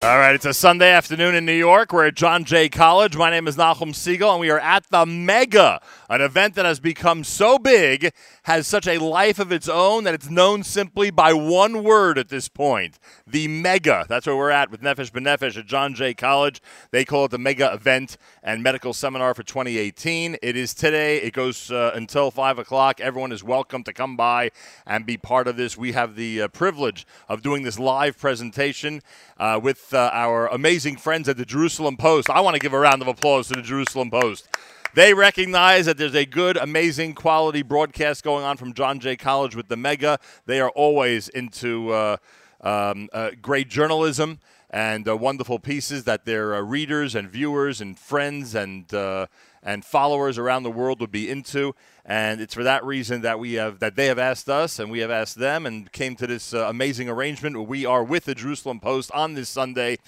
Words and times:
All 0.00 0.16
right, 0.16 0.32
it's 0.32 0.44
a 0.44 0.54
Sunday 0.54 0.92
afternoon 0.92 1.34
in 1.34 1.44
New 1.44 1.50
York. 1.50 1.92
We're 1.92 2.06
at 2.06 2.14
John 2.14 2.44
Jay 2.44 2.68
College. 2.68 3.16
My 3.16 3.30
name 3.30 3.48
is 3.48 3.56
Nachum 3.56 3.92
Siegel, 3.92 4.30
and 4.30 4.40
we 4.40 4.48
are 4.48 4.60
at 4.60 4.88
the 4.90 5.04
Mega, 5.04 5.80
an 6.08 6.20
event 6.20 6.54
that 6.54 6.64
has 6.64 6.78
become 6.78 7.24
so 7.24 7.58
big, 7.58 8.12
has 8.44 8.68
such 8.68 8.86
a 8.86 8.98
life 8.98 9.40
of 9.40 9.50
its 9.50 9.68
own 9.68 10.04
that 10.04 10.14
it's 10.14 10.30
known 10.30 10.62
simply 10.62 11.10
by 11.10 11.32
one 11.32 11.82
word 11.82 12.16
at 12.16 12.28
this 12.28 12.48
point 12.48 13.00
the 13.26 13.48
Mega. 13.48 14.06
That's 14.08 14.28
where 14.28 14.36
we're 14.36 14.52
at 14.52 14.70
with 14.70 14.82
Nefesh 14.82 15.10
B'Nefesh 15.10 15.58
at 15.58 15.66
John 15.66 15.94
Jay 15.94 16.14
College. 16.14 16.62
They 16.92 17.04
call 17.04 17.24
it 17.24 17.32
the 17.32 17.38
Mega 17.38 17.72
Event 17.74 18.18
and 18.40 18.62
Medical 18.62 18.92
Seminar 18.92 19.34
for 19.34 19.42
2018. 19.42 20.36
It 20.40 20.56
is 20.56 20.74
today, 20.74 21.16
it 21.16 21.32
goes 21.32 21.72
uh, 21.72 21.90
until 21.96 22.30
5 22.30 22.60
o'clock. 22.60 23.00
Everyone 23.00 23.32
is 23.32 23.42
welcome 23.42 23.82
to 23.82 23.92
come 23.92 24.16
by 24.16 24.52
and 24.86 25.04
be 25.04 25.16
part 25.16 25.48
of 25.48 25.56
this. 25.56 25.76
We 25.76 25.90
have 25.90 26.14
the 26.14 26.42
uh, 26.42 26.48
privilege 26.48 27.04
of 27.28 27.42
doing 27.42 27.64
this 27.64 27.80
live 27.80 28.16
presentation 28.16 29.02
uh, 29.38 29.58
with 29.60 29.87
uh, 29.92 30.10
our 30.12 30.46
amazing 30.48 30.96
friends 30.96 31.28
at 31.28 31.36
the 31.36 31.44
Jerusalem 31.44 31.96
Post. 31.96 32.30
I 32.30 32.40
want 32.40 32.54
to 32.54 32.60
give 32.60 32.72
a 32.72 32.78
round 32.78 33.02
of 33.02 33.08
applause 33.08 33.48
to 33.48 33.54
the 33.54 33.62
Jerusalem 33.62 34.10
Post. 34.10 34.48
They 34.94 35.14
recognize 35.14 35.86
that 35.86 35.98
there's 35.98 36.14
a 36.14 36.24
good, 36.24 36.56
amazing 36.56 37.14
quality 37.14 37.62
broadcast 37.62 38.24
going 38.24 38.44
on 38.44 38.56
from 38.56 38.72
John 38.72 39.00
Jay 39.00 39.16
College 39.16 39.54
with 39.54 39.68
the 39.68 39.76
Mega. 39.76 40.18
They 40.46 40.60
are 40.60 40.70
always 40.70 41.28
into 41.28 41.92
uh, 41.92 42.16
um, 42.60 43.08
uh, 43.12 43.30
great 43.40 43.68
journalism 43.68 44.40
and 44.70 45.08
uh, 45.08 45.16
wonderful 45.16 45.58
pieces 45.58 46.04
that 46.04 46.24
their 46.24 46.54
uh, 46.54 46.60
readers 46.60 47.14
and 47.14 47.30
viewers 47.30 47.80
and 47.80 47.98
friends 47.98 48.54
and 48.54 48.92
uh, 48.92 49.26
and 49.62 49.84
followers 49.84 50.38
around 50.38 50.62
the 50.62 50.70
world 50.70 51.00
would 51.00 51.10
be 51.10 51.28
into. 51.30 51.74
And 52.04 52.40
it's 52.40 52.54
for 52.54 52.64
that 52.64 52.84
reason 52.84 53.22
that 53.22 53.38
we 53.38 53.54
have 53.54 53.80
that 53.80 53.96
they 53.96 54.06
have 54.06 54.18
asked 54.18 54.48
us 54.48 54.78
and 54.78 54.90
we 54.90 55.00
have 55.00 55.10
asked 55.10 55.36
them 55.36 55.66
and 55.66 55.90
came 55.92 56.16
to 56.16 56.26
this 56.26 56.54
uh, 56.54 56.66
amazing 56.68 57.08
arrangement 57.08 57.68
we 57.68 57.84
are 57.84 58.02
with 58.04 58.24
the 58.24 58.34
Jerusalem 58.34 58.80
Post 58.80 59.10
on 59.12 59.34
this 59.34 59.48
Sunday. 59.48 59.98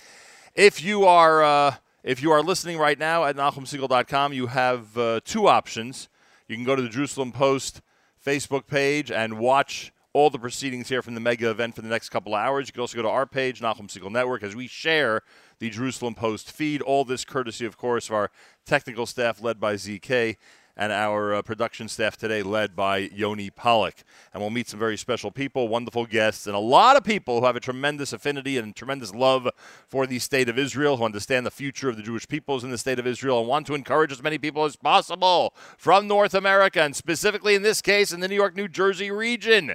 If 0.54 0.82
you 0.82 1.04
are 1.04 1.42
uh, 1.42 1.74
if 2.02 2.22
you 2.22 2.30
are 2.30 2.42
listening 2.42 2.78
right 2.78 2.98
now 2.98 3.24
at 3.24 3.36
NachumSiegel.com, 3.36 4.32
you 4.32 4.46
have 4.46 4.96
uh, 4.96 5.20
two 5.24 5.46
options. 5.48 6.08
You 6.48 6.56
can 6.56 6.64
go 6.64 6.74
to 6.74 6.82
the 6.82 6.88
Jerusalem 6.88 7.32
Post 7.32 7.82
Facebook 8.24 8.66
page 8.66 9.10
and 9.10 9.38
watch 9.38 9.92
all 10.12 10.30
the 10.30 10.38
proceedings 10.38 10.88
here 10.88 11.02
from 11.02 11.14
the 11.14 11.20
mega 11.20 11.50
event 11.50 11.76
for 11.76 11.82
the 11.82 11.88
next 11.88 12.08
couple 12.08 12.34
of 12.34 12.40
hours. 12.40 12.66
You 12.66 12.72
can 12.72 12.80
also 12.80 12.96
go 12.96 13.02
to 13.02 13.08
our 13.08 13.26
page, 13.26 13.60
Nachum 13.60 13.90
Siegel 13.90 14.10
Network, 14.10 14.42
as 14.42 14.56
we 14.56 14.66
share 14.66 15.22
the 15.60 15.70
Jerusalem 15.70 16.14
Post 16.14 16.50
feed. 16.50 16.82
All 16.82 17.04
this 17.04 17.24
courtesy, 17.24 17.64
of 17.64 17.76
course, 17.76 18.08
of 18.08 18.14
our 18.14 18.30
technical 18.66 19.06
staff 19.06 19.40
led 19.40 19.60
by 19.60 19.74
ZK 19.74 20.36
and 20.76 20.92
our 20.92 21.34
uh, 21.34 21.42
production 21.42 21.88
staff 21.88 22.16
today 22.16 22.42
led 22.42 22.74
by 22.74 22.96
Yoni 23.12 23.50
Pollock. 23.50 23.96
And 24.32 24.40
we'll 24.40 24.48
meet 24.48 24.66
some 24.66 24.80
very 24.80 24.96
special 24.96 25.30
people, 25.30 25.68
wonderful 25.68 26.06
guests, 26.06 26.46
and 26.46 26.56
a 26.56 26.60
lot 26.60 26.96
of 26.96 27.04
people 27.04 27.38
who 27.38 27.46
have 27.46 27.56
a 27.56 27.60
tremendous 27.60 28.14
affinity 28.14 28.56
and 28.56 28.74
tremendous 28.74 29.14
love 29.14 29.46
for 29.88 30.06
the 30.06 30.18
state 30.18 30.48
of 30.48 30.58
Israel, 30.58 30.96
who 30.96 31.04
understand 31.04 31.44
the 31.44 31.50
future 31.50 31.90
of 31.90 31.98
the 31.98 32.02
Jewish 32.02 32.26
peoples 32.26 32.64
in 32.64 32.70
the 32.70 32.78
state 32.78 32.98
of 32.98 33.06
Israel, 33.06 33.40
and 33.40 33.48
want 33.48 33.66
to 33.66 33.74
encourage 33.74 34.12
as 34.12 34.22
many 34.22 34.38
people 34.38 34.64
as 34.64 34.76
possible 34.76 35.52
from 35.76 36.08
North 36.08 36.32
America, 36.32 36.80
and 36.80 36.96
specifically 36.96 37.54
in 37.54 37.62
this 37.62 37.82
case 37.82 38.10
in 38.10 38.20
the 38.20 38.28
New 38.28 38.34
York, 38.34 38.56
New 38.56 38.68
Jersey 38.68 39.10
region, 39.10 39.74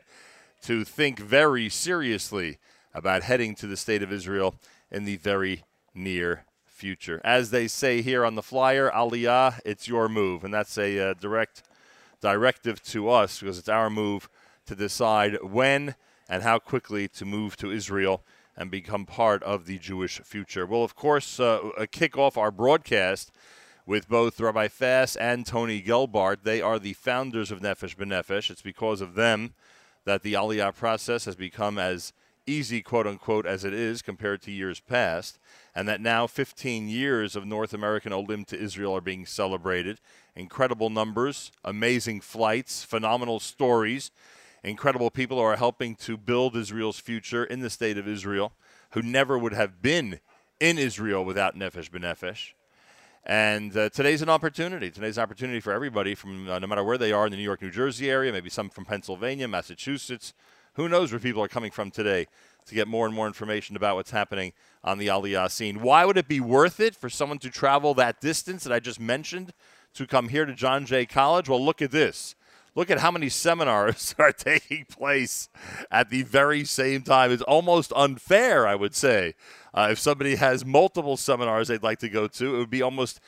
to 0.64 0.83
think 0.83 1.20
very 1.20 1.70
seriously 1.70 2.58
about 2.95 3.22
heading 3.22 3.53
to 3.53 3.67
the 3.67 3.77
state 3.77 4.02
of 4.02 4.11
Israel 4.11 4.55
in 4.89 5.05
the 5.05 5.17
very 5.17 5.64
near 5.95 6.45
future. 6.65 7.21
As 7.23 7.51
they 7.51 7.67
say 7.67 8.01
here 8.01 8.25
on 8.25 8.35
the 8.35 8.43
flyer, 8.43 8.91
Aliyah, 8.91 9.59
it's 9.65 9.88
your 9.88 10.09
move. 10.09 10.43
And 10.43 10.53
that's 10.53 10.77
a 10.77 11.11
uh, 11.11 11.13
direct 11.13 11.63
directive 12.21 12.81
to 12.81 13.09
us 13.09 13.39
because 13.39 13.59
it's 13.59 13.69
our 13.69 13.89
move 13.89 14.29
to 14.65 14.75
decide 14.75 15.37
when 15.43 15.95
and 16.27 16.43
how 16.43 16.59
quickly 16.59 17.07
to 17.07 17.25
move 17.25 17.55
to 17.57 17.71
Israel 17.71 18.23
and 18.57 18.71
become 18.71 19.05
part 19.05 19.43
of 19.43 19.65
the 19.65 19.77
Jewish 19.77 20.19
future. 20.19 20.65
We'll, 20.65 20.83
of 20.83 20.95
course, 20.95 21.39
uh, 21.39 21.71
uh 21.77 21.85
kick 21.91 22.17
off 22.17 22.37
our 22.37 22.52
broadcast 22.52 23.31
with 23.85 24.09
both 24.09 24.39
Rabbi 24.39 24.67
Fass 24.67 25.15
and 25.15 25.45
Tony 25.45 25.81
Gelbart. 25.81 26.37
They 26.43 26.61
are 26.61 26.80
the 26.80 26.93
founders 26.93 27.52
of 27.52 27.61
Nefesh 27.61 27.95
B'Nefesh. 27.95 28.49
It's 28.49 28.61
because 28.61 29.02
of 29.02 29.15
them 29.15 29.53
that 30.05 30.23
the 30.23 30.33
Aliyah 30.33 30.75
process 30.75 31.25
has 31.25 31.36
become 31.36 31.77
as 31.77 32.14
easy, 32.48 32.82
quote 32.82 33.08
unquote, 33.08 33.45
as 33.45 33.64
it 33.64 33.73
is 33.73 34.02
compared 34.02 34.42
to 34.44 34.52
years 34.52 34.80
past 34.80 35.39
and 35.76 35.88
that 35.89 36.00
now 36.00 36.26
15 36.26 36.88
years 36.88 37.36
of 37.36 37.45
North 37.45 37.73
American 37.73 38.14
Olim 38.14 38.45
to 38.45 38.58
Israel 38.58 38.95
are 38.95 39.02
being 39.02 39.26
celebrated. 39.26 40.00
Incredible 40.36 40.89
numbers, 40.89 41.52
amazing 41.66 42.22
flights, 42.22 42.83
phenomenal 42.83 43.42
stories, 43.42 44.10
incredible 44.64 45.11
people 45.11 45.38
who 45.38 45.44
are 45.44 45.58
helping 45.58 45.95
to 45.95 46.16
build 46.16 46.56
Israel's 46.56 47.00
future 47.00 47.44
in 47.44 47.60
the 47.60 47.70
state 47.70 47.98
of 47.98 48.08
Israel, 48.08 48.54
who 48.92 49.02
never 49.02 49.38
would 49.38 49.54
have 49.54 49.82
been 49.82 50.22
in 50.62 50.77
Israel 50.77 51.26
without 51.26 51.58
Nefesh 51.58 51.92
B'Nefesh. 51.92 52.54
And 53.26 53.76
uh, 53.76 53.89
today's 53.89 54.22
an 54.22 54.30
opportunity. 54.30 54.89
Today's 54.92 55.17
an 55.17 55.23
opportunity 55.23 55.60
for 55.60 55.73
everybody 55.73 56.16
from 56.16 56.48
uh, 56.48 56.60
no 56.60 56.67
matter 56.67 56.83
where 56.83 56.98
they 56.98 57.12
are 57.12 57.26
in 57.26 57.32
the 57.32 57.38
New 57.38 57.44
York, 57.44 57.62
New 57.62 57.72
Jersey 57.72 58.10
area, 58.10 58.32
maybe 58.32 58.50
some 58.50 58.70
from 58.70 58.86
Pennsylvania, 58.86 59.48
Massachusetts. 59.48 60.33
Who 60.75 60.89
knows 60.89 61.11
where 61.11 61.19
people 61.19 61.41
are 61.41 61.47
coming 61.47 61.71
from 61.71 61.89
today 61.89 62.27
to 62.65 62.75
get 62.75 62.87
more 62.87 63.05
and 63.05 63.15
more 63.15 63.27
information 63.27 63.75
about 63.75 63.95
what's 63.95 64.11
happening 64.11 64.53
on 64.83 64.97
the 64.97 65.08
Aliyah 65.08 65.49
scene. 65.49 65.81
Why 65.81 66.03
would 66.03 66.17
it 66.17 66.27
be 66.27 66.39
worth 66.39 66.80
it 66.80 66.95
for 66.95 67.09
someone 67.09 67.39
to 67.39 67.49
travel 67.49 67.93
that 67.93 68.19
distance 68.19 68.63
that 68.63 68.73
I 68.73 68.80
just 68.80 68.99
mentioned 68.99 69.53
to 69.93 70.05
come 70.05 70.30
here 70.30 70.45
to 70.45 70.53
John 70.53 70.85
Jay 70.85 71.05
College? 71.05 71.47
Well, 71.47 71.64
look 71.64 71.81
at 71.81 71.91
this. 71.91 72.35
Look 72.75 72.91
at 72.91 72.99
how 72.99 73.11
many 73.11 73.30
seminars 73.30 74.14
are 74.19 74.33
taking 74.33 74.85
place 74.85 75.47
at 75.89 76.09
the 76.09 76.23
very 76.23 76.65
same 76.65 77.03
time. 77.03 77.31
It's 77.31 77.41
almost 77.43 77.93
unfair, 77.95 78.67
I 78.67 78.75
would 78.75 78.95
say. 78.95 79.35
Uh, 79.73 79.89
if 79.91 79.99
somebody 79.99 80.35
has 80.35 80.65
multiple 80.65 81.15
seminars 81.15 81.69
they'd 81.69 81.83
like 81.83 81.99
to 81.99 82.09
go 82.09 82.27
to, 82.27 82.55
it 82.55 82.58
would 82.58 82.69
be 82.69 82.81
almost 82.81 83.21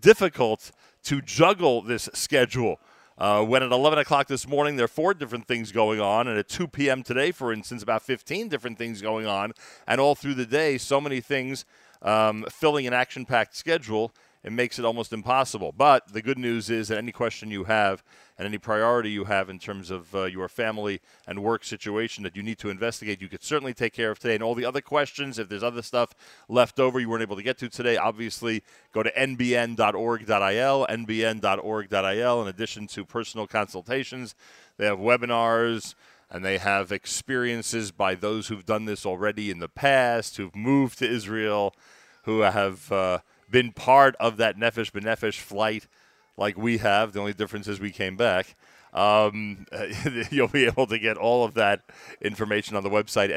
difficult 0.00 0.70
to 1.02 1.20
juggle 1.20 1.82
this 1.82 2.08
schedule. 2.14 2.80
Uh, 3.16 3.44
when 3.44 3.62
at 3.62 3.70
11 3.70 3.98
o'clock 4.00 4.26
this 4.26 4.48
morning, 4.48 4.76
there 4.76 4.84
are 4.84 4.88
four 4.88 5.14
different 5.14 5.46
things 5.46 5.70
going 5.70 6.00
on, 6.00 6.26
and 6.26 6.36
at 6.38 6.48
2 6.48 6.66
p.m. 6.66 7.02
today, 7.02 7.30
for 7.30 7.52
instance, 7.52 7.82
about 7.82 8.02
15 8.02 8.48
different 8.48 8.76
things 8.76 9.00
going 9.00 9.26
on, 9.26 9.52
and 9.86 10.00
all 10.00 10.14
through 10.14 10.34
the 10.34 10.46
day, 10.46 10.78
so 10.78 11.00
many 11.00 11.20
things 11.20 11.64
um, 12.02 12.44
filling 12.50 12.86
an 12.86 12.92
action 12.92 13.24
packed 13.24 13.56
schedule 13.56 14.12
it 14.44 14.52
makes 14.52 14.78
it 14.78 14.84
almost 14.84 15.14
impossible. 15.14 15.72
But 15.72 16.12
the 16.12 16.20
good 16.20 16.38
news 16.38 16.68
is 16.68 16.88
that 16.88 16.98
any 16.98 17.12
question 17.12 17.50
you 17.50 17.64
have 17.64 18.04
and 18.36 18.46
any 18.46 18.58
priority 18.58 19.10
you 19.10 19.24
have 19.24 19.48
in 19.48 19.58
terms 19.58 19.90
of 19.90 20.14
uh, 20.14 20.24
your 20.24 20.48
family 20.48 21.00
and 21.26 21.42
work 21.42 21.64
situation 21.64 22.24
that 22.24 22.36
you 22.36 22.42
need 22.42 22.58
to 22.58 22.68
investigate, 22.68 23.22
you 23.22 23.28
could 23.28 23.42
certainly 23.42 23.72
take 23.72 23.94
care 23.94 24.10
of 24.10 24.18
today. 24.18 24.34
And 24.34 24.42
all 24.42 24.54
the 24.54 24.66
other 24.66 24.82
questions, 24.82 25.38
if 25.38 25.48
there's 25.48 25.62
other 25.62 25.80
stuff 25.80 26.14
left 26.46 26.78
over 26.78 27.00
you 27.00 27.08
weren't 27.08 27.22
able 27.22 27.36
to 27.36 27.42
get 27.42 27.56
to 27.58 27.70
today, 27.70 27.96
obviously 27.96 28.62
go 28.92 29.02
to 29.02 29.10
nbn.org.il, 29.12 30.86
nbn.org.il. 30.86 32.42
In 32.42 32.48
addition 32.48 32.86
to 32.88 33.04
personal 33.06 33.46
consultations, 33.46 34.34
they 34.76 34.84
have 34.84 34.98
webinars 34.98 35.94
and 36.30 36.44
they 36.44 36.58
have 36.58 36.92
experiences 36.92 37.92
by 37.92 38.14
those 38.14 38.48
who've 38.48 38.66
done 38.66 38.84
this 38.84 39.06
already 39.06 39.50
in 39.50 39.60
the 39.60 39.68
past, 39.68 40.36
who've 40.36 40.54
moved 40.54 40.98
to 40.98 41.10
Israel, 41.10 41.74
who 42.24 42.40
have. 42.40 42.92
Uh, 42.92 43.20
been 43.50 43.72
part 43.72 44.16
of 44.20 44.36
that 44.38 44.56
Nefesh 44.56 44.92
B'Nefesh 44.92 45.38
flight 45.40 45.86
like 46.36 46.56
we 46.56 46.78
have. 46.78 47.12
The 47.12 47.20
only 47.20 47.34
difference 47.34 47.68
is 47.68 47.80
we 47.80 47.90
came 47.90 48.16
back. 48.16 48.54
Um, 48.92 49.66
you'll 50.30 50.48
be 50.48 50.66
able 50.66 50.86
to 50.86 50.98
get 50.98 51.16
all 51.16 51.44
of 51.44 51.54
that 51.54 51.82
information 52.20 52.76
on 52.76 52.82
the 52.82 52.90
website 52.90 53.30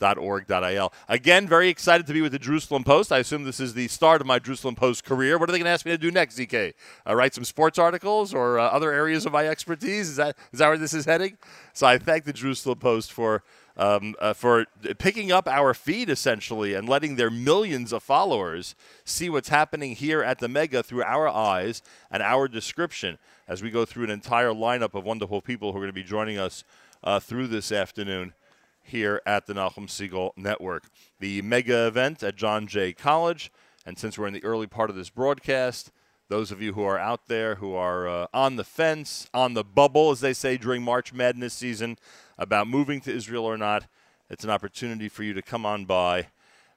nbn.org.il. 0.00 0.92
Again, 1.08 1.48
very 1.48 1.68
excited 1.70 2.06
to 2.06 2.12
be 2.12 2.20
with 2.20 2.32
the 2.32 2.38
Jerusalem 2.38 2.84
Post. 2.84 3.10
I 3.10 3.18
assume 3.18 3.44
this 3.44 3.60
is 3.60 3.72
the 3.72 3.88
start 3.88 4.20
of 4.20 4.26
my 4.26 4.38
Jerusalem 4.38 4.74
Post 4.74 5.04
career. 5.04 5.38
What 5.38 5.48
are 5.48 5.52
they 5.52 5.58
going 5.58 5.64
to 5.64 5.70
ask 5.70 5.86
me 5.86 5.92
to 5.92 5.98
do 5.98 6.10
next, 6.10 6.38
ZK? 6.38 6.74
Uh, 7.06 7.16
write 7.16 7.34
some 7.34 7.44
sports 7.44 7.78
articles 7.78 8.34
or 8.34 8.58
uh, 8.58 8.66
other 8.68 8.92
areas 8.92 9.24
of 9.24 9.32
my 9.32 9.48
expertise? 9.48 10.10
Is 10.10 10.16
that 10.16 10.36
is 10.52 10.58
that 10.58 10.68
where 10.68 10.76
this 10.76 10.92
is 10.92 11.06
heading? 11.06 11.38
So 11.72 11.86
I 11.86 11.96
thank 11.96 12.24
the 12.24 12.34
Jerusalem 12.34 12.78
Post 12.78 13.10
for 13.10 13.42
um, 13.78 14.14
uh, 14.18 14.32
for 14.32 14.66
picking 14.98 15.30
up 15.30 15.46
our 15.46 15.72
feed 15.72 16.10
essentially 16.10 16.74
and 16.74 16.88
letting 16.88 17.16
their 17.16 17.30
millions 17.30 17.92
of 17.92 18.02
followers 18.02 18.74
see 19.04 19.30
what's 19.30 19.48
happening 19.48 19.94
here 19.94 20.22
at 20.22 20.40
the 20.40 20.48
Mega 20.48 20.82
through 20.82 21.04
our 21.04 21.28
eyes 21.28 21.80
and 22.10 22.22
our 22.22 22.48
description 22.48 23.18
as 23.46 23.62
we 23.62 23.70
go 23.70 23.84
through 23.84 24.04
an 24.04 24.10
entire 24.10 24.50
lineup 24.50 24.94
of 24.94 25.04
wonderful 25.04 25.40
people 25.40 25.72
who 25.72 25.78
are 25.78 25.82
going 25.82 25.88
to 25.88 25.92
be 25.92 26.02
joining 26.02 26.38
us 26.38 26.64
uh, 27.04 27.20
through 27.20 27.46
this 27.46 27.70
afternoon 27.70 28.34
here 28.82 29.22
at 29.24 29.46
the 29.46 29.54
Nachum 29.54 29.88
Siegel 29.88 30.34
Network. 30.36 30.84
The 31.20 31.42
mega 31.42 31.86
event 31.86 32.22
at 32.22 32.36
John 32.36 32.66
Jay 32.66 32.92
College. 32.92 33.52
And 33.86 33.98
since 33.98 34.18
we're 34.18 34.26
in 34.26 34.34
the 34.34 34.44
early 34.44 34.66
part 34.66 34.90
of 34.90 34.96
this 34.96 35.10
broadcast, 35.10 35.92
those 36.28 36.50
of 36.50 36.60
you 36.60 36.74
who 36.74 36.82
are 36.82 36.98
out 36.98 37.26
there 37.28 37.54
who 37.54 37.74
are 37.74 38.06
uh, 38.06 38.26
on 38.34 38.56
the 38.56 38.64
fence, 38.64 39.30
on 39.32 39.54
the 39.54 39.64
bubble, 39.64 40.10
as 40.10 40.20
they 40.20 40.34
say 40.34 40.58
during 40.58 40.82
March 40.82 41.12
Madness 41.12 41.54
season, 41.54 41.96
about 42.38 42.68
moving 42.68 43.00
to 43.02 43.14
Israel 43.14 43.44
or 43.44 43.56
not, 43.56 43.86
it's 44.30 44.44
an 44.44 44.50
opportunity 44.50 45.08
for 45.08 45.22
you 45.22 45.34
to 45.34 45.42
come 45.42 45.66
on 45.66 45.84
by 45.84 46.28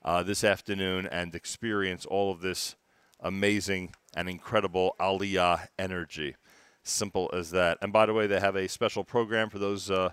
uh, 0.03 0.23
this 0.23 0.43
afternoon 0.43 1.07
and 1.07 1.35
experience 1.35 2.05
all 2.05 2.31
of 2.31 2.41
this 2.41 2.75
amazing 3.19 3.93
and 4.15 4.27
incredible 4.27 4.95
Aliyah 4.99 5.67
energy. 5.77 6.35
Simple 6.83 7.29
as 7.33 7.51
that. 7.51 7.77
And 7.81 7.93
by 7.93 8.07
the 8.07 8.13
way, 8.13 8.25
they 8.25 8.39
have 8.39 8.55
a 8.55 8.67
special 8.67 9.03
program 9.03 9.49
for 9.49 9.59
those 9.59 9.91
uh, 9.91 10.09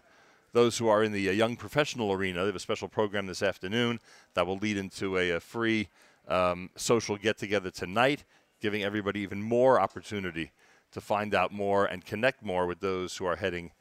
those 0.53 0.79
who 0.79 0.89
are 0.89 1.03
in 1.03 1.13
the 1.13 1.29
uh, 1.29 1.33
young 1.33 1.57
professional 1.57 2.13
arena. 2.13 2.41
They 2.41 2.47
have 2.47 2.57
a 2.57 2.61
special 2.61 2.89
program 2.89 3.27
this 3.27 3.43
afternoon 3.43 4.01
that 4.35 4.47
will 4.47 4.57
lead 4.57 4.77
into 4.77 5.19
a, 5.19 5.31
a 5.31 5.41
free 5.41 5.89
um, 6.27 6.71
social 6.77 7.17
get 7.17 7.39
together 7.39 7.71
tonight, 7.71 8.25
giving 8.61 8.83
everybody 8.83 9.21
even 9.21 9.43
more 9.43 9.81
opportunity 9.81 10.53
to 10.93 11.01
find 11.01 11.35
out 11.35 11.53
more 11.53 11.87
and 11.87 12.05
connect 12.05 12.43
more 12.43 12.67
with 12.67 12.81
those 12.81 13.17
who 13.17 13.27
are 13.27 13.37
heading 13.37 13.73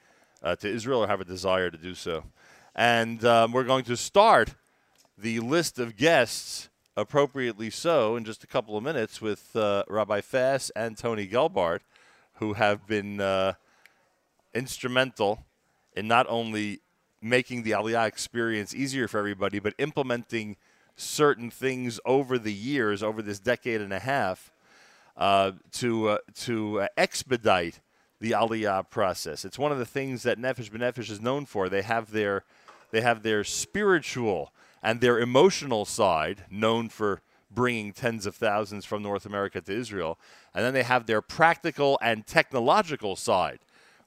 to 0.43 0.67
Israel 0.67 1.03
or 1.03 1.07
have 1.07 1.21
a 1.21 1.25
desire 1.25 1.69
to 1.69 1.77
do 1.77 1.95
so. 1.95 2.23
And 2.75 3.23
um, 3.25 3.51
we're 3.51 3.63
going 3.63 3.85
to 3.85 3.97
start 3.97 4.53
the 5.17 5.39
list 5.39 5.79
of 5.79 5.97
guests, 5.97 6.69
appropriately 6.95 7.69
so, 7.69 8.15
in 8.15 8.23
just 8.23 8.43
a 8.43 8.47
couple 8.47 8.77
of 8.77 8.83
minutes 8.83 9.19
with 9.19 9.55
uh, 9.55 9.83
Rabbi 9.87 10.21
Fass 10.21 10.69
and 10.75 10.95
Tony 10.95 11.27
Gelbart, 11.27 11.79
who 12.35 12.53
have 12.53 12.85
been 12.85 13.19
uh, 13.19 13.53
instrumental 14.53 15.43
in 15.95 16.07
not 16.07 16.27
only 16.29 16.81
making 17.21 17.63
the 17.63 17.71
Aliyah 17.71 18.07
experience 18.07 18.75
easier 18.75 19.07
for 19.07 19.17
everybody, 19.17 19.59
but 19.59 19.73
implementing 19.79 20.55
certain 20.95 21.49
things 21.49 21.99
over 22.05 22.37
the 22.37 22.53
years, 22.53 23.01
over 23.01 23.21
this 23.21 23.39
decade 23.39 23.81
and 23.81 23.93
a 23.93 23.99
half, 23.99 24.51
uh, 25.15 25.53
to 25.71 26.09
uh, 26.09 26.17
to 26.35 26.81
uh, 26.81 26.87
expedite 26.95 27.79
the 28.19 28.31
Aliyah 28.31 28.89
process. 28.89 29.45
It's 29.45 29.59
one 29.59 29.71
of 29.71 29.77
the 29.77 29.85
things 29.85 30.23
that 30.23 30.39
Nefesh 30.39 30.71
B'Nefesh 30.71 31.09
is 31.09 31.21
known 31.21 31.45
for. 31.45 31.69
They 31.69 31.83
have 31.83 32.11
their 32.11 32.43
they 32.91 33.01
have 33.01 33.21
their 33.23 33.43
spiritual 33.43 34.53
and 34.81 35.01
their 35.01 35.19
emotional 35.19 35.85
side, 35.85 36.45
known 36.49 36.89
for 36.89 37.21
bringing 37.51 37.91
tens 37.93 38.25
of 38.25 38.35
thousands 38.35 38.85
from 38.85 39.01
North 39.01 39.25
America 39.25 39.59
to 39.61 39.73
Israel, 39.73 40.17
and 40.53 40.63
then 40.63 40.73
they 40.73 40.83
have 40.83 41.05
their 41.05 41.21
practical 41.21 41.97
and 42.01 42.25
technological 42.25 43.15
side, 43.15 43.59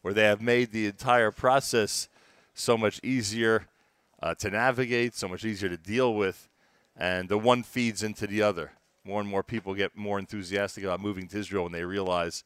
where 0.03 0.15
they 0.15 0.25
have 0.25 0.41
made 0.41 0.73
the 0.73 0.87
entire 0.87 1.31
process 1.31 2.09
so 2.55 2.77
much 2.77 3.01
easier 3.03 3.67
uh, 4.23 4.35
to 4.35 4.51
navigate, 4.51 5.15
so 5.15 5.29
much 5.29 5.45
easier 5.45 5.69
to 5.69 5.77
deal 5.77 6.15
with, 6.15 6.49
and 6.97 7.29
the 7.29 7.39
one 7.39 7.63
feeds 7.63 8.03
into 8.03 8.27
the 8.27 8.43
other. 8.43 8.73
More 9.05 9.21
and 9.21 9.29
more 9.29 9.43
people 9.43 9.75
get 9.75 9.97
more 9.97 10.19
enthusiastic 10.19 10.85
about 10.85 11.01
moving 11.01 11.27
to 11.29 11.39
Israel 11.39 11.65
when 11.65 11.73
they 11.73 11.85
realize 11.85 12.45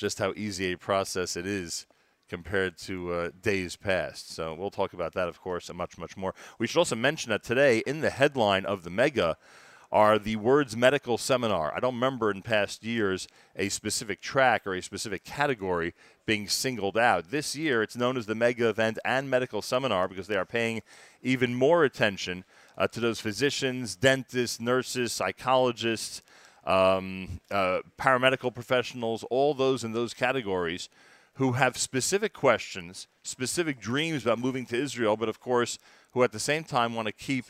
just 0.00 0.18
how 0.18 0.32
easy 0.34 0.72
a 0.72 0.78
process 0.78 1.36
it 1.36 1.46
is 1.46 1.86
compared 2.28 2.78
to 2.78 3.12
uh, 3.12 3.30
days 3.42 3.76
past. 3.76 4.32
So 4.32 4.54
we'll 4.54 4.70
talk 4.70 4.94
about 4.94 5.12
that, 5.12 5.28
of 5.28 5.40
course, 5.40 5.68
and 5.68 5.76
much, 5.76 5.98
much 5.98 6.16
more. 6.16 6.34
We 6.58 6.66
should 6.66 6.78
also 6.78 6.96
mention 6.96 7.30
that 7.30 7.42
today, 7.42 7.82
in 7.86 8.00
the 8.00 8.08
headline 8.08 8.64
of 8.64 8.82
the 8.82 8.90
Mega, 8.90 9.36
are 9.92 10.18
the 10.18 10.36
words 10.36 10.76
medical 10.76 11.18
seminar. 11.18 11.74
I 11.74 11.80
don't 11.80 11.94
remember 11.94 12.30
in 12.30 12.42
past 12.42 12.84
years 12.84 13.26
a 13.56 13.68
specific 13.68 14.20
track 14.20 14.64
or 14.64 14.74
a 14.74 14.82
specific 14.82 15.24
category 15.24 15.94
being 16.24 16.46
singled 16.48 16.96
out. 16.96 17.30
This 17.30 17.56
year, 17.56 17.82
it's 17.82 17.96
known 17.96 18.16
as 18.16 18.26
the 18.26 18.36
mega 18.36 18.68
event 18.68 19.00
and 19.04 19.28
medical 19.28 19.60
seminar 19.60 20.06
because 20.06 20.28
they 20.28 20.36
are 20.36 20.46
paying 20.46 20.82
even 21.22 21.56
more 21.56 21.82
attention 21.82 22.44
uh, 22.78 22.86
to 22.86 23.00
those 23.00 23.20
physicians, 23.20 23.96
dentists, 23.96 24.60
nurses, 24.60 25.12
psychologists, 25.12 26.22
um, 26.70 27.40
uh, 27.50 27.80
paramedical 27.98 28.54
professionals, 28.54 29.24
all 29.24 29.54
those 29.54 29.82
in 29.82 29.92
those 29.92 30.14
categories 30.14 30.88
who 31.34 31.52
have 31.52 31.76
specific 31.76 32.32
questions, 32.32 33.08
specific 33.24 33.80
dreams 33.80 34.22
about 34.22 34.38
moving 34.38 34.64
to 34.66 34.76
Israel, 34.76 35.16
but 35.16 35.28
of 35.28 35.40
course, 35.40 35.78
who 36.12 36.22
at 36.22 36.30
the 36.30 36.38
same 36.38 36.62
time 36.62 36.94
want 36.94 37.06
to 37.06 37.12
keep 37.12 37.46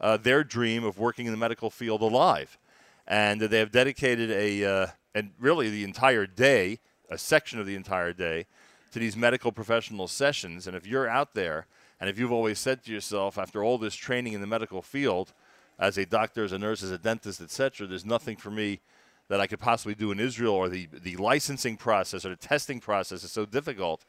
uh, 0.00 0.16
their 0.16 0.42
dream 0.42 0.82
of 0.82 0.98
working 0.98 1.26
in 1.26 1.32
the 1.32 1.38
medical 1.38 1.70
field 1.70 2.02
alive. 2.02 2.58
And 3.06 3.40
they 3.40 3.58
have 3.58 3.70
dedicated 3.70 4.30
a, 4.30 4.64
uh, 4.64 4.86
and 5.14 5.30
really 5.38 5.70
the 5.70 5.84
entire 5.84 6.26
day, 6.26 6.80
a 7.10 7.18
section 7.18 7.60
of 7.60 7.66
the 7.66 7.76
entire 7.76 8.12
day, 8.12 8.46
to 8.92 8.98
these 8.98 9.16
medical 9.16 9.52
professional 9.52 10.08
sessions. 10.08 10.66
And 10.66 10.76
if 10.76 10.86
you're 10.86 11.08
out 11.08 11.34
there, 11.34 11.66
and 12.00 12.10
if 12.10 12.18
you've 12.18 12.32
always 12.32 12.58
said 12.58 12.82
to 12.84 12.92
yourself, 12.92 13.38
after 13.38 13.62
all 13.62 13.78
this 13.78 13.94
training 13.94 14.32
in 14.32 14.40
the 14.40 14.46
medical 14.46 14.82
field, 14.82 15.32
as 15.78 15.98
a 15.98 16.06
doctor, 16.06 16.44
as 16.44 16.52
a 16.52 16.58
nurse, 16.58 16.82
as 16.82 16.90
a 16.90 16.98
dentist, 16.98 17.40
etc., 17.40 17.86
there's 17.86 18.04
nothing 18.04 18.36
for 18.36 18.50
me 18.50 18.80
that 19.28 19.40
I 19.40 19.46
could 19.46 19.60
possibly 19.60 19.94
do 19.94 20.12
in 20.12 20.20
Israel, 20.20 20.54
or 20.54 20.68
the, 20.68 20.88
the 20.92 21.16
licensing 21.16 21.76
process 21.76 22.24
or 22.24 22.30
the 22.30 22.36
testing 22.36 22.80
process 22.80 23.24
is 23.24 23.32
so 23.32 23.46
difficult. 23.46 24.04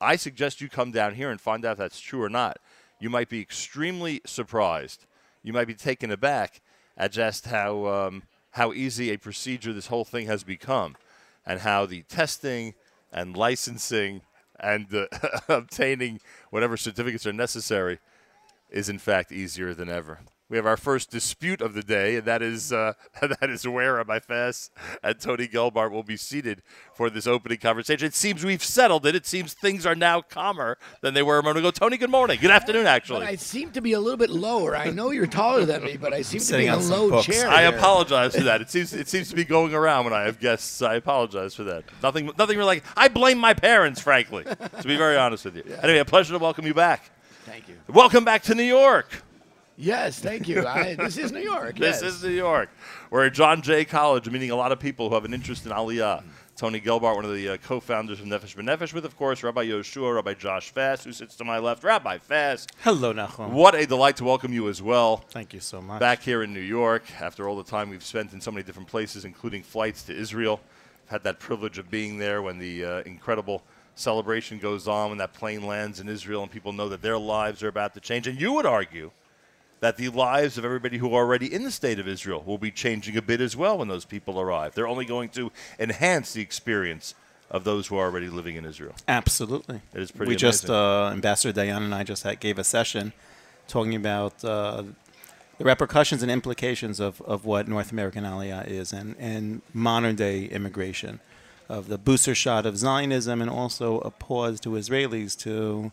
I 0.00 0.16
suggest 0.16 0.60
you 0.60 0.68
come 0.68 0.92
down 0.92 1.14
here 1.14 1.30
and 1.30 1.40
find 1.40 1.64
out 1.64 1.72
if 1.72 1.78
that's 1.78 2.00
true 2.00 2.22
or 2.22 2.30
not. 2.30 2.58
You 3.00 3.10
might 3.10 3.28
be 3.28 3.40
extremely 3.40 4.20
surprised 4.24 5.06
you 5.42 5.52
might 5.52 5.66
be 5.66 5.74
taken 5.74 6.10
aback 6.10 6.60
at 6.96 7.12
just 7.12 7.46
how 7.46 7.86
um, 7.86 8.22
how 8.52 8.72
easy 8.72 9.10
a 9.10 9.16
procedure 9.16 9.72
this 9.72 9.86
whole 9.86 10.04
thing 10.04 10.26
has 10.26 10.42
become, 10.44 10.96
and 11.46 11.60
how 11.60 11.86
the 11.86 12.02
testing 12.02 12.74
and 13.12 13.36
licensing 13.36 14.22
and 14.58 14.92
uh, 14.94 15.06
obtaining 15.48 16.20
whatever 16.50 16.76
certificates 16.76 17.26
are 17.26 17.32
necessary 17.32 17.98
is 18.68 18.88
in 18.88 18.98
fact 18.98 19.32
easier 19.32 19.74
than 19.74 19.88
ever 19.88 20.20
we 20.50 20.56
have 20.56 20.66
our 20.66 20.76
first 20.76 21.10
dispute 21.10 21.60
of 21.60 21.74
the 21.74 21.82
day, 21.82 22.16
and 22.16 22.24
that 22.26 22.42
is 22.42 22.72
uh, 22.72 22.94
that 23.22 23.48
is 23.48 23.66
where 23.66 24.04
my 24.04 24.18
Fass 24.18 24.70
and 25.02 25.18
Tony 25.18 25.46
Gelbart 25.46 25.92
will 25.92 26.02
be 26.02 26.16
seated 26.16 26.62
for 26.92 27.08
this 27.08 27.26
opening 27.26 27.58
conversation. 27.58 28.06
It 28.06 28.14
seems 28.14 28.44
we've 28.44 28.64
settled 28.64 29.06
it. 29.06 29.14
It 29.14 29.26
seems 29.26 29.54
things 29.54 29.86
are 29.86 29.94
now 29.94 30.20
calmer 30.20 30.76
than 31.02 31.14
they 31.14 31.22
were 31.22 31.38
a 31.38 31.42
moment 31.42 31.58
ago. 31.58 31.70
Tony, 31.70 31.96
good 31.96 32.10
morning. 32.10 32.38
Good 32.40 32.50
afternoon, 32.50 32.86
actually. 32.86 33.20
But 33.20 33.28
I 33.28 33.36
seem 33.36 33.70
to 33.72 33.80
be 33.80 33.92
a 33.92 34.00
little 34.00 34.18
bit 34.18 34.30
lower. 34.30 34.76
I 34.76 34.90
know 34.90 35.12
you're 35.12 35.28
taller 35.28 35.64
than 35.64 35.84
me, 35.84 35.96
but 35.96 36.12
I 36.12 36.22
seem 36.22 36.40
to 36.40 36.56
be 36.56 36.66
in 36.66 36.74
a 36.74 36.78
low 36.78 37.10
books. 37.10 37.26
chair. 37.26 37.48
I 37.48 37.62
there. 37.62 37.78
apologize 37.78 38.34
for 38.34 38.42
that. 38.42 38.60
It 38.60 38.70
seems 38.70 38.92
it 38.92 39.08
seems 39.08 39.30
to 39.30 39.36
be 39.36 39.44
going 39.44 39.72
around 39.72 40.04
when 40.04 40.14
I 40.14 40.22
have 40.22 40.40
guests. 40.40 40.82
I 40.82 40.96
apologize 40.96 41.54
for 41.54 41.64
that. 41.64 41.84
Nothing 42.02 42.32
nothing 42.36 42.58
really. 42.58 42.70
Like, 42.80 42.84
I 42.96 43.06
blame 43.08 43.38
my 43.38 43.54
parents, 43.54 44.00
frankly. 44.00 44.44
to 44.44 44.86
be 44.86 44.96
very 44.96 45.16
honest 45.16 45.44
with 45.44 45.56
you. 45.56 45.64
Anyway, 45.82 45.98
a 45.98 46.04
pleasure 46.04 46.32
to 46.32 46.38
welcome 46.40 46.66
you 46.66 46.74
back. 46.74 47.10
Thank 47.44 47.68
you. 47.68 47.76
Welcome 47.88 48.24
back 48.24 48.42
to 48.44 48.54
New 48.54 48.62
York. 48.64 49.22
Yes, 49.80 50.20
thank 50.20 50.46
you. 50.46 50.66
I, 50.66 50.94
this 50.98 51.16
is 51.16 51.32
New 51.32 51.40
York. 51.40 51.78
This 51.78 52.02
yes. 52.02 52.14
is 52.14 52.22
New 52.22 52.30
York. 52.30 52.68
We're 53.08 53.24
at 53.26 53.32
John 53.32 53.62
Jay 53.62 53.86
College, 53.86 54.28
meeting 54.28 54.50
a 54.50 54.56
lot 54.56 54.72
of 54.72 54.78
people 54.78 55.08
who 55.08 55.14
have 55.14 55.24
an 55.24 55.32
interest 55.32 55.64
in 55.64 55.72
Aliyah. 55.72 56.22
Tony 56.54 56.78
Gelbart, 56.78 57.14
one 57.14 57.24
of 57.24 57.32
the 57.32 57.48
uh, 57.48 57.56
co-founders 57.56 58.20
of 58.20 58.26
Nefesh 58.26 58.54
B'Nefesh, 58.54 58.92
with, 58.92 59.06
of 59.06 59.16
course, 59.16 59.42
Rabbi 59.42 59.64
Yoshua, 59.64 60.14
Rabbi 60.16 60.34
Josh 60.34 60.70
Fass, 60.70 61.04
who 61.04 61.12
sits 61.12 61.34
to 61.36 61.44
my 61.44 61.58
left. 61.58 61.82
Rabbi 61.82 62.18
Fass, 62.18 62.66
Hello, 62.82 63.14
Nachum. 63.14 63.52
what 63.52 63.74
a 63.74 63.86
delight 63.86 64.18
to 64.18 64.24
welcome 64.24 64.52
you 64.52 64.68
as 64.68 64.82
well. 64.82 65.24
Thank 65.30 65.54
you 65.54 65.60
so 65.60 65.80
much. 65.80 65.98
Back 65.98 66.22
here 66.22 66.42
in 66.42 66.52
New 66.52 66.60
York, 66.60 67.04
after 67.18 67.48
all 67.48 67.56
the 67.56 67.64
time 67.64 67.88
we've 67.88 68.04
spent 68.04 68.34
in 68.34 68.42
so 68.42 68.50
many 68.50 68.62
different 68.62 68.88
places, 68.88 69.24
including 69.24 69.62
flights 69.62 70.02
to 70.02 70.14
Israel. 70.14 70.60
I've 71.06 71.12
Had 71.12 71.22
that 71.22 71.38
privilege 71.38 71.78
of 71.78 71.90
being 71.90 72.18
there 72.18 72.42
when 72.42 72.58
the 72.58 72.84
uh, 72.84 73.02
incredible 73.06 73.62
celebration 73.94 74.58
goes 74.58 74.86
on, 74.86 75.08
when 75.08 75.18
that 75.18 75.32
plane 75.32 75.66
lands 75.66 76.00
in 76.00 76.10
Israel 76.10 76.42
and 76.42 76.52
people 76.52 76.74
know 76.74 76.90
that 76.90 77.00
their 77.00 77.18
lives 77.18 77.62
are 77.62 77.68
about 77.68 77.94
to 77.94 78.00
change. 78.00 78.26
And 78.26 78.38
you 78.38 78.52
would 78.52 78.66
argue 78.66 79.12
that 79.80 79.96
the 79.96 80.08
lives 80.10 80.58
of 80.58 80.64
everybody 80.64 80.98
who 80.98 81.14
are 81.14 81.24
already 81.24 81.52
in 81.52 81.64
the 81.64 81.70
state 81.70 81.98
of 81.98 82.06
Israel 82.06 82.42
will 82.46 82.58
be 82.58 82.70
changing 82.70 83.16
a 83.16 83.22
bit 83.22 83.40
as 83.40 83.56
well 83.56 83.78
when 83.78 83.88
those 83.88 84.04
people 84.04 84.38
arrive. 84.40 84.74
They're 84.74 84.88
only 84.88 85.06
going 85.06 85.30
to 85.30 85.50
enhance 85.78 86.32
the 86.32 86.42
experience 86.42 87.14
of 87.50 87.64
those 87.64 87.88
who 87.88 87.96
are 87.96 88.04
already 88.04 88.28
living 88.28 88.56
in 88.56 88.64
Israel. 88.64 88.94
Absolutely. 89.08 89.80
It 89.92 90.02
is 90.02 90.10
pretty 90.10 90.30
We 90.30 90.36
just, 90.36 90.70
uh, 90.70 91.10
Ambassador 91.12 91.58
Dayan 91.58 91.78
and 91.78 91.94
I 91.94 92.04
just 92.04 92.22
had, 92.22 92.38
gave 92.40 92.58
a 92.58 92.64
session 92.64 93.12
talking 93.66 93.94
about 93.94 94.44
uh, 94.44 94.84
the 95.58 95.64
repercussions 95.64 96.22
and 96.22 96.30
implications 96.30 97.00
of, 97.00 97.20
of 97.22 97.44
what 97.44 97.66
North 97.66 97.90
American 97.90 98.24
Aliyah 98.24 98.66
is 98.68 98.92
and, 98.92 99.16
and 99.18 99.62
modern 99.72 100.14
day 100.14 100.44
immigration, 100.44 101.20
of 101.68 101.88
the 101.88 101.98
booster 101.98 102.34
shot 102.34 102.66
of 102.66 102.76
Zionism 102.76 103.40
and 103.40 103.50
also 103.50 104.00
a 104.00 104.10
pause 104.10 104.60
to 104.60 104.70
Israelis 104.70 105.38
to, 105.38 105.92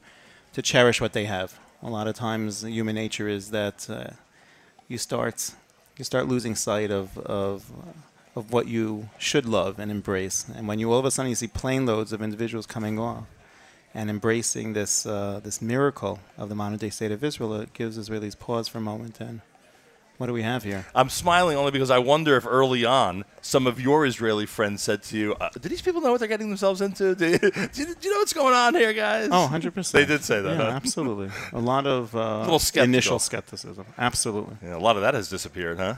to 0.53 0.61
cherish 0.61 0.99
what 0.99 1.13
they 1.13 1.25
have. 1.25 1.59
A 1.83 1.89
lot 1.89 2.07
of 2.07 2.15
times, 2.15 2.63
human 2.63 2.95
nature 2.95 3.27
is 3.27 3.51
that 3.51 3.87
uh, 3.89 4.11
you 4.87 4.97
start 4.97 5.51
you 5.97 6.03
start 6.03 6.27
losing 6.27 6.55
sight 6.55 6.91
of 6.91 7.17
of 7.17 7.71
of 8.35 8.51
what 8.51 8.67
you 8.67 9.09
should 9.17 9.45
love 9.45 9.79
and 9.79 9.91
embrace. 9.91 10.45
And 10.55 10.67
when 10.67 10.79
you 10.79 10.91
all 10.91 10.99
of 10.99 11.05
a 11.05 11.11
sudden 11.11 11.29
you 11.29 11.35
see 11.35 11.47
plane 11.47 11.85
loads 11.85 12.13
of 12.13 12.21
individuals 12.21 12.65
coming 12.65 12.99
off 12.99 13.25
and 13.93 14.09
embracing 14.09 14.73
this 14.73 15.05
uh, 15.05 15.39
this 15.43 15.61
miracle 15.61 16.19
of 16.37 16.49
the 16.49 16.55
modern 16.55 16.77
day 16.77 16.89
state 16.89 17.11
of 17.11 17.23
Israel, 17.23 17.53
it 17.61 17.73
gives 17.73 17.97
Israelis 17.97 18.37
pause 18.37 18.67
for 18.67 18.77
a 18.77 18.81
moment. 18.81 19.19
And 19.19 19.41
what 20.17 20.27
do 20.27 20.33
we 20.33 20.41
have 20.41 20.63
here? 20.63 20.85
I'm 20.95 21.09
smiling 21.09 21.57
only 21.57 21.71
because 21.71 21.91
I 21.91 21.99
wonder 21.99 22.35
if 22.37 22.45
early 22.47 22.83
on 22.85 23.23
some 23.41 23.67
of 23.67 23.79
your 23.79 24.05
Israeli 24.05 24.45
friends 24.45 24.81
said 24.81 25.03
to 25.03 25.17
you, 25.17 25.33
uh, 25.35 25.49
"Do 25.61 25.69
these 25.69 25.81
people 25.81 26.01
know 26.01 26.11
what 26.11 26.19
they're 26.19 26.27
getting 26.27 26.49
themselves 26.49 26.81
into? 26.81 27.13
Do 27.15 27.27
you, 27.31 27.37
do 27.39 27.47
you, 27.49 27.69
do 27.71 27.83
you 28.01 28.11
know 28.11 28.17
what's 28.19 28.33
going 28.33 28.53
on 28.53 28.73
here, 28.73 28.93
guys?" 28.93 29.29
Oh, 29.31 29.47
100%. 29.51 29.91
They 29.91 30.05
did 30.05 30.23
say 30.23 30.41
that, 30.41 30.49
Yeah, 30.57 30.63
huh? 30.63 30.69
absolutely. 30.71 31.29
A 31.53 31.59
lot 31.59 31.85
of 31.85 32.15
uh, 32.15 32.57
skeptical. 32.59 32.83
initial 32.85 33.19
skepticism. 33.19 33.85
Absolutely. 33.97 34.55
Yeah, 34.63 34.75
a 34.75 34.79
lot 34.79 34.95
of 34.95 35.01
that 35.03 35.13
has 35.13 35.29
disappeared, 35.29 35.77
huh? 35.77 35.95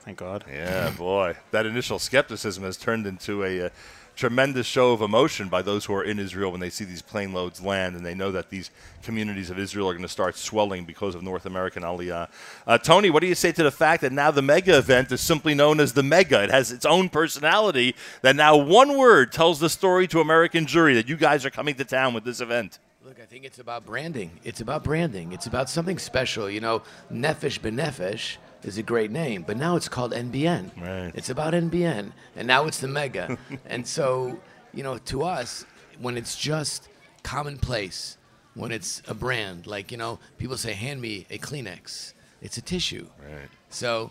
Thank 0.00 0.18
God. 0.18 0.44
Yeah, 0.50 0.90
boy. 0.90 1.36
That 1.52 1.64
initial 1.66 1.98
skepticism 1.98 2.64
has 2.64 2.76
turned 2.76 3.06
into 3.06 3.44
a, 3.44 3.66
uh 3.66 3.68
tremendous 4.16 4.66
show 4.66 4.92
of 4.92 5.02
emotion 5.02 5.48
by 5.48 5.62
those 5.62 5.84
who 5.84 5.94
are 5.94 6.04
in 6.04 6.18
Israel 6.18 6.50
when 6.50 6.60
they 6.60 6.70
see 6.70 6.84
these 6.84 7.02
plane 7.02 7.32
loads 7.32 7.60
land 7.60 7.96
and 7.96 8.04
they 8.04 8.14
know 8.14 8.30
that 8.32 8.50
these 8.50 8.70
communities 9.02 9.50
of 9.50 9.58
Israel 9.58 9.88
are 9.88 9.92
going 9.92 10.02
to 10.02 10.08
start 10.08 10.36
swelling 10.36 10.84
because 10.84 11.14
of 11.14 11.22
North 11.22 11.46
American 11.46 11.82
Aliyah. 11.82 12.28
Uh, 12.66 12.78
Tony, 12.78 13.10
what 13.10 13.20
do 13.20 13.26
you 13.26 13.34
say 13.34 13.52
to 13.52 13.62
the 13.62 13.70
fact 13.70 14.02
that 14.02 14.12
now 14.12 14.30
the 14.30 14.42
mega 14.42 14.78
event 14.78 15.10
is 15.12 15.20
simply 15.20 15.54
known 15.54 15.80
as 15.80 15.92
the 15.92 16.02
mega? 16.02 16.42
It 16.42 16.50
has 16.50 16.70
its 16.70 16.84
own 16.84 17.08
personality, 17.08 17.94
that 18.22 18.36
now 18.36 18.56
one 18.56 18.96
word 18.96 19.32
tells 19.32 19.60
the 19.60 19.68
story 19.68 20.06
to 20.08 20.20
American 20.20 20.66
Jewry 20.66 20.94
that 20.94 21.08
you 21.08 21.16
guys 21.16 21.44
are 21.44 21.50
coming 21.50 21.74
to 21.76 21.84
town 21.84 22.14
with 22.14 22.24
this 22.24 22.40
event. 22.40 22.78
Look, 23.04 23.18
I 23.20 23.24
think 23.24 23.44
it's 23.44 23.58
about 23.58 23.84
branding. 23.84 24.30
It's 24.44 24.60
about 24.60 24.84
branding. 24.84 25.32
It's 25.32 25.46
about 25.46 25.68
something 25.68 25.98
special. 25.98 26.48
You 26.48 26.60
know, 26.60 26.82
Nefesh 27.12 27.58
B'Nefesh 27.60 28.36
is 28.64 28.78
a 28.78 28.82
great 28.82 29.10
name, 29.10 29.44
but 29.46 29.56
now 29.56 29.76
it's 29.76 29.88
called 29.88 30.12
NBN. 30.12 30.70
Right. 30.80 31.12
It's 31.14 31.30
about 31.30 31.54
NBN, 31.54 32.12
and 32.36 32.46
now 32.46 32.66
it's 32.66 32.80
the 32.80 32.88
Mega. 32.88 33.36
and 33.66 33.86
so, 33.86 34.38
you 34.72 34.82
know, 34.82 34.98
to 34.98 35.22
us, 35.22 35.64
when 35.98 36.16
it's 36.16 36.36
just 36.36 36.88
commonplace, 37.22 38.16
when 38.54 38.72
it's 38.72 39.02
a 39.08 39.14
brand, 39.14 39.66
like 39.66 39.90
you 39.90 39.98
know, 39.98 40.18
people 40.38 40.56
say, 40.56 40.72
"Hand 40.72 41.00
me 41.00 41.26
a 41.30 41.38
Kleenex." 41.38 42.14
It's 42.40 42.56
a 42.56 42.62
tissue. 42.62 43.06
Right. 43.18 43.48
So, 43.70 44.10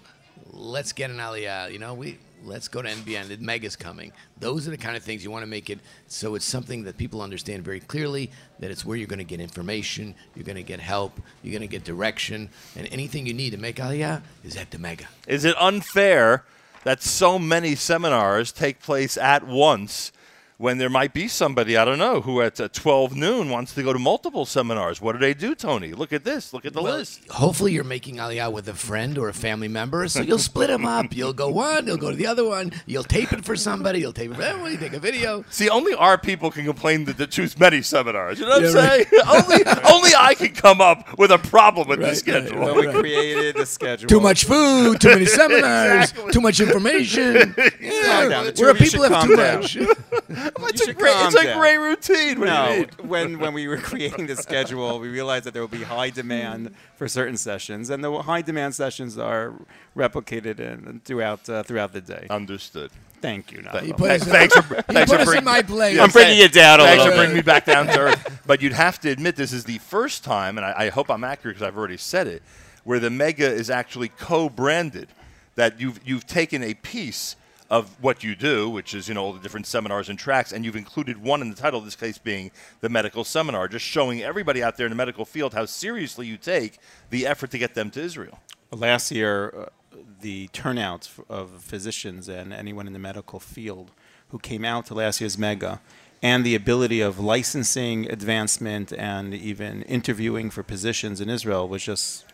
let's 0.52 0.94
get 0.94 1.10
an 1.12 1.18
aliyah. 1.18 1.72
You 1.72 1.80
know, 1.80 1.94
we 1.94 2.18
let's 2.44 2.68
go 2.68 2.82
to 2.82 2.90
NBN. 2.90 3.28
The 3.28 3.38
mega's 3.38 3.76
coming. 3.76 4.12
Those 4.40 4.68
are 4.68 4.72
the 4.72 4.78
kind 4.78 4.96
of 4.96 5.04
things 5.04 5.24
you 5.24 5.32
want 5.32 5.44
to 5.44 5.48
make 5.48 5.70
it 5.70 5.80
so 6.08 6.36
it's 6.36 6.46
something 6.46 6.84
that 6.84 6.98
people 6.98 7.22
understand 7.22 7.64
very 7.64 7.80
clearly. 7.80 8.32
That 8.60 8.72
it's 8.72 8.86
where 8.86 8.98
you're 8.98 9.08
going 9.08 9.20
to 9.20 9.26
get 9.26 9.40
information, 9.40 10.16
you're 10.36 10.46
going 10.46 10.56
to 10.56 10.64
get 10.64 10.80
help, 10.80 11.20
you're 11.44 11.52
going 11.52 11.62
to 11.62 11.68
get 11.68 11.84
direction, 11.84 12.50
and 12.76 12.88
anything 12.92 13.26
you 13.26 13.34
need 13.34 13.52
to 13.52 13.58
make 13.58 13.78
aliyah 13.78 14.22
is 14.44 14.56
at 14.58 14.72
the 14.72 14.80
mega. 14.80 15.08
Is 15.28 15.46
it 15.46 15.56
unfair 15.60 16.44
that 16.84 17.02
so 17.02 17.38
many 17.38 17.76
seminars 17.76 18.52
take 18.52 18.82
place 18.82 19.18
at 19.18 19.46
once 19.46 20.12
when 20.62 20.78
there 20.78 20.90
might 20.90 21.12
be 21.12 21.28
somebody, 21.28 21.76
I 21.76 21.84
don't 21.86 21.98
know, 21.98 22.22
who 22.22 22.40
at 22.42 22.60
uh, 22.62 22.68
12 22.72 23.16
noon 23.16 23.50
wants 23.50 23.74
to 23.74 23.82
go 23.82 23.94
to 23.94 23.98
multiple 24.00 24.46
seminars? 24.46 25.02
What 25.02 25.14
do 25.14 25.18
they 25.18 25.34
do, 25.34 25.56
Tony? 25.56 25.94
Look 25.94 26.14
at 26.14 26.24
this. 26.24 26.54
Look 26.54 26.66
at 26.68 26.74
the 26.74 26.84
Well, 26.84 26.98
list. 26.98 27.28
Hopefully, 27.32 27.74
you're 27.74 27.84
making 27.84 28.18
aliyah 28.18 28.52
with 28.52 28.68
a 28.70 28.76
friend 28.76 29.18
or 29.18 29.28
a 29.28 29.34
family 29.34 29.68
member, 29.68 30.08
so 30.08 30.22
you'll 30.22 30.38
split 30.38 30.68
them 30.68 30.86
up. 30.86 31.16
You'll 31.16 31.34
go 31.34 31.50
one, 31.50 31.88
you'll 31.88 31.98
go 31.98 32.12
to 32.12 32.16
the 32.16 32.28
other 32.28 32.46
one. 32.48 32.72
You'll 32.86 33.04
tape 33.04 33.34
it 33.34 33.44
for 33.44 33.56
somebody. 33.56 34.00
You'll 34.00 34.14
tape 34.14 34.32
it 34.32 34.36
for 34.36 34.44
everyone. 34.44 34.72
You 34.72 34.78
take 34.78 34.94
a 34.94 35.00
video. 35.00 35.44
See, 35.50 35.68
only 35.68 35.94
our 35.96 36.18
people 36.18 36.52
can 36.52 36.64
complain 36.66 37.06
that 37.06 37.18
they 37.18 37.26
choose 37.26 37.58
many 37.60 37.82
seminars. 37.82 38.40
You 38.40 38.46
know 38.46 38.52
what 38.52 38.66
I'm 38.66 38.76
Yeah, 38.76 38.88
saying? 38.88 39.06
only, 39.28 39.66
only 39.96 40.12
I 40.16 40.36
can 40.36 40.54
come 40.54 40.80
up 40.80 41.18
with 41.18 41.32
a 41.32 41.38
problem 41.40 41.88
with 41.88 42.00
the 42.00 42.06
Right, 42.06 42.16
schedule. 42.18 42.60
Well, 42.60 42.76
we 42.76 42.88
created 42.92 43.56
the 43.56 43.66
schedule. 43.66 44.08
Too 44.08 44.20
much 44.22 44.46
food, 44.46 45.02
too 45.02 45.10
many 45.10 45.26
seminars, 45.40 46.12
Exactly. 46.12 46.32
too 46.34 46.42
much 46.42 46.60
information. 46.60 47.56
Yeah, 47.82 48.28
down. 48.30 48.46
The 48.46 48.52
two 48.52 48.62
where 48.64 48.72
of 48.72 48.78
people 48.78 49.04
should 49.04 49.12
have 49.12 49.24
too 49.28 49.36
down. 49.36 49.60
much. 49.62 50.51
It's, 50.60 50.88
a 50.88 50.94
great, 50.94 51.14
it's 51.26 51.36
a 51.36 51.54
great 51.56 51.78
routine. 51.78 52.40
What 52.40 52.46
do 52.48 52.52
you 52.52 52.58
No, 52.58 52.70
mean? 52.78 52.90
when 53.10 53.40
when 53.40 53.54
we 53.54 53.68
were 53.68 53.78
creating 53.78 54.28
the 54.28 54.36
schedule, 54.36 55.00
we 55.00 55.10
realized 55.10 55.46
that 55.46 55.54
there 55.54 55.62
will 55.62 55.68
be 55.68 55.84
high 55.84 56.10
demand 56.10 56.74
for 56.98 57.08
certain 57.08 57.38
sessions, 57.38 57.90
and 57.90 58.04
the 58.04 58.22
high 58.22 58.42
demand 58.42 58.76
sessions 58.76 59.18
are 59.18 59.54
replicated 59.96 60.60
in, 60.60 61.02
throughout 61.06 61.48
uh, 61.50 61.64
throughout 61.64 61.94
the 61.94 62.02
day. 62.02 62.28
Understood. 62.30 62.92
Thank 63.22 63.52
you. 63.52 63.60
He 63.60 63.64
Nigel. 63.66 63.94
put 63.94 64.10
us, 64.12 64.24
Thanks 64.24 64.56
for, 64.56 64.76
he 64.76 64.82
thanks 64.82 65.12
put 65.12 65.18
for 65.18 65.22
us 65.22 65.26
bring- 65.28 65.38
in 65.40 65.44
my 65.46 65.62
place. 65.62 66.00
I'm 66.00 66.10
bringing 66.10 66.40
you 66.40 66.50
down 66.50 66.80
a 66.80 66.84
Thanks 66.84 67.04
little 67.04 67.06
Thanks 67.06 67.14
for 67.14 67.18
bringing 67.20 67.36
me 67.36 67.42
back 67.44 67.66
down 67.66 67.86
to 67.86 68.00
earth. 68.08 68.42
But 68.48 68.64
you'd 68.64 68.74
have 68.74 69.00
to 69.02 69.10
admit 69.12 69.36
this 69.36 69.54
is 69.54 69.64
the 69.64 69.78
first 69.78 70.24
time, 70.24 70.58
and 70.58 70.66
I, 70.66 70.74
I 70.86 70.90
hope 70.90 71.12
I'm 71.12 71.24
accurate 71.24 71.58
because 71.58 71.68
I've 71.68 71.78
already 71.78 71.98
said 71.98 72.26
it, 72.26 72.42
where 72.84 73.00
the 73.00 73.12
Mega 73.12 73.46
is 73.48 73.70
actually 73.70 74.08
co-branded. 74.10 75.10
That 75.56 75.80
you've 75.82 76.00
you've 76.06 76.26
taken 76.26 76.64
a 76.64 76.74
piece 76.74 77.36
of 77.72 77.90
what 78.04 78.22
you 78.22 78.36
do, 78.36 78.70
which 78.70 78.94
is 78.94 79.08
you 79.08 79.16
know 79.16 79.24
all 79.24 79.34
the 79.34 79.40
different 79.40 79.66
seminars 79.66 80.10
and 80.10 80.20
tracks, 80.20 80.52
and 80.52 80.66
you've 80.66 80.76
included 80.76 81.18
one 81.18 81.42
in 81.42 81.50
the 81.50 81.56
title. 81.56 81.80
This 81.80 81.96
case 81.96 82.18
being 82.18 82.52
the 82.82 82.90
medical 82.90 83.24
seminar, 83.24 83.70
just 83.70 83.86
showing 83.86 84.22
everybody 84.22 84.62
out 84.62 84.76
there 84.76 84.86
in 84.86 84.92
the 84.92 84.96
medical 84.96 85.24
field 85.24 85.54
how 85.54 85.66
seriously 85.66 86.28
you 86.28 86.38
take 86.38 86.78
the 87.10 87.26
effort 87.26 87.50
to 87.52 87.58
get 87.58 87.74
them 87.74 87.90
to 87.92 88.02
Israel. 88.02 88.40
Last 88.72 89.10
year, 89.10 89.54
uh, 89.58 89.98
the 90.20 90.50
turnout 90.50 91.10
of 91.30 91.50
physicians 91.64 92.28
and 92.28 92.54
anyone 92.54 92.88
in 92.88 92.94
the 92.94 93.00
medical 93.00 93.40
field 93.40 93.92
who 94.30 94.38
came 94.38 94.66
out 94.66 94.86
to 94.88 94.94
last 94.94 95.22
year's 95.22 95.38
mega 95.38 95.82
and 96.22 96.46
the 96.46 96.56
ability 96.56 97.02
of 97.02 97.20
licensing 97.20 98.10
advancement 98.12 98.94
and 98.94 99.34
even 99.34 99.82
interviewing 99.84 100.50
for 100.50 100.62
positions 100.62 101.20
in 101.20 101.30
Israel 101.30 101.68
was 101.68 101.84
just 101.84 102.26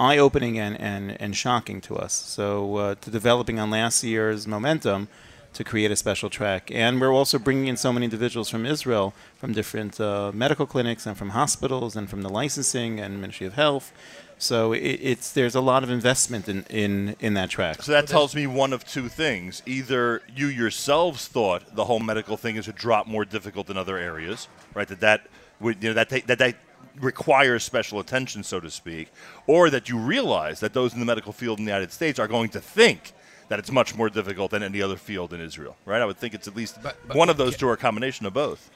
eye 0.00 0.18
opening 0.18 0.58
and, 0.58 0.80
and, 0.80 1.20
and 1.20 1.36
shocking 1.36 1.80
to 1.82 1.96
us. 1.96 2.14
So, 2.14 2.76
uh, 2.76 2.94
to 2.96 3.10
developing 3.10 3.60
on 3.60 3.70
last 3.70 4.02
year's 4.02 4.46
momentum 4.46 5.08
to 5.52 5.64
create 5.64 5.90
a 5.90 5.96
special 5.96 6.30
track. 6.30 6.70
And 6.72 7.00
we're 7.00 7.12
also 7.12 7.38
bringing 7.38 7.66
in 7.66 7.76
so 7.76 7.92
many 7.92 8.04
individuals 8.04 8.48
from 8.48 8.64
Israel, 8.64 9.14
from 9.36 9.52
different 9.52 10.00
uh, 10.00 10.30
medical 10.32 10.66
clinics 10.66 11.06
and 11.06 11.16
from 11.16 11.30
hospitals 11.30 11.96
and 11.96 12.08
from 12.08 12.22
the 12.22 12.28
licensing 12.28 13.00
and 13.00 13.20
Ministry 13.20 13.46
of 13.46 13.54
Health. 13.54 13.92
So 14.38 14.72
it, 14.72 14.78
it's 14.78 15.32
there's 15.32 15.54
a 15.54 15.60
lot 15.60 15.82
of 15.82 15.90
investment 15.90 16.48
in, 16.48 16.64
in, 16.70 17.16
in 17.20 17.34
that 17.34 17.50
track. 17.50 17.82
So 17.82 17.92
that 17.92 18.06
tells 18.06 18.34
me 18.34 18.46
one 18.46 18.72
of 18.72 18.86
two 18.86 19.08
things. 19.08 19.62
Either 19.66 20.22
you 20.34 20.46
yourselves 20.46 21.28
thought 21.28 21.74
the 21.74 21.84
whole 21.84 22.00
medical 22.00 22.36
thing 22.36 22.56
is 22.56 22.66
a 22.68 22.72
drop 22.72 23.06
more 23.06 23.24
difficult 23.24 23.66
than 23.66 23.76
other 23.76 23.98
areas, 23.98 24.48
right? 24.72 24.88
That 24.88 25.00
that 25.00 25.26
would 25.60 25.82
you 25.82 25.90
know 25.90 25.94
that 25.94 26.08
that 26.08 26.38
that 26.38 26.56
requires 27.00 27.62
special 27.64 28.00
attention, 28.00 28.42
so 28.42 28.60
to 28.60 28.70
speak, 28.70 29.08
or 29.46 29.70
that 29.70 29.88
you 29.88 29.98
realize 29.98 30.60
that 30.60 30.72
those 30.72 30.92
in 30.94 31.00
the 31.00 31.06
medical 31.06 31.32
field 31.32 31.58
in 31.58 31.64
the 31.64 31.70
United 31.70 31.92
States 31.92 32.18
are 32.18 32.28
going 32.28 32.48
to 32.50 32.60
think 32.60 33.12
that 33.48 33.58
it's 33.58 33.70
much 33.72 33.94
more 33.96 34.08
difficult 34.08 34.50
than 34.52 34.62
any 34.62 34.80
other 34.80 34.96
field 34.96 35.32
in 35.32 35.40
Israel, 35.40 35.76
right? 35.84 36.00
I 36.00 36.04
would 36.04 36.16
think 36.16 36.34
it's 36.34 36.46
at 36.48 36.54
least 36.54 36.82
But- 36.82 36.96
but- 37.06 37.16
one 37.16 37.28
of 37.28 37.36
those 37.36 37.56
two 37.56 37.68
or 37.68 37.72
a 37.72 37.76
combination 37.76 38.26
of 38.26 38.32
both. 38.32 38.70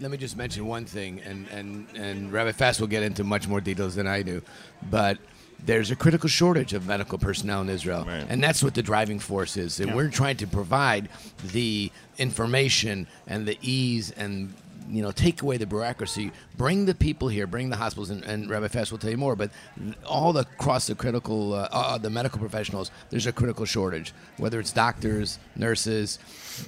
Let 0.00 0.10
me 0.10 0.16
just 0.16 0.36
mention 0.36 0.66
one 0.66 0.86
thing, 0.86 1.20
and, 1.24 1.46
and, 1.48 1.86
and 1.94 2.32
Rabbi 2.32 2.52
Fass 2.52 2.80
will 2.80 2.88
get 2.88 3.02
into 3.02 3.22
much 3.22 3.46
more 3.46 3.60
details 3.60 3.94
than 3.94 4.06
I 4.08 4.22
do, 4.22 4.42
but 4.90 5.18
there's 5.64 5.90
a 5.90 5.96
critical 5.96 6.28
shortage 6.28 6.72
of 6.72 6.86
medical 6.86 7.16
personnel 7.16 7.60
in 7.60 7.68
Israel, 7.68 8.04
Right. 8.04 8.26
and 8.28 8.42
that's 8.42 8.62
what 8.62 8.74
the 8.74 8.82
driving 8.82 9.18
force 9.20 9.56
is. 9.56 9.78
And 9.78 9.94
we're 9.94 10.10
trying 10.10 10.36
to 10.38 10.46
provide 10.46 11.08
the 11.52 11.92
information 12.18 13.06
and 13.26 13.46
the 13.46 13.56
ease 13.62 14.10
and 14.10 14.52
you 14.88 15.02
know 15.02 15.10
take 15.10 15.42
away 15.42 15.56
the 15.56 15.66
bureaucracy, 15.66 16.30
bring 16.56 16.84
the 16.86 16.94
people 16.94 17.28
here, 17.28 17.46
bring 17.46 17.70
the 17.70 17.76
hospitals, 17.76 18.10
and, 18.10 18.22
and 18.24 18.50
Rabbi 18.50 18.68
Fass 18.68 18.90
will 18.90 18.98
tell 18.98 19.10
you 19.10 19.16
more. 19.16 19.36
But 19.36 19.50
all 20.06 20.32
the 20.32 20.40
across 20.40 20.86
the 20.86 20.94
critical, 20.94 21.54
uh, 21.54 21.68
uh, 21.70 21.98
the 21.98 22.10
medical 22.10 22.38
professionals, 22.38 22.90
there's 23.10 23.26
a 23.26 23.32
critical 23.32 23.64
shortage. 23.64 24.12
Whether 24.36 24.60
it's 24.60 24.72
doctors, 24.72 25.38
nurses, 25.56 26.18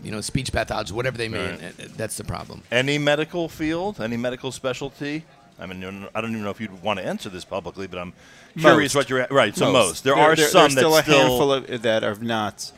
you 0.02 0.10
know, 0.10 0.20
speech 0.20 0.52
pathologists, 0.52 0.92
whatever 0.92 1.18
they 1.18 1.28
may, 1.28 1.50
Right. 1.50 1.62
uh, 1.80 1.84
that's 1.96 2.16
the 2.16 2.24
problem. 2.24 2.62
Any 2.70 2.98
medical 2.98 3.48
field, 3.48 4.00
any 4.00 4.16
medical 4.16 4.50
specialty? 4.52 5.24
I 5.58 5.64
mean, 5.64 6.06
I 6.14 6.20
don't 6.20 6.30
even 6.32 6.42
know 6.42 6.50
if 6.50 6.60
you'd 6.60 6.82
want 6.82 6.98
to 6.98 7.06
answer 7.06 7.30
this 7.30 7.44
publicly, 7.46 7.86
but 7.86 7.98
I'm 7.98 8.12
curious 8.58 8.94
Most. 8.94 9.04
what 9.04 9.10
you're 9.10 9.20
at. 9.20 9.30
Right, 9.30 9.56
so 9.56 9.72
most. 9.72 10.04
There, 10.04 10.14
are 10.14 10.36
there- 10.36 10.48
some 10.48 10.62
there's 10.62 10.72
still 10.74 10.96
a 10.96 11.02
still 11.02 11.18
handful 11.18 11.52
of, 11.52 11.82
that 11.82 12.04
are 12.04 12.14
not 12.16 12.72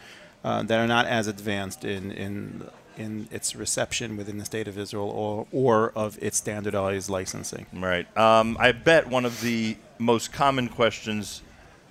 uh, 0.44 0.62
that 0.62 0.78
are 0.78 0.86
not 0.86 1.06
as 1.06 1.26
advanced 1.26 1.84
in 1.84 2.12
in 2.12 2.68
in 2.98 3.28
its 3.30 3.54
reception 3.54 4.16
within 4.16 4.38
the 4.38 4.44
state 4.44 4.68
of 4.68 4.76
Israel 4.76 5.08
or 5.08 5.46
or 5.52 5.92
of 5.94 6.18
its 6.20 6.36
standardized 6.38 7.08
licensing. 7.08 7.66
Right. 7.72 8.06
Um, 8.16 8.56
I 8.60 8.72
bet 8.72 9.08
one 9.08 9.24
of 9.24 9.40
the 9.40 9.76
most 9.98 10.32
common 10.32 10.68
questions, 10.68 11.42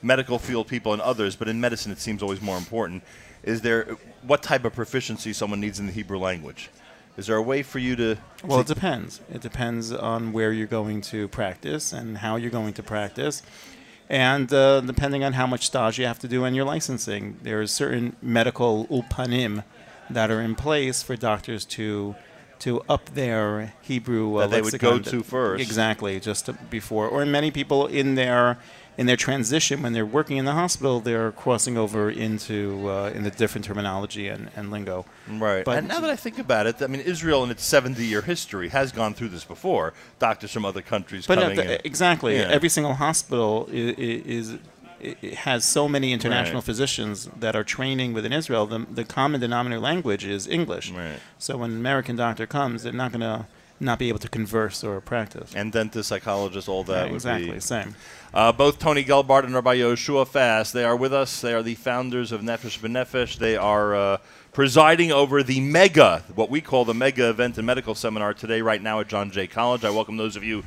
medical 0.02 0.38
field 0.38 0.68
people 0.68 0.94
and 0.94 1.02
others, 1.02 1.36
but 1.36 1.48
in 1.48 1.60
medicine 1.60 1.92
it 1.92 2.00
seems 2.00 2.22
always 2.22 2.42
more 2.42 2.58
important, 2.58 3.04
is 3.44 3.62
there 3.62 3.98
what 4.22 4.44
type 4.44 4.66
of 4.66 4.74
proficiency 4.74 5.34
someone 5.34 5.60
needs 5.60 5.80
in 5.80 5.88
the 5.88 5.94
Hebrew 5.94 6.20
language? 6.20 6.70
Is 7.18 7.26
there 7.26 7.38
a 7.38 7.42
way 7.42 7.64
for 7.64 7.80
you 7.80 7.96
to? 7.96 8.18
Well, 8.44 8.60
it 8.60 8.68
depends. 8.68 9.22
It 9.34 9.42
depends 9.42 9.92
on 9.92 10.34
where 10.34 10.52
you're 10.52 10.68
going 10.68 11.02
to 11.14 11.28
practice 11.28 11.92
and 11.92 12.20
how 12.20 12.36
you're 12.36 12.52
going 12.52 12.74
to 12.74 12.84
practice. 12.84 13.42
And 14.10 14.54
uh, 14.54 14.82
depending 14.82 15.24
on 15.24 15.34
how 15.34 15.48
much 15.48 15.66
stage 15.66 15.98
you 16.00 16.06
have 16.06 16.20
to 16.20 16.28
do 16.28 16.46
in 16.46 16.54
your 16.54 16.64
licensing, 16.64 17.38
there 17.42 17.60
are 17.60 17.68
certain 17.68 18.16
medical 18.22 18.86
ulpanim 18.88 19.64
that 20.10 20.32
are 20.32 20.42
in 20.42 20.56
place 20.56 21.02
for 21.04 21.16
doctors 21.16 21.66
to 21.66 22.16
to 22.60 22.82
up 22.90 23.14
their 23.14 23.74
Hebrew 23.82 24.38
uh, 24.38 24.48
That 24.48 24.56
they 24.56 24.62
would 24.64 24.80
go 24.80 24.98
to 24.98 25.22
first. 25.22 25.62
Exactly, 25.62 26.20
just 26.20 26.50
before. 26.72 27.08
Or 27.08 27.24
many 27.26 27.52
people 27.52 27.86
in 27.86 28.16
their 28.16 28.58
in 28.98 29.06
their 29.06 29.16
transition 29.16 29.84
when 29.84 29.94
they're 29.94 30.08
working 30.08 30.38
in 30.38 30.46
the 30.46 30.54
hospital, 30.54 31.00
they're 31.00 31.32
crossing 31.32 31.78
over 31.78 32.10
into 32.10 32.90
uh, 32.90 33.12
in 33.14 33.22
the 33.24 33.30
different 33.30 33.64
terminology 33.64 34.28
and, 34.28 34.50
and 34.56 34.72
lingo. 34.72 35.06
Right. 35.30 35.64
But- 35.64 35.78
and 35.78 35.88
now 35.88 36.00
that 36.00 36.10
I 36.10 36.16
think 36.16 36.40
about 36.40 36.66
it, 36.66 36.82
I 36.82 36.88
mean, 36.88 37.02
Israel 37.02 37.44
in 37.44 37.52
its 37.52 37.64
70-year 37.72 38.24
history 38.24 38.70
has 38.70 38.92
gone 38.92 39.14
through 39.14 39.28
this 39.30 39.44
before. 39.44 39.94
Doctors 40.18 40.52
from 40.52 40.66
other 40.66 40.82
countries 40.82 41.28
But 41.28 41.38
coming 41.38 41.58
the- 41.58 41.76
in. 41.76 41.82
exactly, 41.84 42.38
Yeah. 42.38 42.48
every 42.50 42.70
single 42.70 42.96
hospital 42.96 43.70
is, 43.72 43.94
is 44.26 44.58
it 45.02 45.34
has 45.36 45.64
so 45.66 45.88
many 45.88 46.14
international 46.14 46.58
Right. 46.58 46.64
physicians 46.66 47.30
that 47.40 47.56
are 47.56 47.64
training 47.64 48.14
within 48.14 48.34
Israel. 48.34 48.66
The, 48.66 48.86
the 48.90 49.04
common 49.04 49.42
denominator 49.42 49.80
language 49.80 50.26
is 50.26 50.48
English. 50.48 50.92
Right. 50.92 51.20
So 51.38 51.58
when 51.58 51.72
an 51.72 51.78
American 51.78 52.16
doctor 52.16 52.46
comes, 52.46 52.84
they're 52.84 52.94
not 52.94 53.12
going 53.12 53.22
to 53.22 53.46
not 53.80 54.00
be 54.00 54.10
able 54.10 54.18
to 54.18 54.28
converse 54.30 54.84
or 54.84 55.00
practice. 55.02 55.54
And 55.56 55.72
dentist, 55.72 56.10
psychologist, 56.10 56.68
all 56.68 56.84
that 56.86 57.04
Right, 57.04 57.14
exactly, 57.14 57.52
be 57.52 57.60
same. 57.60 57.96
Uh, 58.34 58.52
both 58.52 58.80
Tony 58.80 59.04
Gelbart 59.04 59.44
and 59.44 59.54
Rabbi 59.54 59.78
Yoshua 59.78 60.28
Fass, 60.28 60.72
they 60.72 60.84
are 60.84 60.96
with 60.96 61.14
us. 61.14 61.42
They 61.42 61.54
are 61.54 61.62
the 61.62 61.76
founders 61.76 62.32
of 62.32 62.42
Nefesh 62.42 62.80
B'Nefesh. 62.80 63.38
They 63.38 63.56
are 63.56 63.96
uh, 63.96 64.18
presiding 64.52 65.12
over 65.12 65.44
the 65.44 65.60
mega, 65.60 66.24
what 66.34 66.50
we 66.50 66.60
call 66.60 66.86
the 66.86 66.96
mega 66.96 67.30
event 67.30 67.58
and 67.60 67.68
medical 67.68 67.94
seminar 67.94 68.34
today, 68.34 68.64
right 68.64 68.82
now 68.82 69.00
at 69.00 69.08
John 69.10 69.30
Jay 69.30 69.46
College. 69.46 69.86
I 69.86 69.92
welcome 69.92 70.18
those 70.18 70.36
of 70.36 70.44
you 70.44 70.64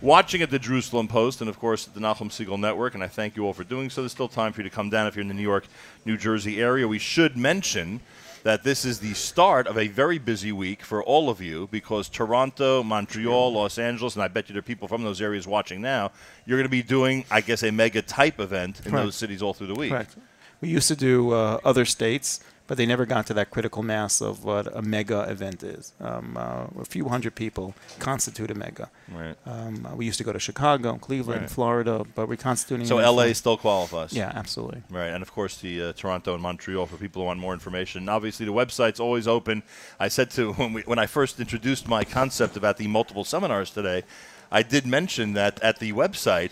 watching 0.00 0.42
at 0.42 0.50
the 0.50 0.58
Jerusalem 0.58 1.08
Post 1.08 1.40
and, 1.40 1.48
of 1.50 1.58
course, 1.58 1.88
at 1.88 1.94
the 1.94 2.00
Nachum 2.00 2.30
Siegel 2.30 2.58
Network, 2.58 2.94
and 2.94 3.02
I 3.02 3.08
thank 3.08 3.36
you 3.36 3.44
all 3.44 3.52
for 3.52 3.64
doing 3.64 3.90
so. 3.90 4.02
There's 4.02 4.12
still 4.12 4.28
time 4.28 4.52
for 4.52 4.60
you 4.60 4.68
to 4.68 4.74
come 4.74 4.90
down 4.90 5.06
if 5.06 5.14
you're 5.14 5.22
in 5.22 5.28
the 5.28 5.34
New 5.34 5.42
York, 5.42 5.66
New 6.04 6.16
Jersey 6.16 6.60
area. 6.60 6.86
We 6.86 6.98
should 6.98 7.36
mention 7.36 8.00
that 8.44 8.62
this 8.62 8.84
is 8.84 9.00
the 9.00 9.14
start 9.14 9.66
of 9.66 9.76
a 9.76 9.88
very 9.88 10.18
busy 10.18 10.52
week 10.52 10.82
for 10.82 11.02
all 11.02 11.28
of 11.28 11.40
you 11.40 11.68
because 11.70 12.08
Toronto, 12.08 12.82
Montreal, 12.82 13.52
Los 13.52 13.78
Angeles, 13.78 14.14
and 14.14 14.22
I 14.22 14.28
bet 14.28 14.48
you 14.48 14.52
there 14.52 14.60
are 14.60 14.62
people 14.62 14.88
from 14.88 15.02
those 15.02 15.20
areas 15.20 15.46
watching 15.46 15.80
now. 15.80 16.12
You're 16.46 16.56
going 16.56 16.64
to 16.64 16.70
be 16.70 16.82
doing, 16.82 17.24
I 17.30 17.40
guess, 17.40 17.62
a 17.62 17.72
mega 17.72 18.00
type 18.00 18.40
event 18.40 18.78
in 18.84 18.92
Correct. 18.92 19.04
those 19.04 19.16
cities 19.16 19.42
all 19.42 19.54
through 19.54 19.66
the 19.66 19.74
week. 19.74 19.90
Correct. 19.90 20.16
We 20.60 20.68
used 20.68 20.88
to 20.88 20.96
do 20.96 21.32
uh, 21.32 21.60
other 21.64 21.84
states, 21.84 22.40
but 22.68 22.76
they 22.76 22.86
never 22.86 23.04
got 23.06 23.26
to 23.26 23.34
that 23.34 23.50
critical 23.50 23.82
mass 23.82 24.20
of 24.20 24.44
what 24.44 24.68
a 24.76 24.82
mega 24.82 25.22
event 25.28 25.64
is. 25.64 25.92
Um, 26.00 26.36
uh, 26.36 26.66
a 26.80 26.84
few 26.84 27.08
hundred 27.08 27.34
people 27.34 27.74
constitute 27.98 28.50
a 28.50 28.54
mega. 28.54 28.90
Right. 29.10 29.34
Um, 29.44 29.84
uh, 29.84 29.96
we 29.96 30.04
used 30.06 30.18
to 30.18 30.24
go 30.24 30.32
to 30.32 30.38
Chicago, 30.38 30.96
Cleveland, 30.98 31.40
Right. 31.40 31.50
Florida, 31.50 32.04
but 32.14 32.28
we're 32.28 32.36
constituting. 32.36 32.86
So 32.86 32.96
LA 32.98 33.12
Florida. 33.12 33.34
still 33.34 33.56
qualifies. 33.56 34.12
Yeah, 34.12 34.30
absolutely. 34.34 34.82
Right, 34.90 35.08
and 35.08 35.22
of 35.22 35.32
course 35.32 35.56
the 35.58 35.82
uh, 35.82 35.92
Toronto 35.94 36.34
and 36.34 36.42
Montreal 36.42 36.86
for 36.86 36.96
people 36.98 37.22
who 37.22 37.26
want 37.26 37.40
more 37.40 37.54
information. 37.54 38.08
Obviously, 38.08 38.46
the 38.46 38.52
website's 38.52 39.00
always 39.00 39.26
open. 39.26 39.62
I 39.98 40.08
said 40.08 40.30
to 40.32 40.52
when 40.60 40.72
we 40.74 40.82
when 40.82 40.98
I 41.00 41.06
first 41.06 41.40
introduced 41.40 41.88
my 41.88 42.04
concept 42.04 42.56
about 42.56 42.76
the 42.76 42.86
multiple 42.86 43.24
seminars 43.24 43.70
today, 43.70 44.04
I 44.52 44.62
did 44.62 44.86
mention 44.86 45.32
that 45.34 45.60
at 45.62 45.78
the 45.78 45.92
website. 45.92 46.50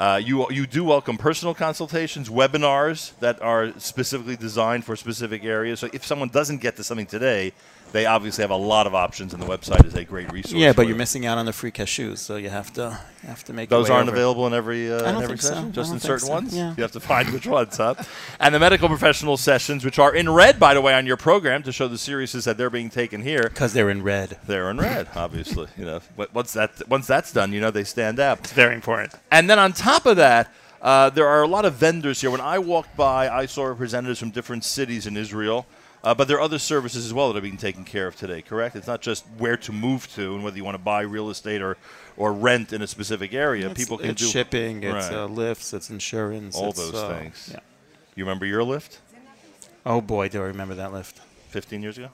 Uh, 0.00 0.16
you 0.16 0.50
you 0.50 0.66
do 0.66 0.82
welcome 0.82 1.18
personal 1.18 1.52
consultations, 1.52 2.30
webinars 2.30 3.12
that 3.18 3.40
are 3.42 3.78
specifically 3.78 4.34
designed 4.34 4.82
for 4.82 4.96
specific 4.96 5.44
areas. 5.44 5.78
So 5.78 5.90
if 5.92 6.06
someone 6.06 6.30
doesn't 6.30 6.62
get 6.62 6.76
to 6.76 6.84
something 6.84 7.04
today, 7.04 7.52
they 7.92 8.06
obviously 8.06 8.42
have 8.42 8.50
a 8.50 8.56
lot 8.56 8.86
of 8.86 8.94
options, 8.94 9.34
and 9.34 9.42
the 9.42 9.46
website 9.46 9.84
is 9.84 9.94
a 9.94 10.04
great 10.04 10.30
resource. 10.32 10.54
Yeah, 10.54 10.72
but 10.72 10.82
you. 10.82 10.88
you're 10.88 10.98
missing 10.98 11.26
out 11.26 11.38
on 11.38 11.46
the 11.46 11.52
free 11.52 11.72
cashews, 11.72 12.18
so 12.18 12.36
you 12.36 12.48
have 12.48 12.72
to 12.74 12.98
you 13.22 13.28
have 13.28 13.42
to 13.44 13.52
make 13.52 13.70
your 13.70 13.80
Those 13.80 13.88
way 13.90 13.96
aren't 13.96 14.08
over. 14.08 14.16
available 14.16 14.46
in 14.46 14.54
every 14.54 14.90
uh, 14.90 14.96
I 14.96 14.98
don't 14.98 15.08
in 15.08 15.14
every 15.16 15.26
think 15.28 15.40
so. 15.42 15.48
session, 15.48 15.72
just 15.72 15.92
in 15.92 16.00
certain 16.00 16.26
so. 16.26 16.32
ones. 16.32 16.56
Yeah. 16.56 16.74
You 16.76 16.82
have 16.82 16.92
to 16.92 17.00
find 17.00 17.28
which 17.32 17.46
ones, 17.46 17.76
huh? 17.76 17.94
And 18.40 18.54
the 18.54 18.58
medical 18.58 18.88
professional 18.88 19.36
sessions, 19.36 19.84
which 19.84 19.98
are 19.98 20.14
in 20.14 20.30
red, 20.30 20.58
by 20.58 20.74
the 20.74 20.80
way, 20.80 20.94
on 20.94 21.06
your 21.06 21.16
program 21.16 21.62
to 21.64 21.72
show 21.72 21.88
the 21.88 21.98
seriousness 21.98 22.44
that 22.44 22.56
they're 22.56 22.70
being 22.70 22.90
taken 22.90 23.22
here. 23.22 23.42
because 23.42 23.72
they're 23.72 23.90
in 23.90 24.02
red. 24.02 24.38
They're 24.46 24.70
in 24.70 24.78
red, 24.78 25.08
obviously. 25.14 25.68
you 25.76 25.84
know, 25.84 26.00
once 26.32 26.52
that 26.54 26.88
once 26.88 27.06
that's 27.06 27.32
done, 27.32 27.52
you 27.52 27.60
know 27.60 27.70
they 27.70 27.84
stand 27.84 28.20
out. 28.20 28.38
It's 28.40 28.52
very 28.52 28.74
important. 28.74 29.14
And 29.30 29.50
then 29.50 29.58
on 29.58 29.72
top 29.72 30.06
of 30.06 30.16
that, 30.16 30.52
uh, 30.80 31.10
there 31.10 31.26
are 31.26 31.42
a 31.42 31.48
lot 31.48 31.64
of 31.64 31.74
vendors 31.74 32.20
here. 32.20 32.30
When 32.30 32.40
I 32.40 32.58
walked 32.58 32.96
by, 32.96 33.28
I 33.28 33.46
saw 33.46 33.64
representatives 33.64 34.18
from 34.20 34.30
different 34.30 34.64
cities 34.64 35.06
in 35.06 35.16
Israel. 35.16 35.66
Uh, 36.02 36.14
but 36.14 36.28
there 36.28 36.38
are 36.38 36.40
other 36.40 36.58
services 36.58 37.04
as 37.04 37.12
well 37.12 37.30
that 37.30 37.38
are 37.38 37.42
being 37.42 37.58
taken 37.58 37.84
care 37.84 38.06
of 38.06 38.16
today, 38.16 38.40
correct? 38.40 38.74
It's 38.74 38.86
not 38.86 39.02
just 39.02 39.24
where 39.36 39.58
to 39.58 39.72
move 39.72 40.10
to 40.14 40.34
and 40.34 40.42
whether 40.42 40.56
you 40.56 40.64
want 40.64 40.76
to 40.76 40.82
buy 40.82 41.02
real 41.02 41.28
estate 41.28 41.60
or, 41.60 41.76
or 42.16 42.32
rent 42.32 42.72
in 42.72 42.80
a 42.80 42.86
specific 42.86 43.34
area. 43.34 43.68
It's, 43.68 43.78
People 43.78 43.98
can 43.98 44.10
it's 44.10 44.22
do 44.22 44.28
shipping, 44.28 44.82
it's 44.82 45.10
uh, 45.10 45.26
lifts, 45.26 45.74
it's 45.74 45.90
insurance, 45.90 46.56
all 46.56 46.70
it's, 46.70 46.78
those 46.78 46.94
uh, 46.94 47.18
things. 47.18 47.50
Yeah. 47.52 47.60
You 48.14 48.24
remember 48.24 48.46
your 48.46 48.64
lift 48.64 49.00
Oh 49.84 50.00
boy, 50.00 50.28
do 50.28 50.42
I 50.42 50.46
remember 50.46 50.74
that 50.74 50.92
lift? 50.92 51.20
15 51.48 51.82
years 51.82 51.96
ago? 51.96 52.08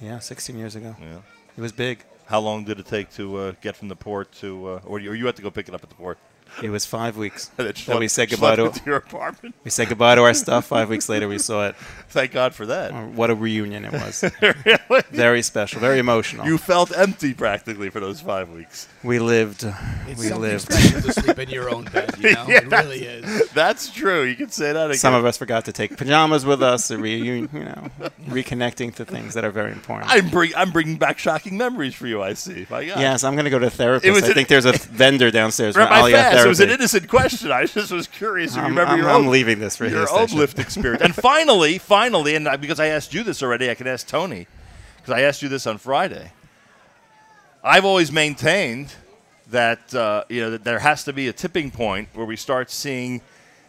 Yeah, 0.00 0.18
16 0.18 0.56
years 0.56 0.76
ago. 0.76 0.96
Yeah. 1.00 1.18
It 1.56 1.60
was 1.60 1.72
big. 1.72 2.04
How 2.26 2.40
long 2.40 2.64
did 2.64 2.80
it 2.80 2.86
take 2.86 3.10
to 3.14 3.36
uh, 3.36 3.52
get 3.60 3.76
from 3.76 3.88
the 3.88 3.96
port 3.96 4.32
to, 4.40 4.66
uh, 4.66 4.80
or 4.86 4.98
you, 4.98 5.10
or 5.10 5.14
you 5.14 5.26
had 5.26 5.36
to 5.36 5.42
go 5.42 5.50
pick 5.50 5.68
it 5.68 5.74
up 5.74 5.82
at 5.82 5.90
the 5.90 5.94
port? 5.94 6.18
It 6.62 6.70
was 6.70 6.84
five 6.86 7.16
weeks 7.16 7.50
And 7.58 7.66
it 7.68 7.76
that 7.86 7.98
we 7.98 8.08
said 8.08 8.30
goodbye 8.30 8.56
to. 8.56 8.70
to 8.74 8.80
your 8.84 8.96
apartment. 8.96 9.54
We 9.64 9.70
said 9.70 9.88
goodbye 9.88 10.14
to 10.16 10.22
our 10.22 10.34
stuff. 10.34 10.66
Five 10.66 10.88
weeks 10.88 11.08
later, 11.08 11.28
we 11.28 11.38
saw 11.38 11.66
it. 11.68 11.76
Thank 12.08 12.32
God 12.32 12.54
for 12.54 12.66
that. 12.66 12.92
Oh, 12.92 13.06
What 13.14 13.30
a 13.30 13.34
reunion 13.34 13.84
it 13.84 13.92
was! 13.92 14.24
really? 14.42 15.02
Very 15.10 15.42
special, 15.42 15.80
very 15.80 15.98
emotional. 15.98 16.46
You 16.46 16.58
felt 16.58 16.96
empty 16.96 17.34
practically 17.34 17.88
for 17.88 18.00
those 18.00 18.20
five 18.20 18.50
weeks. 18.50 18.88
we 19.04 19.18
lived. 19.18 19.64
It's 20.08 20.20
we 20.20 20.32
lived. 20.32 20.72
special 20.72 21.02
to 21.02 21.12
sleep 21.12 21.38
in 21.38 21.50
your 21.50 21.70
own 21.70 21.84
bed. 21.84 22.14
You 22.18 22.34
know, 22.34 22.46
it 22.48 22.66
really 22.66 23.04
is. 23.04 23.48
That's 23.50 23.90
true. 23.90 24.24
You 24.24 24.34
can 24.34 24.50
say 24.50 24.72
that 24.72 24.86
again. 24.86 24.98
Some 24.98 25.14
of 25.14 25.24
us 25.24 25.38
forgot 25.38 25.66
to 25.66 25.72
take 25.72 25.96
pajamas 25.96 26.44
with 26.44 26.62
us. 26.62 26.90
A 26.90 26.98
reunion, 26.98 27.48
you 27.52 27.64
know, 27.64 27.90
reconnecting 28.26 28.94
to 28.96 29.04
things 29.04 29.34
that 29.34 29.44
are 29.44 29.50
very 29.50 29.72
important. 29.72 30.10
I'm, 30.10 30.28
bring, 30.28 30.52
I'm 30.56 30.72
bringing 30.72 30.96
back 30.96 31.18
shocking 31.18 31.56
memories 31.56 31.94
for 31.94 32.06
you. 32.06 32.22
I 32.22 32.34
see. 32.34 32.66
My 32.70 32.84
God. 32.84 32.98
Yes, 33.00 33.24
I'm 33.24 33.34
going 33.34 33.44
to 33.44 33.50
go 33.50 33.58
to 33.58 33.66
a 33.66 33.70
therapist. 33.70 34.06
It 34.06 34.10
was 34.10 34.24
I 34.24 34.32
think 34.32 34.48
there's 34.48 34.64
a 34.64 34.72
vendor 34.72 35.30
downstairs 35.30 35.76
for 35.76 35.82
Therapy. 36.42 36.46
it 36.46 36.50
was 36.50 36.60
an 36.60 36.70
innocent 36.70 37.08
question. 37.08 37.50
I 37.52 37.66
just 37.66 37.90
was 37.92 38.06
curious 38.06 38.56
I'm, 38.56 38.64
remember 38.64 38.90
I'm- 38.92 38.98
your 39.00 39.10
I'm 39.10 39.16
own, 39.26 39.30
leaving 39.30 39.58
this 39.58 39.76
for 39.76 39.86
your 39.86 40.10
own 40.10 40.26
lift 40.28 40.58
experience. 40.58 41.02
and 41.02 41.14
finally, 41.30 41.78
finally, 41.78 42.34
and 42.34 42.48
because 42.60 42.80
I 42.80 42.86
asked 42.86 43.14
you 43.14 43.22
this 43.22 43.42
already, 43.42 43.70
I 43.70 43.74
can 43.74 43.86
ask 43.86 44.06
Tony 44.06 44.46
because 44.96 45.12
I 45.14 45.22
asked 45.22 45.42
you 45.42 45.48
this 45.48 45.66
on 45.66 45.78
Friday. 45.78 46.32
I've 47.62 47.84
always 47.84 48.10
maintained 48.10 48.94
that 49.50 49.94
uh, 49.94 50.24
you 50.28 50.40
know 50.40 50.50
that 50.50 50.64
there 50.64 50.78
has 50.78 51.04
to 51.04 51.12
be 51.12 51.28
a 51.28 51.32
tipping 51.32 51.70
point 51.70 52.08
where 52.14 52.26
we 52.26 52.36
start 52.36 52.70
seeing 52.70 53.20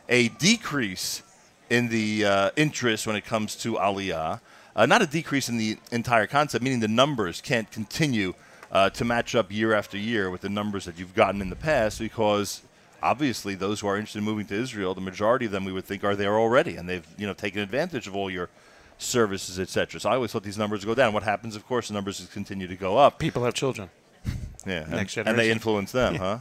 a 0.08 0.30
decrease 0.30 1.24
in 1.70 1.90
the 1.90 2.26
uh, 2.26 2.50
interest 2.56 3.08
when 3.08 3.16
it 3.16 3.26
comes 3.26 3.56
to 3.56 3.74
Aliyah. 3.76 4.40
Uh, 4.76 4.86
not 4.86 5.02
a 5.02 5.06
decrease 5.08 5.50
in 5.50 5.58
the 5.58 5.78
entire 5.92 6.28
concept, 6.28 6.64
meaning 6.64 6.80
the 6.80 6.88
numbers 6.88 7.42
can't 7.42 7.70
continue 7.72 8.34
uh, 8.72 8.90
to 8.90 9.06
match 9.06 9.36
up 9.36 9.52
year 9.52 9.74
after 9.74 9.98
year 9.98 10.30
with 10.30 10.42
the 10.42 10.50
numbers 10.50 10.86
that 10.86 10.98
you've 10.98 11.14
gotten 11.14 11.42
in 11.42 11.50
the 11.50 11.56
past 11.56 12.00
because 12.00 12.62
obviously 13.04 13.54
those 13.54 13.82
who 13.82 13.88
are 13.88 13.98
interested 13.98 14.20
in 14.20 14.26
moving 14.26 14.46
to 14.48 14.56
Israel, 14.56 14.94
the 14.94 15.02
majority 15.02 15.46
of 15.46 15.52
them 15.52 15.66
we 15.66 15.74
would 15.74 15.86
think 15.86 16.04
are 16.04 16.16
there 16.16 16.40
already 16.40 16.78
and 16.78 16.88
they've 16.88 17.08
you 17.18 17.28
know 17.28 17.34
taken 17.34 17.62
advantage 17.62 18.08
of 18.08 18.16
all 18.16 18.30
your 18.30 18.50
services, 18.98 19.60
etc. 19.60 20.00
So 20.00 20.10
I 20.10 20.16
always 20.16 20.32
thought 20.32 20.44
these 20.44 20.58
numbers 20.58 20.86
would 20.86 20.96
go 20.96 21.02
down. 21.02 21.14
What 21.14 21.24
happens, 21.24 21.56
of 21.56 21.68
course, 21.68 21.90
the 21.90 21.94
numbers 21.94 22.26
continue 22.32 22.68
to 22.68 22.76
go 22.76 22.98
up. 22.98 23.20
People 23.20 23.44
have 23.44 23.54
children. 23.54 23.90
Yeah, 24.64 24.84
and, 24.84 24.92
Next 24.92 25.18
and 25.18 25.40
they 25.40 25.50
influence 25.50 25.92
them, 25.92 26.16
huh? 26.18 26.38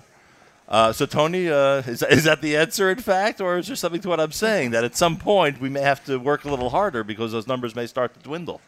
Uh, 0.69 0.93
so 0.93 1.07
Tony, 1.07 1.49
uh, 1.49 1.79
is, 1.79 2.03
is 2.03 2.25
that 2.25 2.43
the 2.43 2.55
answer 2.55 2.91
in 2.91 2.99
fact, 2.99 3.41
or 3.41 3.57
is 3.57 3.67
there 3.67 3.77
something 3.77 4.03
to 4.03 4.11
what 4.11 4.21
I'm 4.21 4.31
saying 4.31 4.73
that 4.73 4.85
at 4.85 4.95
some 4.95 5.17
point 5.17 5.59
we 5.59 5.71
may 5.71 5.81
have 5.81 6.05
to 6.05 6.19
work 6.19 6.45
a 6.45 6.51
little 6.51 6.69
harder 6.69 7.03
because 7.03 7.33
those 7.33 7.47
numbers 7.47 7.75
may 7.75 7.87
start 7.87 8.13
to 8.13 8.21
dwindle? 8.21 8.61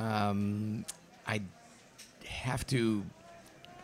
Um, 0.00 0.84
I 1.24 1.42
have 2.42 2.66
to 2.68 3.04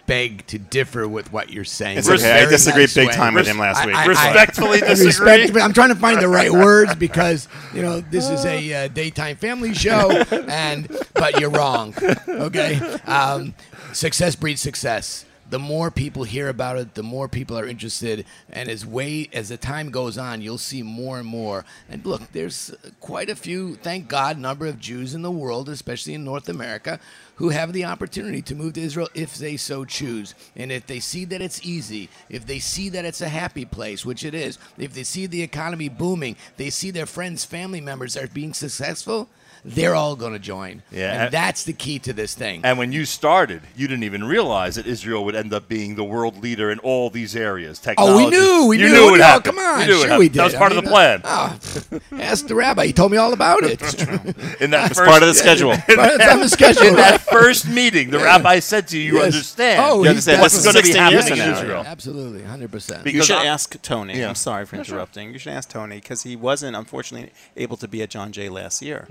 beg 0.07 0.47
to 0.47 0.59
differ 0.59 1.07
with 1.07 1.33
what 1.33 1.51
you're 1.51 1.64
saying. 1.64 1.99
It's 1.99 2.09
okay. 2.09 2.33
I 2.33 2.38
very 2.40 2.51
disagreed 2.51 2.83
nice 2.85 2.94
big 2.94 3.09
way. 3.09 3.12
time 3.14 3.35
with 3.35 3.47
him 3.47 3.59
last 3.59 3.85
week. 3.85 3.94
I- 3.94 4.05
I- 4.05 4.07
Respectfully 4.07 4.83
I, 4.83 4.88
disagree. 4.94 5.42
Respect, 5.42 5.57
I'm 5.62 5.73
trying 5.75 5.90
to 5.90 5.94
find 5.97 6.21
the 6.21 6.29
right 6.29 6.51
words 6.51 6.94
because 6.94 7.47
you 7.75 7.83
know 7.83 8.01
this 8.01 8.29
is 8.31 8.44
a 8.47 8.73
uh, 8.85 8.88
daytime 8.88 9.37
family 9.37 9.75
show, 9.75 10.11
and 10.31 10.88
but 11.14 11.38
you're 11.40 11.51
wrong. 11.51 11.94
Okay, 12.27 12.77
um, 13.07 13.55
success 13.92 14.35
breeds 14.35 14.61
success. 14.62 15.25
The 15.50 15.58
more 15.58 15.90
people 15.90 16.24
hear 16.24 16.48
about 16.48 16.76
it, 16.76 16.94
the 16.94 17.02
more 17.02 17.26
people 17.26 17.58
are 17.58 17.66
interested, 17.66 18.26
and 18.50 18.68
as 18.68 18.84
way 18.84 19.30
as 19.32 19.48
the 19.48 19.56
time 19.56 19.90
goes 19.90 20.18
on, 20.18 20.42
you'll 20.42 20.58
see 20.58 20.82
more 20.82 21.18
and 21.18 21.26
more. 21.26 21.64
And 21.88 22.04
look, 22.04 22.32
there's 22.32 22.74
quite 23.00 23.30
a 23.30 23.37
few, 23.37 23.76
thank 23.76 24.08
God, 24.08 24.38
number 24.38 24.66
of 24.66 24.78
Jews 24.78 25.14
in 25.14 25.22
the 25.22 25.30
world, 25.30 25.68
especially 25.68 26.12
in 26.14 26.24
North 26.24 26.48
America, 26.48 27.00
who 27.37 27.48
have 27.50 27.72
the 27.72 27.84
opportunity 27.84 28.42
to 28.42 28.54
move 28.54 28.74
to 28.74 28.82
Israel 28.82 29.08
if 29.14 29.37
they 29.37 29.56
so 29.56 29.84
choose. 29.84 30.34
And 30.56 30.70
if 30.70 30.87
they 30.87 31.00
see 31.00 31.24
that 31.26 31.40
it's 31.40 31.64
easy, 31.64 32.11
if 32.28 32.46
they 32.46 32.58
see 32.58 32.88
that 32.90 33.04
it's 33.04 33.20
a 33.20 33.28
happy 33.28 33.64
place, 33.64 34.04
which 34.04 34.24
it 34.24 34.34
is, 34.34 34.58
if 34.76 34.92
they 34.92 35.04
see 35.04 35.26
the 35.26 35.42
economy 35.42 35.88
booming, 35.88 36.37
they 36.56 36.68
see 36.68 36.90
their 36.90 37.06
friends, 37.06 37.44
family 37.44 37.80
members 37.80 38.16
are 38.16 38.26
being 38.26 38.52
successful, 38.52 39.28
they're 39.64 39.94
all 39.94 40.16
going 40.16 40.33
to 40.33 40.38
join. 40.38 40.83
Yeah, 40.90 41.12
And 41.12 41.23
and- 41.25 41.33
that's 41.33 41.64
the 41.64 41.73
key 41.73 41.99
to 42.01 42.12
this 42.12 42.35
thing. 42.35 42.61
And 42.64 42.79
when 42.79 42.92
you 42.92 43.05
started, 43.05 43.62
you 43.77 43.88
didn't 43.88 44.05
even 44.05 44.25
realize 44.25 44.77
that 44.77 44.87
Israel 44.87 45.25
would 45.25 45.35
end 45.35 45.53
up 45.53 45.68
being 45.68 45.94
the 45.97 46.05
world 46.05 46.42
leader 46.42 46.71
in 46.71 46.79
all 46.81 47.11
these 47.11 47.35
areas. 47.37 47.79
Technology. 47.79 48.12
Oh, 48.12 48.16
we 48.25 48.31
knew. 48.31 48.66
We 48.68 48.79
you 48.79 48.87
knew. 48.88 48.92
knew 48.94 49.09
it 49.09 49.11
would 49.12 49.21
No, 49.21 49.25
happen. 49.27 49.42
Come 49.55 49.59
on. 49.59 49.81
You 49.81 49.87
knew 49.87 50.03
sure 50.07 50.18
we 50.18 50.29
did. 50.29 50.38
That 50.38 50.44
was 50.44 50.55
I 50.55 50.59
part 50.59 50.73
of 50.73 50.77
the 50.83 50.88
plan. 50.90 51.21
uh, 51.25 51.59
oh, 51.92 52.01
ask 52.21 52.47
the 52.47 52.55
rabbi. 52.55 52.87
He 52.87 52.92
told 52.92 53.11
me 53.12 53.18
all 53.18 53.33
about 53.33 53.62
it. 53.64 53.81
in 54.61 54.71
that 54.71 54.90
It's 54.90 54.99
first, 54.99 55.09
part 55.11 55.23
of 55.23 55.29
the 55.29 55.35
schedule. 55.35 55.73
it's 55.88 56.27
on 56.33 56.40
the 56.40 56.49
schedule. 56.49 56.87
in 56.87 56.94
that 56.97 57.21
first 57.23 57.68
meeting, 57.68 58.11
the 58.11 58.18
rabbi 58.18 58.59
said 58.61 58.88
to 58.88 58.99
you, 58.99 59.05
"You 59.12 59.16
Yes. 59.18 59.25
understand 59.35 59.83
Oh, 59.85 59.97
You 59.99 60.03
he 60.05 60.09
understand? 60.11 60.40
what's 60.40 60.55
This 60.55 60.64
going 60.64 60.77
to 60.77 60.83
be 60.92 60.99
happening 60.99 61.21
in 61.23 61.29
from 61.29 61.38
now. 61.38 61.53
Israel." 61.59 61.85
Absolutely, 61.87 62.42
hundred 62.44 62.71
percent. 62.71 63.05
Because 63.05 63.16
You 63.16 63.23
should 63.35 63.37
I- 63.42 63.47
ask 63.47 63.81
Tony. 63.83 64.18
Yeah. 64.18 64.29
I'm 64.29 64.35
sorry 64.35 64.66
for 64.66 64.77
interrupting. 64.77 65.33
You 65.33 65.38
should 65.38 65.53
ask 65.53 65.68
Tony 65.68 65.97
because 65.97 66.23
he 66.23 66.37
wasn't, 66.37 66.77
unfortunately, 66.77 67.33
able 67.57 67.77
to 67.79 67.88
be 67.88 68.03
at 68.03 68.11
John 68.11 68.33
Jay 68.33 68.49
last 68.49 68.83
year. 68.83 69.09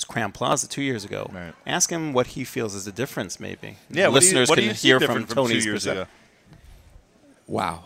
It 0.00 0.08
was 0.08 0.16
Crowne 0.16 0.32
Plaza 0.32 0.66
two 0.68 0.82
years 0.82 1.04
ago. 1.04 1.30
Right. 1.32 1.52
Ask 1.66 1.90
him 1.90 2.12
what 2.14 2.28
he 2.28 2.44
feels 2.44 2.74
is 2.74 2.86
the 2.86 2.92
difference, 2.92 3.38
maybe. 3.38 3.76
Yeah, 3.90 4.08
what 4.08 4.20
do 4.20 4.26
you- 4.26 4.32
listeners 4.32 4.48
what 4.48 4.56
do 4.56 4.62
can 4.62 4.68
you 4.70 4.74
hear 4.74 4.98
different 4.98 5.28
from 5.28 5.34
from 5.36 5.46
two 5.46 5.48
Tony's 5.50 5.64
years 5.66 5.84
perspective. 5.84 6.02
ago? 6.02 6.56
Wow. 7.46 7.84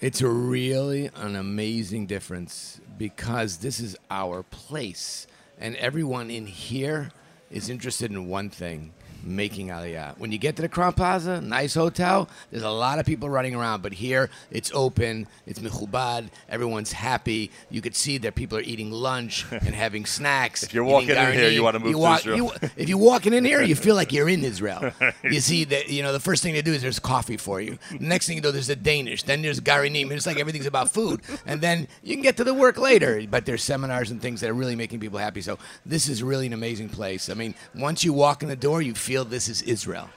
It's 0.00 0.20
a 0.22 0.28
really 0.28 1.10
an 1.14 1.36
amazing 1.36 2.06
difference 2.06 2.80
because 2.98 3.58
this 3.58 3.80
is 3.80 3.96
our 4.10 4.42
place. 4.42 5.26
And 5.58 5.76
everyone 5.76 6.30
in 6.30 6.46
here 6.46 7.10
is 7.50 7.68
interested 7.68 8.10
in 8.10 8.28
one 8.28 8.48
thing. 8.50 8.94
Making 9.24 9.68
Aliyah. 9.68 10.18
When 10.18 10.32
you 10.32 10.38
get 10.38 10.56
to 10.56 10.62
the 10.62 10.68
Crowne 10.68 10.96
Plaza, 10.96 11.40
nice 11.40 11.74
hotel, 11.74 12.28
there's 12.50 12.62
a 12.64 12.70
lot 12.70 12.98
of 12.98 13.06
people 13.06 13.28
running 13.30 13.54
around, 13.54 13.82
but 13.82 13.92
here 13.92 14.30
it's 14.50 14.70
open, 14.74 15.26
it's 15.46 15.58
mechubad, 15.60 16.28
everyone's 16.48 16.92
happy. 16.92 17.50
You 17.70 17.80
could 17.80 17.94
see 17.94 18.18
that 18.18 18.34
people 18.34 18.58
are 18.58 18.62
eating 18.62 18.90
lunch 18.90 19.46
and 19.50 19.74
having 19.74 20.06
snacks. 20.06 20.62
If 20.62 20.74
you're 20.74 20.84
walking 20.84 21.10
in 21.10 21.32
here, 21.32 21.48
you 21.50 21.62
wanna 21.62 21.78
move 21.78 21.92
to 21.92 21.98
walk- 21.98 22.20
Israel. 22.20 22.36
you- 22.36 22.68
if 22.76 22.88
you're 22.88 22.98
walking 22.98 23.32
in 23.32 23.44
here, 23.44 23.62
you 23.62 23.74
feel 23.76 23.94
like 23.94 24.12
you're 24.12 24.28
in 24.28 24.44
Israel. 24.44 24.92
You 25.22 25.40
see 25.40 25.64
that 25.64 25.88
you 25.88 26.02
know 26.02 26.12
the 26.12 26.20
first 26.20 26.42
thing 26.42 26.52
they 26.54 26.62
do 26.62 26.72
is 26.72 26.82
there's 26.82 26.98
coffee 26.98 27.36
for 27.36 27.60
you. 27.60 27.78
The 27.90 27.98
next 28.06 28.26
thing 28.26 28.36
you 28.36 28.42
know, 28.42 28.50
there's 28.50 28.68
a 28.68 28.76
Danish. 28.76 29.22
Then 29.22 29.40
there's 29.42 29.60
Garinim. 29.60 30.10
It's 30.10 30.26
like 30.26 30.38
everything's 30.38 30.66
about 30.66 30.90
food, 30.90 31.20
and 31.46 31.60
then 31.60 31.86
you 32.02 32.14
can 32.14 32.22
get 32.22 32.36
to 32.38 32.44
the 32.44 32.52
work 32.54 32.76
later. 32.76 33.22
But 33.30 33.46
there's 33.46 33.62
seminars 33.62 34.10
and 34.10 34.20
things 34.20 34.40
that 34.40 34.50
are 34.50 34.54
really 34.54 34.74
making 34.76 35.00
people 35.00 35.18
happy. 35.18 35.40
So 35.40 35.58
this 35.86 36.08
is 36.08 36.22
really 36.22 36.46
an 36.46 36.52
amazing 36.52 36.88
place. 36.88 37.28
I 37.30 37.34
mean, 37.34 37.54
once 37.74 38.02
you 38.04 38.12
walk 38.12 38.42
in 38.42 38.48
the 38.48 38.56
door, 38.56 38.82
you 38.82 38.94
feel 38.94 39.11
this 39.20 39.48
is 39.48 39.62
Israel, 39.62 40.08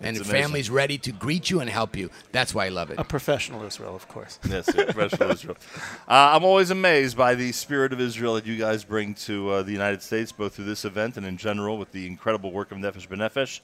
and 0.00 0.16
It's 0.16 0.26
the 0.26 0.30
amazing. 0.30 0.46
family's 0.48 0.70
ready 0.70 0.98
to 0.98 1.12
greet 1.12 1.50
you 1.50 1.60
and 1.60 1.68
help 1.70 1.96
you. 1.96 2.10
That's 2.32 2.54
why 2.54 2.66
I 2.66 2.68
love 2.68 2.90
it. 2.90 2.98
A 2.98 3.04
professional 3.04 3.62
Israel, 3.64 3.96
of 3.96 4.06
course. 4.08 4.38
Yes, 4.48 4.66
sir. 4.66 4.84
Professional 4.92 5.30
Israel. 5.30 5.56
Uh, 6.08 6.34
I'm 6.34 6.44
always 6.44 6.70
amazed 6.70 7.16
by 7.16 7.34
the 7.34 7.52
spirit 7.52 7.92
of 7.92 8.00
Israel 8.00 8.34
that 8.34 8.46
you 8.46 8.56
guys 8.56 8.84
bring 8.84 9.14
to 9.26 9.50
uh, 9.50 9.62
the 9.62 9.72
United 9.72 10.02
States, 10.02 10.32
both 10.32 10.54
through 10.54 10.66
this 10.66 10.84
event 10.84 11.16
and 11.16 11.24
in 11.26 11.36
general 11.36 11.78
with 11.78 11.90
the 11.92 12.06
incredible 12.06 12.52
work 12.52 12.70
of 12.72 12.78
Nefesh 12.78 13.08
B'Nefesh. 13.08 13.60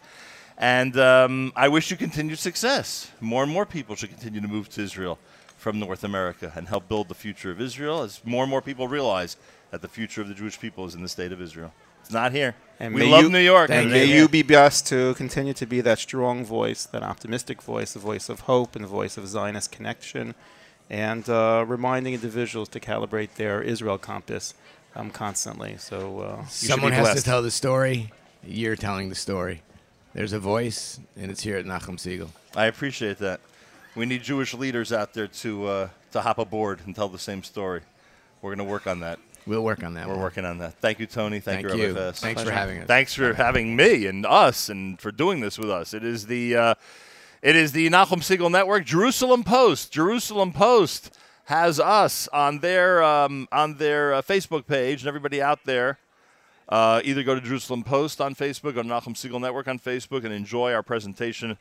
And 0.59 0.99
um, 0.99 1.53
I 1.55 1.69
wish 1.69 1.91
you 1.91 1.97
continued 1.99 2.39
success. 2.39 3.11
More 3.21 3.43
and 3.43 3.53
more 3.53 3.67
people 3.67 3.95
should 3.95 4.11
continue 4.11 4.41
to 4.41 4.49
move 4.49 4.69
to 4.71 4.83
Israel 4.83 5.19
from 5.59 5.79
North 5.79 6.03
America 6.05 6.53
and 6.55 6.69
help 6.69 6.89
build 6.89 7.09
the 7.09 7.15
future 7.15 7.51
of 7.51 7.61
Israel 7.61 8.03
as 8.03 8.21
more 8.25 8.43
and 8.43 8.51
more 8.51 8.63
people 8.63 8.89
realize 8.89 9.37
that 9.71 9.83
the 9.83 9.89
future 9.89 10.21
of 10.23 10.29
the 10.29 10.35
Jewish 10.35 10.59
people 10.61 10.87
is 10.87 10.95
in 10.95 11.03
the 11.03 11.09
state 11.09 11.33
of 11.33 11.41
Israel. 11.43 11.73
It's 12.07 12.13
not 12.15 12.31
here. 12.31 12.55
And 12.79 12.95
we 12.95 13.03
love 13.11 13.25
you- 13.25 13.31
New 13.31 13.41
York. 13.41 13.69
And 13.69 13.91
may 13.91 14.05
you 14.05 14.29
be 14.29 14.43
blessed 14.43 14.87
to 14.89 15.15
continue 15.15 15.53
to 15.55 15.67
be 15.67 15.81
that 15.81 15.99
strong 15.99 16.45
voice, 16.45 16.85
that 16.85 17.03
optimistic 17.03 17.61
voice, 17.61 17.95
the 17.95 17.99
voice 17.99 18.29
of 18.29 18.41
hope 18.41 18.77
and 18.77 18.85
the 18.85 18.89
voice 18.89 19.17
of 19.17 19.27
Zionist 19.27 19.73
connection, 19.73 20.37
and 20.89 21.29
uh, 21.29 21.65
reminding 21.67 22.15
individuals 22.15 22.69
to 22.69 22.79
calibrate 22.79 23.35
their 23.35 23.61
Israel 23.61 23.99
compass 23.99 24.55
um, 24.95 25.11
constantly. 25.11 25.77
So 25.79 26.21
uh, 26.21 26.43
you 26.43 26.69
Someone 26.69 26.93
be 26.93 26.97
has 26.97 27.13
to 27.17 27.23
tell 27.25 27.43
the 27.43 27.51
story. 27.51 28.13
You're 28.47 28.77
telling 28.77 29.09
the 29.09 29.17
story. 29.17 29.63
There's 30.15 30.33
a 30.33 30.39
voice, 30.39 31.01
and 31.17 31.33
it's 31.33 31.43
here 31.43 31.57
at 31.57 31.65
Nachum 31.65 31.99
Siegel. 31.99 32.31
I 32.55 32.67
appreciate 32.67 33.19
that. 33.19 33.41
We 33.97 34.07
need 34.07 34.23
Jewish 34.23 34.55
leaders 34.55 34.93
out 34.93 35.13
there 35.13 35.27
to 35.27 35.67
uh, 35.67 35.89
to 36.13 36.21
hop 36.21 36.39
aboard 36.39 36.83
and 36.87 36.95
tell 36.95 37.09
the 37.09 37.19
same 37.19 37.43
story. 37.43 37.81
We're 38.43 38.55
going 38.55 38.65
to 38.65 38.73
work 38.73 38.87
on 38.87 39.01
that. 39.01 39.19
We'll 39.47 39.63
work 39.63 39.85
on 39.85 39.95
that. 39.95 40.09
We're 40.09 40.15
one. 40.15 40.23
working 40.23 40.45
on 40.45 40.59
that. 40.59 40.75
Thank 40.75 40.99
you, 40.99 41.07
Tony. 41.07 41.39
Thank, 41.39 41.67
Thank 41.67 41.77
you, 41.77 41.83
you. 41.83 41.95
Rabbi 41.95 42.11
Fass. 42.11 42.21
Thanks 42.21 42.43
for 42.43 42.51
having 42.51 42.81
us. 42.81 42.87
Thanks 42.87 43.15
for 43.15 43.33
having 43.33 43.77
me 43.77 44.07
and 44.07 44.27
us 44.27 44.69
and 44.69 45.01
for 45.01 45.13
doing 45.13 45.41
this 45.41 45.57
with 45.59 45.71
us. 45.71 45.95
It 45.95 46.03
is 46.03 46.27
the 46.27 46.57
uh, 46.57 46.75
it 47.43 47.55
is 47.55 47.73
the 47.73 47.89
Nachum 47.89 48.25
Siegel 48.25 48.51
Network. 48.51 48.85
Jerusalem 48.85 49.45
Post. 49.45 49.93
Jerusalem 49.93 50.53
Post 50.53 51.17
has 51.45 51.79
us 51.79 52.27
on 52.29 52.59
their 52.59 53.05
um, 53.05 53.47
on 53.53 53.77
their 53.77 54.15
uh, 54.15 54.23
Facebook 54.23 54.67
page, 54.67 55.03
and 55.03 55.09
everybody 55.09 55.41
out 55.41 55.61
there. 55.65 55.99
Uh, 56.69 57.01
either 57.05 57.23
go 57.23 57.37
to 57.37 57.41
Jerusalem 57.41 57.85
Post 57.85 58.21
on 58.21 58.35
Facebook 58.35 58.77
or 58.77 58.83
Nachum 58.83 59.17
Siegel 59.17 59.39
Network 59.39 59.69
on 59.69 59.79
Facebook 59.79 60.25
and 60.25 60.35
enjoy 60.35 60.73
our 60.73 60.83
presentation 60.83 61.57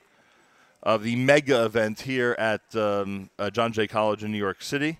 of 0.81 1.03
the 1.03 1.15
mega 1.15 1.65
event 1.65 2.01
here 2.01 2.35
at 2.39 2.75
um, 2.75 3.29
uh, 3.37 3.51
John 3.51 3.71
Jay 3.71 3.85
College 3.85 4.23
in 4.23 4.31
New 4.31 4.39
York 4.39 4.63
City. 4.63 4.97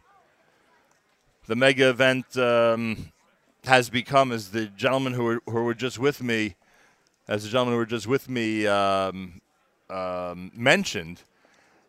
The 1.48 1.56
mega 1.56 1.90
event 1.92 2.36
um, 2.38 3.12
has 3.66 3.92
become, 3.92 4.32
as 4.32 4.50
the 4.50 4.66
gentlemen 4.66 5.14
who 5.14 5.24
were, 5.24 5.42
who 5.46 5.64
were 5.64 5.76
just 5.76 6.00
with 6.00 6.24
me, 6.24 6.56
as 7.28 7.44
the 7.44 7.50
gentlemen 7.50 7.74
who 7.74 7.78
were 7.78 7.86
just 7.86 8.08
with 8.08 8.28
me 8.28 8.66
um, 8.66 9.42
um, 9.92 10.52
mentioned, 10.56 11.22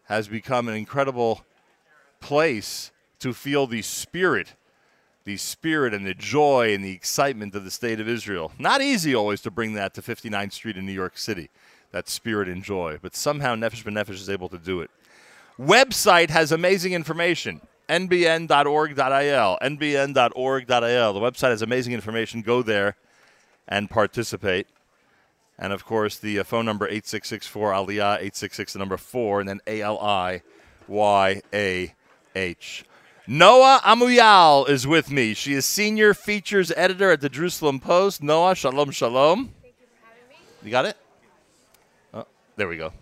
has 0.04 0.28
become 0.28 0.68
an 0.68 0.74
incredible 0.74 1.42
place 2.20 2.90
to 3.20 3.32
feel 3.32 3.66
the 3.66 3.80
spirit, 3.80 4.52
the 5.24 5.38
spirit 5.38 5.94
and 5.94 6.06
the 6.06 6.12
joy 6.12 6.74
and 6.74 6.84
the 6.84 6.92
excitement 6.92 7.54
of 7.54 7.64
the 7.64 7.70
state 7.70 7.98
of 7.98 8.06
Israel. 8.06 8.52
Not 8.58 8.82
easy 8.82 9.14
always 9.14 9.40
to 9.40 9.50
bring 9.50 9.72
that 9.72 9.94
to 9.94 10.02
59th 10.02 10.52
Street 10.52 10.76
in 10.76 10.84
New 10.84 10.92
York 10.92 11.16
City, 11.16 11.48
that 11.92 12.10
spirit 12.10 12.46
and 12.46 12.62
joy, 12.62 12.98
but 13.00 13.16
somehow 13.16 13.54
Nefesh 13.54 13.84
B'Nefesh 13.84 14.10
is 14.10 14.28
able 14.28 14.50
to 14.50 14.58
do 14.58 14.82
it. 14.82 14.90
Website 15.58 16.28
has 16.28 16.52
amazing 16.52 16.92
information. 16.92 17.62
nbn.org.il. 17.88 19.58
nbn.org.il. 19.62 21.12
The 21.12 21.20
website 21.20 21.50
has 21.50 21.62
amazing 21.62 21.92
information. 21.92 22.42
Go 22.42 22.62
there 22.62 22.96
and 23.68 23.90
participate. 23.90 24.66
And 25.58 25.72
of 25.72 25.84
course, 25.84 26.18
the 26.18 26.38
uh, 26.38 26.44
phone 26.44 26.66
number 26.66 26.86
8664 26.86 27.72
Aliyah, 27.72 28.14
866 28.16 28.72
the 28.74 28.78
number 28.78 28.96
4, 28.96 29.40
and 29.40 29.48
then 29.48 29.60
A 29.66 29.80
L 29.80 29.98
I 29.98 30.42
Y 30.86 31.40
A 31.54 31.94
H. 32.34 32.84
Noa 33.26 33.80
Amouyal 33.84 34.68
is 34.68 34.86
with 34.86 35.10
me. 35.10 35.34
She 35.34 35.54
is 35.54 35.64
senior 35.64 36.14
features 36.14 36.70
editor 36.76 37.10
at 37.10 37.20
the 37.20 37.28
Jerusalem 37.28 37.80
Post. 37.80 38.22
Noa, 38.22 38.54
shalom, 38.54 38.90
shalom. 38.92 39.52
thank 39.62 39.74
You 40.62 40.70
got 40.70 40.84
it? 40.84 40.96
Oh, 42.14 42.26
there 42.56 42.68
we 42.68 42.76
go. 42.76 42.92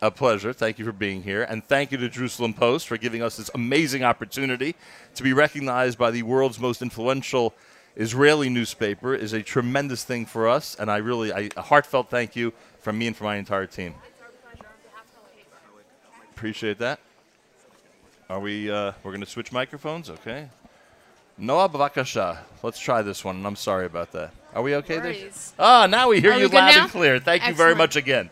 A 0.00 0.12
pleasure. 0.12 0.52
Thank 0.52 0.78
you 0.78 0.84
for 0.84 0.92
being 0.92 1.24
here. 1.24 1.42
And 1.42 1.64
thank 1.64 1.90
you 1.90 1.98
to 1.98 2.08
Jerusalem 2.08 2.54
Post 2.54 2.86
for 2.86 2.96
giving 2.96 3.20
us 3.20 3.36
this 3.36 3.50
amazing 3.54 4.04
opportunity 4.04 4.76
to 5.16 5.22
be 5.24 5.32
recognized 5.32 5.98
by 5.98 6.12
the 6.12 6.22
world's 6.22 6.60
most 6.60 6.82
influential 6.82 7.52
Israeli 7.96 8.48
newspaper 8.48 9.12
is 9.12 9.32
a 9.32 9.42
tremendous 9.42 10.04
thing 10.04 10.24
for 10.24 10.46
us. 10.48 10.76
And 10.78 10.88
I 10.88 10.98
really, 10.98 11.32
I, 11.32 11.50
a 11.56 11.62
heartfelt 11.62 12.10
thank 12.10 12.36
you 12.36 12.52
from 12.78 12.96
me 12.96 13.08
and 13.08 13.16
from 13.16 13.24
my 13.24 13.36
entire 13.36 13.66
team. 13.66 13.94
Appreciate 16.30 16.78
that. 16.78 17.00
Are 18.30 18.38
we, 18.38 18.70
uh, 18.70 18.92
we're 19.02 19.10
going 19.10 19.20
to 19.20 19.26
switch 19.26 19.50
microphones? 19.50 20.10
Okay. 20.10 20.48
Noa 21.36 21.68
Bavakasha. 21.68 22.38
Let's 22.62 22.78
try 22.78 23.02
this 23.02 23.24
one. 23.24 23.36
And 23.36 23.46
I'm 23.46 23.56
sorry 23.56 23.86
about 23.86 24.12
that. 24.12 24.32
Are 24.54 24.62
we 24.62 24.76
okay 24.76 25.00
there? 25.00 25.14
Ah, 25.58 25.86
now 25.86 26.08
we 26.08 26.20
hear 26.20 26.32
Are 26.32 26.38
you 26.38 26.46
loud 26.46 26.74
now? 26.74 26.82
and 26.84 26.92
clear. 26.92 27.18
Thank 27.18 27.48
you 27.48 27.54
very 27.54 27.74
much 27.74 27.96
again. 27.96 28.30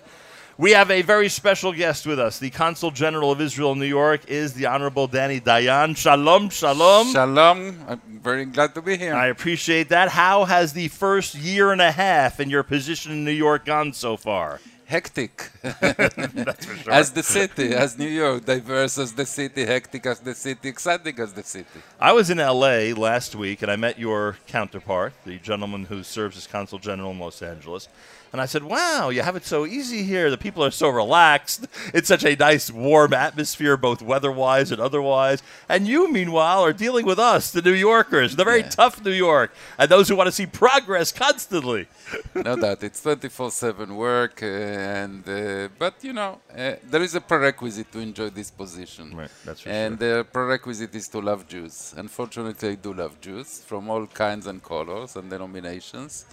We 0.58 0.70
have 0.70 0.90
a 0.90 1.02
very 1.02 1.28
special 1.28 1.70
guest 1.74 2.06
with 2.06 2.18
us. 2.18 2.38
The 2.38 2.48
Consul 2.48 2.90
General 2.90 3.30
of 3.30 3.42
Israel 3.42 3.72
in 3.72 3.78
New 3.78 3.84
York 3.84 4.22
is 4.26 4.54
the 4.54 4.64
Honorable 4.64 5.06
Danny 5.06 5.38
Dayan. 5.38 5.94
Shalom, 5.94 6.48
shalom. 6.48 7.12
Shalom. 7.12 7.78
I'm 7.86 8.00
very 8.22 8.46
glad 8.46 8.74
to 8.74 8.80
be 8.80 8.96
here. 8.96 9.14
I 9.14 9.26
appreciate 9.26 9.90
that. 9.90 10.08
How 10.08 10.46
has 10.46 10.72
the 10.72 10.88
first 10.88 11.34
year 11.34 11.72
and 11.72 11.82
a 11.82 11.92
half 11.92 12.40
in 12.40 12.48
your 12.48 12.62
position 12.62 13.12
in 13.12 13.22
New 13.22 13.32
York 13.32 13.66
gone 13.66 13.92
so 13.92 14.16
far? 14.16 14.60
hectic. 14.86 15.50
That's 15.62 16.64
for 16.64 16.76
sure. 16.76 16.92
as 16.92 17.10
the 17.10 17.22
city, 17.22 17.74
as 17.74 17.98
New 17.98 18.08
York, 18.08 18.44
diverse 18.44 18.98
as 18.98 19.12
the 19.12 19.26
city, 19.26 19.66
hectic 19.66 20.06
as 20.06 20.20
the 20.20 20.34
city, 20.34 20.68
exciting 20.68 21.18
as 21.18 21.32
the 21.32 21.42
city. 21.42 21.80
I 22.00 22.12
was 22.12 22.30
in 22.30 22.38
LA 22.38 22.94
last 22.96 23.34
week 23.34 23.62
and 23.62 23.70
I 23.70 23.76
met 23.76 23.98
your 23.98 24.36
counterpart, 24.46 25.12
the 25.24 25.38
gentleman 25.38 25.84
who 25.84 26.02
serves 26.02 26.36
as 26.36 26.46
consul 26.46 26.78
general 26.78 27.10
in 27.10 27.18
Los 27.18 27.42
Angeles. 27.42 27.88
And 28.32 28.40
I 28.40 28.46
said, 28.46 28.64
Wow, 28.64 29.08
you 29.10 29.22
have 29.22 29.36
it 29.36 29.44
so 29.44 29.64
easy 29.66 30.02
here. 30.02 30.30
The 30.30 30.36
people 30.38 30.62
are 30.64 30.70
so 30.70 30.88
relaxed. 30.88 31.66
It's 31.94 32.08
such 32.08 32.24
a 32.24 32.36
nice, 32.36 32.70
warm 32.70 33.14
atmosphere, 33.14 33.76
both 33.76 34.02
weather 34.02 34.30
wise 34.32 34.72
and 34.72 34.80
otherwise. 34.80 35.42
And 35.68 35.86
you, 35.88 36.12
meanwhile, 36.12 36.62
are 36.62 36.72
dealing 36.72 37.06
with 37.06 37.18
us, 37.18 37.50
the 37.50 37.62
New 37.62 37.72
Yorkers, 37.72 38.36
the 38.36 38.44
very 38.44 38.60
Yeah. 38.60 38.68
tough 38.70 39.04
New 39.04 39.12
York, 39.12 39.52
and 39.78 39.88
those 39.90 40.08
who 40.08 40.16
want 40.16 40.26
to 40.28 40.32
see 40.32 40.46
progress 40.46 41.12
constantly. 41.12 41.86
no 42.34 42.56
doubt, 42.56 42.82
it's 42.82 43.00
24/7 43.00 43.94
work, 43.96 44.42
uh, 44.42 44.46
and 44.46 45.22
uh, 45.28 45.68
but 45.78 45.94
you 46.02 46.12
know, 46.12 46.40
uh, 46.56 46.74
there 46.90 47.02
is 47.02 47.14
a 47.14 47.20
prerequisite 47.20 47.90
to 47.92 47.98
enjoy 48.00 48.28
this 48.30 48.50
position. 48.50 49.16
Right, 49.16 49.30
that's 49.44 49.60
for 49.62 49.68
and 49.68 49.98
the 49.98 50.26
prerequisite 50.32 50.94
is 50.94 51.08
to 51.08 51.20
love 51.20 51.46
Jews. 51.48 51.94
Unfortunately, 51.96 52.68
I 52.70 52.74
do 52.74 52.92
love 52.92 53.20
Jews 53.20 53.62
from 53.66 53.88
all 53.90 54.06
kinds 54.06 54.46
and 54.46 54.62
colors 54.62 55.16
and 55.16 55.30
denominations, 55.30 56.24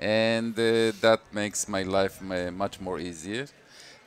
and 0.00 0.58
uh, 0.58 0.92
that 1.02 1.20
makes 1.30 1.68
my 1.68 1.82
life 1.82 2.22
ma- 2.22 2.50
much 2.50 2.80
more 2.80 2.98
easier. 2.98 3.46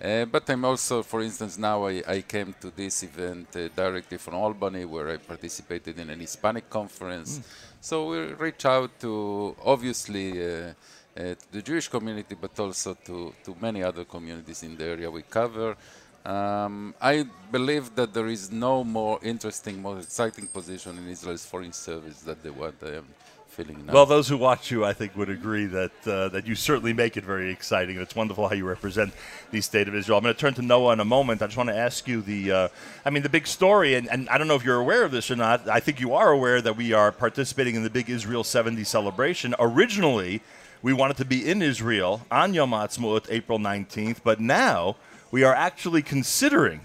Uh, 0.03 0.25
but 0.25 0.49
I'm 0.49 0.65
also, 0.65 1.03
for 1.03 1.21
instance, 1.21 1.58
now 1.58 1.86
I, 1.86 2.03
I 2.06 2.21
came 2.21 2.53
to 2.60 2.71
this 2.71 3.03
event 3.03 3.56
uh, 3.56 3.69
directly 3.75 4.17
from 4.17 4.34
Albany, 4.34 4.86
where 4.86 5.10
I 5.10 5.17
participated 5.17 5.97
in 5.99 6.10
an 6.10 6.19
Hispanic 6.19 6.69
conference. 6.69 7.39
So 7.79 8.10
we 8.10 8.17
reach 8.34 8.65
out 8.65 8.99
to 9.01 9.56
obviously 9.63 10.32
uh, 10.32 10.73
uh, 11.15 11.36
to 11.36 11.36
the 11.51 11.62
Jewish 11.62 11.88
community, 11.88 12.36
but 12.39 12.60
also 12.60 12.95
to, 13.06 13.34
to 13.45 13.56
many 13.62 13.84
other 13.84 14.03
communities 14.03 14.63
in 14.63 14.75
the 14.75 14.86
area 14.86 15.12
we 15.12 15.21
cover. 15.21 15.77
Um, 16.25 16.95
I 16.99 17.25
believe 17.51 17.93
that 17.95 18.13
there 18.13 18.27
is 18.27 18.51
no 18.51 18.84
more 18.84 19.19
interesting, 19.21 19.82
more 19.82 19.99
exciting 19.99 20.47
position 20.47 20.97
in 20.97 21.08
Israel's 21.08 21.45
foreign 21.45 21.73
service 21.73 22.21
than 22.21 22.38
the 22.41 22.51
one 22.51 22.73
I 22.82 22.95
am 22.95 23.06
feeling. 23.54 23.86
Well, 23.86 24.06
those 24.06 24.28
who 24.28 24.38
watch 24.38 24.72
you, 24.72 24.84
I 24.84 24.94
think, 24.94 25.16
would 25.16 25.30
agree 25.30 25.66
that 25.68 25.92
uh, 26.08 26.30
that 26.30 26.48
you 26.48 26.56
certainly 26.56 26.92
make 26.92 27.18
it 27.18 27.24
very 27.24 27.52
exciting. 27.52 27.98
It's 27.98 28.16
wonderful 28.16 28.48
how 28.48 28.56
you 28.56 28.66
represent 28.66 29.13
the 29.52 29.62
state 29.62 29.88
of 29.88 29.96
Israel. 29.96 30.18
I'm 30.18 30.24
going 30.24 30.34
to 30.34 30.39
turn 30.39 30.56
to 30.56 30.62
Noa 30.62 30.94
in 30.94 31.00
a 31.00 31.06
moment. 31.06 31.42
I 31.42 31.46
just 31.46 31.58
want 31.58 31.70
to 31.70 31.78
ask 31.78 32.08
you 32.08 32.22
the, 32.22 32.52
uh, 32.52 32.68
I 33.06 33.12
mean, 33.12 33.24
the 33.24 33.30
big 33.30 33.46
story, 33.46 33.96
and, 33.96 34.10
and 34.10 34.28
I 34.30 34.38
don't 34.38 34.48
know 34.48 34.56
if 34.56 34.66
you're 34.66 34.80
aware 34.80 35.04
of 35.04 35.12
this 35.12 35.30
or 35.30 35.36
not. 35.36 35.70
I 35.70 35.80
think 35.80 36.00
you 36.00 36.13
are 36.13 36.32
aware 36.32 36.62
that 36.62 36.76
we 36.76 36.94
are 36.94 37.12
participating 37.12 37.76
in 37.76 37.84
the 37.84 37.89
big 37.89 38.10
Israel 38.10 38.44
70 38.44 38.84
celebration. 38.84 39.54
Originally, 39.60 40.42
we 40.82 40.92
wanted 40.92 41.18
to 41.18 41.26
be 41.26 41.48
in 41.48 41.62
Israel 41.62 42.26
on 42.32 42.54
Yom 42.54 42.72
Ha'atzmaut, 42.72 43.28
April 43.30 43.60
19th, 43.60 44.18
but 44.24 44.39
now 44.39 44.96
we 45.32 45.44
are 45.44 45.54
actually 45.54 46.02
considering 46.02 46.82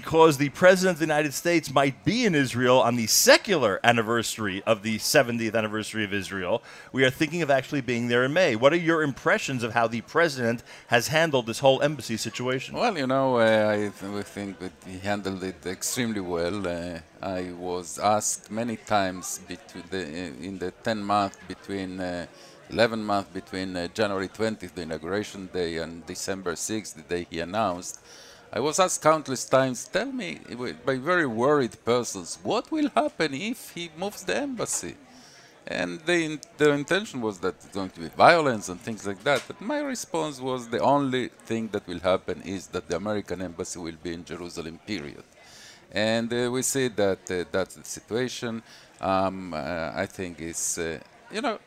because 0.00 0.38
the 0.38 0.48
President 0.48 0.94
of 0.96 0.98
the 0.98 1.04
United 1.04 1.32
States 1.32 1.72
might 1.72 2.04
be 2.04 2.24
in 2.28 2.34
Israel 2.34 2.78
on 2.80 2.96
the 2.96 3.06
secular 3.06 3.78
anniversary 3.84 4.60
of 4.66 4.82
the 4.82 4.98
70th 4.98 5.54
anniversary 5.54 6.02
of 6.02 6.12
Israel. 6.12 6.64
We 6.90 7.04
are 7.04 7.10
thinking 7.20 7.42
of 7.42 7.50
actually 7.58 7.82
being 7.92 8.08
there 8.08 8.24
in 8.24 8.32
May. 8.32 8.56
What 8.56 8.72
are 8.72 8.84
your 8.90 9.02
impressions 9.04 9.62
of 9.62 9.70
how 9.72 9.86
the 9.86 10.00
President 10.00 10.64
has 10.88 11.04
handled 11.18 11.46
this 11.46 11.60
whole 11.60 11.80
embassy 11.80 12.16
situation? 12.16 12.74
Well, 12.74 12.98
you 12.98 13.06
know, 13.06 13.36
uh, 13.36 13.76
I 13.76 13.76
th- 14.00 14.24
think 14.36 14.58
that 14.58 14.72
he 14.84 14.98
handled 14.98 15.44
it 15.44 15.64
extremely 15.64 16.20
well. 16.20 16.66
Uh, 16.66 16.98
I 17.22 17.52
was 17.52 18.00
asked 18.00 18.50
many 18.50 18.76
times 18.96 19.22
the, 19.92 19.98
in 20.48 20.58
the 20.58 20.72
10 20.72 21.04
month 21.04 21.36
between. 21.46 22.00
Uh, 22.00 22.26
11 22.70 23.04
months 23.04 23.30
between 23.30 23.76
uh, 23.76 23.86
January 23.88 24.26
20th, 24.26 24.72
the 24.74 24.80
inauguration 24.80 25.50
day, 25.52 25.76
and 25.76 26.04
December 26.06 26.54
6th, 26.54 26.94
the 26.94 27.02
day 27.02 27.26
he 27.28 27.38
announced, 27.40 28.00
I 28.56 28.60
was 28.60 28.78
asked 28.78 29.02
countless 29.02 29.44
times, 29.46 29.84
tell 29.84 30.12
me, 30.12 30.38
by 30.86 30.96
very 30.96 31.26
worried 31.26 31.76
persons, 31.84 32.38
what 32.44 32.70
will 32.70 32.88
happen 32.90 33.34
if 33.34 33.70
he 33.70 33.90
moves 33.98 34.22
the 34.22 34.36
embassy? 34.36 34.94
And 35.66 35.98
they, 36.02 36.38
their 36.56 36.72
intention 36.74 37.20
was 37.20 37.40
that 37.40 37.56
it's 37.56 37.74
going 37.74 37.90
to 37.90 38.00
be 38.00 38.10
violence 38.10 38.68
and 38.68 38.80
things 38.80 39.04
like 39.08 39.24
that. 39.24 39.42
But 39.48 39.60
my 39.60 39.80
response 39.80 40.40
was 40.40 40.68
the 40.68 40.78
only 40.78 41.30
thing 41.46 41.66
that 41.72 41.84
will 41.88 41.98
happen 41.98 42.42
is 42.42 42.68
that 42.68 42.86
the 42.86 42.94
American 42.94 43.42
embassy 43.42 43.80
will 43.80 43.98
be 44.00 44.14
in 44.14 44.24
Jerusalem, 44.24 44.78
period. 44.86 45.24
And 45.90 46.32
uh, 46.32 46.48
we 46.52 46.62
see 46.62 46.86
that 46.86 47.28
uh, 47.28 47.44
that's 47.50 47.74
the 47.74 47.84
situation. 47.84 48.62
Um, 49.00 49.52
uh, 49.52 49.90
I 49.96 50.06
think 50.06 50.40
is, 50.40 50.78
uh, 50.78 51.00
you 51.32 51.40
know, 51.40 51.58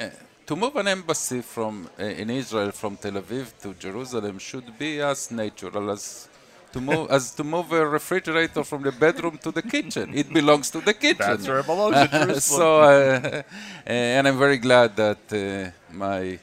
uh, 0.00 0.08
to 0.46 0.56
move 0.56 0.74
an 0.76 0.88
embassy 0.88 1.42
from 1.42 1.88
uh, 1.98 2.02
in 2.02 2.30
Israel 2.30 2.70
from 2.70 2.96
Tel 2.96 3.12
Aviv 3.12 3.56
to 3.60 3.74
Jerusalem 3.74 4.38
should 4.38 4.78
be 4.78 5.00
as 5.00 5.30
natural 5.30 5.90
as 5.90 6.29
to 6.72 6.80
move 6.80 7.10
as 7.10 7.32
to 7.34 7.44
move 7.44 7.72
a 7.72 7.86
refrigerator 7.86 8.62
from 8.64 8.82
the 8.82 8.92
bedroom 8.92 9.38
to 9.38 9.50
the 9.50 9.62
kitchen. 9.62 10.12
It 10.14 10.32
belongs 10.32 10.70
to 10.70 10.80
the 10.80 10.94
kitchen. 10.94 11.16
That's 11.18 11.46
where 11.48 11.60
it 11.64 11.66
belongs. 11.66 12.44
so, 12.44 12.80
uh, 12.82 13.42
and 13.86 14.28
I'm 14.28 14.38
very 14.38 14.58
glad 14.58 14.96
that 14.96 15.22
uh, 15.32 15.70
my 15.92 16.38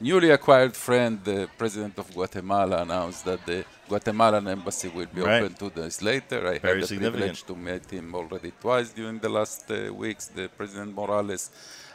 newly 0.00 0.30
acquired 0.30 0.74
friend, 0.76 1.20
the 1.24 1.48
president 1.58 1.98
of 1.98 2.12
Guatemala, 2.12 2.82
announced 2.82 3.24
that 3.24 3.44
the 3.46 3.64
Guatemalan 3.88 4.46
embassy 4.48 4.88
will 4.88 5.06
be 5.14 5.20
Right. 5.20 5.42
open 5.42 5.54
two 5.54 5.70
days 5.70 6.00
later. 6.02 6.38
I 6.48 6.58
Very 6.58 6.80
had 6.80 6.88
the 6.88 6.96
privilege 6.98 7.42
to 7.44 7.54
meet 7.54 7.90
him 7.90 8.14
already 8.14 8.52
twice 8.60 8.90
during 8.90 9.18
the 9.20 9.28
last 9.28 9.70
uh, 9.70 9.92
weeks, 9.92 10.26
the 10.28 10.48
President 10.48 10.94
Morales. 10.94 11.50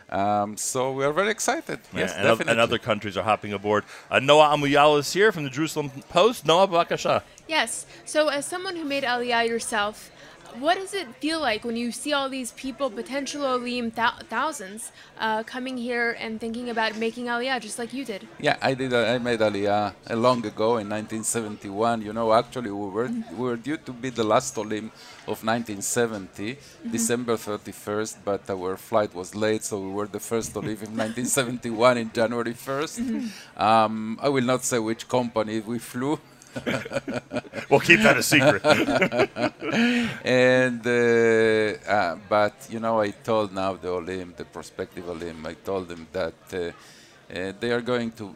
Um, 0.09 0.55
so 0.55 0.91
we 0.91 1.03
are 1.03 1.11
very 1.11 1.31
excited. 1.31 1.79
Yeah, 1.91 2.01
yes, 2.01 2.13
and, 2.13 2.23
definitely. 2.23 2.51
and 2.51 2.59
other 2.59 2.77
countries 2.77 3.17
are 3.17 3.23
hopping 3.23 3.53
aboard. 3.53 3.83
Uh, 4.09 4.19
Noa 4.19 4.49
Amouyal 4.55 4.99
is 4.99 5.11
here 5.11 5.31
from 5.31 5.43
the 5.43 5.49
Jerusalem 5.49 5.89
Post. 6.09 6.45
Noa 6.45 6.67
Bakasha. 6.67 7.23
Yes. 7.47 7.85
So, 8.05 8.27
as 8.29 8.45
someone 8.45 8.75
who 8.75 8.85
made 8.85 9.03
Aliyah 9.03 9.47
yourself, 9.47 10.11
what 10.59 10.75
does 10.75 10.93
it 10.93 11.07
feel 11.19 11.39
like 11.39 11.63
when 11.65 11.75
you 11.75 11.91
see 11.91 12.13
all 12.13 12.29
these 12.29 12.51
people, 12.53 12.89
potential 12.89 13.43
Olim, 13.45 13.89
thou- 13.91 14.19
thousands, 14.29 14.91
uh, 15.19 15.43
coming 15.43 15.77
here 15.77 16.15
and 16.19 16.39
thinking 16.39 16.69
about 16.69 16.97
making 16.97 17.25
Aliyah 17.25 17.59
just 17.61 17.77
like 17.79 17.93
you 17.93 18.05
did? 18.05 18.27
Yeah, 18.39 18.57
I 18.61 18.73
did. 18.73 18.93
I 18.93 19.17
made 19.17 19.39
Aliyah 19.39 19.93
uh, 20.09 20.15
long 20.15 20.45
ago 20.45 20.77
in 20.77 20.89
1971. 20.89 22.01
You 22.01 22.13
know, 22.13 22.33
actually, 22.33 22.71
we 22.71 22.87
were 22.89 23.09
we 23.31 23.43
were 23.47 23.57
due 23.57 23.77
to 23.77 23.91
be 23.93 24.09
the 24.09 24.23
last 24.23 24.57
Olim 24.57 24.91
of 25.27 25.43
1970, 25.43 26.57
December 26.91 27.35
31st, 27.37 28.17
but 28.23 28.49
our 28.49 28.77
flight 28.77 29.13
was 29.13 29.33
late, 29.35 29.63
so 29.63 29.79
we 29.79 29.91
were 29.91 30.07
the 30.07 30.19
first 30.19 30.55
Olim 30.55 30.69
in 30.87 30.95
1971 30.95 31.97
in 31.97 32.11
January 32.13 32.53
1st. 32.53 33.29
Um, 33.57 34.19
I 34.21 34.29
will 34.29 34.43
not 34.43 34.63
say 34.63 34.79
which 34.79 35.07
company 35.07 35.59
we 35.61 35.79
flew. 35.79 36.19
We'll 37.69 37.79
keep 37.79 38.01
that 38.01 38.17
a 38.17 38.23
secret. 38.23 38.63
and 40.23 40.85
uh, 40.85 41.91
uh, 41.91 42.17
but 42.29 42.67
you 42.69 42.79
know, 42.79 43.01
I 43.01 43.09
told 43.11 43.53
now 43.53 43.73
the 43.73 43.89
Olim, 43.89 44.33
the 44.37 44.45
prospective 44.45 45.09
Olim, 45.09 45.45
I 45.45 45.55
told 45.55 45.87
them 45.87 46.07
that 46.11 46.35
uh, 46.53 46.57
uh, 46.57 47.53
they 47.59 47.71
are 47.71 47.81
going 47.81 48.11
to 48.13 48.35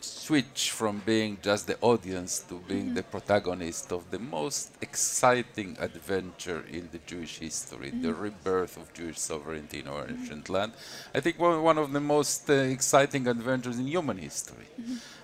switch 0.00 0.72
from 0.72 1.02
being 1.04 1.38
just 1.42 1.66
the 1.66 1.76
audience 1.80 2.40
to 2.48 2.54
being 2.68 2.94
the 2.94 3.02
protagonist 3.02 3.92
of 3.92 4.10
the 4.10 4.18
most 4.18 4.72
exciting 4.80 5.76
adventure 5.80 6.64
in 6.70 6.88
the 6.92 6.98
Jewish 7.06 7.38
history, 7.38 7.90
the 7.90 8.12
rebirth 8.12 8.76
of 8.76 8.92
Jewish 8.94 9.18
sovereignty 9.18 9.80
in 9.80 9.88
our 9.88 10.06
ancient 10.08 10.48
land. 10.48 10.72
I 11.14 11.20
think 11.20 11.38
one, 11.38 11.62
one 11.62 11.78
of 11.78 11.92
the 11.92 12.00
most 12.00 12.48
uh, 12.50 12.54
exciting 12.54 13.26
adventures 13.26 13.78
in 13.78 13.86
human 13.86 14.18
history, 14.18 14.66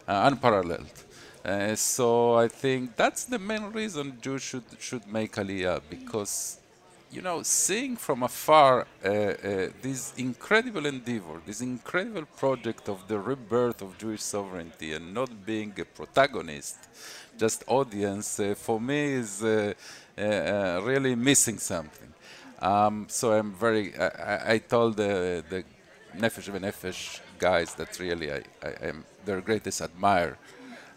uh, 0.09 0.31
unparalleled. 0.31 1.05
Uh, 1.44 1.74
so 1.74 2.35
I 2.37 2.46
think 2.48 2.94
that's 2.96 3.24
the 3.24 3.38
main 3.38 3.64
reason 3.72 4.18
Jews 4.20 4.42
should 4.42 4.64
should 4.78 5.07
make 5.09 5.33
Aliyah 5.35 5.81
because, 5.90 6.59
you 7.11 7.20
know, 7.20 7.42
seeing 7.42 7.96
from 7.96 8.22
afar 8.22 8.87
uh, 9.05 9.09
uh, 9.09 9.68
this 9.83 10.12
incredible 10.16 10.87
endeavor, 10.87 11.40
this 11.44 11.61
incredible 11.61 12.26
project 12.37 12.88
of 12.88 13.09
the 13.09 13.18
rebirth 13.18 13.83
of 13.83 13.98
Jewish 13.98 14.22
sovereignty, 14.22 14.92
and 14.92 15.12
not 15.12 15.31
being 15.44 15.72
a 15.81 15.85
protagonist, 15.85 16.76
just 17.37 17.64
audience, 17.66 18.38
uh, 18.38 18.55
for 18.57 18.81
me 18.81 19.00
is 19.22 19.42
uh, 19.42 19.74
really 20.85 21.16
missing 21.16 21.59
something. 21.59 22.12
Um, 22.61 23.07
so 23.09 23.33
I'm 23.33 23.52
very. 23.52 23.92
I, 23.98 24.07
I- 24.07 24.52
I 24.55 24.59
told 24.59 24.96
the 24.96 25.42
the 25.50 25.64
Nefesh 26.16 26.48
Nefesh 26.61 27.20
guys 27.38 27.74
that 27.74 27.98
really 27.98 28.31
I, 28.33 28.42
I 28.62 28.70
am 28.90 29.05
their 29.24 29.40
greatest 29.40 29.81
admirer. 29.81 30.38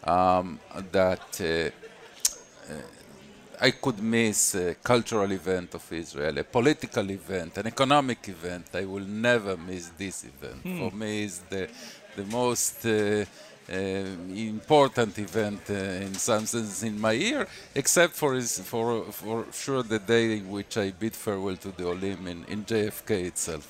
Um, 0.06 0.60
that 0.92 1.40
uh, 1.40 2.72
uh, 2.72 2.80
I 3.60 3.70
could 3.72 4.00
miss 4.00 4.54
a 4.54 4.74
cultural 4.74 5.30
event 5.32 5.74
of 5.74 5.92
Israel, 5.92 6.38
a 6.38 6.44
political 6.44 7.10
event, 7.10 7.58
an 7.58 7.66
economic 7.66 8.28
event. 8.28 8.66
I 8.74 8.84
will 8.84 9.04
never 9.04 9.56
miss 9.56 9.88
this 9.98 10.24
event. 10.24 10.62
For 10.62 10.96
me, 10.96 11.24
it's 11.24 11.38
the 11.38 11.68
the 12.16 12.24
most 12.24 12.86
uh, 12.86 13.24
uh, 13.68 13.74
important 14.34 15.18
event 15.18 15.60
uh, 15.70 15.74
in 15.74 16.14
some 16.14 16.46
sense 16.46 16.82
in 16.82 17.00
my 17.00 17.12
year, 17.12 17.46
except 17.74 18.14
for 18.14 18.34
is 18.34 18.60
for 18.60 19.04
for 19.10 19.44
sure 19.52 19.82
the 19.82 19.98
day 19.98 20.38
in 20.38 20.48
which 20.48 20.76
I 20.76 20.90
bid 20.92 21.14
farewell 21.14 21.56
to 21.56 21.72
the 21.72 21.86
Olim 21.86 22.26
in, 22.28 22.44
in 22.44 22.64
JFK 22.64 23.10
itself. 23.26 23.66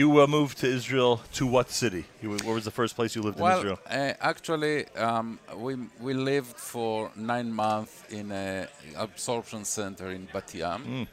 You 0.00 0.08
uh, 0.20 0.26
moved 0.38 0.58
to 0.58 0.66
Israel 0.78 1.12
to 1.38 1.44
what 1.46 1.70
city? 1.70 2.04
You, 2.22 2.28
where 2.46 2.54
was 2.60 2.66
the 2.70 2.76
first 2.80 2.92
place 2.96 3.10
you 3.16 3.22
lived 3.22 3.38
in 3.40 3.46
Israel? 3.58 3.78
uh, 3.86 4.12
actually, 4.32 4.76
um, 5.08 5.26
we 5.64 5.72
we 6.06 6.12
lived 6.32 6.56
for 6.74 6.96
nine 7.34 7.50
months 7.64 7.94
in 8.18 8.26
an 8.30 8.68
absorption 9.06 9.62
center 9.78 10.06
in 10.16 10.22
Bat 10.34 10.48
Yam, 10.60 10.80
Hmm. 10.90 11.04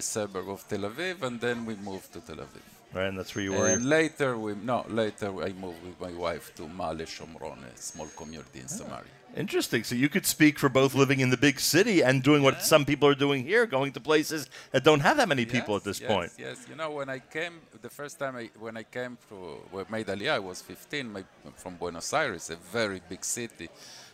a 0.00 0.02
suburb 0.14 0.48
of 0.54 0.60
Tel 0.70 0.84
Aviv, 0.90 1.16
and 1.26 1.34
then 1.46 1.56
we 1.68 1.74
moved 1.90 2.08
to 2.14 2.20
Tel 2.28 2.40
Aviv. 2.46 2.64
Right, 2.94 3.08
and 3.10 3.16
that's 3.18 3.32
where 3.34 3.44
you 3.48 3.52
were. 3.58 3.68
And 3.74 3.84
later, 3.98 4.30
we 4.44 4.50
no 4.72 4.78
later 5.02 5.28
I 5.48 5.50
moved 5.64 5.80
with 5.88 5.98
my 6.06 6.12
wife 6.26 6.46
to 6.58 6.62
Ma'ale 6.78 7.06
Shomron, 7.14 7.58
a 7.72 7.76
small 7.90 8.10
community 8.20 8.58
in 8.64 8.68
Samaria. 8.80 9.14
Interesting. 9.36 9.84
So 9.84 9.94
you 9.94 10.08
could 10.08 10.26
speak 10.26 10.58
for 10.58 10.68
both 10.68 10.94
living 10.94 11.20
in 11.20 11.30
the 11.30 11.36
big 11.36 11.60
city 11.60 12.02
and 12.02 12.22
doing 12.22 12.42
what 12.42 12.62
some 12.62 12.84
people 12.84 13.08
are 13.08 13.14
doing 13.14 13.44
here, 13.44 13.64
going 13.66 13.92
to 13.92 14.00
places 14.00 14.48
that 14.72 14.82
don't 14.84 15.00
have 15.00 15.16
that 15.18 15.28
many 15.28 15.46
people 15.46 15.76
at 15.76 15.84
this 15.84 16.00
yes, 16.00 16.08
point. 16.10 16.32
Yes, 16.38 16.66
you 16.68 16.76
know, 16.76 16.90
when 16.90 17.08
I 17.08 17.20
came, 17.20 17.60
the 17.80 17.90
first 17.90 18.18
time 18.18 18.36
I, 18.36 18.50
when 18.58 18.76
I 18.76 18.82
came 18.82 19.18
to 19.28 19.58
well, 19.70 19.86
made 19.88 20.06
Aliyah, 20.06 20.32
I 20.32 20.38
was 20.40 20.60
15, 20.62 21.12
my, 21.12 21.24
from 21.56 21.76
Buenos 21.76 22.12
Aires, 22.12 22.50
a 22.50 22.56
very 22.56 23.00
big 23.08 23.24
city. 23.24 23.68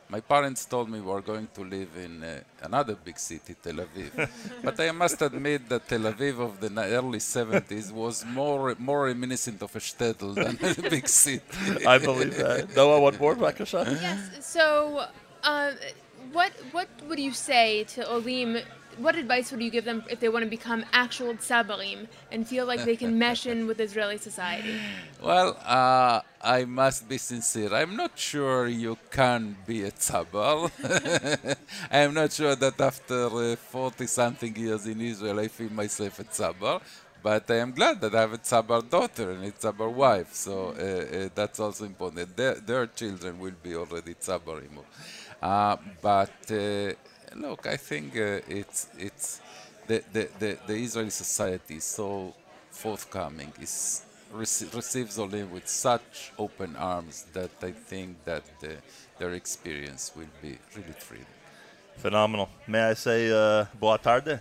My 0.09 0.21
parents 0.21 0.65
told 0.65 0.89
me 0.89 1.01
we 1.01 1.07
were 1.07 1.21
going 1.21 1.49
to 1.55 1.63
live 1.63 1.89
in 1.97 2.23
uh, 2.23 2.41
another 2.63 2.95
big 2.95 3.19
city, 3.19 3.57
Tel 3.61 3.75
Aviv. 3.87 4.29
but 4.63 4.79
I 4.79 4.93
must 4.93 5.21
admit 5.21 5.69
that 5.69 5.89
Tel 5.89 6.01
Aviv 6.13 6.39
of 6.39 6.61
the 6.61 6.71
early 6.81 7.19
70s 7.19 7.91
was 7.91 8.25
more 8.25 8.77
more 8.79 9.07
reminiscent 9.07 9.61
of 9.63 9.75
a 9.75 9.81
shtetl 9.81 10.35
than 10.35 10.55
a 10.87 10.91
big 10.97 11.09
city. 11.09 11.43
I 11.87 11.99
believe 11.99 12.37
that. 12.37 12.61
Noa, 12.77 13.01
what 13.01 13.19
more, 13.19 13.35
Bakasha? 13.35 13.83
Yes. 14.01 14.47
So, 14.47 15.07
uh, 15.43 15.73
what 16.33 16.53
what 16.71 16.89
would 17.09 17.19
you 17.19 17.33
say 17.33 17.85
to 17.95 18.01
Olim? 18.15 18.59
What 18.99 19.15
advice 19.17 19.53
would 19.53 19.63
you 19.63 19.71
give 19.71 19.85
them 19.85 20.05
if 20.09 20.21
they 20.21 20.29
want 20.29 20.45
to 20.45 20.51
become 20.51 20.85
actual 20.93 21.35
tzabarim 21.35 22.07
and 22.33 22.49
feel 22.49 22.65
like 22.65 22.83
they 22.85 22.97
can 22.97 23.19
mesh 23.19 23.47
in 23.47 23.67
with 23.67 23.79
Israeli 23.81 24.17
society? 24.17 24.75
Well, 25.23 25.59
uh, 25.65 26.23
I 26.41 26.65
must 26.65 27.07
be 27.09 27.19
sincere. 27.19 27.75
I'm 27.75 27.95
not 27.97 28.19
sure 28.19 28.67
you 28.69 28.97
can 29.11 29.57
be 29.67 29.83
a 29.83 29.91
tzabar. 29.91 30.71
I'm 31.91 32.15
not 32.15 32.33
sure 32.33 32.57
that 32.57 32.81
after 32.81 33.57
40 33.57 34.07
something 34.07 34.57
years 34.57 34.87
in 34.87 35.01
Israel, 35.01 35.41
I 35.41 35.49
feel 35.49 35.71
myself 35.71 36.19
a 36.21 36.25
tzabar. 36.25 36.81
But 37.23 37.51
I 37.51 37.57
am 37.57 37.73
glad 37.73 38.01
that 38.03 38.15
I 38.15 38.21
have 38.21 38.33
a 38.35 38.39
tzabar 38.39 38.89
daughter 38.89 39.33
and 39.33 39.45
a 39.45 39.51
tzabar 39.51 39.93
wife. 39.93 40.33
So 40.33 40.69
uh, 40.69 41.17
uh, 41.25 41.29
that's 41.35 41.59
also 41.61 41.85
important. 41.85 42.37
Their, 42.37 42.55
their 42.55 42.87
children 42.87 43.41
will 43.41 43.59
be 43.63 43.75
already 43.75 44.15
tzabarim. 44.15 44.79
Uh, 45.43 45.77
but 46.01 46.31
uh, 46.51 46.93
look, 47.41 47.67
I 47.67 47.77
think 47.77 48.17
uh, 48.17 48.41
it's 48.49 48.89
it's 48.99 49.41
the, 49.87 50.03
the, 50.13 50.29
the, 50.39 50.59
the 50.67 50.75
Israeli 50.75 51.11
society 51.11 51.77
is 51.77 51.85
so 51.85 52.35
forthcoming, 52.71 53.53
is 53.61 54.05
rece- 54.35 54.75
receives 54.75 55.19
Olim 55.19 55.51
with 55.53 55.69
such 55.69 56.33
open 56.39 56.77
arms 56.77 57.27
that 57.33 57.51
I 57.63 57.71
think 57.71 58.25
that 58.25 58.43
uh, 58.63 58.69
their 59.19 59.33
experience 59.35 60.13
will 60.17 60.33
be 60.43 60.59
really 60.77 60.95
thrilling. 60.99 61.27
Phenomenal. 61.97 62.49
May 62.67 62.83
I 62.83 62.95
say 62.95 63.31
uh, 63.31 63.65
boa 63.81 63.99
tarde? 63.99 64.41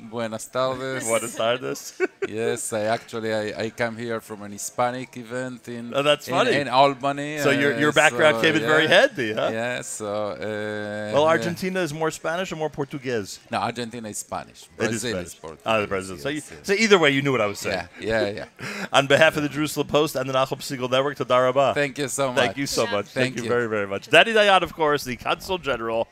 Buenas 0.00 0.46
tardes. 0.46 1.04
Buenas 1.04 1.34
tardes. 1.34 2.00
yes, 2.28 2.72
I 2.72 2.82
actually 2.82 3.34
I, 3.34 3.64
I 3.64 3.70
come 3.70 3.96
here 3.96 4.20
from 4.20 4.42
an 4.42 4.52
Hispanic 4.52 5.16
event 5.16 5.68
in 5.68 5.92
Oh, 5.94 6.02
that's 6.02 6.28
in- 6.28 6.34
funny. 6.34 6.52
in, 6.52 6.68
Albany. 6.68 7.38
So 7.38 7.50
your- 7.50 7.78
your 7.78 7.90
uh, 7.90 7.92
background 7.92 8.36
so, 8.36 8.42
came 8.42 8.54
in 8.56 8.62
very 8.62 8.84
yeah. 8.84 9.00
handy, 9.00 9.32
huh? 9.32 9.50
Yeah. 9.52 9.82
So 9.82 10.06
uh, 10.06 11.10
well, 11.12 11.24
yeah. 11.24 11.28
Argentina 11.28 11.80
is 11.80 11.92
more 11.92 12.10
Spanish 12.10 12.52
or 12.52 12.56
more 12.56 12.70
Portuguese? 12.70 13.40
No, 13.50 13.58
Argentina 13.58 14.08
is 14.08 14.18
Spanish. 14.18 14.62
It 14.62 14.76
Brazil 14.76 14.94
is 14.94 15.02
is, 15.04 15.10
Spanish. 15.10 15.40
Portuguese. 15.40 15.62
Ah, 15.66 15.86
Brazil. 15.86 16.18
So, 16.18 16.28
you, 16.28 16.36
yes, 16.36 16.50
yes. 16.50 16.66
so 16.66 16.72
either 16.74 16.98
way, 16.98 17.10
you 17.10 17.22
knew 17.22 17.32
what 17.32 17.40
I 17.40 17.46
was 17.46 17.58
saying. 17.58 17.88
yeah, 18.00 18.26
yeah, 18.28 18.46
yeah. 18.60 18.86
On 18.92 19.06
behalf 19.06 19.36
of 19.36 19.42
the 19.42 19.48
Jerusalem 19.48 19.88
Post 19.88 20.16
and 20.16 20.28
the 20.28 20.32
Nachum 20.32 20.62
Siegel 20.62 20.88
Network, 20.88 21.16
to 21.16 21.24
Rabah. 21.24 21.74
Thank 21.74 21.98
you 21.98 22.08
so 22.08 22.28
much. 22.28 22.36
Thank 22.36 22.56
you 22.56 22.66
so 22.66 22.86
much. 22.86 23.06
Thank, 23.06 23.34
Thank 23.34 23.36
you 23.36 23.42
you. 23.44 23.48
very, 23.48 23.68
very 23.68 23.86
much. 23.86 24.08
Danny 24.08 24.32
Dayan, 24.32 24.62
of 24.62 24.74
course, 24.74 25.04
the 25.04 25.16
Consul 25.16 25.58
General 25.58 26.08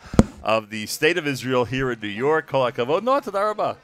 of 0.47 0.71
the 0.71 0.87
State 0.87 1.19
of 1.19 1.27
Israel 1.27 1.65
here 1.65 1.91
in 1.91 1.99
New 1.99 2.07
York. 2.07 2.47
Kol 2.47 2.71
hakavod. 2.71 3.03
No, 3.03 3.19
Toda 3.19 3.39
Raba. 3.39 3.77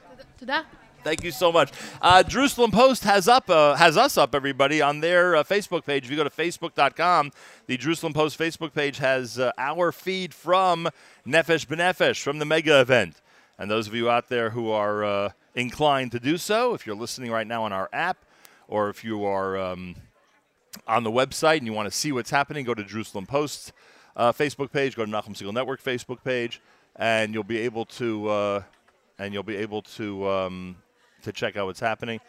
Thank 1.02 1.24
you 1.24 1.32
so 1.32 1.50
much. 1.50 1.72
Uh, 2.00 2.22
Jerusalem 2.22 2.70
Post 2.70 3.02
has 3.02 3.26
up 3.26 3.50
uh, 3.50 3.74
has 3.74 3.96
us 3.96 4.16
up 4.16 4.32
everybody 4.36 4.80
on 4.80 5.00
their 5.00 5.34
uh, 5.34 5.42
Facebook 5.42 5.84
page. 5.84 6.04
If 6.04 6.10
you 6.12 6.16
go 6.16 6.22
to 6.22 6.30
facebook.com, 6.30 7.32
the 7.66 7.76
Jerusalem 7.76 8.12
Post 8.12 8.38
Facebook 8.38 8.72
page 8.72 8.98
has 8.98 9.40
uh, 9.40 9.50
our 9.58 9.90
feed 9.90 10.32
from 10.32 10.88
Nefesh 11.26 11.66
B'Nefesh 11.66 12.22
from 12.22 12.38
the 12.38 12.44
mega 12.44 12.80
event. 12.80 13.20
And 13.58 13.68
those 13.68 13.88
of 13.88 13.94
you 13.96 14.08
out 14.08 14.28
there 14.28 14.50
who 14.50 14.70
are 14.70 15.04
uh, 15.04 15.30
inclined 15.56 16.12
to 16.12 16.20
do 16.20 16.38
so, 16.38 16.74
if 16.74 16.86
you're 16.86 16.94
listening 16.94 17.32
right 17.32 17.46
now 17.46 17.64
on 17.64 17.72
our 17.72 17.88
app, 17.92 18.18
or 18.68 18.88
if 18.88 19.02
you 19.02 19.24
are 19.24 19.58
um, 19.58 19.96
on 20.86 21.02
the 21.02 21.10
website 21.10 21.58
and 21.58 21.66
you 21.66 21.72
want 21.72 21.90
to 21.90 21.96
see 21.96 22.12
what's 22.12 22.30
happening, 22.30 22.64
go 22.64 22.74
to 22.74 22.84
Jerusalem 22.84 23.26
Post 23.26 23.72
uh, 24.16 24.32
Facebook 24.32 24.72
page, 24.72 24.96
go 24.96 25.04
to 25.04 25.10
Nachum 25.10 25.36
Siegel 25.36 25.52
Network 25.52 25.82
Facebook 25.82 26.22
page, 26.24 26.60
and 26.96 27.32
you'll 27.34 27.44
be 27.44 27.58
able 27.58 27.84
to 27.86 28.28
uh, 28.28 28.62
and 29.18 29.32
you'll 29.32 29.42
be 29.42 29.56
able 29.56 29.82
to 29.82 30.28
um, 30.28 30.76
to 31.22 31.32
check 31.32 31.56
out 31.56 31.66
what's 31.66 31.80
happening. 31.80 32.20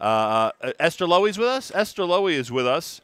Uh, 0.00 0.50
uh, 0.62 0.72
Esther 0.80 1.06
Lowy 1.06 1.28
is 1.28 1.38
with 1.38 1.48
us. 1.48 1.70
Esther 1.74 2.02
Lowy 2.04 2.32
is 2.32 2.50
with 2.50 2.66
us. 2.66 3.00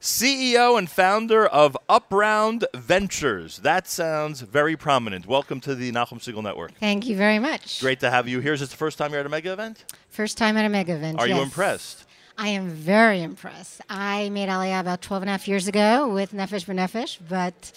CEO 0.00 0.76
and 0.76 0.90
founder 0.90 1.46
of 1.46 1.76
Upround 1.88 2.66
Ventures. 2.74 3.58
That 3.58 3.88
sounds 3.88 4.42
very 4.42 4.76
prominent. 4.76 5.26
Welcome 5.26 5.60
to 5.60 5.74
the 5.74 5.90
Nachum 5.90 6.20
Siegel 6.20 6.42
Network. 6.42 6.74
Thank 6.74 7.06
you 7.06 7.16
very 7.16 7.38
much. 7.38 7.80
Great 7.80 8.00
to 8.00 8.10
have 8.10 8.28
you 8.28 8.40
here. 8.40 8.52
Is 8.52 8.60
this 8.60 8.68
the 8.68 8.76
first 8.76 8.98
time 8.98 9.12
you're 9.12 9.20
at 9.20 9.26
a 9.26 9.30
mega 9.30 9.52
event? 9.52 9.84
First 10.10 10.36
time 10.36 10.56
at 10.58 10.64
a 10.64 10.68
mega 10.68 10.94
event. 10.94 11.18
Are 11.18 11.26
you 11.26 11.36
yes. 11.36 11.44
impressed? 11.44 12.05
I 12.38 12.48
am 12.48 12.68
very 12.68 13.22
impressed. 13.22 13.80
I 13.88 14.28
made 14.28 14.50
Aliyah 14.50 14.80
about 14.80 15.00
12 15.00 15.22
and 15.22 15.30
a 15.30 15.32
half 15.32 15.48
years 15.48 15.68
ago 15.68 16.06
with 16.08 16.32
Nefesh 16.32 16.66
B'Nefesh, 16.66 17.18
but 17.26 17.72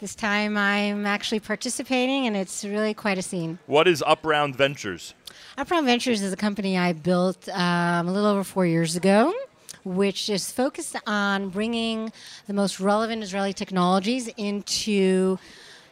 this 0.00 0.14
time 0.14 0.56
I'm 0.56 1.04
actually 1.04 1.40
participating 1.40 2.28
and 2.28 2.36
it's 2.36 2.64
really 2.64 2.94
quite 2.94 3.18
a 3.18 3.22
scene. 3.22 3.58
What 3.66 3.88
is 3.88 4.04
Upround 4.06 4.54
Ventures? 4.54 5.14
Upround 5.58 5.86
Ventures 5.86 6.22
is 6.22 6.32
a 6.32 6.36
company 6.36 6.78
I 6.78 6.92
built 6.92 7.48
um, 7.48 8.06
a 8.06 8.12
little 8.12 8.30
over 8.30 8.44
four 8.44 8.66
years 8.66 8.94
ago, 8.94 9.34
which 9.84 10.30
is 10.30 10.48
focused 10.52 10.94
on 11.08 11.48
bringing 11.48 12.12
the 12.46 12.54
most 12.54 12.78
relevant 12.78 13.24
Israeli 13.24 13.52
technologies 13.52 14.28
into 14.36 15.40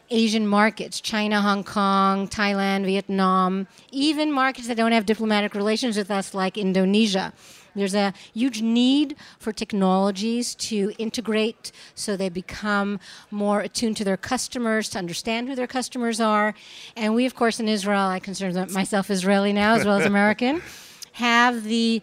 Asian 0.09 0.47
markets 0.47 1.01
China, 1.01 1.41
Hong 1.41 1.65
Kong, 1.65 2.29
Thailand, 2.29 2.85
Vietnam, 2.85 3.67
even 3.91 4.31
markets 4.31 4.67
that 4.67 4.77
don't 4.77 4.93
have 4.93 5.05
diplomatic 5.05 5.55
relations 5.55 5.97
with 5.97 6.09
us, 6.09 6.33
like 6.33 6.57
Indonesia. 6.57 7.33
There's 7.75 7.95
a 7.95 8.13
huge 8.33 8.61
need 8.61 9.15
for 9.39 9.51
technologies 9.51 10.55
to 10.55 10.93
integrate 10.97 11.71
so 11.95 12.15
they 12.15 12.29
become 12.29 12.99
more 13.31 13.61
attuned 13.61 13.97
to 13.97 14.03
their 14.03 14.17
customers, 14.17 14.89
to 14.89 14.99
understand 14.99 15.49
who 15.49 15.55
their 15.55 15.67
customers 15.67 16.19
are. 16.19 16.53
And 16.95 17.15
we, 17.15 17.25
of 17.25 17.35
course, 17.35 17.59
in 17.59 17.67
Israel, 17.67 18.01
I 18.01 18.19
consider 18.19 18.65
myself 18.67 19.09
Israeli 19.09 19.53
now 19.53 19.75
as 19.75 19.85
well 19.85 19.97
as 19.97 20.05
American, 20.05 20.61
have 21.13 21.63
the 21.63 22.01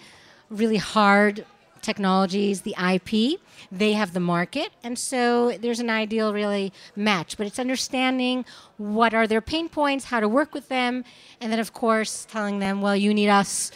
really 0.51 0.77
hard 0.77 1.45
technologies, 1.83 2.63
the 2.63 2.75
IP. 2.79 3.41
They 3.73 3.93
have 3.93 4.13
the 4.13 4.21
market. 4.21 4.71
And 4.83 4.99
so 4.99 5.53
there's 5.53 5.81
an 5.81 5.91
ideal, 5.91 6.33
really, 6.33 6.73
match. 6.97 7.37
But 7.37 7.47
it's 7.47 7.59
understanding 7.59 8.45
what 8.77 9.15
are 9.15 9.27
their 9.27 9.41
pain 9.41 9.69
points, 9.69 10.07
how 10.07 10.21
to 10.21 10.29
work 10.29 10.55
with 10.55 10.69
them, 10.69 11.05
and 11.41 11.53
then, 11.53 11.59
of 11.59 11.73
course, 11.73 12.27
telling 12.31 12.59
them, 12.59 12.83
well, 12.83 12.97
you 12.97 13.15
need 13.15 13.29
us. 13.29 13.71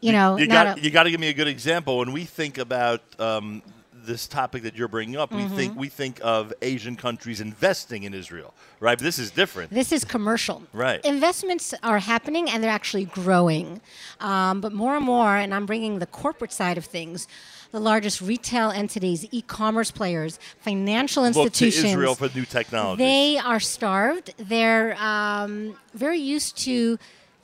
You 0.00 0.12
know, 0.12 0.36
you 0.38 0.46
got 0.46 0.78
a- 0.78 0.80
you 0.80 0.90
got 0.90 1.04
to 1.04 1.10
give 1.10 1.20
me 1.20 1.28
a 1.28 1.34
good 1.34 1.48
example. 1.48 1.98
When 1.98 2.12
we 2.12 2.24
think 2.24 2.58
about 2.58 3.02
um, 3.18 3.62
this 3.92 4.26
topic 4.28 4.62
that 4.62 4.74
you're 4.76 4.88
bringing 4.88 5.16
up, 5.16 5.30
Mm-hmm. 5.30 5.50
we 5.50 5.56
think 5.56 5.76
we 5.76 5.88
think 5.88 6.20
of 6.22 6.52
Asian 6.62 6.94
countries 6.96 7.40
investing 7.40 8.04
in 8.04 8.14
Israel, 8.14 8.54
right? 8.80 8.96
But 8.96 9.04
this 9.04 9.18
is 9.18 9.30
different. 9.32 9.70
This 9.70 9.90
is 9.92 10.04
commercial. 10.04 10.62
Right. 10.72 11.04
Investments 11.04 11.74
are 11.82 11.98
happening 11.98 12.48
and 12.48 12.62
they're 12.62 12.70
actually 12.70 13.04
growing. 13.06 13.80
Um, 14.20 14.60
but 14.60 14.72
more 14.72 14.96
and 14.96 15.04
more, 15.04 15.36
and 15.36 15.52
I'm 15.52 15.66
bringing 15.66 15.98
the 15.98 16.06
corporate 16.06 16.52
side 16.52 16.78
of 16.78 16.84
things, 16.84 17.26
the 17.72 17.80
largest 17.80 18.20
retail 18.22 18.70
entities, 18.70 19.26
e 19.30 19.42
commerce 19.42 19.90
players, 19.90 20.38
financial 20.60 21.24
institutions. 21.26 21.76
Look 21.82 21.82
to. 21.84 21.88
Israel 21.90 22.14
for 22.14 22.30
new 22.38 22.44
technologies. 22.46 23.04
They 23.04 23.36
are 23.38 23.60
starved. 23.60 24.32
They're 24.38 24.94
um, 25.02 25.76
very 25.92 26.20
used 26.20 26.56
to 26.58 26.98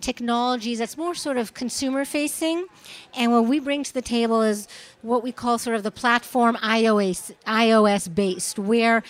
technologies 0.04 0.78
that's 0.78 0.96
more 0.98 1.14
sort 1.14 1.38
of 1.38 1.54
consumer 1.54 2.04
facing. 2.04 2.66
And 3.16 3.32
what 3.32 3.46
we 3.46 3.58
bring 3.58 3.82
to 3.84 3.94
the 3.94 4.02
table 4.02 4.42
is 4.42 4.68
what 5.00 5.22
we 5.22 5.32
call 5.32 5.58
sort 5.58 5.76
of 5.76 5.82
the 5.82 5.90
platform 5.90 6.56
iOS, 6.56 7.32
iOS 7.46 8.14
based, 8.14 8.58
where 8.58 9.02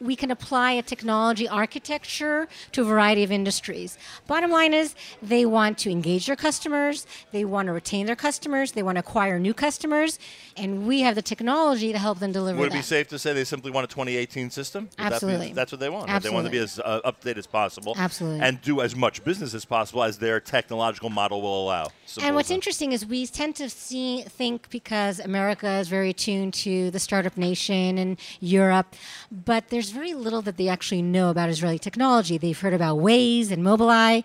we 0.00 0.14
can 0.16 0.30
apply 0.30 0.72
a 0.72 0.82
technology 0.82 1.48
architecture 1.48 2.48
to 2.72 2.82
a 2.82 2.84
variety 2.84 3.24
of 3.24 3.32
industries. 3.32 3.98
Bottom 4.26 4.50
line 4.50 4.74
is 4.74 4.94
they 5.22 5.44
want 5.44 5.78
to 5.78 5.90
engage 5.90 6.26
their 6.26 6.36
customers, 6.36 7.06
they 7.32 7.44
want 7.44 7.66
to 7.66 7.72
retain 7.72 8.06
their 8.06 8.16
customers, 8.16 8.72
they 8.72 8.82
want 8.82 8.96
to 8.96 9.00
acquire 9.00 9.38
new 9.38 9.54
customers, 9.54 10.18
and 10.56 10.86
we 10.86 11.00
have 11.00 11.14
the 11.14 11.22
technology 11.22 11.92
to 11.92 11.98
help 11.98 12.18
them 12.20 12.32
deliver 12.32 12.58
Would 12.58 12.68
it 12.68 12.72
that. 12.72 12.78
be 12.78 12.82
safe 12.82 13.08
to 13.08 13.18
say 13.18 13.32
they 13.32 13.44
simply 13.44 13.70
want 13.70 13.84
a 13.84 13.88
2018 13.88 14.50
system? 14.50 14.84
Would 14.84 14.92
that 14.98 15.12
Absolutely. 15.14 15.52
that's 15.52 15.72
what 15.72 15.80
they 15.80 15.88
want. 15.88 16.08
right? 16.08 16.22
They 16.22 16.30
want 16.30 16.46
to 16.46 16.50
be 16.50 16.58
as 16.58 16.78
uh, 16.78 17.00
up 17.04 17.20
to 17.20 17.26
date 17.26 17.38
as 17.38 17.46
possible. 17.46 17.94
Absolutely. 17.96 18.40
And 18.40 18.60
do 18.62 18.80
as 18.80 18.94
much 18.94 19.24
business 19.24 19.54
as 19.54 19.64
possible 19.64 20.02
as 20.02 20.18
their 20.18 20.40
technological 20.40 21.10
model 21.10 21.42
will 21.42 21.64
allow. 21.64 21.88
Simple 22.06 22.26
And 22.26 22.36
what's 22.36 22.48
that. 22.48 22.54
interesting 22.54 22.92
is 22.92 23.04
we 23.04 23.26
tend 23.26 23.56
to 23.56 23.68
see 23.68 24.22
think 24.22 24.70
because 24.70 25.20
America 25.20 25.68
is 25.78 25.88
very 25.88 26.10
attuned 26.10 26.54
to 26.54 26.90
the 26.90 26.98
startup 26.98 27.36
nation 27.36 27.98
and 27.98 28.18
Europe, 28.40 28.94
but 29.30 29.68
there's 29.68 29.87
very 29.90 30.14
little 30.14 30.42
that 30.42 30.56
they 30.56 30.68
actually 30.68 31.02
know 31.02 31.30
about 31.30 31.48
Israeli 31.48 31.78
technology. 31.78 32.38
They've 32.38 32.58
heard 32.58 32.74
about 32.74 32.98
Waze 32.98 33.50
and 33.50 33.62
Mobileye, 33.62 34.24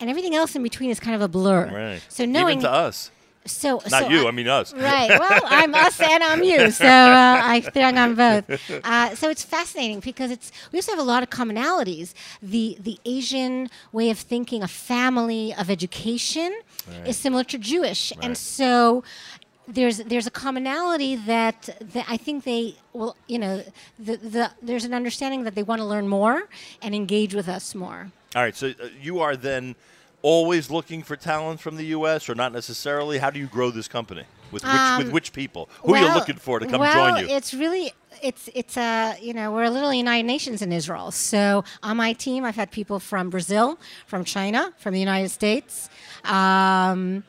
and 0.00 0.10
everything 0.10 0.34
else 0.34 0.54
in 0.56 0.62
between 0.62 0.90
is 0.90 1.00
kind 1.00 1.14
of 1.14 1.22
a 1.22 1.28
blur. 1.28 1.66
Right. 1.72 2.02
So 2.08 2.24
knowing 2.24 2.58
Even 2.58 2.70
to 2.70 2.70
us. 2.70 3.10
so 3.46 3.80
Not 3.90 4.04
so 4.04 4.08
you, 4.08 4.26
I 4.26 4.30
mean 4.30 4.48
us. 4.48 4.72
Right. 4.72 5.10
Well, 5.20 5.40
I'm 5.44 5.74
us 5.74 6.00
and 6.00 6.22
I'm 6.24 6.42
you, 6.42 6.70
so 6.70 6.86
uh, 6.86 7.40
I 7.44 7.60
throng 7.60 7.96
on 7.98 8.14
both. 8.14 8.44
Uh, 8.84 9.14
so 9.14 9.28
it's 9.30 9.44
fascinating 9.44 10.00
because 10.00 10.30
it's 10.30 10.50
we 10.72 10.78
also 10.78 10.92
have 10.92 10.98
a 10.98 11.02
lot 11.14 11.22
of 11.22 11.30
commonalities. 11.30 12.14
The 12.42 12.76
the 12.80 12.98
Asian 13.04 13.68
way 13.92 14.10
of 14.10 14.18
thinking, 14.18 14.62
a 14.62 14.68
family 14.68 15.54
of 15.54 15.68
education, 15.70 16.52
is 17.06 17.16
similar 17.16 17.44
to 17.44 17.58
Jewish, 17.58 18.12
Right. 18.16 18.24
and 18.24 18.36
so. 18.36 19.04
There's 19.66 19.96
there's 20.10 20.26
a 20.26 20.30
commonality 20.30 21.16
that, 21.16 21.58
that 21.94 22.04
I 22.06 22.18
think 22.18 22.44
they 22.44 22.76
will 22.94 23.16
you 23.26 23.38
know 23.38 23.62
the, 23.98 24.16
the 24.16 24.50
there's 24.62 24.84
an 24.84 24.94
understanding 24.94 25.44
that 25.44 25.54
they 25.54 25.62
want 25.62 25.80
to 25.80 25.84
learn 25.84 26.08
more 26.08 26.48
and 26.80 26.94
engage 26.94 27.34
with 27.34 27.48
us 27.48 27.74
more. 27.74 28.10
All 28.34 28.42
right, 28.42 28.56
so 28.56 28.68
uh, 28.68 28.88
you 29.00 29.20
are 29.20 29.36
then 29.36 29.76
always 30.22 30.70
looking 30.70 31.02
for 31.02 31.16
talent 31.16 31.60
from 31.60 31.76
the 31.76 31.86
U.S. 31.86 32.28
or 32.28 32.34
not 32.34 32.52
necessarily? 32.52 33.18
How 33.18 33.30
do 33.30 33.38
you 33.38 33.46
grow 33.46 33.70
this 33.70 33.86
company? 33.86 34.24
With 34.50 34.62
which, 34.62 34.72
with 34.72 35.06
Um, 35.08 35.10
which 35.12 35.32
people? 35.32 35.68
Who 35.82 35.94
are 35.94 36.00
you 36.00 36.14
looking 36.14 36.36
for 36.36 36.58
to 36.60 36.66
come 36.66 36.80
well, 36.80 37.14
join 37.14 37.28
you? 37.28 37.34
It's 37.34 37.52
really 37.52 37.92
it's 38.22 38.48
it's 38.54 38.76
a 38.76 39.16
you 39.20 39.34
know 39.34 39.52
we're 39.52 39.64
a 39.64 39.70
little 39.70 39.92
United 39.92 40.26
Nations 40.26 40.62
in 40.62 40.72
Israel. 40.72 41.10
So 41.10 41.64
on 41.82 41.96
my 41.96 42.12
team, 42.12 42.44
I've 42.44 42.56
had 42.56 42.70
people 42.70 43.00
from 43.00 43.30
Brazil, 43.30 43.78
from 44.06 44.24
China, 44.24 44.72
from 44.78 44.94
the 44.94 45.00
United 45.00 45.30
States. 45.30 45.90
Um, 46.24 47.24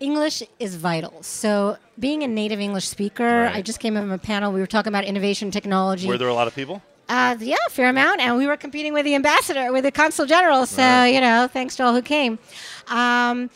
English 0.00 0.42
is 0.58 0.76
vital. 0.76 1.22
So 1.22 1.76
being 1.98 2.22
a 2.22 2.28
native 2.28 2.60
English 2.60 2.88
speaker, 2.88 3.42
Right. 3.44 3.56
I 3.56 3.62
just 3.62 3.80
came 3.80 3.94
from 3.94 4.10
a 4.10 4.18
panel. 4.18 4.52
We 4.52 4.60
were 4.60 4.66
talking 4.66 4.90
about 4.92 5.04
innovation 5.04 5.50
technology. 5.50 6.06
Were 6.08 6.18
there 6.18 6.28
a 6.28 6.34
lot 6.34 6.46
of 6.46 6.54
people? 6.54 6.82
Uh, 7.08 7.34
yeah, 7.40 7.56
a 7.66 7.70
fair 7.70 7.88
amount, 7.88 8.20
and 8.20 8.36
we 8.36 8.46
were 8.46 8.56
competing 8.56 8.92
with 8.92 9.04
the 9.06 9.14
ambassador, 9.14 9.72
with 9.72 9.84
the 9.84 9.90
consul 9.90 10.26
general. 10.26 10.66
So 10.66 10.82
Right. 10.82 11.06
you 11.08 11.20
know, 11.22 11.48
thanks 11.50 11.74
to 11.76 11.84
all 11.84 11.94
who 11.94 12.02
came. 12.02 12.38
Um, 12.88 13.48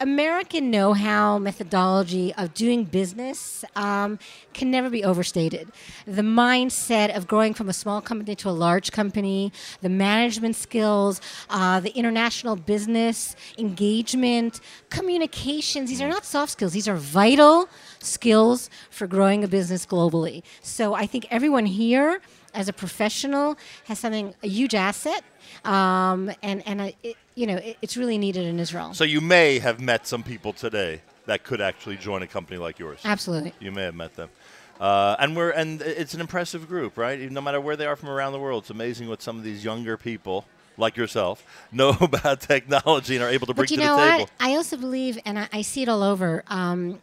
American 0.00 0.70
know 0.70 0.92
how 0.92 1.38
methodology 1.38 2.32
of 2.34 2.54
doing 2.54 2.84
business 2.84 3.64
um, 3.74 4.18
can 4.54 4.70
never 4.70 4.88
be 4.88 5.02
overstated. 5.02 5.68
The 6.06 6.22
mindset 6.22 7.16
of 7.16 7.26
growing 7.26 7.52
from 7.52 7.68
a 7.68 7.72
small 7.72 8.00
company 8.00 8.36
to 8.36 8.48
a 8.48 8.50
large 8.50 8.92
company, 8.92 9.52
the 9.80 9.88
management 9.88 10.54
skills, 10.54 11.20
uh, 11.50 11.80
the 11.80 11.90
international 11.90 12.54
business 12.54 13.34
engagement, 13.58 14.60
communications, 14.88 15.90
these 15.90 16.00
are 16.00 16.08
not 16.08 16.24
soft 16.24 16.52
skills, 16.52 16.72
these 16.72 16.88
are 16.88 16.96
vital 16.96 17.68
skills 17.98 18.70
for 18.90 19.06
growing 19.06 19.42
a 19.42 19.48
business 19.48 19.84
globally. 19.84 20.42
So 20.62 20.94
I 20.94 21.06
think 21.06 21.26
everyone 21.30 21.66
here 21.66 22.20
as 22.58 22.68
a 22.68 22.72
professional 22.72 23.56
has 23.86 23.98
something 23.98 24.34
a 24.42 24.48
huge 24.48 24.74
asset, 24.74 25.22
um, 25.64 26.30
and 26.42 26.66
and 26.66 26.82
I, 26.82 26.94
it, 27.02 27.16
you 27.34 27.46
know 27.46 27.56
it, 27.56 27.78
it's 27.80 27.96
really 27.96 28.18
needed 28.18 28.44
in 28.46 28.58
Israel. 28.58 28.92
So 28.94 29.04
you 29.04 29.20
may 29.20 29.58
have 29.60 29.80
met 29.80 30.06
some 30.06 30.22
people 30.22 30.52
today 30.52 31.00
that 31.26 31.44
could 31.44 31.60
actually 31.60 31.96
join 31.96 32.22
a 32.22 32.26
company 32.26 32.58
like 32.58 32.78
yours. 32.78 33.00
Absolutely. 33.04 33.52
You 33.60 33.70
may 33.72 33.84
have 33.84 33.94
met 33.94 34.14
them. 34.16 34.28
Uh, 34.80 35.16
and 35.18 35.36
we're 35.36 35.50
and 35.50 35.80
it's 35.82 36.14
an 36.14 36.20
impressive 36.20 36.68
group, 36.68 36.96
right? 36.96 37.18
No 37.30 37.40
matter 37.40 37.60
where 37.60 37.76
they 37.76 37.86
are 37.86 37.96
from 37.96 38.10
around 38.10 38.32
the 38.32 38.38
world, 38.40 38.64
it's 38.64 38.70
amazing 38.70 39.08
what 39.08 39.22
some 39.22 39.36
of 39.38 39.44
these 39.44 39.64
younger 39.64 39.96
people, 39.96 40.44
like 40.76 40.96
yourself, 40.96 41.44
know 41.72 41.96
about 42.00 42.40
technology 42.40 43.14
and 43.16 43.24
are 43.24 43.30
able 43.30 43.46
to 43.46 43.54
bring 43.54 43.64
But 43.64 43.70
you 43.70 43.76
to 43.78 43.84
know 43.84 43.96
the 43.96 44.02
table. 44.10 44.20
what? 44.20 44.30
I 44.40 44.54
also 44.56 44.76
believe, 44.76 45.18
and 45.24 45.38
I, 45.38 45.48
I 45.52 45.62
see 45.62 45.82
it 45.82 45.88
all 45.88 46.02
over. 46.02 46.44
Um, 46.48 47.00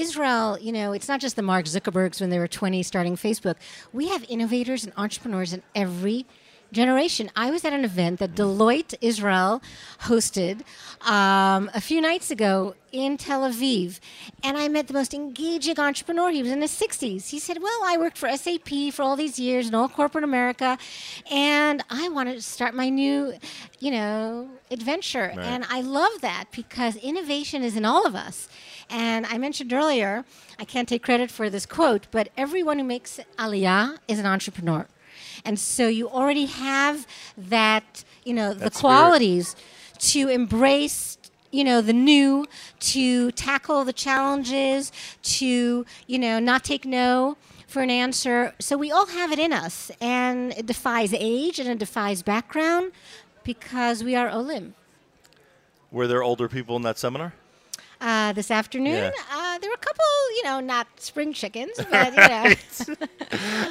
Israel, 0.00 0.58
you 0.60 0.72
know, 0.72 0.92
it's 0.92 1.08
not 1.08 1.20
just 1.20 1.36
the 1.36 1.42
Mark 1.42 1.66
Zuckerbergs 1.66 2.20
when 2.20 2.30
they 2.30 2.38
were 2.38 2.48
20 2.48 2.82
starting 2.82 3.16
Facebook. 3.16 3.56
We 3.92 4.08
have 4.08 4.24
innovators 4.28 4.84
and 4.84 4.92
entrepreneurs 4.96 5.52
in 5.52 5.62
every 5.74 6.26
generation. 6.72 7.30
I 7.34 7.50
was 7.50 7.64
at 7.64 7.72
an 7.72 7.84
event 7.84 8.18
that 8.18 8.34
Deloitte 8.34 8.94
Israel 9.00 9.62
hosted 10.02 10.62
um, 11.06 11.70
a 11.74 11.80
few 11.80 12.00
nights 12.00 12.30
ago 12.30 12.74
in 12.92 13.16
Tel 13.16 13.42
Aviv, 13.42 14.00
and 14.42 14.56
I 14.56 14.68
met 14.68 14.86
the 14.86 14.94
most 14.94 15.14
engaging 15.14 15.78
entrepreneur. 15.78 16.30
He 16.30 16.42
was 16.42 16.52
in 16.52 16.60
his 16.60 16.72
60s. 16.72 17.28
He 17.28 17.38
said, 17.38 17.58
Well, 17.62 17.80
I 17.84 17.96
worked 17.98 18.18
for 18.18 18.34
SAP 18.36 18.92
for 18.92 19.02
all 19.02 19.16
these 19.16 19.38
years 19.38 19.68
in 19.68 19.74
all 19.74 19.88
corporate 19.88 20.24
America, 20.24 20.78
and 21.30 21.82
I 21.90 22.08
wanted 22.08 22.34
to 22.34 22.42
start 22.42 22.74
my 22.74 22.88
new, 22.88 23.34
you 23.80 23.90
know, 23.90 24.48
adventure. 24.70 25.32
Right. 25.34 25.46
And 25.46 25.64
I 25.68 25.80
love 25.80 26.20
that 26.20 26.46
because 26.52 26.96
innovation 26.96 27.62
is 27.62 27.76
in 27.76 27.84
all 27.84 28.06
of 28.06 28.14
us. 28.14 28.48
And 28.90 29.26
I 29.26 29.38
mentioned 29.38 29.72
earlier, 29.72 30.24
I 30.58 30.64
can't 30.64 30.88
take 30.88 31.02
credit 31.02 31.30
for 31.30 31.50
this 31.50 31.66
quote, 31.66 32.06
but 32.10 32.30
everyone 32.36 32.78
who 32.78 32.84
makes 32.84 33.20
aliyah 33.38 33.98
is 34.08 34.18
an 34.18 34.26
entrepreneur. 34.26 34.86
And 35.44 35.58
so 35.58 35.88
you 35.88 36.08
already 36.08 36.46
have 36.46 37.06
that, 37.36 38.04
you 38.24 38.34
know, 38.34 38.54
the 38.54 38.70
qualities 38.70 39.56
to 39.98 40.28
embrace, 40.28 41.18
you 41.50 41.64
know, 41.64 41.80
the 41.80 41.92
new, 41.92 42.46
to 42.80 43.30
tackle 43.32 43.84
the 43.84 43.92
challenges, 43.92 44.92
to, 45.22 45.84
you 46.06 46.18
know, 46.18 46.38
not 46.38 46.64
take 46.64 46.84
no 46.84 47.36
for 47.66 47.82
an 47.82 47.90
answer. 47.90 48.54
So 48.58 48.76
we 48.76 48.90
all 48.90 49.06
have 49.06 49.32
it 49.32 49.38
in 49.38 49.52
us, 49.52 49.90
and 50.00 50.52
it 50.52 50.66
defies 50.66 51.12
age 51.14 51.58
and 51.58 51.68
it 51.68 51.78
defies 51.78 52.22
background 52.22 52.92
because 53.44 54.02
we 54.02 54.16
are 54.16 54.30
Olim. 54.30 54.74
Were 55.90 56.06
there 56.06 56.22
older 56.22 56.48
people 56.48 56.76
in 56.76 56.82
that 56.82 56.98
seminar? 56.98 57.34
Uh, 58.00 58.32
this 58.32 58.50
afternoon, 58.52 58.94
Yeah. 58.94 59.10
uh, 59.32 59.58
there 59.58 59.68
were 59.68 59.74
a 59.74 59.78
couple, 59.78 60.04
you 60.36 60.44
know, 60.44 60.60
not 60.60 60.86
spring 60.98 61.32
chickens, 61.32 61.72
but 61.90 62.12
you 62.14 62.28
know, 62.28 62.94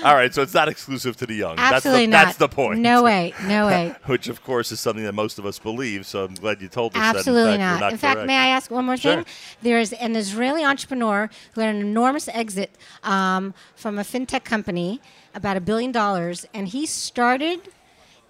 All 0.04 0.16
right, 0.16 0.34
so 0.34 0.42
it's 0.42 0.54
not 0.54 0.68
exclusive 0.68 1.16
to 1.18 1.26
the 1.26 1.34
young. 1.34 1.56
absolutely 1.58 2.08
that's 2.08 2.12
the, 2.12 2.12
not. 2.12 2.26
That's 2.26 2.38
the 2.38 2.50
point. 2.50 2.80
No 2.82 3.04
way, 3.04 3.34
no 3.48 3.68
way. 3.68 3.96
Which, 4.06 4.28
of 4.28 4.44
course, 4.44 4.72
is 4.74 4.82
something 4.82 5.06
that 5.06 5.14
most 5.14 5.40
of 5.40 5.46
us 5.46 5.60
believe. 5.60 6.06
So 6.06 6.26
I'm 6.26 6.34
glad 6.34 6.62
you 6.62 6.68
told 6.68 6.94
us 6.98 7.02
Absolutely 7.16 7.56
that. 7.58 7.60
In 7.60 7.60
fact, 7.60 7.72
not. 7.72 7.80
not 7.80 7.92
In 7.94 7.98
fact, 7.98 8.14
correct. 8.16 8.28
may 8.28 8.36
I 8.38 8.48
ask 8.48 8.70
one 8.70 8.86
more 8.86 8.98
Sure. 8.98 9.16
thing? 9.16 9.26
There 9.62 9.80
is 9.80 9.94
an 9.94 10.14
Israeli 10.18 10.64
entrepreneur 10.66 11.30
who 11.54 11.62
had 11.62 11.74
an 11.74 11.80
enormous 11.82 12.28
exit 12.28 12.72
um, 13.04 13.54
from 13.78 13.98
a 13.98 14.04
fintech 14.04 14.44
company, 14.44 15.00
about 15.34 15.56
a 15.56 15.62
billion 15.62 15.94
dollars, 15.94 16.46
and 16.54 16.68
he 16.68 16.86
started 16.86 17.70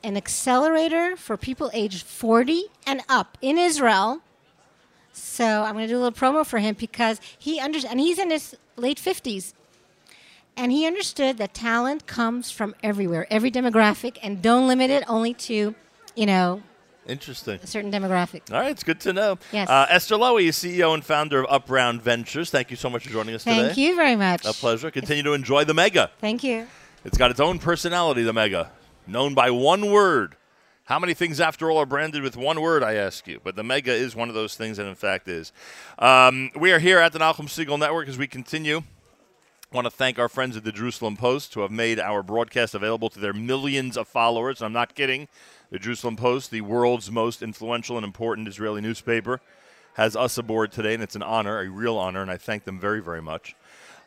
an 0.03 0.15
accelerator 0.15 1.17
for 1.17 1.37
people 1.37 1.71
aged 1.73 2.05
40 2.05 2.65
and 2.85 3.01
up 3.09 3.37
in 3.41 3.57
Israel. 3.57 4.21
So 5.17 5.63
I'm 5.63 5.73
going 5.73 5.87
to 5.87 5.93
do 5.93 5.97
a 5.97 6.01
little 6.01 6.11
promo 6.17 6.45
for 6.45 6.59
him 6.59 6.75
because 6.77 7.19
he 7.37 7.59
understands, 7.59 7.91
and 7.91 7.99
he's 7.99 8.19
in 8.19 8.29
his 8.29 8.55
late 8.75 8.97
50s. 8.97 9.53
And 10.55 10.71
he 10.71 10.87
understood 10.87 11.37
that 11.37 11.53
talent 11.53 12.07
comes 12.07 12.49
from 12.49 12.73
everywhere, 12.81 13.27
every 13.29 13.51
demographic, 13.51 14.17
and 14.23 14.41
don't 14.41 14.67
limit 14.67 14.89
it 14.89 15.03
only 15.07 15.33
to, 15.35 15.75
you 16.15 16.25
know, 16.25 16.63
Interesting. 17.07 17.59
a 17.61 17.67
certain 17.67 17.91
demographic. 17.91 18.51
All 18.51 18.59
right, 18.59 18.71
it's 18.71 18.83
good 18.83 18.99
to 19.01 19.13
know. 19.13 19.37
Yes. 19.51 19.69
Uh, 19.69 19.85
Esther 19.89 20.15
Lowy 20.15 20.47
is 20.47 20.57
CEO 20.57 20.93
and 20.95 21.05
founder 21.05 21.43
of 21.43 21.61
Upround 21.61 22.01
Ventures. 22.01 22.49
Thank 22.49 22.71
you 22.71 22.77
so 22.77 22.89
much 22.89 23.03
for 23.03 23.11
joining 23.11 23.35
us 23.35 23.43
today. 23.43 23.67
Thank 23.67 23.77
you 23.77 23.95
very 23.95 24.15
much. 24.15 24.45
A 24.45 24.53
pleasure. 24.53 24.89
Continue 24.89 25.23
to 25.23 25.33
enjoy 25.33 25.63
the 25.63 25.75
Mega. 25.75 26.09
Thank 26.19 26.43
you. 26.43 26.67
It's 27.05 27.17
got 27.17 27.29
its 27.29 27.39
own 27.39 27.59
personality, 27.59 28.23
the 28.23 28.33
Mega, 28.33 28.71
known 29.05 29.35
by 29.35 29.51
one 29.51 29.91
word. 29.91 30.35
How 30.87 30.99
many 30.99 31.13
things, 31.13 31.41
after 31.41 31.69
all, 31.69 31.79
are 31.79 31.85
branded 31.85 32.23
with 32.23 32.37
one 32.37 32.61
word, 32.61 32.81
I 32.81 32.93
ask 32.93 33.27
you? 33.27 33.41
But 33.43 33.57
the 33.57 33.63
Mega 33.63 33.91
is 33.91 34.15
one 34.15 34.29
of 34.29 34.35
those 34.35 34.55
things, 34.55 34.79
and 34.79 34.87
in 34.87 34.95
fact 34.95 35.27
is. 35.27 35.51
Um, 35.99 36.49
we 36.55 36.71
are 36.71 36.79
here 36.79 36.97
at 36.99 37.11
the 37.11 37.19
Nachum 37.19 37.49
Siegel 37.49 37.77
Network 37.77 38.07
as 38.07 38.17
we 38.17 38.25
continue. 38.25 38.77
I 38.77 39.75
want 39.75 39.83
to 39.83 39.91
thank 39.91 40.17
our 40.17 40.29
friends 40.29 40.55
at 40.55 40.63
the 40.63 40.71
Jerusalem 40.71 41.17
Post 41.17 41.53
who 41.55 41.59
have 41.59 41.71
made 41.71 41.99
our 41.99 42.23
broadcast 42.23 42.73
available 42.73 43.09
to 43.09 43.19
their 43.19 43.33
millions 43.33 43.97
of 43.97 44.07
followers. 44.07 44.61
And 44.61 44.67
I'm 44.67 44.71
not 44.71 44.95
kidding. 44.95 45.27
The 45.71 45.77
Jerusalem 45.77 46.15
Post, 46.15 46.51
the 46.51 46.61
world's 46.61 47.11
most 47.11 47.43
influential 47.43 47.97
and 47.97 48.05
important 48.05 48.47
Israeli 48.47 48.79
newspaper, 48.79 49.41
has 49.95 50.15
us 50.15 50.37
aboard 50.37 50.71
today, 50.71 50.93
and 50.93 51.03
it's 51.03 51.17
an 51.17 51.23
honor, 51.23 51.59
a 51.59 51.67
real 51.67 51.97
honor, 51.97 52.21
and 52.21 52.31
I 52.31 52.37
thank 52.37 52.63
them 52.63 52.79
very, 52.79 53.01
very 53.01 53.21
much. 53.21 53.57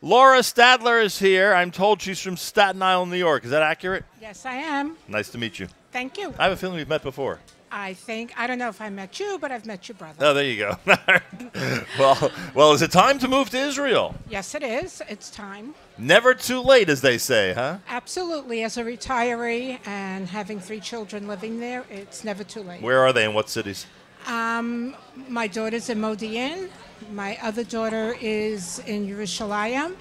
Laura 0.01 0.39
Stadler 0.39 1.05
is 1.05 1.19
here. 1.19 1.53
I'm 1.53 1.73
told 1.73 2.01
she's 2.01 2.23
from 2.23 2.39
Staten 2.39 2.83
Island, 2.83 3.13
New 3.13 3.19
York. 3.19 3.45
Is 3.45 3.51
that 3.51 3.63
accurate? 3.63 4.05
Yes, 4.19 4.47
I 4.47 4.55
am. 4.55 4.97
Nice 5.09 5.29
to 5.33 5.37
meet 5.37 5.59
you. 5.59 5.69
Thank 5.93 6.19
you. 6.19 6.35
I 6.39 6.45
have 6.45 6.53
a 6.53 6.57
feeling 6.57 6.77
we've 6.77 6.89
met 6.89 7.03
before. 7.03 7.41
I 7.73 7.95
think 7.95 8.33
I 8.37 8.47
don't 8.49 8.59
know 8.59 8.69
if 8.69 8.81
I 8.81 8.91
met 8.91 9.21
you, 9.21 9.39
but 9.41 9.53
I've 9.53 9.65
met 9.65 9.89
your 9.89 9.95
brother. 9.95 10.27
Oh, 10.27 10.35
there 10.35 10.45
you 10.45 10.57
go. 10.57 10.77
well, 11.99 12.33
well, 12.55 12.73
is 12.73 12.83
it 12.83 12.91
time 12.91 13.19
to 13.21 13.29
move 13.29 13.51
to 13.51 13.59
Israel? 13.59 14.17
Yes, 14.29 14.55
it 14.57 14.65
is. 14.65 15.03
It's 15.09 15.31
time. 15.31 15.75
Never 15.97 16.35
too 16.35 16.61
late, 16.61 16.89
as 16.89 17.01
they 17.01 17.17
say, 17.17 17.53
huh? 17.53 17.79
Absolutely. 17.89 18.65
As 18.65 18.77
a 18.77 18.83
retiree 18.83 19.79
and 19.87 20.27
having 20.27 20.59
three 20.59 20.81
children 20.81 21.29
living 21.29 21.61
there, 21.61 21.85
it's 21.91 22.25
never 22.25 22.43
too 22.43 22.63
late. 22.63 22.83
Where 22.83 22.99
are 23.01 23.13
they 23.13 23.25
and 23.25 23.35
what 23.35 23.49
cities? 23.49 23.87
Um, 24.27 24.97
my 25.29 25.47
daughter's 25.47 25.91
in 25.91 26.01
Modi'in. 26.01 26.71
My 27.13 27.39
other 27.41 27.65
daughter 27.65 28.17
is 28.21 28.81
in 28.81 29.07
Yerushalayim. 29.07 29.95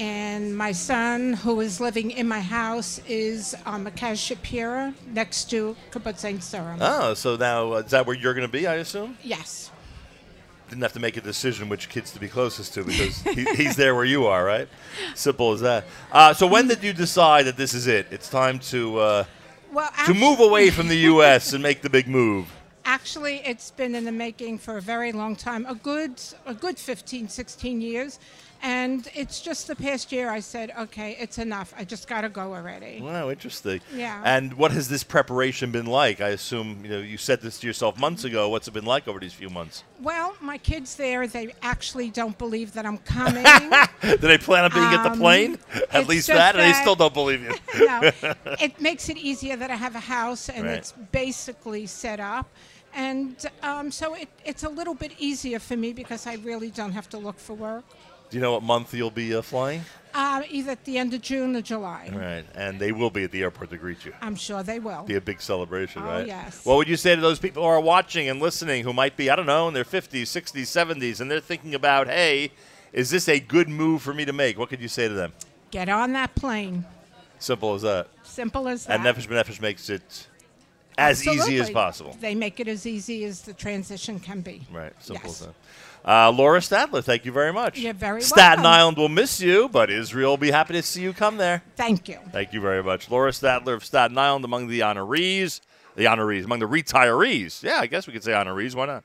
And 0.00 0.56
my 0.56 0.72
son, 0.72 1.34
who 1.34 1.60
is 1.60 1.78
living 1.78 2.10
in 2.10 2.26
my 2.26 2.40
house, 2.40 3.02
is 3.06 3.54
on 3.66 3.84
Merkaz 3.84 4.16
Shapira 4.16 4.94
next 5.12 5.50
to 5.50 5.76
Kibbutz 5.90 6.20
St. 6.20 6.40
Saram. 6.40 6.78
Oh, 6.80 7.12
so 7.12 7.36
now 7.36 7.74
uh, 7.74 7.76
is 7.80 7.90
that 7.90 8.06
where 8.06 8.16
you're 8.16 8.32
going 8.32 8.46
to 8.46 8.50
be? 8.50 8.66
I 8.66 8.76
assume. 8.76 9.18
Yes. 9.22 9.70
Didn't 10.70 10.80
have 10.80 10.94
to 10.94 11.00
make 11.00 11.18
a 11.18 11.20
decision 11.20 11.68
which 11.68 11.90
kids 11.90 12.12
to 12.12 12.18
be 12.18 12.28
closest 12.28 12.72
to 12.74 12.84
because 12.84 13.20
he, 13.20 13.44
he's 13.56 13.76
there 13.76 13.94
where 13.94 14.06
you 14.06 14.26
are, 14.26 14.42
right? 14.42 14.68
Simple 15.14 15.52
as 15.52 15.60
that. 15.60 15.84
Uh, 16.10 16.32
so 16.32 16.46
when 16.46 16.66
did 16.66 16.82
you 16.82 16.94
decide 16.94 17.44
that 17.44 17.58
this 17.58 17.74
is 17.74 17.86
it? 17.86 18.06
It's 18.10 18.30
time 18.30 18.58
to 18.70 18.98
uh, 19.00 19.24
Well, 19.70 19.90
to 20.06 20.14
move 20.14 20.40
away 20.40 20.70
from 20.70 20.88
the 20.88 20.96
U.S. 21.12 21.52
and 21.52 21.62
make 21.62 21.82
the 21.82 21.90
big 21.90 22.08
move. 22.08 22.50
Actually, 22.86 23.42
it's 23.44 23.70
been 23.70 23.94
in 23.94 24.06
the 24.06 24.12
making 24.12 24.56
for 24.56 24.78
a 24.78 24.80
very 24.80 25.12
long 25.12 25.36
time, 25.36 25.66
a 25.68 25.74
good, 25.74 26.22
a 26.46 26.54
good 26.54 26.78
15, 26.78 27.28
16 27.28 27.80
years. 27.82 28.18
And 28.62 29.08
it's 29.14 29.40
just 29.40 29.68
the 29.68 29.74
past 29.76 30.12
year 30.12 30.28
I 30.30 30.40
said, 30.40 30.70
okay, 30.78 31.16
it's 31.18 31.38
enough. 31.38 31.72
I 31.78 31.84
just 31.84 32.06
got 32.06 32.20
to 32.22 32.28
go 32.28 32.52
already. 32.54 33.00
Wow, 33.00 33.30
interesting. 33.30 33.80
Yeah. 33.94 34.20
And 34.24 34.52
what 34.54 34.70
has 34.72 34.88
this 34.88 35.02
preparation 35.02 35.70
been 35.72 35.86
like? 35.86 36.20
I 36.20 36.28
assume 36.28 36.80
you 36.84 36.90
know 36.90 36.98
you 36.98 37.16
said 37.16 37.40
this 37.40 37.58
to 37.60 37.66
yourself 37.66 37.98
months 37.98 38.24
ago. 38.24 38.50
What's 38.50 38.68
it 38.68 38.72
been 38.72 38.84
like 38.84 39.08
over 39.08 39.18
these 39.18 39.32
few 39.32 39.48
months? 39.48 39.82
Well, 40.02 40.36
my 40.42 40.58
kids 40.58 40.96
there, 40.96 41.26
they 41.26 41.54
actually 41.62 42.10
don't 42.10 42.36
believe 42.36 42.74
that 42.74 42.84
I'm 42.84 42.98
coming. 43.16 43.44
Did 44.02 44.20
they 44.20 44.38
plan 44.38 44.64
on 44.64 44.70
being 44.72 44.84
at 44.84 45.02
the 45.04 45.12
Um, 45.12 45.18
plane? 45.18 45.58
At 45.90 46.06
least 46.06 46.26
just 46.28 46.36
that, 46.36 46.54
or 46.54 46.58
they 46.58 46.74
still 46.74 46.96
don't 46.96 47.14
believe 47.14 47.42
you? 47.42 47.54
no, 47.86 48.10
it 48.60 48.78
makes 48.80 49.08
it 49.08 49.16
easier 49.16 49.56
that 49.56 49.70
I 49.70 49.76
have 49.76 49.94
a 49.96 50.00
house 50.00 50.48
and 50.50 50.66
Right. 50.66 50.74
it's 50.76 50.92
basically 51.12 51.86
set 51.86 52.20
up. 52.20 52.46
And 52.92 53.36
um, 53.62 53.90
so 53.92 54.14
it, 54.14 54.28
it's 54.44 54.64
a 54.64 54.68
little 54.68 54.94
bit 54.94 55.12
easier 55.18 55.60
for 55.60 55.76
me 55.76 55.92
because 55.92 56.26
I 56.26 56.34
really 56.42 56.70
don't 56.70 56.90
have 56.92 57.08
to 57.10 57.18
look 57.18 57.38
for 57.38 57.54
work. 57.54 57.84
Do 58.30 58.36
you 58.36 58.40
know 58.40 58.52
what 58.52 58.62
month 58.62 58.94
you'll 58.94 59.10
be 59.10 59.34
uh, 59.34 59.42
flying? 59.42 59.82
Uh, 60.14 60.42
either 60.48 60.72
at 60.72 60.84
the 60.84 60.98
end 60.98 61.14
of 61.14 61.20
June 61.20 61.54
or 61.54 61.60
July. 61.62 62.10
Right, 62.12 62.44
and 62.54 62.80
they 62.80 62.90
will 62.92 63.10
be 63.10 63.24
at 63.24 63.30
the 63.30 63.42
airport 63.42 63.70
to 63.70 63.76
greet 63.76 64.04
you. 64.04 64.12
I'm 64.20 64.34
sure 64.36 64.62
they 64.62 64.78
will. 64.80 65.02
Be 65.04 65.14
a 65.16 65.20
big 65.20 65.40
celebration, 65.40 66.02
Oh, 66.02 66.06
right? 66.06 66.26
yes. 66.26 66.64
What 66.64 66.76
would 66.76 66.88
you 66.88 66.96
say 66.96 67.14
to 67.14 67.20
those 67.20 67.38
people 67.38 67.62
who 67.62 67.68
are 67.68 67.80
watching 67.80 68.28
and 68.28 68.40
listening 68.40 68.82
who 68.84 68.92
might 68.92 69.16
be, 69.16 69.30
I 69.30 69.36
don't 69.36 69.46
know, 69.46 69.68
in 69.68 69.74
their 69.74 69.84
50s, 69.84 70.22
60s, 70.22 70.62
70s, 70.62 71.20
and 71.20 71.30
they're 71.30 71.38
thinking 71.40 71.74
about, 71.74 72.08
hey, 72.08 72.50
is 72.92 73.10
this 73.10 73.28
a 73.28 73.38
good 73.38 73.68
move 73.68 74.02
for 74.02 74.12
me 74.12 74.24
to 74.24 74.32
make? 74.32 74.58
What 74.58 74.68
could 74.68 74.80
you 74.80 74.88
say 74.88 75.06
to 75.06 75.14
them? 75.14 75.32
Get 75.70 75.88
on 75.88 76.12
that 76.14 76.34
plane. 76.34 76.84
Simple 77.38 77.74
as 77.74 77.82
that. 77.82 78.08
Simple 78.24 78.68
as 78.68 78.86
that. 78.86 79.00
And 79.00 79.04
Nefesh 79.04 79.28
B'Nefesh 79.28 79.60
makes 79.60 79.88
it 79.90 80.26
As 80.98 81.20
easy 81.26 81.30
as 81.30 81.40
Absolutely. 81.40 81.72
possible. 81.74 82.16
They 82.20 82.34
make 82.34 82.58
it 82.60 82.66
as 82.68 82.84
easy 82.84 83.24
as 83.24 83.42
the 83.42 83.54
transition 83.54 84.18
can 84.18 84.40
be. 84.40 84.66
Right, 84.72 84.92
simple 84.98 85.30
Yes. 85.30 85.40
as 85.42 85.46
that. 85.46 85.54
Uh, 86.04 86.30
Laura 86.30 86.60
Stadler, 86.60 87.04
thank 87.04 87.24
you 87.24 87.32
very 87.32 87.52
much. 87.52 87.78
You're 87.78 87.92
very 87.92 88.22
Staten 88.22 88.62
welcome. 88.62 88.66
Island 88.66 88.96
will 88.96 89.08
miss 89.08 89.40
you, 89.40 89.68
but 89.68 89.90
Israel 89.90 90.30
will 90.30 90.36
be 90.38 90.50
happy 90.50 90.72
to 90.74 90.82
see 90.82 91.02
you 91.02 91.12
come 91.12 91.36
there. 91.36 91.62
Thank 91.76 92.08
you. 92.08 92.18
Thank 92.32 92.52
you 92.52 92.60
very 92.60 92.82
much. 92.82 93.10
Laura 93.10 93.30
Stadler 93.30 93.74
of 93.74 93.84
Staten 93.84 94.16
Island 94.16 94.44
among 94.44 94.68
the 94.68 94.80
honorees. 94.80 95.60
The 95.96 96.04
honorees, 96.04 96.44
among 96.44 96.60
the 96.60 96.68
retirees. 96.68 97.62
Yeah, 97.62 97.78
I 97.80 97.86
guess 97.86 98.06
we 98.06 98.12
could 98.12 98.24
say 98.24 98.32
honorees. 98.32 98.74
Why 98.74 98.86
not? 98.86 99.04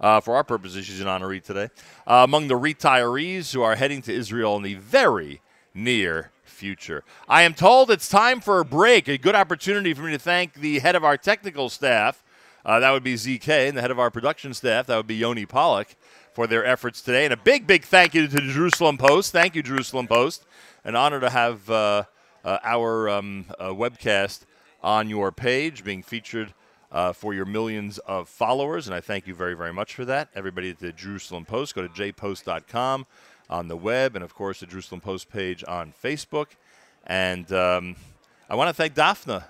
Uh, 0.00 0.20
for 0.20 0.34
our 0.34 0.42
purposes, 0.42 0.86
she's 0.86 1.00
an 1.00 1.06
honoree 1.06 1.42
today. 1.42 1.68
Uh, 2.06 2.22
among 2.24 2.48
the 2.48 2.58
retirees 2.58 3.52
who 3.52 3.62
are 3.62 3.76
heading 3.76 4.02
to 4.02 4.12
Israel 4.12 4.56
in 4.56 4.62
the 4.62 4.74
very 4.74 5.40
near 5.74 6.32
future. 6.44 7.04
I 7.28 7.42
am 7.42 7.54
told 7.54 7.90
it's 7.90 8.08
time 8.08 8.40
for 8.40 8.58
a 8.58 8.64
break. 8.64 9.06
A 9.06 9.16
good 9.16 9.36
opportunity 9.36 9.94
for 9.94 10.02
me 10.02 10.10
to 10.12 10.18
thank 10.18 10.54
the 10.54 10.80
head 10.80 10.96
of 10.96 11.04
our 11.04 11.16
technical 11.16 11.68
staff. 11.68 12.24
Uh, 12.64 12.80
that 12.80 12.90
would 12.90 13.04
be 13.04 13.14
ZK, 13.14 13.68
and 13.68 13.76
the 13.76 13.80
head 13.80 13.90
of 13.90 13.98
our 13.98 14.10
production 14.10 14.54
staff. 14.54 14.86
That 14.86 14.96
would 14.96 15.06
be 15.06 15.16
Yoni 15.16 15.46
Pollock 15.46 15.94
for 16.32 16.46
their 16.46 16.64
efforts 16.64 17.02
today. 17.02 17.24
And 17.24 17.32
a 17.32 17.36
big, 17.36 17.66
big 17.66 17.84
thank 17.84 18.14
you 18.14 18.26
to 18.26 18.34
the 18.34 18.40
Jerusalem 18.40 18.98
Post. 18.98 19.32
Thank 19.32 19.54
you, 19.54 19.62
Jerusalem 19.62 20.06
Post. 20.06 20.44
An 20.84 20.96
honor 20.96 21.20
to 21.20 21.30
have 21.30 21.68
uh, 21.70 22.04
uh, 22.44 22.58
our 22.62 23.08
um, 23.08 23.46
uh, 23.58 23.68
webcast 23.68 24.40
on 24.82 25.08
your 25.08 25.30
page 25.30 25.84
being 25.84 26.02
featured 26.02 26.54
uh, 26.90 27.12
for 27.12 27.34
your 27.34 27.44
millions 27.44 27.98
of 27.98 28.28
followers. 28.28 28.86
And 28.86 28.94
I 28.94 29.00
thank 29.00 29.26
you 29.26 29.34
very, 29.34 29.54
very 29.54 29.72
much 29.72 29.94
for 29.94 30.04
that. 30.06 30.28
Everybody 30.34 30.70
at 30.70 30.78
the 30.78 30.92
Jerusalem 30.92 31.44
Post, 31.44 31.74
go 31.74 31.86
to 31.86 31.88
jpost.com 31.88 33.06
on 33.48 33.68
the 33.68 33.76
web, 33.76 34.16
and 34.16 34.24
of 34.24 34.34
course, 34.34 34.60
the 34.60 34.66
Jerusalem 34.66 35.00
Post 35.00 35.30
page 35.30 35.62
on 35.68 35.92
Facebook. 36.02 36.46
And 37.06 37.50
um, 37.52 37.96
I 38.48 38.54
want 38.54 38.68
to 38.68 38.74
thank 38.74 38.94
Daphne. 38.94 39.40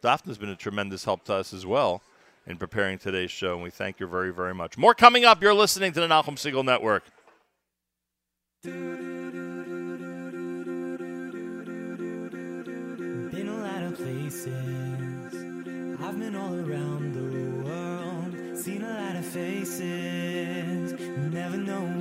Daphne's 0.00 0.38
been 0.38 0.48
a 0.48 0.56
tremendous 0.56 1.04
help 1.04 1.24
to 1.24 1.34
us 1.34 1.52
as 1.52 1.64
well 1.66 2.02
in 2.46 2.56
preparing 2.56 2.98
today's 2.98 3.30
show, 3.30 3.54
and 3.54 3.62
we 3.62 3.70
thank 3.70 4.00
you 4.00 4.06
very, 4.06 4.32
very 4.32 4.54
much. 4.54 4.76
More 4.76 4.94
coming 4.94 5.24
up. 5.24 5.42
You're 5.42 5.54
listening 5.54 5.92
to 5.92 6.00
the 6.00 6.08
Nachum 6.08 6.38
Siegel 6.38 6.62
Network. 6.62 7.04
Been 8.62 9.48
a 13.48 13.56
lot 13.56 13.82
of 13.82 13.96
places. 13.96 15.34
I've 16.00 16.18
been 16.18 16.36
all 16.36 16.54
around 16.54 17.14
the 17.14 17.68
world. 17.68 18.58
Seen 18.58 18.82
a 18.82 18.88
lot 18.88 19.16
of 19.16 19.24
faces. 19.24 20.92
Never 21.32 21.56
know 21.56 21.91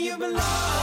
you 0.00 0.16
belong. 0.16 0.79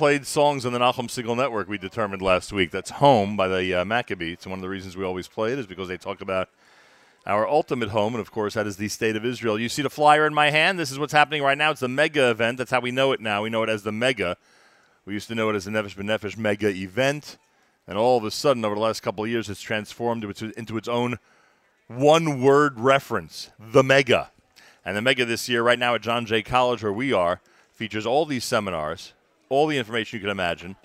Played 0.00 0.26
songs 0.26 0.64
on 0.64 0.72
the 0.72 0.78
Nachum 0.78 1.10
Siegel 1.10 1.36
Network, 1.36 1.68
we 1.68 1.76
determined 1.76 2.22
last 2.22 2.54
week. 2.54 2.70
That's 2.70 2.88
Home 2.88 3.36
by 3.36 3.48
the 3.48 3.74
uh, 3.74 3.84
Maccabeats. 3.84 4.44
And 4.44 4.50
one 4.50 4.60
of 4.60 4.62
the 4.62 4.68
reasons 4.70 4.96
we 4.96 5.04
always 5.04 5.28
play 5.28 5.52
it 5.52 5.58
is 5.58 5.66
because 5.66 5.88
they 5.88 5.98
talk 5.98 6.22
about 6.22 6.48
our 7.26 7.46
ultimate 7.46 7.90
home, 7.90 8.14
and 8.14 8.20
of 8.22 8.30
course, 8.30 8.54
that 8.54 8.66
is 8.66 8.78
the 8.78 8.88
state 8.88 9.14
of 9.14 9.26
Israel. 9.26 9.60
You 9.60 9.68
see 9.68 9.82
the 9.82 9.90
flyer 9.90 10.26
in 10.26 10.32
my 10.32 10.48
hand? 10.48 10.78
This 10.78 10.90
is 10.90 10.98
what's 10.98 11.12
happening 11.12 11.42
right 11.42 11.58
now. 11.58 11.70
It's 11.70 11.80
the 11.80 11.88
mega 11.88 12.30
event. 12.30 12.56
That's 12.56 12.70
how 12.70 12.80
we 12.80 12.90
know 12.90 13.12
it 13.12 13.20
now. 13.20 13.42
We 13.42 13.50
know 13.50 13.62
it 13.62 13.68
as 13.68 13.82
the 13.82 13.92
mega. 13.92 14.38
We 15.04 15.12
used 15.12 15.28
to 15.28 15.34
know 15.34 15.50
it 15.50 15.54
as 15.54 15.66
the 15.66 15.70
Nefesh 15.70 15.94
B'Nefesh 15.96 16.38
mega 16.38 16.70
event. 16.70 17.36
And 17.86 17.98
all 17.98 18.16
of 18.16 18.24
a 18.24 18.30
sudden, 18.30 18.64
over 18.64 18.76
the 18.76 18.80
last 18.80 19.02
couple 19.02 19.24
of 19.24 19.28
years, 19.28 19.50
it's 19.50 19.60
transformed 19.60 20.24
into 20.24 20.78
its 20.78 20.88
own 20.88 21.18
one 21.88 22.40
word 22.40 22.80
reference 22.80 23.50
the 23.58 23.82
mega. 23.82 24.30
And 24.82 24.96
the 24.96 25.02
mega 25.02 25.26
this 25.26 25.46
year, 25.46 25.62
right 25.62 25.78
now 25.78 25.94
at 25.94 26.00
John 26.00 26.24
Jay 26.24 26.42
College, 26.42 26.82
where 26.82 26.90
we 26.90 27.12
are, 27.12 27.42
features 27.74 28.06
all 28.06 28.24
these 28.24 28.46
seminars, 28.46 29.12
all 29.50 29.66
the 29.66 29.76
information 29.76 30.16
you 30.16 30.20
can 30.22 30.30
imagine, 30.30 30.76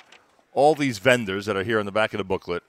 all 0.51 0.75
these 0.75 0.97
vendors 0.97 1.45
that 1.45 1.55
are 1.55 1.63
here 1.63 1.79
in 1.79 1.85
the 1.85 1.91
back 1.91 2.13
of 2.13 2.17
the 2.17 2.23
booklet. 2.23 2.63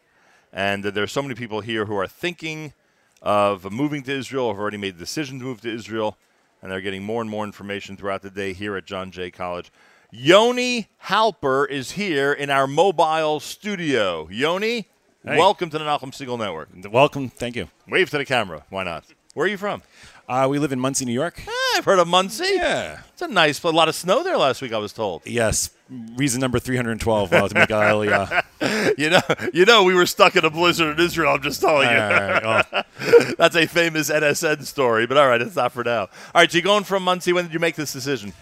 And 0.53 0.85
uh, 0.87 0.91
there's 0.91 1.11
so 1.11 1.23
many 1.23 1.35
people 1.35 1.63
here 1.63 1.87
who 1.87 1.97
are 1.97 2.07
thinking 2.07 2.75
of 3.23 3.71
moving 3.73 4.03
to 4.05 4.13
Israel, 4.13 4.49
have 4.49 4.59
already 4.61 4.77
made 4.77 4.97
the 4.97 5.01
decision 5.01 5.39
to 5.39 5.45
move 5.45 5.63
to 5.63 5.75
Israel, 5.75 6.19
and 6.63 6.71
they're 6.71 6.83
getting 6.83 7.03
more 7.03 7.23
and 7.23 7.31
more 7.31 7.45
information 7.45 7.97
throughout 7.97 8.23
the 8.23 8.31
day 8.31 8.53
here 8.53 8.77
at 8.77 8.85
John 8.85 9.11
Jay 9.11 9.31
College. 9.31 9.73
Yoni 10.13 10.89
Halper 11.07 11.69
is 11.69 11.93
here 11.93 12.33
in 12.33 12.51
our 12.51 12.67
mobile 12.67 13.41
studio. 13.41 14.29
Yoni, 14.31 14.87
Hey. 15.25 15.39
welcome 15.39 15.71
to 15.71 15.79
the 15.79 15.85
Nachum 15.85 16.15
Siegel 16.15 16.37
Network. 16.39 16.69
Welcome. 16.91 17.29
Thank 17.31 17.57
you. 17.57 17.69
Wave 17.89 18.11
to 18.11 18.19
the 18.19 18.25
camera. 18.25 18.65
Why 18.71 18.85
not? 18.85 19.05
Where 19.35 19.47
are 19.47 19.49
you 19.49 19.57
from? 19.59 19.83
Uh, 20.29 20.47
we 20.49 20.59
live 20.59 20.73
in 20.73 20.79
Monsey, 20.79 21.05
New 21.05 21.13
York. 21.13 21.43
I've 21.77 21.85
heard 21.85 21.99
of 21.99 22.09
Monsey. 22.09 22.55
Yeah. 22.55 23.01
It's 23.13 23.21
a 23.21 23.29
nice, 23.29 23.63
a 23.63 23.69
lot 23.69 23.89
of 23.89 23.95
snow 23.95 24.23
there 24.23 24.39
last 24.39 24.63
week. 24.63 24.73
I 24.73 24.79
was 24.79 24.95
told. 24.95 25.27
Yes. 25.27 25.71
Reason 25.91 26.41
number 26.41 26.59
312 26.59 27.33
uh, 27.33 27.49
to 27.49 27.55
make 27.55 27.69
Aliyah. 27.69 28.43
You 28.99 29.11
know, 29.11 29.21
you 29.53 29.65
know, 29.67 29.85
we 29.85 29.95
were 29.95 30.07
stuck 30.07 30.35
in 30.37 30.45
a 30.45 30.51
blizzard 30.51 30.99
in 30.99 31.05
Israel. 31.05 31.35
I'm 31.35 31.43
just 31.43 31.61
telling 31.61 31.89
you. 31.91 31.97
All 31.97 32.11
right, 32.11 32.43
well, 32.43 32.85
That's 33.39 33.55
a 33.55 33.67
famous 33.67 34.11
NSN 34.11 34.65
story, 34.65 35.07
but 35.07 35.19
all 35.19 35.29
right, 35.29 35.41
it's 35.41 35.55
not 35.57 35.73
for 35.73 35.85
now. 35.85 36.01
All 36.01 36.09
right, 36.35 36.51
so 36.51 36.57
you're 36.57 36.63
going 36.65 36.85
from 36.85 37.05
Monsey. 37.05 37.33
When 37.33 37.45
did 37.45 37.53
you 37.53 37.61
make 37.61 37.77
this 37.77 37.93
decision? 37.93 38.33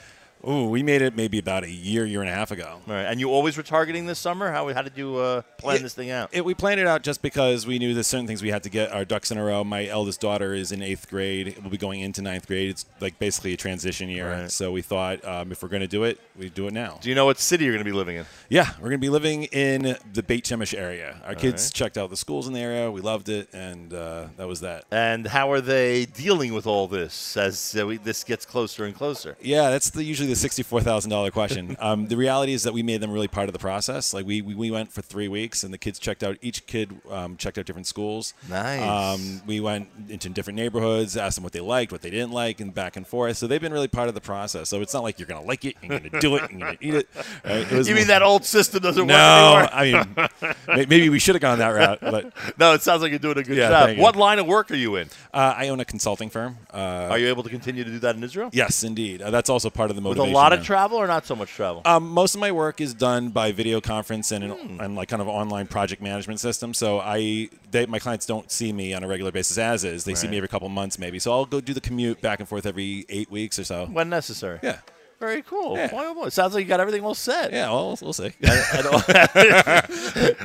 Ooh, 0.48 0.68
we 0.68 0.82
made 0.82 1.02
it 1.02 1.16
maybe 1.16 1.38
about 1.38 1.64
a 1.64 1.70
year, 1.70 2.04
year 2.04 2.20
and 2.20 2.30
a 2.30 2.34
half 2.34 2.50
ago. 2.50 2.80
All 2.86 2.94
right, 2.94 3.02
and 3.04 3.20
you 3.20 3.30
always 3.30 3.56
were 3.56 3.62
targeting 3.62 4.06
this 4.06 4.18
summer. 4.18 4.50
How, 4.50 4.72
how 4.72 4.82
did 4.82 4.96
you 4.96 5.16
uh, 5.16 5.42
plan 5.58 5.76
It- 5.76 5.82
this 5.82 5.94
thing 5.94 6.10
out? 6.10 6.30
It, 6.32 6.44
we 6.44 6.54
planned 6.54 6.80
it 6.80 6.86
out 6.86 7.02
just 7.02 7.22
because 7.22 7.66
we 7.66 7.78
knew 7.78 7.94
there's 7.94 8.06
certain 8.06 8.26
things 8.26 8.42
we 8.42 8.50
had 8.50 8.62
to 8.64 8.70
get 8.70 8.92
our 8.92 9.04
ducks 9.04 9.30
in 9.30 9.38
a 9.38 9.44
row. 9.44 9.64
My 9.64 9.86
eldest 9.86 10.20
daughter 10.20 10.54
is 10.54 10.72
in 10.72 10.82
eighth 10.82 11.08
grade. 11.08 11.56
We'll 11.60 11.70
be 11.70 11.76
going 11.78 12.00
into 12.00 12.22
ninth 12.22 12.46
grade. 12.46 12.70
It's 12.70 12.86
like 13.00 13.18
basically 13.18 13.52
a 13.52 13.56
transition 13.56 14.08
year. 14.08 14.30
Right. 14.30 14.50
So 14.50 14.72
we 14.72 14.82
thought 14.82 15.24
um, 15.24 15.52
if 15.52 15.62
we're 15.62 15.68
going 15.68 15.82
to 15.82 15.88
do 15.88 16.04
it, 16.04 16.20
we 16.36 16.50
do 16.50 16.66
it 16.66 16.72
now. 16.72 16.98
Do 17.00 17.08
you 17.08 17.14
know 17.14 17.26
what 17.26 17.38
city 17.38 17.64
you're 17.64 17.74
going 17.74 17.84
to 17.84 17.90
be 17.90 17.96
living 17.96 18.16
in? 18.16 18.26
Yeah, 18.48 18.70
we're 18.78 18.88
going 18.88 19.00
to 19.00 19.06
be 19.06 19.08
living 19.08 19.44
in 19.44 19.96
the 20.12 20.22
Beit 20.22 20.44
Shemesh 20.44 20.76
area. 20.76 21.20
Our 21.24 21.34
kids 21.34 21.66
right. 21.66 21.74
checked 21.74 21.98
out 21.98 22.10
the 22.10 22.16
schools 22.16 22.46
in 22.46 22.52
the 22.52 22.60
area. 22.60 22.90
We 22.90 23.00
loved 23.00 23.28
it, 23.28 23.48
and 23.52 23.92
uh, 23.92 24.26
that 24.36 24.48
was 24.48 24.60
that. 24.60 24.84
And 24.90 25.26
how 25.26 25.52
are 25.52 25.60
they 25.60 26.06
dealing 26.06 26.52
with 26.52 26.66
all 26.66 26.88
this 26.88 27.36
as 27.36 27.76
uh, 27.78 27.86
we, 27.86 27.96
this 27.98 28.24
gets 28.24 28.44
closer 28.44 28.84
and 28.84 28.94
closer? 28.94 29.36
Yeah, 29.40 29.70
that's 29.70 29.90
the, 29.90 30.04
usually 30.04 30.28
the 30.28 30.33
sixty-four 30.36 30.80
thousand 30.82 31.10
dollar 31.10 31.30
question. 31.30 31.76
um, 31.80 32.06
the 32.08 32.16
reality 32.16 32.52
is 32.52 32.62
that 32.64 32.72
we 32.72 32.82
made 32.82 33.00
them 33.00 33.10
really 33.10 33.28
part 33.28 33.48
of 33.48 33.52
the 33.52 33.58
process. 33.58 34.12
Like 34.14 34.26
we, 34.26 34.42
we, 34.42 34.54
we 34.54 34.70
went 34.70 34.92
for 34.92 35.02
three 35.02 35.28
weeks, 35.28 35.62
and 35.64 35.72
the 35.72 35.78
kids 35.78 35.98
checked 35.98 36.22
out. 36.22 36.36
Each 36.42 36.64
kid 36.66 36.92
um, 37.10 37.36
checked 37.36 37.58
out 37.58 37.66
different 37.66 37.86
schools. 37.86 38.34
Nice. 38.48 38.82
Um, 38.82 39.42
we 39.46 39.60
went 39.60 39.88
into 40.08 40.28
different 40.28 40.56
neighborhoods, 40.56 41.16
asked 41.16 41.36
them 41.36 41.44
what 41.44 41.52
they 41.52 41.60
liked, 41.60 41.92
what 41.92 42.02
they 42.02 42.10
didn't 42.10 42.32
like, 42.32 42.60
and 42.60 42.72
back 42.74 42.96
and 42.96 43.06
forth. 43.06 43.36
So 43.36 43.46
they've 43.46 43.60
been 43.60 43.72
really 43.72 43.88
part 43.88 44.08
of 44.08 44.14
the 44.14 44.20
process. 44.20 44.68
So 44.68 44.80
it's 44.80 44.94
not 44.94 45.02
like 45.02 45.18
you're 45.18 45.28
going 45.28 45.40
to 45.40 45.46
like 45.46 45.64
it, 45.64 45.76
you're 45.82 45.98
going 45.98 46.10
to 46.10 46.20
do 46.20 46.36
it, 46.36 46.50
you're 46.50 46.72
to 46.72 46.78
eat 46.80 46.94
it. 46.94 47.08
Right? 47.44 47.58
It 47.58 47.72
was 47.72 47.88
You 47.88 47.94
mean 47.94 48.06
that 48.08 48.22
old 48.22 48.44
system 48.44 48.80
doesn't 48.82 49.06
No, 49.06 49.54
work 49.60 49.74
anymore? 49.74 49.98
I 50.18 50.44
mean 50.44 50.56
may- 50.68 50.86
maybe 50.86 51.08
we 51.10 51.18
should 51.18 51.34
have 51.34 51.42
gone 51.42 51.58
that 51.58 51.68
route, 51.68 51.98
but 52.00 52.32
no, 52.58 52.72
it 52.74 52.82
sounds 52.82 53.02
like 53.02 53.10
you're 53.10 53.18
doing 53.18 53.38
a 53.38 53.42
good 53.42 53.56
Yeah, 53.56 53.68
job. 53.92 53.98
What 53.98 54.16
line 54.16 54.38
of 54.38 54.46
work 54.46 54.70
are 54.70 54.76
you 54.76 54.96
in? 54.96 55.08
uh, 55.32 55.54
I 55.56 55.68
own 55.68 55.80
a 55.80 55.84
consulting 55.84 56.30
firm. 56.30 56.56
Uh, 56.72 57.08
Are 57.10 57.18
you 57.18 57.28
able 57.28 57.42
to 57.42 57.50
continue 57.50 57.84
to 57.84 57.90
do 57.90 57.98
that 58.00 58.16
in 58.16 58.22
Israel? 58.24 58.50
yes, 58.52 58.82
indeed. 58.84 59.20
Uh, 59.22 59.30
that's 59.30 59.50
also 59.50 59.68
part 59.70 59.90
of 59.90 59.96
the 59.96 60.02
motivation. 60.02 60.23
A 60.24 60.32
lot 60.32 60.52
of 60.52 60.64
travel 60.64 60.98
or 60.98 61.06
not 61.06 61.26
so 61.26 61.34
much 61.36 61.50
travel? 61.50 61.82
Um, 61.84 62.08
most 62.08 62.34
of 62.34 62.40
my 62.40 62.52
work 62.52 62.80
is 62.80 62.94
done 62.94 63.30
by 63.30 63.52
video 63.52 63.80
conference 63.80 64.30
and, 64.32 64.44
Hmm. 64.52 64.80
and 64.80 64.94
like 64.96 65.08
kind 65.08 65.22
of 65.22 65.28
online 65.28 65.66
project 65.66 66.00
management 66.02 66.40
system. 66.40 66.74
So 66.74 67.00
I, 67.00 67.48
they, 67.70 67.86
my 67.86 67.98
clients 67.98 68.26
don't 68.26 68.50
see 68.50 68.72
me 68.72 68.94
on 68.94 69.02
a 69.04 69.08
regular 69.08 69.32
basis 69.32 69.58
as 69.58 69.84
is. 69.84 70.04
They 70.04 70.14
see 70.14 70.28
me 70.28 70.36
every 70.36 70.48
couple 70.48 70.68
months 70.68 70.98
maybe. 70.98 71.18
So 71.18 71.32
I'll 71.32 71.46
go 71.46 71.60
do 71.60 71.72
the 71.74 71.80
commute 71.80 72.20
back 72.20 72.40
and 72.40 72.48
forth 72.48 72.66
every 72.66 73.04
eight 73.08 73.30
weeks 73.30 73.58
or 73.58 73.64
so. 73.64 73.86
when 73.86 74.08
necessary. 74.08 74.58
Yeah. 74.62 74.78
Very 75.20 75.42
cool. 75.42 75.76
Yeah. 75.76 75.86
Boy, 75.88 76.02
oh 76.06 76.14
boy. 76.14 76.28
Sounds 76.28 76.54
like 76.54 76.64
you 76.64 76.68
got 76.68 76.80
everything 76.80 77.02
all 77.04 77.14
set. 77.14 77.52
Yeah, 77.52 77.70
well, 77.70 77.96
we'll 78.02 78.12
see. 78.12 78.32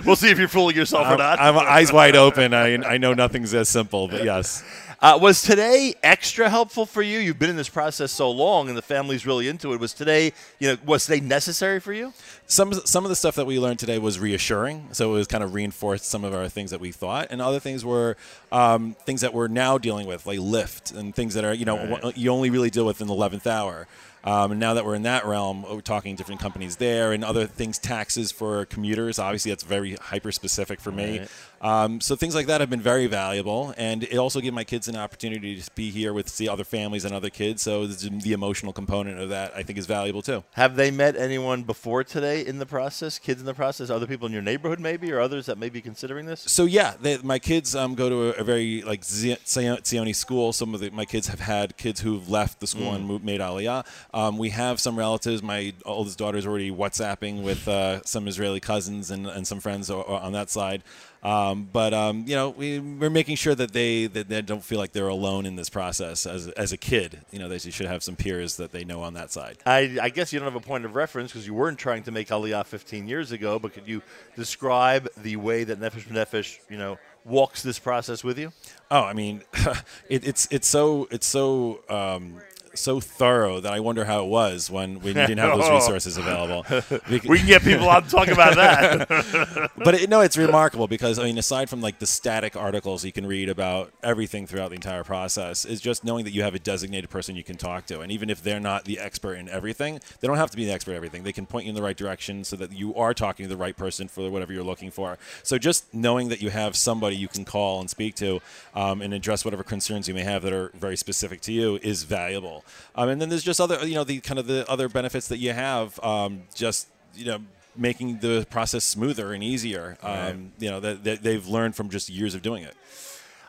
we'll 0.06 0.16
see 0.16 0.30
if 0.30 0.38
you're 0.38 0.48
fooling 0.48 0.76
yourself 0.76 1.08
or 1.08 1.18
not. 1.18 1.40
I'm 1.40 1.58
eyes 1.58 1.92
wide 1.92 2.16
open. 2.16 2.54
I, 2.54 2.76
I 2.76 2.98
know 2.98 3.14
nothing's 3.14 3.54
as 3.54 3.68
simple, 3.70 4.08
but 4.08 4.24
yes. 4.24 4.64
Uh, 5.02 5.18
was 5.22 5.42
today 5.42 5.96
extra 6.04 6.50
helpful 6.50 6.86
for 6.86 7.02
you? 7.02 7.20
You've 7.20 7.40
been 7.40 7.50
in 7.50 7.56
this 7.56 7.70
process 7.70 8.12
so 8.12 8.30
long, 8.30 8.68
and 8.68 8.78
the 8.78 8.82
family's 8.82 9.26
really 9.26 9.48
into 9.48 9.72
it. 9.74 9.80
Was 9.80 9.94
today, 9.94 10.34
you 10.60 10.68
know, 10.68 10.78
was 10.86 11.06
today 11.06 11.22
necessary 11.22 11.80
for 11.80 11.94
you? 11.94 12.12
some 12.48 12.74
some 12.74 13.06
of 13.06 13.10
the 13.10 13.16
stuff 13.16 13.36
that 13.36 13.46
we 13.46 13.60
learned 13.60 13.80
today 13.80 13.98
was 13.98 14.20
reassuring. 14.20 14.90
So 14.92 15.12
it 15.12 15.18
was 15.18 15.28
kind 15.28 15.42
of 15.44 15.54
reinforced 15.54 16.04
some 16.06 16.26
of 16.26 16.34
our 16.34 16.50
things 16.50 16.72
that 16.72 16.82
we 16.82 16.92
thought, 16.92 17.28
and 17.30 17.42
other 17.42 17.62
things 17.62 17.86
were 17.86 18.18
um, 18.52 18.96
things 19.06 19.22
that 19.22 19.34
we're 19.34 19.48
now 19.48 19.78
dealing 19.78 20.06
with, 20.06 20.26
like 20.26 20.40
lift 20.40 20.92
and 20.92 21.16
things 21.16 21.34
that 21.36 21.46
are 21.46 21.54
you 21.54 21.64
know 21.64 21.78
Right. 21.80 22.18
you 22.18 22.30
only 22.32 22.50
really 22.50 22.70
deal 22.70 22.86
with 22.86 23.00
in 23.00 23.08
the 23.08 23.14
eleventh 23.14 23.48
hour. 23.48 23.88
Um, 24.22 24.52
and 24.52 24.60
now 24.60 24.74
that 24.74 24.86
we're 24.86 24.96
in 24.96 25.04
that 25.04 25.26
realm, 25.26 25.64
we're 25.64 25.80
talking 25.80 26.18
different 26.18 26.42
companies 26.42 26.76
there 26.76 27.14
and 27.14 27.24
other 27.24 27.46
things, 27.48 27.80
taxes 27.80 28.34
for 28.34 28.66
commuters. 28.66 29.18
Obviously, 29.18 29.50
that's 29.52 29.64
very 29.64 29.96
hyper 29.96 30.34
specific 30.34 30.82
for 30.82 30.92
me. 30.92 31.20
Right. 31.20 31.30
Um, 31.62 32.02
so 32.02 32.16
things 32.16 32.36
like 32.36 32.48
that 32.48 32.62
have 32.62 32.70
been 32.70 32.82
very 32.82 33.08
valuable, 33.08 33.74
and 33.78 34.04
it 34.04 34.18
also 34.18 34.40
gave 34.40 34.54
my 34.54 34.64
kids 34.64 34.88
an 34.88 34.96
opportunity 34.96 35.60
to 35.60 35.72
be 35.76 35.92
here 35.92 36.14
with 36.14 36.30
see 36.30 36.48
other 36.48 36.64
families 36.64 37.06
and 37.06 37.14
other 37.14 37.30
kids. 37.30 37.62
So 37.62 37.88
the 37.88 38.34
emotional 38.34 38.74
component 38.74 39.20
of 39.20 39.30
that, 39.30 39.56
I 39.56 39.64
think, 39.64 39.78
is 39.78 39.86
valuable 39.86 40.22
too. 40.22 40.44
Have 40.54 40.76
they 40.76 40.92
met 40.92 41.16
anyone 41.16 41.64
before 41.64 42.04
today 42.04 42.46
in 42.46 42.60
the 42.60 42.66
process? 42.66 43.20
Kids 43.20 43.40
in 43.40 43.46
the 43.46 43.54
process? 43.54 43.90
Other 43.90 44.08
people 44.08 44.28
in 44.28 44.34
your 44.34 44.42
neighborhood, 44.42 44.80
maybe, 44.80 45.12
or 45.12 45.20
others 45.20 45.46
that 45.48 45.58
may 45.58 45.70
be 45.70 45.82
considering 45.82 46.26
this? 46.26 46.42
So 46.42 46.66
yeah, 46.66 46.96
they, 47.02 47.18
my 47.18 47.40
kids 47.40 47.76
um, 47.76 47.96
go 47.96 48.10
to 48.10 48.30
a, 48.30 48.42
a 48.42 48.44
very 48.44 48.82
like 48.82 49.04
Zi- 49.04 49.38
Zioni 49.46 50.16
school. 50.16 50.54
Some 50.54 50.74
of 50.74 50.80
the, 50.80 50.90
my 50.92 51.06
kids 51.06 51.28
have 51.28 51.40
had 51.40 51.78
kids 51.78 52.00
who've 52.00 52.30
left 52.30 52.60
the 52.60 52.68
school 52.68 52.94
and 52.94 53.06
moved, 53.06 53.26
made 53.26 53.42
Aliyah. 53.42 53.86
Um, 54.14 54.38
we 54.38 54.50
have 54.50 54.80
some 54.80 54.98
relatives. 54.98 55.44
My 55.44 55.74
oldest 55.86 56.18
daughter 56.18 56.38
is 56.38 56.48
already 56.48 56.72
WhatsApping 56.72 57.44
with 57.44 57.68
uh, 57.68 58.02
some 58.04 58.28
Israeli 58.28 58.60
cousins 58.60 59.12
and, 59.12 59.28
and 59.28 59.46
some 59.46 59.60
friends 59.60 59.90
on 59.90 60.32
that 60.34 60.50
side. 60.50 60.84
Um, 61.22 61.68
but 61.72 61.94
um, 61.94 62.24
you 62.28 62.36
know, 62.36 62.50
we, 62.50 62.80
we're 62.80 63.10
making 63.10 63.36
sure 63.36 63.56
that 63.56 63.74
they 63.74 64.08
that 64.08 64.30
they 64.30 64.42
don't 64.42 64.64
feel 64.64 64.80
like 64.80 64.94
they're 64.94 65.08
alone 65.08 65.46
in 65.46 65.56
this 65.56 65.70
process 65.70 66.26
as 66.26 66.48
as 66.50 66.72
a 66.72 66.78
kid. 66.78 67.20
You 67.32 67.40
know, 67.40 67.50
they 67.50 67.60
should 67.60 67.88
have 67.88 68.04
some 68.04 68.16
peers 68.16 68.58
that 68.58 68.72
they 68.72 68.86
know 68.86 69.02
on 69.02 69.14
that 69.16 69.32
side. 69.32 69.58
I, 69.66 69.98
I 70.02 70.10
guess 70.10 70.32
you 70.32 70.40
don't 70.40 70.52
have 70.52 70.62
a 70.62 70.66
point 70.66 70.86
of 70.86 70.96
reference 70.96 71.32
because 71.32 71.46
you 71.46 71.54
weren't 71.54 71.78
trying 71.78 72.04
to 72.04 72.12
make 72.12 72.30
Aliyah 72.30 72.66
15 72.66 73.08
years 73.08 73.32
ago, 73.32 73.60
but 73.60 73.74
could 73.74 73.88
you 73.88 74.02
describe 74.36 75.10
the 75.18 75.36
way 75.36 75.64
that 75.66 75.80
Nefesh 75.80 76.08
B'Nefesh, 76.08 76.60
you 76.70 76.78
know, 76.78 76.98
walks 77.26 77.64
this 77.64 77.80
process 77.80 78.24
with 78.24 78.40
you? 78.40 78.54
Oh, 78.90 79.04
I 79.04 79.14
mean, 79.14 79.44
it, 80.10 80.26
it's 80.28 80.48
it's 80.52 80.68
so 80.68 81.08
it's 81.12 81.28
so 81.28 81.82
um, 81.90 82.42
so 82.74 83.00
thorough 83.00 83.60
that 83.60 83.74
I 83.74 83.80
wonder 83.80 84.06
how 84.06 84.24
it 84.24 84.28
was 84.28 84.70
when, 84.70 85.00
we 85.00 85.14
didn't 85.14 85.38
have 85.38 85.58
those 85.58 85.70
resources 85.72 86.18
available. 86.18 86.66
We 87.10 87.20
can 87.20 87.48
get 87.48 87.64
people 87.64 87.90
on 87.90 88.04
to 88.04 88.10
talk 88.10 88.28
about 88.28 88.56
that. 88.56 89.72
but 89.78 89.96
it, 89.96 90.10
no, 90.10 90.22
it's 90.22 90.38
remarkable 90.38 90.88
because 90.88 91.20
I 91.20 91.24
mean, 91.24 91.38
aside 91.38 91.70
from 91.70 91.82
like 91.82 92.00
the 92.00 92.08
static 92.08 92.56
articles 92.56 93.04
you 93.04 93.12
can 93.12 93.26
read 93.26 93.50
about 93.50 93.92
everything 94.04 94.48
throughout 94.48 94.70
the 94.70 94.76
entire 94.76 95.04
process, 95.04 95.66
is 95.66 95.82
just 95.82 96.04
knowing 96.04 96.26
that 96.26 96.32
you 96.32 96.44
have 96.44 96.56
a 96.56 96.60
designated 96.60 97.10
person 97.10 97.36
you 97.36 97.44
can 97.44 97.58
talk 97.58 97.86
to, 97.88 98.02
and 98.02 98.12
even 98.12 98.30
if 98.30 98.44
they're 98.44 98.60
not 98.60 98.86
the 98.86 99.00
expert 99.00 99.36
in 99.36 99.50
everything, 99.50 100.00
they 100.20 100.28
don't 100.28 100.38
have 100.38 100.52
to 100.52 100.58
be 100.58 100.66
the 100.66 100.72
expert 100.72 100.92
in 100.92 100.98
everything. 100.98 101.24
They 101.24 101.34
can 101.34 101.46
point 101.46 101.66
you 101.66 101.70
in 101.70 101.76
the 101.76 101.82
right 101.82 101.98
direction 101.98 102.44
so 102.44 102.56
that 102.58 102.72
you 102.72 102.96
are 102.96 103.14
talking 103.14 103.46
to 103.46 103.50
the 103.50 103.58
right 103.58 103.76
person 103.76 104.08
for 104.08 104.30
whatever 104.30 104.54
you're 104.54 104.64
looking 104.64 104.92
for. 104.92 105.18
So 105.44 105.58
just 105.58 105.94
knowing 105.94 106.30
that 106.30 106.42
you 106.42 106.50
have 106.50 106.76
somebody 106.76 107.16
you 107.16 107.28
can 107.28 107.46
call 107.46 107.80
and 107.80 107.90
speak 107.90 108.16
to, 108.16 108.42
um, 108.76 109.02
and 109.02 109.14
address 109.14 109.46
whatever 109.46 109.64
concerns 109.64 110.08
you 110.08 110.14
may 110.14 110.24
have 110.24 110.44
that 110.44 110.54
are 110.54 110.72
very 110.76 110.98
specific 110.98 111.42
to 111.42 111.52
you 111.52 111.80
is 111.82 112.04
valuable. 112.04 112.64
Um, 112.96 113.10
and 113.10 113.22
then 113.22 113.30
there's 113.30 113.44
just 113.44 113.60
other, 113.62 113.86
you 113.88 113.96
know, 113.96 114.04
the 114.04 114.20
kind 114.20 114.40
of 114.40 114.48
the 114.48 114.70
other 114.70 114.90
benefits 114.90 115.28
that 115.30 115.38
you 115.38 115.54
have, 115.54 116.00
um, 116.04 116.44
just 116.54 116.88
you 117.16 117.26
know 117.26 117.40
making 117.76 118.20
the 118.20 118.46
process 118.50 118.84
smoother 118.84 119.34
and 119.34 119.44
easier. 119.44 119.98
Um, 120.04 120.52
You 120.60 120.70
know 120.72 120.80
that, 120.80 121.04
that 121.04 121.24
they've 121.24 121.46
learned 121.48 121.76
from 121.76 121.90
just 121.90 122.10
years 122.10 122.36
of 122.36 122.42
doing 122.42 122.64
it. 122.64 122.76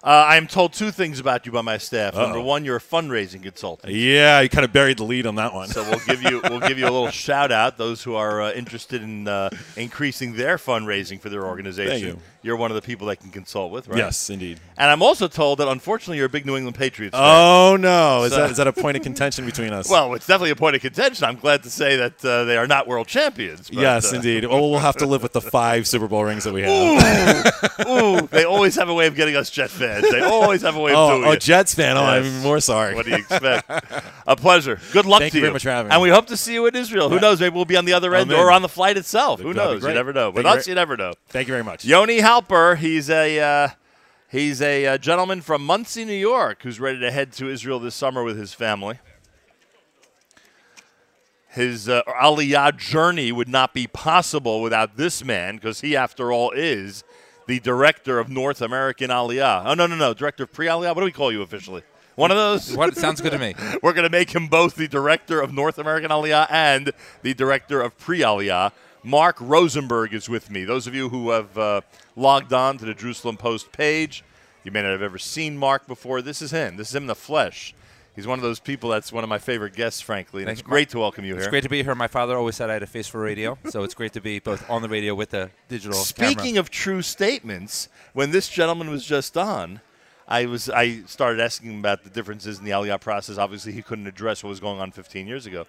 Uh, 0.02 0.06
I 0.06 0.36
am 0.36 0.46
told 0.46 0.72
two 0.72 0.90
things 0.90 1.20
about 1.20 1.44
you 1.44 1.52
by 1.52 1.60
my 1.60 1.76
staff. 1.76 2.14
Number 2.14 2.38
Uh-oh. 2.38 2.44
one, 2.44 2.64
you're 2.64 2.76
a 2.76 2.80
fundraising 2.80 3.42
consultant. 3.42 3.92
Yeah, 3.92 4.40
you 4.40 4.48
kind 4.48 4.64
of 4.64 4.72
buried 4.72 4.96
the 4.96 5.04
lead 5.04 5.26
on 5.26 5.34
that 5.34 5.52
one. 5.52 5.68
So 5.68 5.82
we'll 5.82 6.00
give 6.06 6.22
you 6.22 6.40
we'll 6.48 6.60
give 6.60 6.78
you 6.78 6.84
a 6.86 6.90
little 6.90 7.10
shout 7.10 7.52
out. 7.52 7.76
Those 7.76 8.02
who 8.02 8.14
are 8.14 8.40
uh, 8.40 8.52
interested 8.52 9.02
in 9.02 9.28
uh, 9.28 9.50
increasing 9.76 10.36
their 10.36 10.56
fundraising 10.56 11.20
for 11.20 11.28
their 11.28 11.44
organization, 11.44 11.90
Thank 11.92 12.04
you. 12.04 12.18
You're 12.42 12.56
one 12.56 12.70
of 12.70 12.74
the 12.74 12.82
people 12.82 13.06
they 13.06 13.16
can 13.16 13.30
consult 13.30 13.72
with, 13.72 13.88
right? 13.88 13.98
Yes, 13.98 14.30
indeed. 14.30 14.60
And 14.76 14.90
I'm 14.90 15.02
also 15.02 15.28
told 15.28 15.58
that 15.58 15.68
unfortunately 15.68 16.16
you're 16.16 16.26
a 16.26 16.30
big 16.30 16.46
New 16.46 16.56
England 16.56 16.76
Patriots 16.76 17.14
fan. 17.16 17.22
Oh 17.22 17.76
no! 17.76 18.24
Is 18.24 18.32
So- 18.32 18.38
that 18.38 18.50
is 18.50 18.56
that 18.56 18.66
a 18.66 18.72
point 18.72 18.96
of 18.96 19.02
contention 19.02 19.44
between 19.46 19.72
us? 19.72 19.90
Well, 20.00 20.14
it's 20.14 20.26
definitely 20.26 20.50
a 20.50 20.56
point 20.56 20.76
of 20.76 20.82
contention. 20.82 21.24
I'm 21.24 21.36
glad 21.36 21.64
to 21.64 21.70
say 21.70 21.96
that 21.96 22.24
uh, 22.24 22.44
they 22.44 22.56
are 22.56 22.66
not 22.66 22.86
world 22.86 23.08
champions. 23.08 23.68
but, 23.68 23.78
yes, 23.78 24.12
uh, 24.12 24.16
indeed. 24.16 24.44
Well, 24.44 24.70
we'll 24.70 24.78
have 24.78 24.96
to 24.96 25.06
live 25.06 25.22
with 25.22 25.32
the 25.32 25.40
five 25.40 25.86
Super 25.86 26.06
Bowl 26.06 26.24
rings 26.24 26.44
that 26.44 26.54
we 26.54 26.62
have. 26.62 27.86
Ooh, 27.88 28.26
they 28.28 28.44
always 28.44 28.76
have 28.76 28.88
a 28.88 28.94
way 28.94 29.06
of 29.08 29.16
getting 29.16 29.36
us 29.36 29.50
Jet 29.50 29.68
fans. 29.68 30.08
They 30.10 30.20
always 30.20 30.62
have 30.62 30.76
a 30.76 30.80
way 30.80 30.92
of 30.92 30.98
oh, 30.98 31.10
doing 31.10 31.24
oh, 31.24 31.32
it. 31.32 31.36
Oh, 31.36 31.38
Jets 31.38 31.74
fan. 31.74 31.96
Oh, 31.96 32.04
I'm 32.04 32.40
more 32.40 32.60
sorry. 32.60 32.94
What 32.94 33.04
do 33.04 33.10
you 33.10 33.18
expect? 33.18 33.68
a 34.26 34.36
pleasure. 34.36 34.78
Good 34.92 35.06
luck 35.06 35.20
Thank 35.20 35.32
to 35.32 35.38
you 35.38 35.40
Thank 35.40 35.40
you 35.40 35.40
very 35.40 35.52
much 35.52 35.62
for 35.62 35.70
having 35.70 35.88
me. 35.88 35.94
And 35.94 36.02
we 36.02 36.10
hope 36.10 36.26
to 36.26 36.36
see 36.36 36.54
you 36.54 36.66
in 36.66 36.76
Israel. 36.76 37.08
Who 37.08 37.20
knows? 37.20 37.40
Maybe 37.40 37.54
we'll 37.54 37.64
be 37.64 37.76
on 37.76 37.84
the 37.84 37.92
other 37.92 38.14
end 38.14 38.32
or 38.32 38.50
on 38.50 38.62
the 38.62 38.68
flight 38.68 38.96
itself. 38.96 39.40
Who 39.40 39.52
knows? 39.52 39.82
You 39.82 39.92
never 39.92 40.12
know. 40.12 40.26
Thank 40.26 40.36
With 40.36 40.44
you 40.46 40.50
us, 40.52 40.68
you 40.68 40.74
never 40.74 40.96
know. 40.96 41.12
Thank 41.28 41.48
you 41.48 41.52
very 41.52 41.64
much. 41.64 41.84
Yoni 41.84 42.20
Halper, 42.30 42.76
he's 42.76 43.10
a 43.10 43.40
uh, 43.40 43.68
he's 44.28 44.62
a 44.62 44.86
uh, 44.86 44.98
gentleman 44.98 45.40
from 45.40 45.66
Monsey, 45.66 46.04
New 46.04 46.12
York, 46.12 46.62
who's 46.62 46.78
ready 46.78 47.00
to 47.00 47.10
head 47.10 47.32
to 47.32 47.48
Israel 47.48 47.80
this 47.80 47.96
summer 47.96 48.22
with 48.22 48.38
his 48.38 48.54
family. 48.54 49.00
His 51.48 51.88
uh, 51.88 52.02
Aliyah 52.06 52.76
journey 52.76 53.32
would 53.32 53.48
not 53.48 53.74
be 53.74 53.88
possible 53.88 54.62
without 54.62 54.96
this 54.96 55.24
man, 55.24 55.56
because 55.56 55.80
he, 55.80 55.96
after 55.96 56.30
all, 56.30 56.52
is 56.52 57.02
the 57.48 57.58
director 57.58 58.20
of 58.20 58.28
North 58.28 58.62
American 58.62 59.10
Aliyah. 59.10 59.64
Oh 59.66 59.74
no, 59.74 59.88
no, 59.88 59.96
no, 59.96 60.14
director 60.14 60.44
of 60.44 60.52
pre-Aliyah. 60.52 60.94
What 60.94 61.00
do 61.00 61.06
we 61.06 61.10
call 61.10 61.32
you 61.32 61.42
officially? 61.42 61.82
One 62.14 62.30
of 62.30 62.36
those. 62.36 62.76
What 62.76 62.96
sounds 62.96 63.20
good 63.20 63.32
to 63.32 63.40
me. 63.40 63.56
We're 63.82 63.92
going 63.92 64.04
to 64.04 64.08
make 64.08 64.30
him 64.30 64.46
both 64.46 64.76
the 64.76 64.86
director 64.86 65.40
of 65.40 65.52
North 65.52 65.78
American 65.78 66.12
Aliyah 66.12 66.46
and 66.48 66.92
the 67.22 67.34
director 67.34 67.80
of 67.80 67.98
pre 67.98 68.20
Aliyah. 68.20 68.70
Mark 69.02 69.36
Rosenberg 69.40 70.12
is 70.12 70.28
with 70.28 70.50
me. 70.50 70.64
Those 70.64 70.86
of 70.86 70.94
you 70.94 71.08
who 71.08 71.30
have 71.30 71.56
uh, 71.56 71.80
logged 72.16 72.52
on 72.52 72.78
to 72.78 72.84
the 72.84 72.94
Jerusalem 72.94 73.36
Post 73.36 73.72
page, 73.72 74.22
you 74.64 74.70
may 74.70 74.82
not 74.82 74.90
have 74.90 75.02
ever 75.02 75.18
seen 75.18 75.56
Mark 75.56 75.86
before. 75.86 76.20
This 76.22 76.42
is 76.42 76.50
him. 76.50 76.76
This 76.76 76.90
is 76.90 76.94
him 76.94 77.04
in 77.04 77.06
the 77.08 77.14
flesh. 77.14 77.74
He's 78.14 78.26
one 78.26 78.38
of 78.38 78.42
those 78.42 78.60
people 78.60 78.90
that's 78.90 79.12
one 79.12 79.24
of 79.24 79.30
my 79.30 79.38
favorite 79.38 79.74
guests, 79.74 80.00
frankly. 80.00 80.44
Thanks, 80.44 80.60
it's 80.60 80.68
great 80.68 80.88
Mark. 80.88 80.90
to 80.90 80.98
welcome 80.98 81.24
you 81.24 81.34
here. 81.34 81.42
It's 81.42 81.48
great 81.50 81.62
to 81.62 81.68
be 81.68 81.82
here. 81.82 81.94
My 81.94 82.08
father 82.08 82.36
always 82.36 82.56
said 82.56 82.68
I 82.68 82.74
had 82.74 82.82
a 82.82 82.86
face 82.86 83.06
for 83.06 83.20
radio, 83.20 83.56
so 83.68 83.82
it's 83.84 83.94
great 83.94 84.12
to 84.14 84.20
be 84.20 84.40
both 84.40 84.68
on 84.68 84.82
the 84.82 84.88
radio 84.88 85.14
with 85.14 85.30
the 85.30 85.50
digital 85.68 85.96
Speaking 85.96 86.36
camera. 86.36 86.60
of 86.60 86.70
true 86.70 87.02
statements, 87.02 87.88
when 88.12 88.32
this 88.32 88.48
gentleman 88.48 88.90
was 88.90 89.06
just 89.06 89.38
on, 89.38 89.80
I 90.28 90.46
was 90.46 90.68
I 90.68 91.02
started 91.02 91.40
asking 91.40 91.70
him 91.70 91.78
about 91.78 92.04
the 92.04 92.10
differences 92.10 92.58
in 92.58 92.64
the 92.64 92.72
Aliyah 92.72 93.00
process. 93.00 93.38
Obviously, 93.38 93.72
he 93.72 93.82
couldn't 93.82 94.06
address 94.06 94.42
what 94.42 94.50
was 94.50 94.60
going 94.60 94.80
on 94.80 94.90
15 94.90 95.26
years 95.26 95.46
ago. 95.46 95.66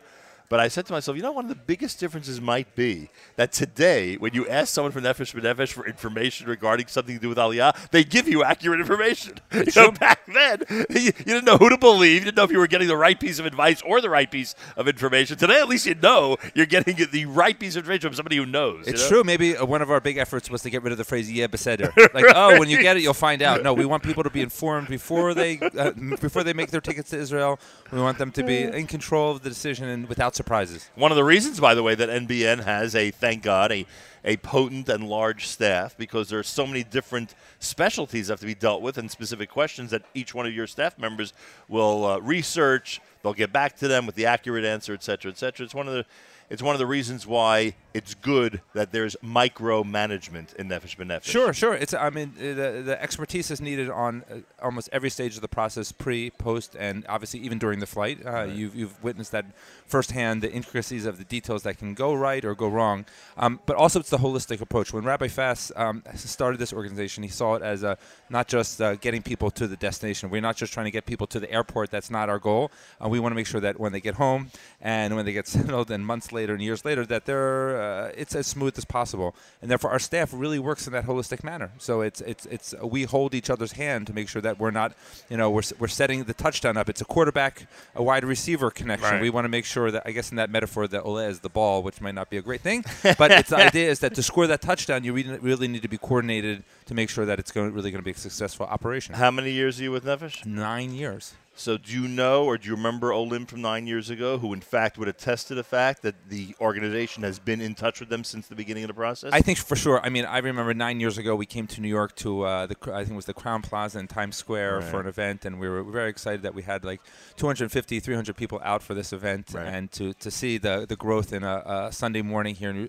But 0.52 0.60
I 0.60 0.68
said 0.68 0.86
to 0.88 0.92
myself, 0.92 1.16
you 1.16 1.24
know, 1.24 1.32
one 1.32 1.46
of 1.46 1.50
the 1.50 1.56
biggest 1.56 1.98
differences 1.98 2.42
might 2.42 2.76
be 2.76 3.08
that 3.38 3.54
today, 3.54 4.18
when 4.18 4.34
you 4.34 4.50
ask 4.50 4.74
someone 4.74 4.92
from 4.92 5.04
Nefesh 5.06 5.34
B'Nefesh 5.34 5.72
for 5.72 5.88
information 5.88 6.46
regarding 6.50 6.88
something 6.88 7.16
to 7.16 7.22
do 7.22 7.30
with 7.30 7.38
Aliyah, 7.38 7.90
they 7.92 8.04
give 8.04 8.28
you 8.28 8.44
accurate 8.44 8.82
information. 8.82 9.38
You 9.62 9.72
know, 9.76 9.92
back 9.92 10.20
then, 10.26 10.64
you, 10.90 11.00
you 11.00 11.12
didn't 11.12 11.46
know 11.46 11.56
who 11.56 11.70
to 11.70 11.78
believe. 11.78 12.16
You 12.16 12.26
didn't 12.26 12.36
know 12.36 12.44
if 12.44 12.52
you 12.52 12.58
were 12.58 12.68
getting 12.68 12.90
the 12.90 12.98
right 12.98 13.18
piece 13.18 13.40
of 13.40 13.46
advice 13.46 13.82
or 13.84 14.02
the 14.02 14.10
right 14.10 14.30
piece 14.30 14.54
of 14.76 14.88
information. 14.90 15.38
Today, 15.38 15.62
at 15.62 15.70
least 15.70 15.86
you 15.86 15.96
know 15.96 16.36
you're 16.56 16.66
getting 16.66 16.98
the 17.12 17.26
right 17.28 17.58
piece 17.58 17.76
of 17.76 17.84
information 17.84 18.10
from 18.10 18.16
somebody 18.16 18.36
who 18.38 18.46
knows. 18.46 18.88
you 18.88 18.94
It's 18.94 19.04
know? 19.04 19.10
true. 19.10 19.24
Maybe 19.24 19.56
uh, 19.56 19.66
one 19.66 19.82
of 19.82 19.90
our 19.92 20.02
big 20.02 20.18
efforts 20.18 20.50
was 20.50 20.64
to 20.64 20.70
get 20.70 20.84
rid 20.84 20.92
of 20.92 20.98
the 20.98 21.06
phrase 21.06 21.32
"yeah 21.32 21.48
beseder." 21.48 21.94
Like, 22.14 22.26
oh, 22.36 22.60
when 22.60 22.70
you 22.70 22.82
get 22.82 22.98
it, 22.98 23.04
you'll 23.04 23.14
find 23.14 23.42
out. 23.42 23.64
No, 23.64 23.74
we 23.74 23.86
want 23.86 24.04
people 24.04 24.24
to 24.24 24.30
be 24.30 24.42
informed 24.42 24.90
before 24.90 25.34
they 25.34 25.60
uh, 25.60 25.92
before 26.20 26.44
they 26.44 26.54
make 26.54 26.72
their 26.72 26.82
tickets 26.82 27.12
to 27.12 27.18
Israel. 27.18 27.60
We 27.92 28.02
want 28.02 28.18
them 28.18 28.32
to 28.32 28.44
be 28.44 28.64
in 28.64 28.88
control 28.88 29.32
of 29.32 29.44
the 29.44 29.50
decision 29.50 29.88
and 29.88 30.10
without 30.10 30.36
surprises. 30.42 30.90
One 30.96 31.12
of 31.12 31.18
the 31.18 31.24
reasons, 31.24 31.60
by 31.60 31.76
the 31.76 31.84
way, 31.84 31.94
that 31.94 32.10
NBN 32.10 32.64
has 32.64 32.96
a 32.96 33.12
thank 33.12 33.44
God 33.44 33.72
a 33.72 33.86
a 34.24 34.38
potent 34.38 34.88
and 34.90 35.08
large 35.08 35.48
staff 35.48 35.98
because 35.98 36.30
there 36.30 36.38
are 36.38 36.44
so 36.44 36.68
many 36.68 36.84
different 36.84 37.34
specialties 37.60 38.28
that 38.28 38.34
have 38.34 38.40
to 38.40 38.46
be 38.46 38.54
dealt 38.54 38.82
with 38.82 38.98
and 38.98 39.10
specific 39.10 39.50
questions 39.50 39.90
that 39.92 40.04
each 40.14 40.36
one 40.36 40.46
of 40.46 40.54
your 40.54 40.68
staff 40.68 40.98
members 41.00 41.34
will 41.68 42.06
uh, 42.06 42.20
research. 42.20 43.02
They'll 43.24 43.34
get 43.34 43.52
back 43.52 43.78
to 43.78 43.88
them 43.88 44.06
with 44.06 44.16
the 44.16 44.28
accurate 44.28 44.66
answer, 44.66 44.94
et 44.94 45.04
cetera, 45.04 45.32
et 45.32 45.38
cetera. 45.38 45.64
It's 45.64 45.76
one 45.76 45.88
of 45.88 45.94
the 45.94 46.06
it's 46.52 46.62
one 46.62 46.76
of 46.76 46.80
the 46.80 46.86
reasons 46.86 47.26
why 47.26 47.76
it's 47.94 48.14
good 48.14 48.62
that 48.74 48.92
there's 48.92 49.16
micromanagement 49.24 50.54
in 50.56 50.68
Nefesh 50.68 50.98
B'Nefesh. 50.98 51.24
Sure, 51.24 51.54
sure. 51.54 51.74
It's 51.74 51.94
I 51.94 52.10
mean 52.10 52.34
the 52.38 52.84
the 52.86 53.02
expertise 53.02 53.50
is 53.52 53.62
needed 53.62 53.90
on 53.90 54.24
uh, 54.30 54.36
almost 54.62 54.90
every 54.92 55.10
stage 55.10 55.36
of 55.36 55.42
the 55.42 55.48
process, 55.48 55.94
pre, 55.94 56.30
post, 56.30 56.76
and 56.78 57.06
obviously 57.08 57.40
even 57.40 57.58
during 57.58 57.80
the 57.80 57.88
flight. 57.88 58.26
Uh, 58.26 58.44
You've 58.44 58.76
you've 58.76 59.02
witnessed 59.02 59.32
that 59.32 59.46
firsthand, 59.86 60.42
the 60.42 60.52
intricacies 60.52 61.06
of 61.06 61.18
the 61.18 61.24
details 61.24 61.64
that 61.64 61.78
can 61.78 61.94
go 61.94 62.14
right 62.14 62.44
or 62.44 62.54
go 62.54 62.68
wrong. 62.68 63.06
Um, 63.38 63.62
but 63.66 63.78
also 63.78 64.00
it's 64.02 64.10
the 64.10 64.18
holistic 64.18 64.60
approach. 64.60 64.92
When 64.92 65.06
Rabbi 65.06 65.30
Fass 65.30 65.72
um, 65.78 66.04
started 66.16 66.60
this 66.60 66.74
organization, 66.74 67.24
he 67.24 67.30
saw 67.30 67.56
it 67.56 67.62
as 67.62 67.84
a 67.84 67.98
not 68.30 68.50
just 68.50 68.82
uh, 68.82 68.96
getting 68.96 69.22
people 69.22 69.52
to 69.52 69.68
the 69.68 69.78
destination. 69.78 70.30
We're 70.30 70.42
not 70.42 70.58
just 70.58 70.74
trying 70.74 70.86
to 70.86 70.92
get 70.92 71.06
people 71.06 71.28
to 71.28 71.40
the 71.40 71.50
airport. 71.50 71.92
That's 71.92 72.12
not 72.12 72.28
our 72.28 72.40
goal. 72.40 72.72
Uh, 73.04 73.08
we 73.08 73.20
want 73.22 73.32
to 73.32 73.36
make 73.36 73.48
sure 73.48 73.62
that 73.62 73.80
when 73.80 73.94
they 73.94 74.02
get 74.02 74.16
home 74.16 74.52
and 74.82 75.16
when 75.16 75.24
they 75.26 75.34
get 75.34 75.48
settled 75.56 75.92
and 75.92 76.06
months 76.06 76.32
later 76.32 76.41
and 76.50 76.62
years 76.62 76.84
later 76.84 77.06
that 77.06 77.26
they're 77.26 77.82
uh, 77.82 78.12
it's 78.16 78.36
as 78.36 78.48
smooth 78.48 78.78
as 78.78 78.86
possible. 78.86 79.36
And 79.62 79.70
therefore, 79.70 79.92
our 79.92 80.00
staff 80.00 80.32
really 80.34 80.60
works 80.60 80.88
in 80.88 80.94
that 80.94 81.06
holistic 81.06 81.44
manner. 81.44 81.72
So 81.78 82.02
it's 82.02 82.22
it's 82.22 82.46
it's 82.48 82.74
we 82.82 83.04
hold 83.04 83.34
each 83.34 83.50
other's 83.50 83.74
hand 83.74 84.08
to 84.08 84.14
make 84.14 84.28
sure 84.30 84.42
that 84.42 84.60
we're 84.60 84.72
not 84.72 84.94
you 85.30 85.38
know 85.38 85.50
we're 85.50 85.64
we're 85.80 85.88
setting 85.88 86.24
the 86.24 86.34
touchdown 86.34 86.78
up. 86.78 86.90
It's 86.90 87.02
a 87.02 87.06
quarterback, 87.06 87.68
a 87.96 88.04
wide 88.04 88.26
receiver 88.26 88.72
connection. 88.72 89.12
Right. 89.12 89.22
We 89.22 89.30
want 89.30 89.46
to 89.46 89.50
make 89.50 89.66
sure 89.66 89.92
that 89.92 90.04
I 90.06 90.12
guess 90.12 90.32
in 90.32 90.38
that 90.38 90.50
metaphor 90.50 90.88
that 90.88 91.04
Ole 91.04 91.20
is 91.20 91.40
the 91.40 91.50
ball, 91.50 91.84
which 91.84 92.02
might 92.02 92.16
not 92.16 92.30
be 92.30 92.38
a 92.38 92.42
great 92.42 92.62
thing, 92.62 92.84
but 93.18 93.32
it's 93.32 93.50
the 93.50 93.58
idea 93.58 93.90
is 93.90 94.00
that 94.00 94.16
to 94.16 94.24
score 94.24 94.48
that 94.48 94.62
touchdown, 94.62 95.04
you 95.04 95.14
really, 95.14 95.38
really 95.40 95.68
need 95.68 95.82
to 95.82 95.88
be 95.88 95.98
coordinated 95.98 96.64
to 96.86 96.94
make 96.94 97.10
sure 97.10 97.26
that 97.26 97.40
it's 97.40 97.52
going 97.52 97.74
really 97.74 97.92
going 97.92 98.02
to 98.02 98.06
be 98.06 98.12
a 98.12 98.16
successful 98.16 98.66
operation. 98.66 99.16
How 99.16 99.32
many 99.32 99.52
years 99.52 99.80
are 99.80 99.84
you 99.84 99.92
with 99.92 100.06
Nefesh? 100.06 100.46
Nine 100.46 100.94
years. 100.94 101.34
So, 101.54 101.78
do 101.78 101.92
you 101.94 102.08
know 102.08 102.46
or 102.46 102.58
do 102.58 102.70
you 102.70 102.76
remember 102.76 103.12
Olim 103.14 103.46
from 103.46 103.62
nine 103.62 103.86
years 103.86 104.10
ago, 104.10 104.38
who 104.38 104.54
in 104.54 104.62
fact 104.62 104.98
would 104.98 105.08
attest 105.10 105.48
to 105.50 105.54
the 105.56 105.64
fact 105.66 106.02
that 106.02 106.16
the 106.30 106.56
organization 106.62 107.24
has 107.24 107.40
been 107.40 107.60
in 107.62 107.76
touch 107.76 108.00
with 108.00 108.10
them 108.10 108.24
since 108.24 108.48
the 108.48 108.56
beginning 108.56 108.84
of 108.84 108.88
the 108.88 108.94
process? 108.94 109.32
I 109.34 109.42
think 109.42 109.60
for 109.60 109.76
sure. 109.76 110.00
I 110.02 110.10
mean, 110.10 110.26
I 110.26 110.38
remember 110.40 110.74
nine 110.74 111.00
years 111.00 111.18
ago 111.18 111.36
we 111.36 111.46
came 111.46 111.68
to 111.68 111.82
New 111.82 111.90
York 111.90 112.16
to 112.18 112.44
uh, 112.44 112.66
the 112.68 112.76
I 112.94 113.00
think 113.04 113.12
it 113.12 113.16
was 113.16 113.26
the 113.26 113.34
Crowne 113.34 113.62
Plaza 113.62 114.00
in 114.00 114.08
Times 114.08 114.38
Square 114.38 114.84
for 114.84 115.02
an 115.02 115.08
event, 115.08 115.44
and 115.46 115.60
we 115.60 115.68
were 115.70 115.84
very 115.84 116.10
excited 116.10 116.42
that 116.44 116.56
we 116.56 116.64
had 116.64 116.84
like 116.86 117.02
250, 117.36 118.00
300 118.00 118.36
people 118.36 118.60
out 118.64 118.82
for 118.82 118.94
this 118.94 119.12
event, 119.14 119.50
Right. 119.54 119.68
and 119.68 119.92
to, 119.92 120.14
to 120.14 120.32
see 120.32 120.58
the, 120.58 120.86
the 120.88 120.96
growth 120.96 121.34
in 121.34 121.44
a, 121.44 121.64
a 121.88 121.92
Sunday 121.92 122.22
morning 122.22 122.56
here 122.56 122.70
in, 122.72 122.88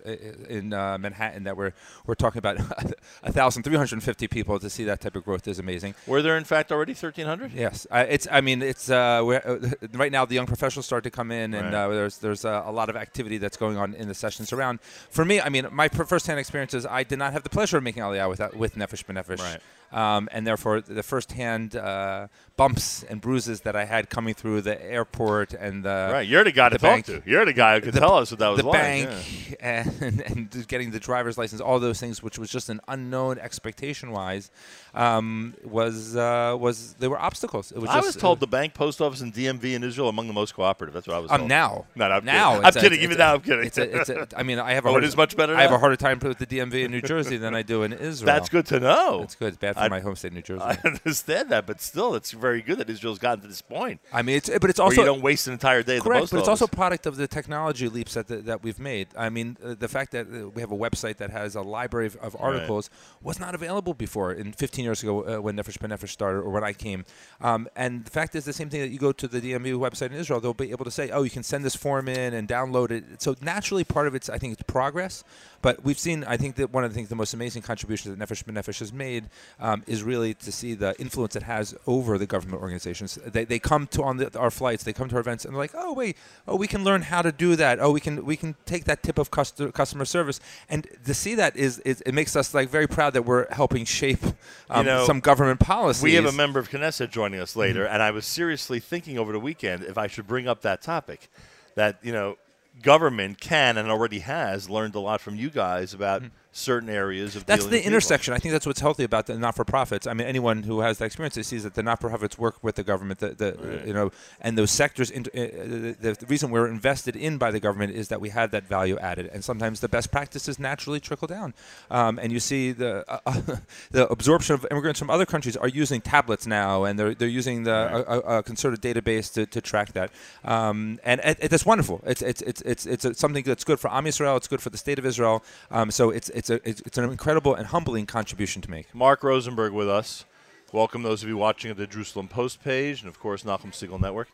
in 0.49 0.73
uh, 0.73 0.97
Manhattan 0.99 1.43
that 1.45 1.57
we're 1.57 1.73
we're 2.07 2.15
talking 2.15 2.39
about 2.39 2.59
1,350 3.23 4.29
people 4.29 4.59
to 4.59 4.71
see 4.71 4.85
that 4.85 5.01
type 5.01 5.17
of 5.17 5.25
growth 5.25 5.47
is 5.49 5.59
amazing. 5.59 5.95
Were 6.07 6.23
there 6.23 6.37
in 6.37 6.45
fact 6.45 6.71
already 6.73 6.93
1,300? 6.93 7.53
Yes, 7.53 7.87
uh, 7.91 8.05
it's. 8.09 8.27
I 8.31 8.41
mean, 8.41 8.52
it's. 8.61 8.91
Uh, 8.91 9.23
we're, 9.25 9.37
uh, 9.47 9.87
right 9.97 10.11
now, 10.11 10.25
the 10.25 10.35
young 10.35 10.47
professionals 10.47 10.85
start 10.85 11.05
to 11.05 11.11
come 11.11 11.31
in, 11.31 11.55
and 11.55 11.73
Right. 11.73 11.85
uh, 11.85 11.89
there's 11.89 12.19
there's 12.19 12.45
uh, 12.45 12.63
a 12.67 12.73
lot 12.73 12.91
of 12.91 12.97
activity 12.97 13.39
that's 13.39 13.57
going 13.57 13.79
on 13.79 13.95
in 13.95 14.09
the 14.09 14.15
sessions 14.15 14.53
around. 14.53 14.81
For 14.83 15.25
me, 15.25 15.41
I 15.41 15.49
mean, 15.49 15.69
my 15.71 15.89
per- 15.89 16.05
first-hand 16.05 16.39
experience 16.41 16.75
is 16.75 16.85
I 16.85 17.05
did 17.05 17.19
not 17.19 17.33
have 17.33 17.45
the 17.45 17.51
pleasure 17.51 17.77
of 17.79 17.85
making 17.85 18.03
Aliyah 18.03 18.29
with 18.29 18.41
with 18.57 18.75
Nefesh 18.75 19.05
B'Nefesh, 19.07 19.39
Right. 19.39 19.61
Um, 19.93 20.29
and 20.33 20.47
therefore 20.47 20.81
the 20.81 21.03
first-hand 21.03 21.77
uh, 21.77 22.29
bumps 22.57 23.03
and 23.05 23.21
bruises 23.21 23.61
that 23.63 23.77
I 23.77 23.85
had 23.85 24.09
coming 24.11 24.35
through 24.35 24.63
the 24.63 24.83
airport 24.85 25.53
and 25.55 25.85
the 25.85 26.11
Right, 26.13 26.27
you're 26.27 26.45
the 26.45 26.53
guy 26.53 26.69
to 26.71 26.79
the 26.79 26.87
talk 26.87 27.05
to. 27.07 27.23
You're 27.27 27.45
the 27.45 27.53
guy 27.53 27.75
who 27.77 27.81
could 27.83 27.95
the- 27.95 28.01
tell 28.01 28.15
us 28.17 28.31
what 28.31 28.41
that 28.41 28.49
was 28.49 28.61
the 28.61 28.67
like. 28.67 28.81
bank 28.81 29.57
and, 29.61 30.21
and 30.21 30.69
getting 30.69 30.91
the 30.91 31.01
driver's 31.01 31.37
license, 31.39 31.61
all 31.61 31.79
those 31.81 32.01
things, 32.01 32.23
which 32.23 32.39
was 32.39 32.51
just 32.51 32.69
an 32.69 32.81
unknown 32.89 33.39
expectation-wise, 33.39 34.51
um, 34.95 35.55
was 35.65 36.17
uh, 36.17 36.57
was 36.59 36.95
there 36.95 37.11
were 37.11 37.21
obstacles. 37.21 37.73
It 37.73 37.79
was 37.79 37.91
I 37.91 37.95
just, 37.95 38.07
was 38.07 38.17
told 38.17 38.41
the 38.41 38.47
bank, 38.47 38.75
post 38.75 39.01
office, 39.01 39.21
and 39.21 39.33
DMV 39.33 39.75
in 39.75 39.83
Israel 39.85 40.09
are 40.09 40.11
among 40.11 40.27
the 40.27 40.33
most 40.35 40.55
cooperative. 40.55 40.95
That's 40.95 41.07
what 41.07 41.17
I 41.17 41.21
was 41.21 41.31
Um, 41.31 41.39
told. 41.39 41.49
now, 41.49 41.87
No, 41.95 42.09
no, 42.09 42.15
I'm 42.15 42.25
now, 42.25 42.51
kidding. 42.51 42.65
I'm 42.67 42.77
a- 42.77 42.81
kidding. 42.81 43.01
Even 43.01 43.17
a- 43.17 43.19
now, 43.19 43.35
I'm 43.35 43.41
kidding. 43.41 43.67
It's 43.67 43.79
a, 43.79 44.01
it's 44.01 44.09
a, 44.11 44.29
I 44.37 44.43
mean, 44.43 44.59
I 44.59 44.73
have 44.75 44.85
a. 44.87 44.89
Oh, 44.93 44.97
it 44.97 44.97
harder- 44.97 45.07
is 45.07 45.17
much 45.17 45.37
better 45.37 45.57
I 45.57 45.63
have 45.63 45.73
a 45.73 45.79
harder 45.79 45.97
time 45.97 46.19
with 46.23 46.37
the 46.39 46.45
DMV 46.47 46.85
in 46.85 46.91
New 46.91 47.01
Jersey 47.01 47.39
than 47.39 47.55
I 47.55 47.63
do 47.63 47.83
in 47.83 47.93
Israel. 47.95 48.27
That's 48.27 48.49
good 48.51 48.67
to 48.67 48.79
know. 48.81 49.23
It's 49.23 49.35
good. 49.35 49.49
It's 49.49 49.57
bad 49.57 49.75
for 49.77 49.81
I- 49.85 49.89
my 49.89 50.01
home 50.01 50.17
state, 50.17 50.33
New 50.33 50.43
Jersey. 50.43 50.63
I 50.63 50.79
understand 50.85 51.51
that, 51.51 51.67
but 51.67 51.81
still, 51.81 52.15
it's 52.15 52.31
very 52.33 52.63
good 52.63 52.79
that 52.79 52.89
Israel's 52.91 53.19
gotten 53.19 53.43
to 53.43 53.49
this 53.49 53.63
point. 53.63 54.01
I 54.13 54.23
mean, 54.23 54.37
it's 54.37 54.49
but 54.49 54.71
it's 54.71 54.81
also 54.81 55.01
you 55.01 55.07
don't 55.07 55.23
waste 55.23 55.47
an 55.47 55.53
entire 55.55 55.83
day 55.83 55.97
at 55.97 56.03
the 56.05 56.09
Correct, 56.09 56.31
but 56.31 56.39
it's 56.39 56.49
also 56.49 56.67
product 56.67 57.07
of 57.07 57.17
the 57.17 57.27
technology 57.27 57.89
leaps 57.89 58.15
that 58.15 58.29
the, 58.29 58.37
that 58.39 58.63
we've 58.63 58.79
made. 58.79 59.09
I 59.17 59.29
mean, 59.31 59.57
uh, 59.65 59.75
the 59.79 59.89
fact 59.89 60.13
that 60.13 60.27
uh, 60.27 60.49
we 60.49 60.61
have 60.61 60.73
a 60.73 60.77
website 60.77 61.17
that 61.19 61.31
has 61.31 61.55
a 61.55 61.63
library 61.63 62.07
of, 62.07 62.17
of 62.17 62.37
articles 62.39 62.91
was 63.23 63.39
not 63.39 63.55
available 63.55 63.95
before 63.95 64.33
in 64.33 64.53
15 64.53 64.85
years 64.85 65.03
ago 65.03 65.23
uh, 65.23 65.41
when 65.41 65.57
Nefesh 65.57 65.79
B'Nefesh 65.79 66.09
started 66.11 66.39
or 66.41 66.51
when 66.51 66.65
I 66.65 66.73
came. 66.73 67.05
Um, 67.41 67.69
and 67.77 68.05
the 68.05 68.11
fact 68.11 68.35
is 68.35 68.45
the 68.45 68.53
same 68.53 68.69
thing 68.71 68.81
that 68.81 68.89
you 68.91 68.99
go 68.99 69.13
to 69.13 69.29
the 69.29 69.41
DMV 69.41 69.75
website 69.75 70.07
in 70.07 70.15
Israel, 70.15 70.41
they'll 70.41 70.55
be 70.55 70.71
able 70.71 70.85
to 70.85 70.91
say, 70.91 71.11
oh, 71.11 71.23
you 71.23 71.31
can 71.31 71.43
send 71.43 71.65
this 71.65 71.75
form 71.77 72.09
in 72.09 72.35
and 72.35 72.49
download 72.49 72.91
it. 72.91 73.23
So 73.23 73.35
naturally, 73.41 73.85
part 73.85 74.07
of 74.07 74.15
it's 74.15 74.29
I 74.29 74.39
think 74.39 74.53
it's 74.55 74.63
progress. 74.63 75.25
But 75.63 75.83
we've 75.85 75.99
seen, 75.99 76.25
I 76.25 76.37
think 76.37 76.57
that 76.57 76.73
one 76.73 76.85
of 76.85 76.91
the 76.91 76.95
things, 76.95 77.09
the 77.09 77.15
most 77.17 77.33
amazing 77.33 77.63
contributions 77.63 78.15
that 78.15 78.23
Nefesh 78.23 78.45
B'Nefesh 78.45 78.81
has 78.81 78.93
made 78.93 79.31
um, 79.61 79.85
is 79.87 80.03
really 80.03 80.35
to 80.35 80.53
see 80.53 80.75
the 80.75 80.95
influence 81.01 81.37
it 81.37 81.45
has 81.45 81.75
over 81.87 82.19
the 82.19 82.27
government 82.27 82.61
organizations. 82.61 83.15
They, 83.25 83.45
they 83.45 83.59
come 83.59 83.87
to 83.89 84.03
on 84.03 84.17
the, 84.17 84.37
our 84.39 84.51
flights, 84.51 84.83
they 84.83 84.93
come 84.93 85.09
to 85.09 85.15
our 85.15 85.21
events, 85.21 85.45
and 85.45 85.55
they're 85.55 85.61
like, 85.61 85.73
oh 85.75 85.93
wait, 85.93 86.17
oh 86.47 86.57
we 86.57 86.67
can 86.67 86.85
learn 86.85 87.03
how 87.03 87.23
to 87.23 87.33
do 87.33 87.57
that. 87.57 87.81
Oh 87.81 87.93
we 87.93 88.01
can 88.01 88.27
we 88.27 88.37
can 88.37 88.57
take 88.67 88.85
that 88.85 89.03
tip 89.03 89.19
of 89.19 89.31
customer 89.31 89.71
customer 89.71 90.05
service, 90.05 90.41
and 90.69 90.87
to 91.07 91.15
see 91.15 91.35
that 91.37 91.57
is, 91.57 91.79
is 91.81 92.01
it 92.03 92.13
makes 92.13 92.35
us 92.37 92.53
like 92.53 92.69
very 92.69 92.89
proud 92.89 93.15
that 93.15 93.25
we're 93.25 93.47
helping 93.53 93.85
shape 93.85 94.25
um, 94.69 94.85
know, 94.85 95.07
some 95.07 95.21
government 95.21 95.61
policies. 95.61 96.03
We 96.03 96.15
have 96.15 96.27
a 96.27 96.33
member 96.33 96.59
of 96.59 96.69
Knesset 96.71 97.11
joining 97.11 97.41
us 97.41 97.55
later, 97.55 97.85
Mm-hmm. 97.85 97.95
and 97.95 98.03
I 98.03 98.11
was 98.11 98.27
seriously 98.27 98.81
thinking 98.81 99.19
over 99.19 99.33
the 99.33 99.41
weekend 99.41 99.85
if 99.85 99.97
I 99.97 100.09
should 100.09 100.27
bring 100.27 100.49
up 100.49 100.63
that 100.63 100.83
topic. 100.83 101.29
That, 101.75 101.99
you 102.03 102.13
know, 102.13 102.37
government 102.83 103.41
can 103.41 103.77
and 103.77 103.91
already 103.91 104.21
has 104.21 104.69
learned 104.69 104.95
a 104.95 105.01
lot 105.01 105.21
from 105.21 105.37
you 105.37 105.51
guys 105.51 105.95
about 105.95 106.23
hmm. 106.23 106.29
Certain 106.53 106.91
areas 106.91 107.35
of. 107.35 107.47
That's 107.47 107.65
the 107.65 107.71
with 107.71 107.81
people. 107.81 107.89
intersection. 107.89 108.35
I 108.35 108.39
think 108.39 108.53
that's 108.53 108.67
what's 108.67 108.81
healthy 108.81 109.05
about 109.05 109.27
the 109.27 109.39
not-for-profits. 109.39 110.07
I 110.07 110.13
mean, 110.13 110.27
anyone 110.27 110.63
who 110.63 110.81
has 110.81 110.99
that 110.99 111.07
experience, 111.07 111.35
they 111.35 111.43
sees 111.43 111.65
that 111.65 111.75
the 111.75 111.83
not-for-profits 111.83 112.39
work 112.39 112.63
with 112.63 112.77
the 112.77 112.85
government. 112.85 113.21
The, 113.21 113.31
the 113.31 113.83
you 113.87 113.93
know, 113.93 114.11
and 114.41 114.57
those 114.57 114.71
sectors. 114.71 115.11
In, 115.11 115.23
uh, 115.23 115.31
the, 115.33 116.17
the 116.19 116.27
reason 116.29 116.51
we're 116.51 116.69
invested 116.69 117.17
in 117.17 117.39
by 117.39 117.51
the 117.51 117.61
government 117.61 117.95
is 117.95 118.09
that 118.09 118.21
we 118.21 118.29
have 118.29 118.51
that 118.53 118.65
value 118.65 118.99
added, 118.99 119.31
and 119.33 119.43
sometimes 119.43 119.81
the 119.81 119.89
best 119.89 120.13
practices 120.13 120.59
naturally 120.59 121.01
trickle 121.01 121.27
down. 121.27 121.55
Um, 121.91 122.19
and 122.19 122.33
you 122.33 122.41
see 122.41 122.73
the 122.73 123.05
uh, 123.09 123.41
the 123.91 124.09
absorption 124.09 124.55
of 124.55 124.67
immigrants 124.71 124.99
from 124.99 125.11
other 125.11 125.27
countries 125.27 125.57
are 125.57 125.69
using 125.69 126.01
tablets 126.01 126.47
now, 126.47 126.85
and 126.85 126.99
they're 126.99 127.15
they're 127.15 127.29
using 127.29 127.65
the 127.65 127.73
a, 127.73 128.03
a, 128.03 128.39
a 128.39 128.43
concerted 128.43 128.83
database 128.83 129.33
to, 129.35 129.47
to 129.47 129.61
track 129.61 129.93
that. 129.95 130.11
Um, 130.45 131.01
and 131.05 131.21
it, 131.25 131.39
it, 131.41 131.51
that's 131.51 131.65
wonderful. 131.65 132.03
It's 132.07 132.21
it's 132.21 132.43
it's 132.43 132.63
it's 132.63 132.87
it's 132.87 133.19
something 133.19 133.45
that's 133.45 133.65
good 133.65 133.81
for 133.81 133.91
Am 133.91 134.05
Yisrael. 134.05 134.37
It's 134.37 134.49
good 134.49 134.61
for 134.61 134.71
the 134.71 134.79
state 134.79 134.99
of 134.99 135.07
Israel. 135.07 135.43
Um, 135.71 135.91
so 135.91 136.11
it's 136.11 136.29
it's 136.31 136.42
it's 136.43 136.51
a 136.51 136.69
it's, 136.69 136.81
it's 136.81 136.99
an 136.99 137.05
incredible 137.05 137.55
and 137.55 137.69
humbling 137.69 138.05
contribution 138.05 138.61
to 138.63 138.69
make. 138.71 138.93
Mark 138.93 139.23
Rosenberg 139.23 139.73
with 139.73 139.89
us. 139.89 140.25
Welcome 140.73 141.05
those 141.05 141.23
of 141.23 141.29
you 141.29 141.37
watching 141.37 141.71
at 141.71 141.77
the 141.77 141.87
Jerusalem 141.87 142.27
Post 142.27 142.65
page 142.65 143.01
and, 143.01 143.09
of 143.09 143.21
course, 143.21 143.45
Nachum 143.45 143.73
Siegel 143.73 144.01
Network. 144.01 144.27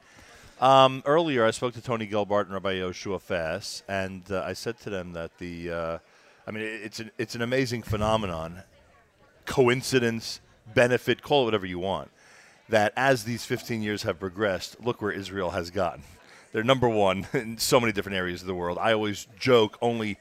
Um, 0.58 1.02
earlier, 1.04 1.44
I 1.44 1.50
spoke 1.50 1.74
to 1.74 1.82
Tony 1.82 2.06
Gelbart 2.06 2.44
and 2.44 2.52
Rabbi 2.54 2.76
Yehoshua 2.76 3.20
Fass, 3.20 3.82
and 3.88 4.22
uh, 4.30 4.42
I 4.42 4.54
said 4.54 4.80
to 4.80 4.90
them 4.90 5.12
that 5.12 5.36
the, 5.36 5.70
uh, 5.70 5.98
I 6.46 6.50
mean, 6.50 6.62
it's 6.64 6.98
an, 6.98 7.10
it's 7.18 7.34
an 7.34 7.42
amazing 7.42 7.82
phenomenon, 7.82 8.62
coincidence, 9.44 10.40
benefit, 10.74 11.20
call 11.20 11.42
it 11.42 11.44
whatever 11.44 11.66
you 11.66 11.78
want, 11.78 12.10
that 12.70 12.94
as 12.96 13.24
these 13.24 13.44
15 13.44 13.82
years 13.82 14.04
have 14.04 14.18
progressed, 14.18 14.82
look 14.82 15.02
where 15.02 15.12
Israel 15.12 15.50
has 15.50 15.68
gotten. 15.70 16.04
They're 16.52 16.64
number 16.64 16.88
one 16.88 17.26
in 17.34 17.58
so 17.58 17.78
many 17.78 17.92
different 17.92 18.16
areas 18.16 18.40
of 18.40 18.46
the 18.46 18.54
world. 18.54 18.78
I 18.80 18.94
always 18.94 19.26
joke, 19.38 19.76
only 19.82 20.16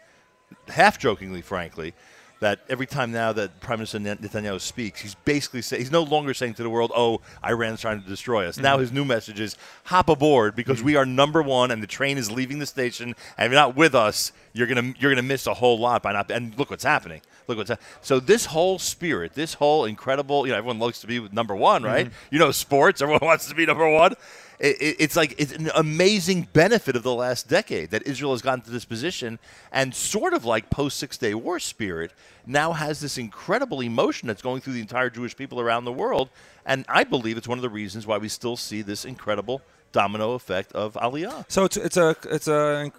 half 0.70 1.00
jokingly, 1.00 1.42
frankly, 1.42 1.94
that 2.40 2.60
every 2.70 2.86
time 2.86 3.12
now 3.12 3.34
that 3.34 3.60
Prime 3.62 3.80
Minister 3.80 3.98
Net- 3.98 4.22
Netanyahu 4.22 4.62
speaks, 4.62 5.02
he's 5.02 5.16
basically 5.16 5.64
saying 5.64 5.82
he's 5.82 5.92
no 5.92 6.04
longer 6.04 6.36
saying 6.36 6.54
to 6.56 6.64
the 6.64 6.70
world, 6.70 6.92
"Oh, 6.96 7.22
Iran's 7.44 7.82
trying 7.82 8.00
to 8.00 8.08
destroy 8.08 8.46
us." 8.48 8.58
Now 8.58 8.78
Mhm. 8.78 8.82
his 8.82 8.92
new 8.92 9.04
message 9.06 9.40
is, 9.40 9.58
"Hop 9.86 10.08
aboard 10.08 10.56
because 10.56 10.84
we 10.84 10.96
are 10.96 11.04
number 11.06 11.42
one, 11.42 11.72
and 11.72 11.82
the 11.82 11.88
train 11.88 12.16
is 12.20 12.30
leaving 12.30 12.60
the 12.60 12.68
station. 12.68 13.16
And 13.40 13.46
if 13.48 13.52
you're 13.52 13.60
not 13.60 13.76
with 13.76 13.96
us, 13.96 14.32
you're 14.54 14.68
gonna 14.68 14.94
you're 15.00 15.10
gonna 15.12 15.24
miss 15.24 15.48
a 15.48 15.56
whole 15.56 15.80
lot 15.80 16.04
by 16.04 16.12
not." 16.14 16.30
And 16.30 16.54
look 16.60 16.70
what's 16.70 16.84
happening. 16.84 17.22
Look 17.48 17.58
what's 17.58 17.70
hap- 17.72 17.82
so 18.02 18.20
this 18.20 18.46
whole 18.46 18.78
spirit, 18.78 19.34
this 19.34 19.56
whole 19.56 19.86
incredible. 19.86 20.46
You 20.46 20.52
know, 20.52 20.60
everyone 20.60 20.78
looks 20.78 21.00
to 21.02 21.08
be 21.08 21.28
number 21.32 21.56
one, 21.56 21.82
right? 21.82 22.06
Mhm. 22.08 22.12
You 22.30 22.38
know, 22.38 22.52
sports. 22.52 23.02
Everyone 23.02 23.22
wants 23.26 23.48
to 23.48 23.56
be 23.56 23.66
number 23.66 23.90
one. 23.90 24.14
It, 24.60 24.82
it, 24.82 24.96
it's 25.00 25.16
like 25.16 25.36
it's 25.38 25.52
an 25.52 25.70
amazing 25.76 26.48
benefit 26.54 26.96
of 26.96 27.04
the 27.04 27.14
last 27.14 27.48
decade 27.48 27.92
that 27.92 28.08
Israel 28.08 28.32
has 28.32 28.42
gotten 28.42 28.62
to 28.62 28.72
this 28.72 28.86
position, 28.86 29.38
and 29.72 29.94
sort 29.94 30.34
of 30.34 30.46
like 30.46 30.70
post 30.70 30.98
Six 30.98 31.18
Day 31.18 31.34
War 31.34 31.60
spirit, 31.60 32.12
now 32.46 32.74
has 32.74 33.00
this 33.00 33.18
incredible 33.18 33.82
emotion 33.82 34.28
that's 34.28 34.42
going 34.42 34.62
through 34.62 34.74
the 34.74 34.82
entire 34.82 35.10
Jewish 35.10 35.36
people 35.36 35.60
around 35.60 35.86
the 35.86 35.92
world, 35.92 36.30
and 36.66 36.86
I 36.90 37.04
believe 37.04 37.38
it's 37.38 37.48
one 37.48 37.58
of 37.60 37.62
the 37.62 37.70
reasons 37.70 38.08
why 38.08 38.18
we 38.18 38.30
still 38.30 38.58
see 38.58 38.82
this 38.82 39.06
incredible 39.06 39.62
domino 40.00 40.28
effect 40.40 40.70
of 40.84 40.94
Aliyah. 41.06 41.40
So 41.56 41.60
it's 41.68 41.78
it's 41.88 41.98
a 41.98 42.10
it's 42.36 42.48
a 42.48 42.92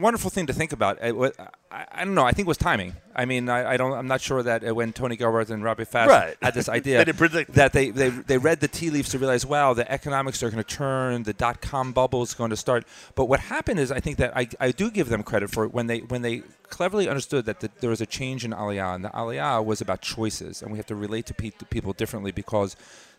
wonderful 0.00 0.30
thing 0.30 0.46
to 0.50 0.52
think 0.52 0.72
about. 0.78 0.94
Wa- 1.22 1.30
I, 1.70 1.80
I 1.98 2.04
don't 2.04 2.14
know. 2.18 2.24
I 2.30 2.32
think 2.32 2.46
it 2.48 2.52
was 2.54 2.62
timing. 2.70 2.90
I 3.14 3.24
mean, 3.30 3.48
I, 3.48 3.72
I 3.72 3.76
don't. 3.80 3.92
I'm 4.00 4.06
not 4.14 4.20
sure 4.28 4.42
that 4.42 4.58
when 4.78 4.92
Tony 4.92 5.16
Gelbart 5.20 5.50
and 5.50 5.62
Rabbi 5.62 5.84
Fass 5.84 6.08
Right. 6.08 6.36
had 6.46 6.54
this 6.54 6.68
idea 6.78 7.04
They 7.04 7.12
that 7.60 7.72
they, 7.72 7.86
they 8.00 8.08
they 8.30 8.38
read 8.48 8.58
the 8.60 8.68
tea 8.78 8.90
leaves 8.96 9.08
to 9.10 9.18
realize, 9.22 9.44
wow, 9.54 9.74
the 9.74 9.86
economics 9.98 10.42
are 10.42 10.50
going 10.50 10.64
to 10.64 10.74
turn, 10.84 11.24
the 11.30 11.32
dot 11.44 11.60
com 11.70 11.92
bubble 11.92 12.22
is 12.22 12.34
going 12.34 12.50
to 12.56 12.56
start. 12.66 12.82
But 13.18 13.26
what 13.30 13.40
happened 13.54 13.78
is, 13.84 13.88
I 13.98 14.00
think 14.00 14.16
that 14.22 14.30
I, 14.36 14.48
I 14.66 14.68
do 14.80 14.86
give 14.98 15.08
them 15.12 15.22
credit 15.30 15.48
for 15.54 15.62
it 15.66 15.70
when 15.76 15.86
they 15.90 15.98
when 16.12 16.22
they 16.22 16.42
cleverly 16.76 17.06
understood 17.12 17.44
that 17.46 17.60
the, 17.60 17.68
there 17.80 17.90
was 17.90 18.00
a 18.00 18.06
change 18.18 18.40
in 18.46 18.52
Aliyah, 18.62 18.94
and 18.96 19.04
the 19.06 19.10
Aliyah 19.10 19.64
was 19.64 19.80
about 19.80 20.00
choices, 20.00 20.62
and 20.62 20.70
we 20.72 20.78
have 20.80 20.86
to 20.86 20.96
relate 21.06 21.26
to 21.26 21.34
pe- 21.34 21.56
to 21.60 21.64
people 21.76 21.92
differently 21.92 22.32
because 22.32 22.70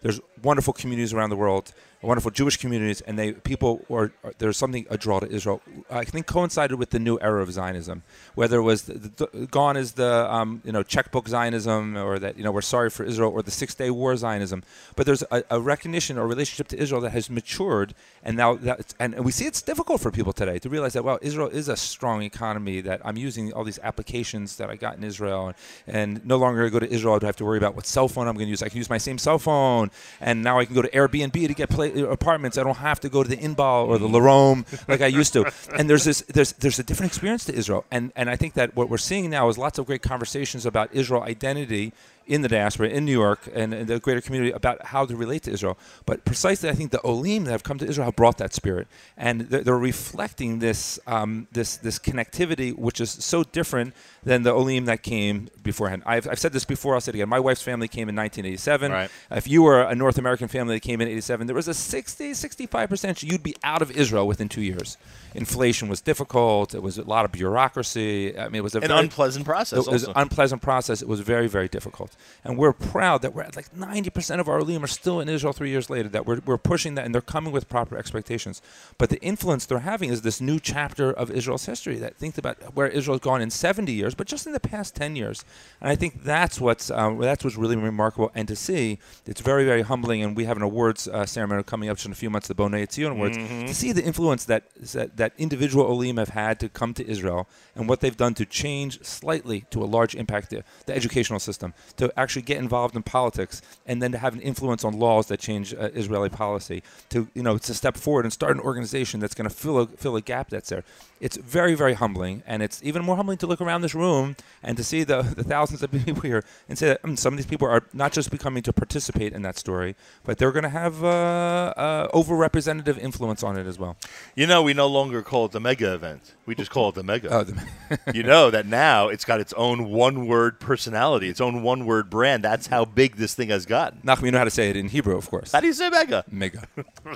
there's 0.02 0.20
wonderful 0.50 0.74
communities 0.74 1.14
around 1.14 1.30
the 1.30 1.36
world, 1.46 1.74
wonderful 2.08 2.32
Jewish 2.32 2.58
communities, 2.58 3.02
and 3.02 3.20
they 3.20 3.34
people 3.34 3.86
are- 3.92 4.12
there's 4.38 4.58
something 4.58 4.86
a 4.90 4.98
draw 4.98 5.20
to 5.20 5.30
Israel. 5.30 5.62
I 5.90 6.06
think 6.06 6.28
coincided 6.28 6.80
with 6.80 6.92
the 6.92 7.00
new 7.00 7.18
era 7.22 7.42
of 7.42 7.52
Zionism, 7.52 8.04
whether 8.36 8.58
it 8.60 8.64
was 8.64 8.84
the, 8.84 8.94
the, 8.94 9.48
gone 9.48 9.76
is 9.76 9.94
the 9.94 10.32
um, 10.34 10.62
you 10.64 10.72
know 10.72 10.84
checkbook 10.84 11.28
Zionism, 11.28 11.98
or 11.98 12.18
that 12.20 12.38
you 12.38 12.44
know 12.44 12.52
we're 12.52 12.62
sorry 12.62 12.90
for 12.90 13.04
Israel, 13.04 13.32
or 13.32 13.42
the 13.42 13.52
Six 13.52 13.76
Day 13.76 13.90
War 13.90 14.16
Zionism. 14.16 14.64
But 14.96 15.06
there's 15.06 15.24
a, 15.32 15.44
a 15.52 15.60
recognition 15.60 16.18
or 16.18 16.26
relationship 16.26 16.68
to 16.70 16.78
Israel 16.78 17.02
that 17.02 17.12
has 17.12 17.30
matured, 17.30 17.94
and 18.24 18.38
now 18.38 18.56
that 18.56 18.94
and, 19.00 19.20
we 19.26 19.32
see 19.32 19.46
it's 19.46 19.62
difficult 19.62 20.00
for 20.00 20.12
people 20.12 20.32
today 20.32 20.58
to 20.60 20.70
realize 20.70 20.94
that 20.94 21.04
well, 21.04 21.20
Israel 21.22 21.50
is 21.50 21.68
a 21.68 21.76
strong 21.76 22.22
economy. 22.22 22.80
That 22.82 23.02
I'm 23.04 23.18
using 23.18 23.52
all 23.52 23.66
these 23.66 23.80
applications 23.80 24.56
that 24.58 24.70
I 24.70 24.76
got 24.76 24.96
in 24.98 25.04
Israel, 25.04 25.48
and, 25.48 25.56
and 25.88 26.26
no 26.26 26.38
longer 26.38 26.70
go 26.70 26.80
to 26.80 26.90
Israel. 26.90 27.20
I 27.22 27.26
have 27.26 27.36
to 27.38 27.46
worry 27.46 27.58
about 27.58 27.76
what 27.76 27.86
cell 27.86 28.08
phone 28.08 28.28
I'm 28.28 28.36
going 28.36 28.48
to 28.48 28.50
use. 28.50 28.64
I 28.64 28.70
can 28.70 28.78
use 28.78 28.90
my 28.90 28.98
same 28.98 29.18
cell 29.18 29.40
phone, 29.40 29.92
and 30.22 30.42
now 30.42 30.60
I 30.60 30.66
can 30.66 30.76
go 30.76 30.82
to 30.82 30.90
Airbnb 30.90 31.34
to 31.34 31.54
get 31.54 31.70
play, 31.70 31.89
Uh, 31.96 32.10
apartments. 32.10 32.58
I 32.58 32.64
don't 32.64 32.78
have 32.78 33.00
to 33.02 33.10
go 33.10 33.24
to 33.24 33.30
the 33.30 33.38
Inbal 33.38 33.88
or 33.88 33.98
the 33.98 34.08
mm-hmm. 34.08 34.16
Laromme 34.16 34.88
like 34.88 35.02
I 35.02 35.08
used 35.08 35.34
to. 35.34 35.52
And 35.78 35.90
there's 35.90 36.04
this 36.04 36.22
there's 36.22 36.54
there's 36.54 36.80
a 36.80 36.84
different 36.84 37.12
experience 37.12 37.46
to 37.46 37.54
Israel, 37.54 37.86
and 37.92 38.12
and 38.16 38.30
I 38.30 38.36
think 38.36 38.54
that 38.56 38.76
what 38.76 38.90
we're 38.90 38.98
seeing 38.98 39.30
now 39.30 39.50
is 39.50 39.58
lots 39.58 39.78
of 39.80 39.86
great 39.86 40.02
conversations 40.02 40.66
about 40.66 40.94
Israel 40.94 41.24
identity 41.24 41.94
in 42.30 42.44
the 42.44 42.48
diaspora 42.48 42.88
in 42.88 43.06
New 43.06 43.12
York 43.12 43.50
and, 43.54 43.74
and 43.74 43.88
the 43.88 44.00
greater 44.00 44.22
community 44.22 44.52
about 44.52 44.86
how 44.86 45.04
to 45.04 45.16
relate 45.16 45.42
to 45.44 45.52
Israel. 45.52 45.78
But 46.06 46.24
precisely, 46.24 46.70
I 46.70 46.74
think 46.74 46.92
the 46.92 47.02
Olim 47.04 47.46
that 47.46 47.52
have 47.52 47.64
come 47.64 47.80
to 47.80 47.88
Israel 47.88 48.06
have 48.06 48.16
brought 48.16 48.38
that 48.38 48.54
spirit, 48.54 48.88
and 49.18 49.42
they're, 49.42 49.64
they're 49.64 49.78
reflecting 49.78 50.60
this 50.60 51.00
um, 51.08 51.48
this 51.52 51.78
this 51.78 51.98
connectivity, 51.98 52.78
which 52.78 53.02
is 53.02 53.10
so 53.10 53.44
different 53.44 53.96
than 54.24 54.44
the 54.44 54.52
Olim 54.52 54.86
that 54.86 55.02
came 55.02 55.50
beforehand. 55.64 56.04
I've, 56.06 56.28
I've 56.28 56.40
said 56.40 56.54
this 56.54 56.66
before. 56.66 56.94
I'll 56.94 57.02
say 57.02 57.10
it 57.10 57.16
again. 57.16 57.30
My 57.30 57.40
wife's 57.40 57.64
family 57.64 57.88
came 57.88 58.08
in 58.10 58.16
1987. 58.16 58.92
Right. 58.92 59.10
If 59.32 59.48
you 59.48 59.64
were 59.64 59.82
a 59.82 59.96
North 59.96 60.20
American 60.20 60.48
family 60.48 60.76
that 60.76 60.82
came 60.82 61.02
in 61.02 61.08
87, 61.08 61.48
there 61.48 61.56
was 61.56 61.68
a 61.68 61.74
60, 61.74 62.36
65 62.36 62.90
percent 62.90 63.24
you'd 63.24 63.44
be 63.44 63.56
out 63.64 63.82
of 63.82 63.90
Israel 63.92 64.28
within 64.28 64.50
two 64.50 64.62
years. 64.62 64.98
Inflation 65.36 65.88
was 65.90 66.02
difficult. 66.02 66.74
It 66.74 66.82
was 66.82 66.98
a 66.98 67.04
lot 67.04 67.26
of 67.26 67.32
bureaucracy. 67.32 68.38
I 68.38 68.46
mean, 68.46 68.56
it 68.56 68.64
was 68.64 68.76
a 68.76 68.80
An 68.80 68.88
very- 68.88 69.00
unpleasant 69.02 69.46
process 69.46 69.86
It 69.88 69.92
was 69.92 70.04
an 70.06 70.14
unpleasant 70.16 70.62
process. 70.62 71.02
It 71.02 71.08
was 71.08 71.20
very, 71.22 71.48
very 71.48 71.68
difficult. 71.68 72.16
And 72.44 72.58
we're 72.58 72.74
proud 72.74 73.22
that 73.22 73.34
we're 73.34 73.44
at 73.44 73.56
like 73.56 73.74
90% 73.76 74.40
of 74.40 74.48
our 74.50 74.60
Olim 74.60 74.84
are 74.84 74.88
still 74.88 75.20
in 75.20 75.30
Israel 75.30 75.54
three 75.54 75.70
years 75.70 75.90
later, 75.90 76.10
that 76.10 76.26
we're, 76.26 76.40
we're 76.46 76.58
pushing 76.58 76.96
that 76.96 77.06
and 77.06 77.14
they're 77.14 77.22
coming 77.22 77.52
with 77.52 77.70
proper 77.70 77.98
expectations. 77.98 78.62
But 78.98 79.10
the 79.10 79.20
influence 79.22 79.66
they're 79.66 79.80
having 79.80 80.10
is 80.10 80.22
this 80.22 80.42
new 80.42 80.60
chapter 80.60 81.12
of 81.12 81.30
Israel's 81.32 81.66
history 81.66 81.98
that 81.98 82.16
thinks 82.18 82.38
about 82.38 82.58
where 82.76 82.88
Israel's 82.88 83.22
gone 83.22 83.42
in 83.42 83.50
70 83.50 83.92
years, 83.92 84.16
but 84.16 84.28
just 84.28 84.48
in 84.48 84.54
the 84.54 84.60
past 84.60 84.96
10 84.96 85.16
years. 85.16 85.44
And 85.82 85.90
I 85.92 85.96
think 85.96 86.24
that's 86.24 86.60
what's, 86.60 86.90
um, 86.92 87.20
that's 87.20 87.44
what's 87.44 87.56
really 87.58 87.76
remarkable. 87.76 88.32
And 88.36 88.48
to 88.48 88.56
see, 88.56 89.00
it's 89.26 89.42
very, 89.42 89.66
very 89.66 89.82
humbling. 89.84 90.24
And 90.24 90.36
we 90.36 90.46
have 90.46 90.58
an 90.58 90.64
awards 90.64 91.08
uh, 91.08 91.26
ceremony 91.26 91.64
coming 91.64 91.90
up 91.90 91.98
just 91.98 92.06
in 92.08 92.12
a 92.12 92.16
few 92.16 92.30
months, 92.30 92.48
the 92.48 92.56
Bonei 92.56 92.88
Tzion 92.88 93.12
Awards, 93.12 93.38
Mhm. 93.38 93.68
to 93.68 93.74
see 93.74 93.92
the 93.92 94.04
influence 94.04 94.46
that, 94.46 94.64
that, 94.94 95.18
that 95.20 95.34
individual 95.38 95.86
Olim 95.86 96.18
have 96.18 96.30
had 96.30 96.60
to 96.62 96.70
come 96.70 96.94
to 96.96 97.08
Israel 97.08 97.48
and 97.76 97.88
what 97.88 98.00
they've 98.00 98.18
done 98.18 98.34
to 98.36 98.46
change 98.46 99.04
slightly 99.04 99.66
to 99.70 99.84
a 99.84 99.86
large 99.86 100.16
impact 100.16 100.50
the, 100.50 100.64
the 100.86 100.96
educational 100.96 101.40
system, 101.40 101.74
to 101.98 102.12
actually 102.18 102.42
get 102.42 102.58
involved 102.58 102.96
in 102.96 103.04
politics, 103.04 103.62
and 103.86 104.02
then 104.02 104.12
to 104.12 104.18
have 104.18 104.34
an 104.34 104.42
influence 104.42 104.84
on 104.84 104.98
laws 104.98 105.28
that 105.28 105.40
change 105.40 105.74
uh, 105.74 105.90
Israeli 105.94 106.30
policy, 106.30 106.82
to 107.10 107.28
you 107.36 107.44
know 107.44 107.58
to 107.58 107.74
step 107.74 107.96
forward 107.96 108.26
and 108.26 108.34
start 108.34 108.56
an 108.56 108.62
organization 108.62 109.20
that's 109.20 109.36
going 109.36 109.50
to 109.50 109.56
fill 109.56 109.80
a, 109.80 109.88
fill 109.88 110.16
a 110.16 110.22
gap 110.22 110.50
that's 110.50 110.70
there. 110.70 110.84
It's 111.20 111.38
very 111.38 111.76
very 111.76 111.94
humbling, 111.94 112.44
and 112.46 112.62
it's 112.64 112.82
even 112.84 113.04
more 113.04 113.16
humbling 113.16 113.38
to 113.40 113.48
look 113.48 113.62
around 113.62 113.82
this 113.82 113.96
room 113.96 114.36
and 114.64 114.78
to 114.78 114.84
see 114.84 115.04
the, 115.04 115.22
the 115.38 115.44
thousands 115.44 115.84
of 115.84 115.92
people 115.92 116.22
here 116.22 116.44
and 116.68 116.78
say 116.78 116.88
that 116.88 117.04
mm, 117.04 117.18
some 117.18 117.34
of 117.34 117.38
these 117.38 117.46
people 117.46 117.68
are 117.68 117.84
not 117.94 118.12
just 118.12 118.32
becoming 118.32 118.64
to 118.64 118.74
participate 118.74 119.34
in 119.34 119.42
that 119.42 119.58
story, 119.58 119.96
but 120.24 120.38
they're 120.38 120.52
going 120.52 120.64
to 120.64 120.70
have 120.70 121.04
uh, 121.04 121.08
uh, 121.08 122.08
overrepresentative 122.10 122.98
influence 122.98 123.44
on 123.44 123.58
it 123.58 123.68
as 123.68 123.78
well. 123.78 123.98
You 124.36 124.48
know, 124.48 124.62
we 124.64 124.74
no 124.74 124.88
longer 124.88 125.22
call 125.22 125.46
it 125.46 125.52
the 125.52 125.60
mega 125.60 125.94
event. 125.94 126.36
We 126.46 126.56
just 126.56 126.72
call 126.72 126.90
it 126.90 126.96
the 126.96 127.04
mega. 127.04 127.30
Oh, 127.30 127.44
the 127.44 127.60
you 128.14 128.24
know 128.24 128.50
that 128.50 128.66
now 128.66 129.10
it's 129.10 129.26
got 129.26 129.40
its 129.40 129.54
own 129.54 129.90
one-word 129.90 130.60
personality, 130.60 131.30
its 131.30 131.42
own 131.42 131.64
one-word 131.64 132.10
brand. 132.10 132.44
That's 132.44 132.68
how 132.68 132.86
big 132.86 133.18
this 133.18 133.36
thing 133.36 133.50
has 133.50 133.66
gotten. 133.66 134.00
Nachum, 134.02 134.24
you 134.26 134.32
know 134.32 134.38
how 134.40 134.44
to 134.46 134.50
say 134.52 134.70
it 134.70 134.76
in 134.76 134.90
Hebrew, 134.90 135.16
of 135.18 135.30
course. 135.30 135.52
How 135.52 135.60
do 135.60 135.68
you 135.68 135.74
say 135.74 135.90
mega? 135.90 136.24
Mega. 136.30 136.68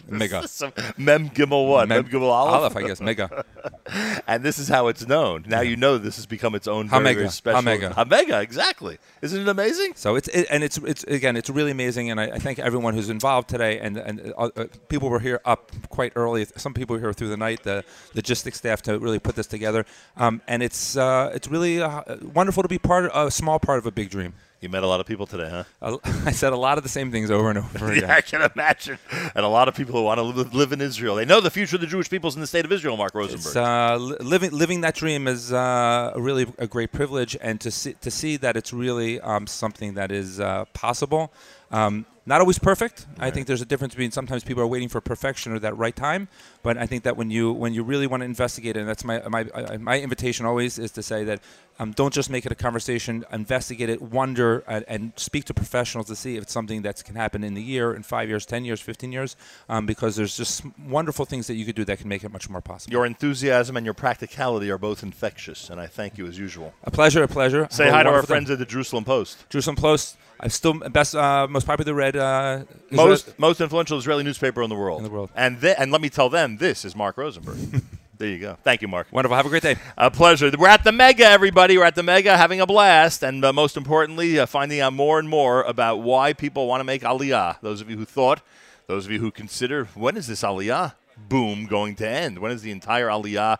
Mega. 0.07 0.41
Mem 0.97 1.29
Gimel 1.29 1.67
what? 1.67 1.87
Mem, 1.87 2.03
Mem- 2.03 2.11
Gimel 2.11 2.29
Aleph? 2.29 2.53
Aleph, 2.53 2.77
I 2.77 2.87
guess, 2.87 3.01
mega. 3.01 3.45
and 4.27 4.43
this 4.43 4.59
is 4.59 4.67
how 4.67 4.87
it's 4.87 5.07
known. 5.07 5.45
Now 5.47 5.61
you 5.61 5.75
know 5.75 5.97
this 5.97 6.15
has 6.15 6.25
become 6.25 6.55
its 6.55 6.67
own 6.67 6.87
very, 6.87 7.03
Hamega. 7.03 7.15
very 7.15 7.29
special. 7.29 7.61
Hamega. 7.61 7.93
Hamega, 7.93 8.41
exactly. 8.41 8.97
Isn't 9.21 9.41
it 9.41 9.47
amazing? 9.47 9.93
So 9.95 10.15
it's 10.15 10.27
it, 10.29 10.47
and 10.49 10.63
it's 10.63 10.77
it's 10.77 11.03
again 11.03 11.35
it's 11.35 11.49
really 11.49 11.71
amazing, 11.71 12.09
and 12.09 12.19
I, 12.19 12.25
I 12.25 12.39
thank 12.39 12.59
everyone 12.59 12.93
who's 12.93 13.09
involved 13.09 13.49
today. 13.49 13.79
And 13.79 13.97
and 13.97 14.33
uh, 14.37 14.49
uh, 14.55 14.65
people 14.89 15.09
were 15.09 15.19
here 15.19 15.41
up 15.45 15.71
quite 15.89 16.13
early. 16.15 16.45
Some 16.55 16.73
people 16.73 16.95
were 16.95 16.99
here 16.99 17.13
through 17.13 17.29
the 17.29 17.37
night. 17.37 17.63
The 17.63 17.83
logistics 18.13 18.57
staff 18.57 18.81
to 18.83 18.97
really 18.99 19.19
put 19.19 19.35
this 19.35 19.47
together, 19.47 19.85
um, 20.17 20.41
and 20.47 20.63
it's 20.63 20.97
uh, 20.97 21.31
it's 21.33 21.47
really 21.47 21.81
uh, 21.81 22.01
wonderful 22.33 22.63
to 22.63 22.69
be 22.69 22.79
part 22.79 23.05
of 23.05 23.27
a 23.27 23.31
small 23.31 23.59
part 23.59 23.79
of 23.79 23.85
a 23.85 23.91
big 23.91 24.09
dream. 24.09 24.33
You 24.63 24.69
met 24.69 24.81
a 24.81 24.87
lot 24.87 25.01
of 25.01 25.05
people 25.05 25.27
today, 25.27 25.49
huh? 25.49 25.63
Uh, 25.81 25.97
I 26.25 26.31
said 26.31 26.53
a 26.53 26.57
lot 26.57 26.77
of 26.77 26.85
the 26.85 26.89
same 26.89 27.11
things 27.11 27.29
over 27.29 27.49
and 27.49 27.59
over 27.59 27.87
again. 27.91 28.07
yeah, 28.07 28.15
I 28.15 28.21
can 28.21 28.49
imagine. 28.55 28.97
And 29.35 29.43
a 29.43 29.49
lot 29.49 29.67
of 29.67 29.75
people 29.75 29.93
who 29.93 30.03
want 30.03 30.19
to 30.19 30.23
live, 30.23 30.55
live 30.55 30.71
in 30.71 30.79
Israel. 30.79 31.15
They 31.15 31.25
know 31.25 31.41
the 31.41 31.51
future 31.51 31.75
of 31.75 31.81
the 31.81 31.87
Jewish 31.87 32.09
people's 32.09 32.35
in 32.35 32.39
the 32.39 32.47
state 32.47 32.63
of 32.63 32.71
Israel, 32.71 32.95
Mark 32.95 33.13
Rosenberg. 33.13 33.45
It's, 33.45 33.55
uh, 33.57 33.97
living 33.97 34.51
living 34.51 34.79
that 34.79 34.95
dream 34.95 35.27
is 35.27 35.51
uh, 35.51 36.13
really 36.15 36.47
a 36.57 36.65
great 36.65 36.93
privilege, 36.93 37.35
and 37.41 37.59
to 37.59 37.71
see 37.71 37.93
to 37.99 38.09
see 38.09 38.37
that 38.37 38.55
it's 38.55 38.71
really 38.71 39.19
um, 39.19 39.47
something 39.47 39.95
that 39.95 40.13
is 40.13 40.39
uh, 40.39 40.63
possible. 40.71 41.33
Um, 41.69 42.05
not 42.25 42.39
always 42.39 42.57
perfect. 42.57 43.05
I 43.19 43.31
think 43.31 43.47
there's 43.47 43.61
a 43.61 43.65
difference 43.65 43.93
between 43.93 44.11
sometimes 44.11 44.45
people 44.45 44.63
are 44.63 44.67
waiting 44.67 44.87
for 44.87 45.01
perfection 45.01 45.51
or 45.51 45.59
that 45.59 45.75
right 45.75 45.95
time. 45.95 46.29
But 46.61 46.77
I 46.77 46.85
think 46.85 47.03
that 47.03 47.17
when 47.17 47.29
you 47.29 47.51
when 47.51 47.73
you 47.73 47.83
really 47.83 48.07
want 48.07 48.21
to 48.21 48.25
investigate 48.25 48.77
it, 48.77 48.79
and 48.79 48.87
that's 48.87 49.03
my 49.03 49.21
my 49.27 49.41
uh, 49.53 49.77
my 49.77 49.99
invitation 49.99 50.45
always 50.45 50.79
is 50.79 50.91
to 50.91 51.03
say 51.03 51.25
that 51.25 51.41
Um, 51.79 51.91
don't 51.91 52.13
just 52.13 52.29
make 52.29 52.45
it 52.45 52.51
a 52.51 52.55
conversation. 52.55 53.25
Investigate 53.31 53.89
it, 53.89 54.01
wonder, 54.01 54.63
and, 54.67 54.85
and 54.87 55.11
speak 55.15 55.45
to 55.45 55.53
professionals 55.53 56.07
to 56.07 56.15
see 56.15 56.35
if 56.37 56.43
it's 56.43 56.53
something 56.53 56.83
that 56.83 57.03
can 57.03 57.15
happen 57.15 57.43
in 57.43 57.55
the 57.55 57.63
year, 57.63 57.93
in 57.93 58.03
five 58.03 58.29
years, 58.29 58.45
ten 58.45 58.63
years, 58.63 58.79
fifteen 58.79 59.11
years. 59.11 59.35
Um, 59.69 59.85
because 59.85 60.15
there's 60.15 60.37
just 60.37 60.63
wonderful 60.87 61.25
things 61.25 61.47
that 61.47 61.55
you 61.55 61.65
could 61.65 61.75
do 61.75 61.83
that 61.85 61.97
can 61.99 62.07
make 62.07 62.23
it 62.23 62.31
much 62.31 62.49
more 62.49 62.61
possible. 62.61 62.91
Your 62.91 63.05
enthusiasm 63.05 63.75
and 63.75 63.85
your 63.85 63.95
practicality 63.95 64.69
are 64.69 64.77
both 64.77 65.01
infectious, 65.03 65.69
and 65.69 65.81
I 65.81 65.87
thank 65.87 66.17
you 66.17 66.27
as 66.27 66.37
usual. 66.37 66.73
A 66.83 66.91
pleasure, 66.91 67.23
a 67.23 67.27
pleasure. 67.27 67.67
Say 67.71 67.89
hi 67.89 68.03
to 68.03 68.09
our 68.09 68.23
friends 68.23 68.49
at 68.51 68.59
the 68.59 68.65
Jerusalem 68.65 69.03
Post. 69.03 69.49
Jerusalem 69.49 69.75
Post. 69.75 70.17
I'm 70.39 70.49
still 70.49 70.73
best, 70.73 71.15
uh, 71.15 71.47
most 71.49 71.65
popular 71.65 71.93
read. 71.93 72.15
Uh, 72.17 72.65
Most 72.91 73.39
most 73.39 73.61
influential 73.61 73.97
Israeli 73.97 74.23
newspaper 74.23 74.61
in 74.61 74.69
the 74.69 74.75
world. 74.75 74.99
In 74.99 75.05
the 75.05 75.09
world. 75.09 75.29
And 75.35 75.61
th- 75.61 75.75
and 75.79 75.91
let 75.91 76.01
me 76.01 76.09
tell 76.09 76.29
them, 76.29 76.57
this 76.57 76.83
is 76.85 76.95
Mark 76.95 77.17
Rosenberg. 77.17 77.57
there 78.17 78.29
you 78.29 78.39
go. 78.39 78.57
Thank 78.63 78.81
you, 78.81 78.87
Mark. 78.87 79.07
Wonderful. 79.11 79.35
Have 79.35 79.45
a 79.45 79.49
great 79.49 79.63
day. 79.63 79.75
A 79.97 80.11
pleasure. 80.11 80.51
We're 80.57 80.67
at 80.67 80.83
the 80.83 80.91
Mega, 80.91 81.25
everybody. 81.25 81.77
We're 81.77 81.85
at 81.85 81.95
the 81.95 82.03
Mega, 82.03 82.37
having 82.37 82.61
a 82.61 82.67
blast, 82.67 83.23
and 83.23 83.43
uh, 83.43 83.51
most 83.51 83.75
importantly, 83.75 84.39
uh, 84.39 84.45
finding 84.45 84.79
out 84.81 84.93
more 84.93 85.19
and 85.19 85.27
more 85.27 85.63
about 85.63 85.97
why 85.97 86.33
people 86.33 86.67
want 86.67 86.79
to 86.79 86.83
make 86.83 87.01
Aliyah. 87.01 87.59
Those 87.61 87.81
of 87.81 87.89
you 87.89 87.97
who 87.97 88.05
thought, 88.05 88.41
those 88.87 89.05
of 89.05 89.11
you 89.11 89.19
who 89.19 89.31
consider, 89.31 89.85
when 89.95 90.15
is 90.15 90.27
this 90.27 90.43
Aliyah 90.43 90.93
boom 91.29 91.65
going 91.65 91.95
to 91.95 92.07
end? 92.07 92.39
When 92.39 92.51
is 92.51 92.61
the 92.61 92.71
entire 92.71 93.07
Aliyah 93.07 93.57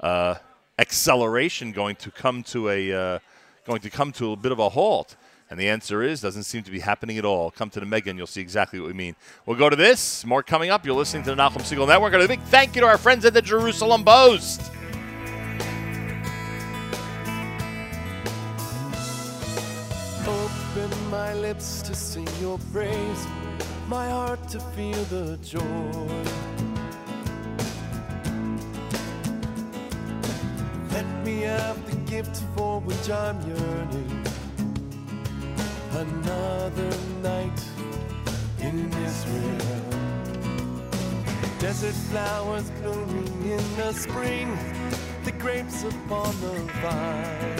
uh, 0.00 0.34
acceleration 0.78 1.72
going 1.72 1.96
to 1.96 2.10
come 2.10 2.42
to 2.44 2.70
a 2.70 2.92
uh, 2.92 3.18
going 3.66 3.80
to 3.82 3.90
come 3.90 4.10
to 4.12 4.32
a 4.32 4.36
bit 4.36 4.50
of 4.50 4.58
a 4.58 4.68
halt? 4.68 5.16
And 5.52 5.60
the 5.60 5.68
answer 5.68 6.02
is 6.02 6.22
doesn't 6.22 6.44
seem 6.44 6.62
to 6.62 6.70
be 6.70 6.80
happening 6.80 7.18
at 7.18 7.26
all. 7.26 7.50
Come 7.50 7.68
to 7.68 7.80
the 7.80 7.84
Mega 7.84 8.08
and 8.08 8.18
you'll 8.18 8.26
see 8.26 8.40
exactly 8.40 8.80
what 8.80 8.86
we 8.86 8.94
mean. 8.94 9.14
We'll 9.44 9.58
go 9.58 9.68
to 9.68 9.76
this. 9.76 10.24
More 10.24 10.42
coming 10.42 10.70
up. 10.70 10.86
You're 10.86 10.94
listening 10.94 11.24
to 11.24 11.34
the 11.34 11.36
Nachum 11.36 11.62
Siegel 11.62 11.86
Network. 11.86 12.14
And 12.14 12.22
a 12.22 12.26
big 12.26 12.40
thank 12.44 12.74
you 12.74 12.80
to 12.80 12.86
our 12.86 12.96
friends 12.96 13.26
at 13.26 13.34
the 13.34 13.42
Jerusalem 13.42 14.02
Post. 14.02 14.62
Open 20.26 21.10
my 21.10 21.34
lips 21.34 21.82
to 21.82 21.94
sing 21.94 22.26
your 22.40 22.58
praise, 22.72 23.26
my 23.88 24.08
heart 24.08 24.48
to 24.48 24.58
feel 24.58 25.04
the 25.04 25.36
joy. 25.42 25.60
Let 30.92 31.06
me 31.26 31.42
have 31.42 31.90
the 31.90 31.96
gift 32.10 32.42
for 32.56 32.80
which 32.80 33.10
I'm 33.10 33.38
yearning. 33.46 34.31
Another 36.02 36.90
night 37.22 37.60
in 38.58 38.92
Israel. 39.04 39.82
Desert 41.60 41.94
flowers 42.10 42.68
blooming 42.82 43.42
in 43.44 43.76
the 43.76 43.92
spring, 43.92 44.58
the 45.24 45.30
grapes 45.30 45.84
upon 45.84 46.34
the 46.40 46.54
vine. 46.82 47.56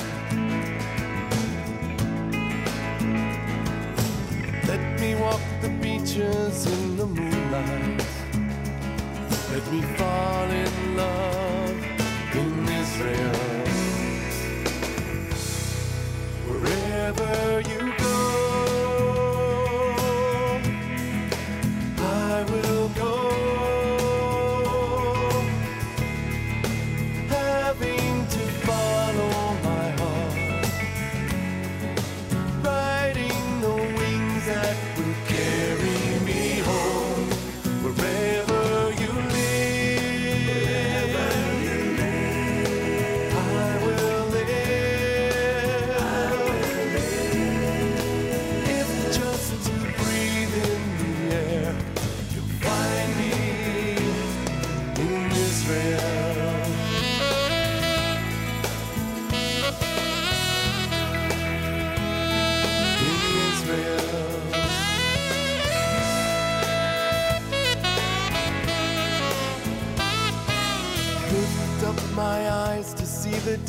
Let 4.67 5.01
me 5.01 5.15
walk 5.15 5.41
the 5.61 5.71
beaches 5.81 6.67
in 6.67 6.97
the 6.97 7.07
moonlight. 7.07 8.05
Let 9.53 9.73
me 9.73 9.83
fall 9.97 10.51
in 10.51 10.97
love 10.97 11.77
in 12.35 12.69
Israel. 12.83 13.63
Wherever 16.49 17.61
you 17.71 17.82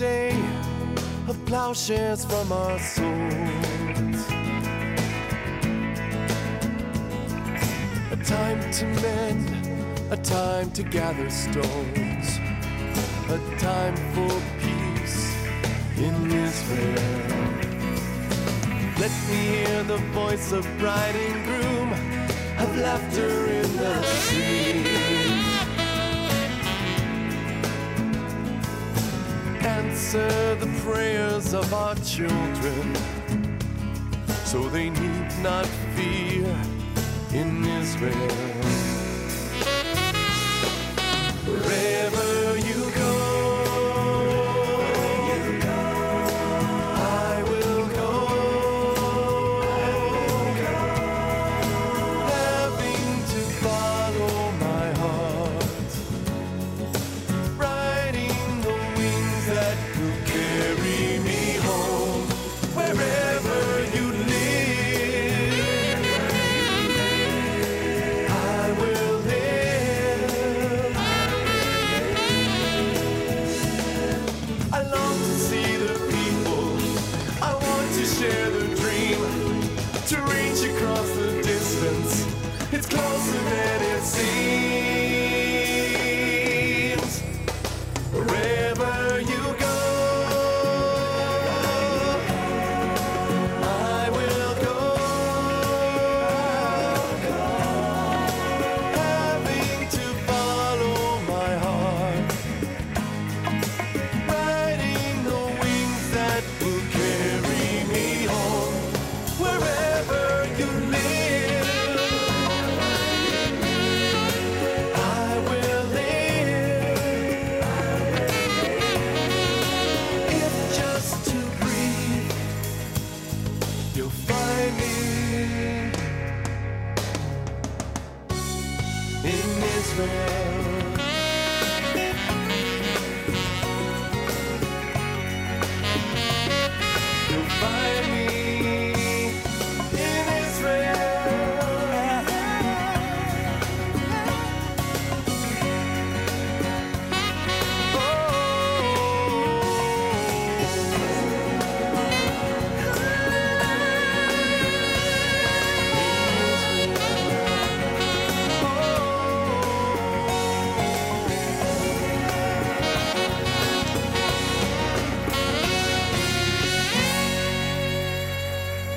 day 0.04 0.36
of 1.30 1.36
plowshares 1.45 2.26
from 2.26 2.51
our 2.51 2.78
souls. 2.95 4.20
A 8.16 8.18
time 8.36 8.60
to 8.78 8.86
mend, 9.04 9.45
a 10.12 10.18
time 10.18 10.70
to 10.72 10.84
gather 10.84 11.30
stones, 11.30 12.28
a 13.38 13.39
time 13.70 13.97
for 14.14 14.34
peace 14.64 15.22
in 16.08 16.16
Israel. 16.47 17.51
Let 19.04 19.14
me 19.30 19.39
hear 19.56 19.84
the 19.93 20.01
voice 20.22 20.51
of 20.51 20.64
bride 20.80 21.18
and 21.28 21.38
groom, 21.47 21.89
of 22.64 22.70
laughter 22.86 23.34
in 23.60 23.70
the 23.84 23.95
street. 24.04 24.43
Answer 30.04 30.56
the 30.56 30.68
prayers 30.84 31.54
of 31.54 31.74
our 31.74 31.95
children, 31.95 32.93
so 34.43 34.68
they 34.68 34.89
need 34.89 35.32
not 35.41 35.66
fear 35.95 36.54
in 37.32 37.64
Israel. 37.64 38.93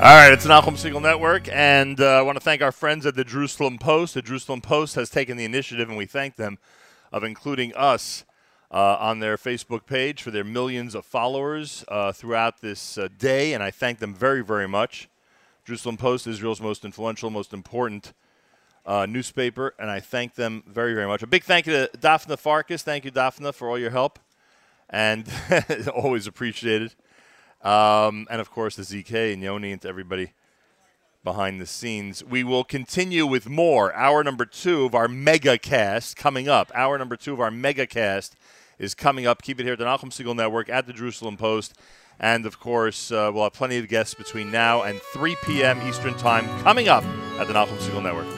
All 0.06 0.14
right, 0.14 0.32
it's 0.32 0.44
an 0.44 0.52
Nachum 0.52 0.78
Siegel 0.78 1.00
Network, 1.00 1.48
and 1.50 2.00
uh, 2.00 2.20
I 2.20 2.22
want 2.22 2.36
to 2.36 2.40
thank 2.40 2.62
our 2.62 2.70
friends 2.70 3.06
at 3.06 3.16
the 3.16 3.24
Jerusalem 3.24 3.76
Post. 3.76 4.14
The 4.14 4.22
Jerusalem 4.22 4.60
Post 4.60 4.94
has 4.94 5.10
taken 5.10 5.36
the 5.36 5.44
initiative, 5.44 5.88
and 5.88 5.98
we 5.98 6.06
thank 6.06 6.36
them, 6.36 6.58
of 7.10 7.24
including 7.24 7.74
us 7.74 8.24
uh, 8.70 8.98
on 9.00 9.18
their 9.18 9.36
Facebook 9.36 9.84
page 9.84 10.22
for 10.22 10.30
their 10.30 10.44
millions 10.44 10.94
of 10.94 11.04
followers 11.04 11.84
uh, 11.88 12.12
throughout 12.12 12.60
this 12.60 12.96
uh, 12.96 13.08
day, 13.18 13.52
and 13.52 13.64
I 13.64 13.72
thank 13.72 13.98
them 13.98 14.14
very, 14.14 14.44
very 14.44 14.68
much. 14.68 15.08
Jerusalem 15.64 15.96
Post, 15.96 16.28
Israel's 16.28 16.60
most 16.60 16.84
influential, 16.84 17.28
most 17.28 17.52
important 17.52 18.12
uh, 18.86 19.06
newspaper, 19.06 19.74
and 19.76 19.90
I 19.90 19.98
thank 19.98 20.36
them 20.36 20.62
very, 20.68 20.94
very 20.94 21.08
much. 21.08 21.24
A 21.24 21.26
big 21.26 21.42
thank 21.42 21.66
you 21.66 21.72
to 21.72 21.90
Daphne 21.98 22.36
Farkas. 22.36 22.84
Thank 22.84 23.04
you, 23.04 23.10
Daphne, 23.10 23.50
for 23.50 23.68
all 23.68 23.76
your 23.76 23.90
help, 23.90 24.20
and 24.88 25.28
always 25.92 26.28
appreciated. 26.28 26.94
Um, 27.66 28.28
and 28.30 28.40
of 28.40 28.50
course, 28.50 28.76
the 28.76 28.82
ZK 28.82 29.32
and 29.32 29.42
Yoni 29.42 29.72
and 29.72 29.82
to 29.82 29.88
everybody 29.88 30.32
behind 31.24 31.60
the 31.60 31.66
scenes. 31.66 32.22
We 32.22 32.44
will 32.44 32.62
continue 32.62 33.26
with 33.26 33.48
more. 33.48 33.92
Hour 33.94 34.22
number 34.22 34.46
two 34.46 34.84
of 34.84 34.94
our 34.94 35.08
mega 35.08 35.58
cast 35.58 36.16
coming 36.16 36.48
up. 36.48 36.70
Hour 36.72 36.96
number 36.96 37.16
two 37.16 37.32
of 37.32 37.40
our 37.40 37.50
mega 37.50 37.84
cast 37.84 38.36
is 38.78 38.94
coming 38.94 39.26
up. 39.26 39.42
Keep 39.42 39.58
it 39.58 39.64
here 39.64 39.72
at 39.72 39.80
the 39.80 39.84
Nachum 39.84 40.12
Siegel 40.12 40.36
Network 40.36 40.68
at 40.68 40.86
the 40.86 40.92
Jerusalem 40.92 41.36
Post. 41.36 41.74
And 42.20 42.46
of 42.46 42.60
course, 42.60 43.10
uh, 43.10 43.32
we'll 43.34 43.42
have 43.42 43.52
plenty 43.52 43.78
of 43.78 43.88
guests 43.88 44.14
between 44.14 44.52
now 44.52 44.82
and 44.82 45.00
3 45.00 45.36
p.m. 45.44 45.82
Eastern 45.88 46.14
Time 46.14 46.46
coming 46.62 46.86
up 46.86 47.04
at 47.40 47.48
the 47.48 47.54
Nachum 47.54 47.80
Siegel 47.80 48.00
Network. 48.00 48.28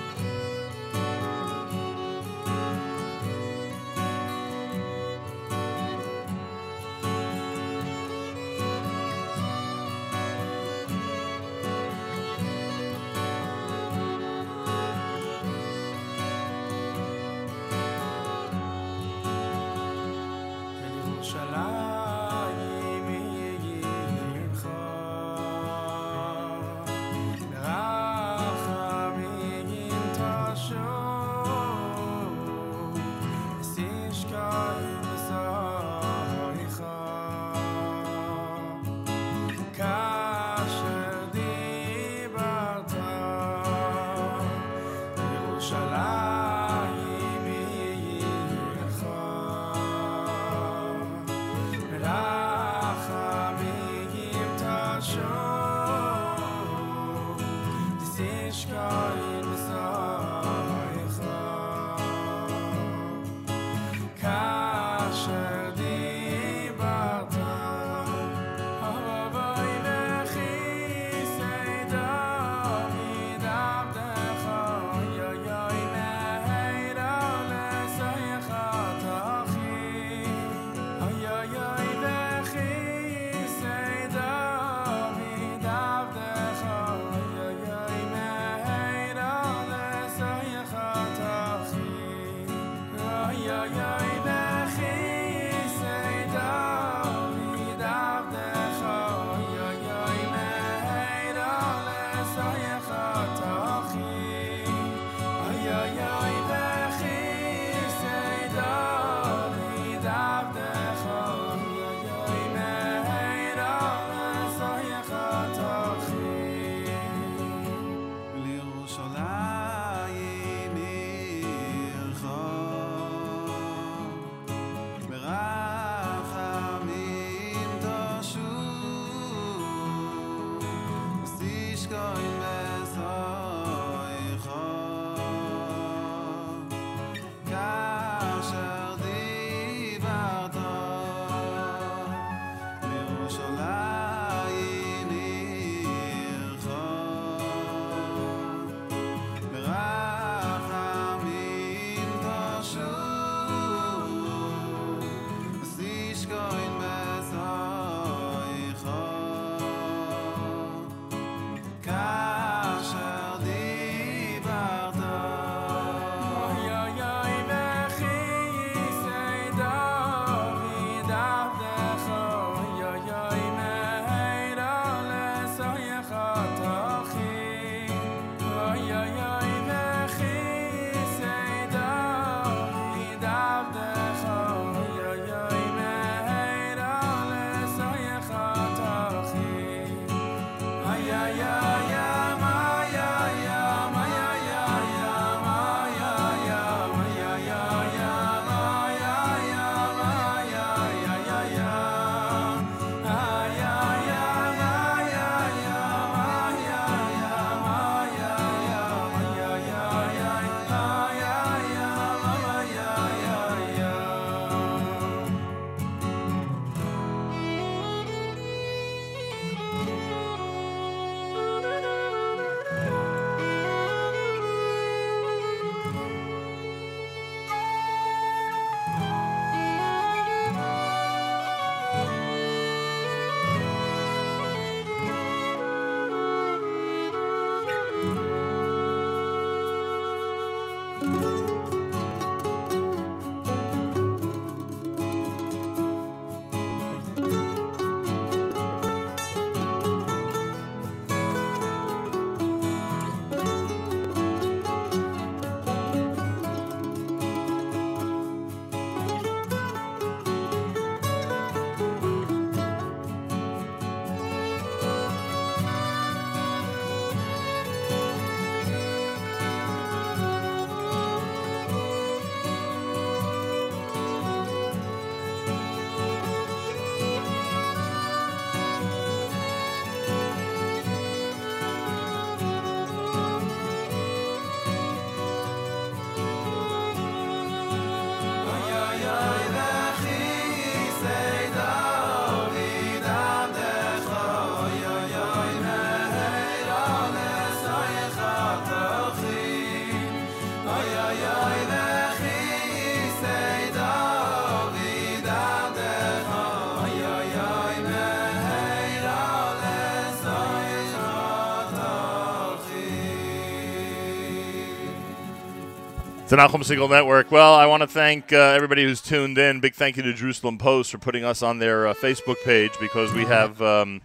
It's 316.30 316.34
Nachum 316.34 316.62
Siegel 316.62 316.88
Network. 316.88 317.32
Well, 317.32 317.54
I 317.54 317.64
want 317.64 317.80
to 317.80 317.86
thank 317.86 318.34
uh, 318.34 318.36
everybody 318.36 318.84
who's 318.84 319.00
tuned 319.00 319.38
in. 319.38 319.60
Big 319.60 319.74
thank 319.74 319.96
you 319.96 320.02
to 320.02 320.12
Jerusalem 320.12 320.58
Post 320.58 320.90
for 320.90 320.98
putting 320.98 321.24
us 321.24 321.42
on 321.42 321.58
their 321.58 321.86
uh, 321.86 321.94
Facebook 321.94 322.36
page 322.44 322.72
because 322.78 323.14
we 323.14 323.24
have 323.24 323.62
um, 323.62 324.02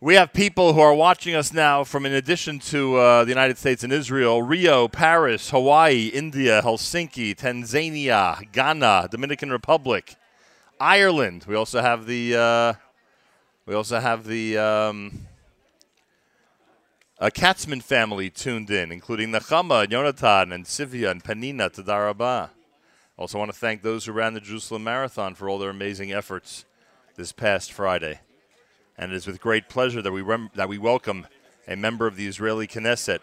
we 0.00 0.14
have 0.14 0.32
people 0.32 0.74
who 0.74 0.80
are 0.80 0.94
watching 0.94 1.34
us 1.34 1.52
now 1.52 1.82
from, 1.82 2.06
in 2.06 2.12
addition 2.12 2.60
to 2.60 2.94
uh, 2.94 3.24
the 3.24 3.30
United 3.30 3.58
States 3.58 3.82
and 3.82 3.92
Israel, 3.92 4.40
Rio, 4.40 4.86
Paris, 4.86 5.50
Hawaii, 5.50 6.12
India, 6.14 6.62
Helsinki, 6.62 7.34
Tanzania, 7.34 8.40
Ghana, 8.52 9.08
Dominican 9.10 9.50
Republic, 9.50 10.14
Ireland. 10.78 11.44
We 11.48 11.56
also 11.56 11.80
have 11.80 12.06
the 12.06 12.36
uh, 12.36 12.72
we 13.66 13.74
also 13.74 13.98
have 13.98 14.28
the 14.28 14.58
um, 14.58 15.26
a 17.20 17.32
Katzman 17.32 17.82
family 17.82 18.30
tuned 18.30 18.70
in, 18.70 18.92
including 18.92 19.30
Nachama, 19.30 19.86
Yonatan 19.86 20.54
and 20.54 20.64
Sivia, 20.64 21.10
and 21.10 21.24
Panina, 21.24 21.72
Toda 21.72 21.92
Raba. 21.92 22.50
Also 23.16 23.38
want 23.38 23.50
to 23.50 23.58
thank 23.58 23.82
those 23.82 24.04
who 24.04 24.12
ran 24.12 24.34
the 24.34 24.40
Jerusalem 24.40 24.84
Marathon 24.84 25.34
for 25.34 25.48
all 25.48 25.58
their 25.58 25.70
amazing 25.70 26.12
efforts 26.12 26.64
this 27.16 27.32
past 27.32 27.72
Friday. 27.72 28.20
And 28.96 29.10
it 29.10 29.16
is 29.16 29.26
with 29.26 29.40
great 29.40 29.68
pleasure 29.68 30.00
that 30.00 30.12
we, 30.12 30.22
that 30.54 30.68
we 30.68 30.78
welcome 30.78 31.26
a 31.66 31.74
member 31.74 32.06
of 32.06 32.14
the 32.14 32.28
Israeli 32.28 32.68
Knesset 32.68 33.18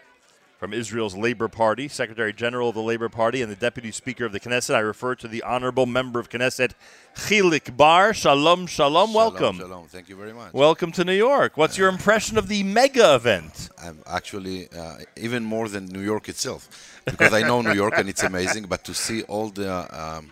from 0.66 0.74
Israel's 0.74 1.16
Labor 1.16 1.48
Party, 1.48 1.88
Secretary 1.88 2.34
General 2.34 2.70
of 2.70 2.74
the 2.74 2.82
Labor 2.82 3.08
Party, 3.08 3.44
and 3.44 3.52
the 3.52 3.56
Deputy 3.56 3.92
Speaker 3.92 4.26
of 4.26 4.32
the 4.32 4.40
Knesset. 4.40 4.74
I 4.74 4.80
refer 4.80 5.14
to 5.14 5.28
the 5.28 5.44
Honorable 5.44 5.86
Member 5.86 6.20
of 6.20 6.32
Knesset, 6.32 6.72
Chilik 7.16 7.78
Bar. 7.78 8.16
Shalom, 8.16 8.66
shalom, 8.66 9.14
welcome. 9.14 9.60
Shalom, 9.60 9.86
thank 9.86 10.10
you 10.10 10.16
very 10.16 10.34
much. 10.34 10.54
Welcome 10.54 10.92
to 10.94 11.06
New 11.06 11.14
York. 11.14 11.56
What's 11.56 11.78
your 11.78 11.88
impression 11.88 12.40
of 12.40 12.48
the 12.48 12.64
mega 12.64 13.14
event? 13.14 13.70
I'm 13.78 14.00
actually 14.08 14.68
uh, 14.76 14.98
even 15.16 15.44
more 15.44 15.70
than 15.70 15.86
New 15.86 16.02
York 16.02 16.30
itself, 16.30 16.68
because 17.06 17.32
I 17.32 17.42
know 17.42 17.62
New 17.62 17.74
York 17.74 17.94
and 17.98 18.10
it's 18.10 18.24
amazing. 18.24 18.66
But 18.66 18.84
to 18.86 18.96
see 18.96 19.22
all 19.22 19.50
the 19.50 19.72
um, 19.96 20.32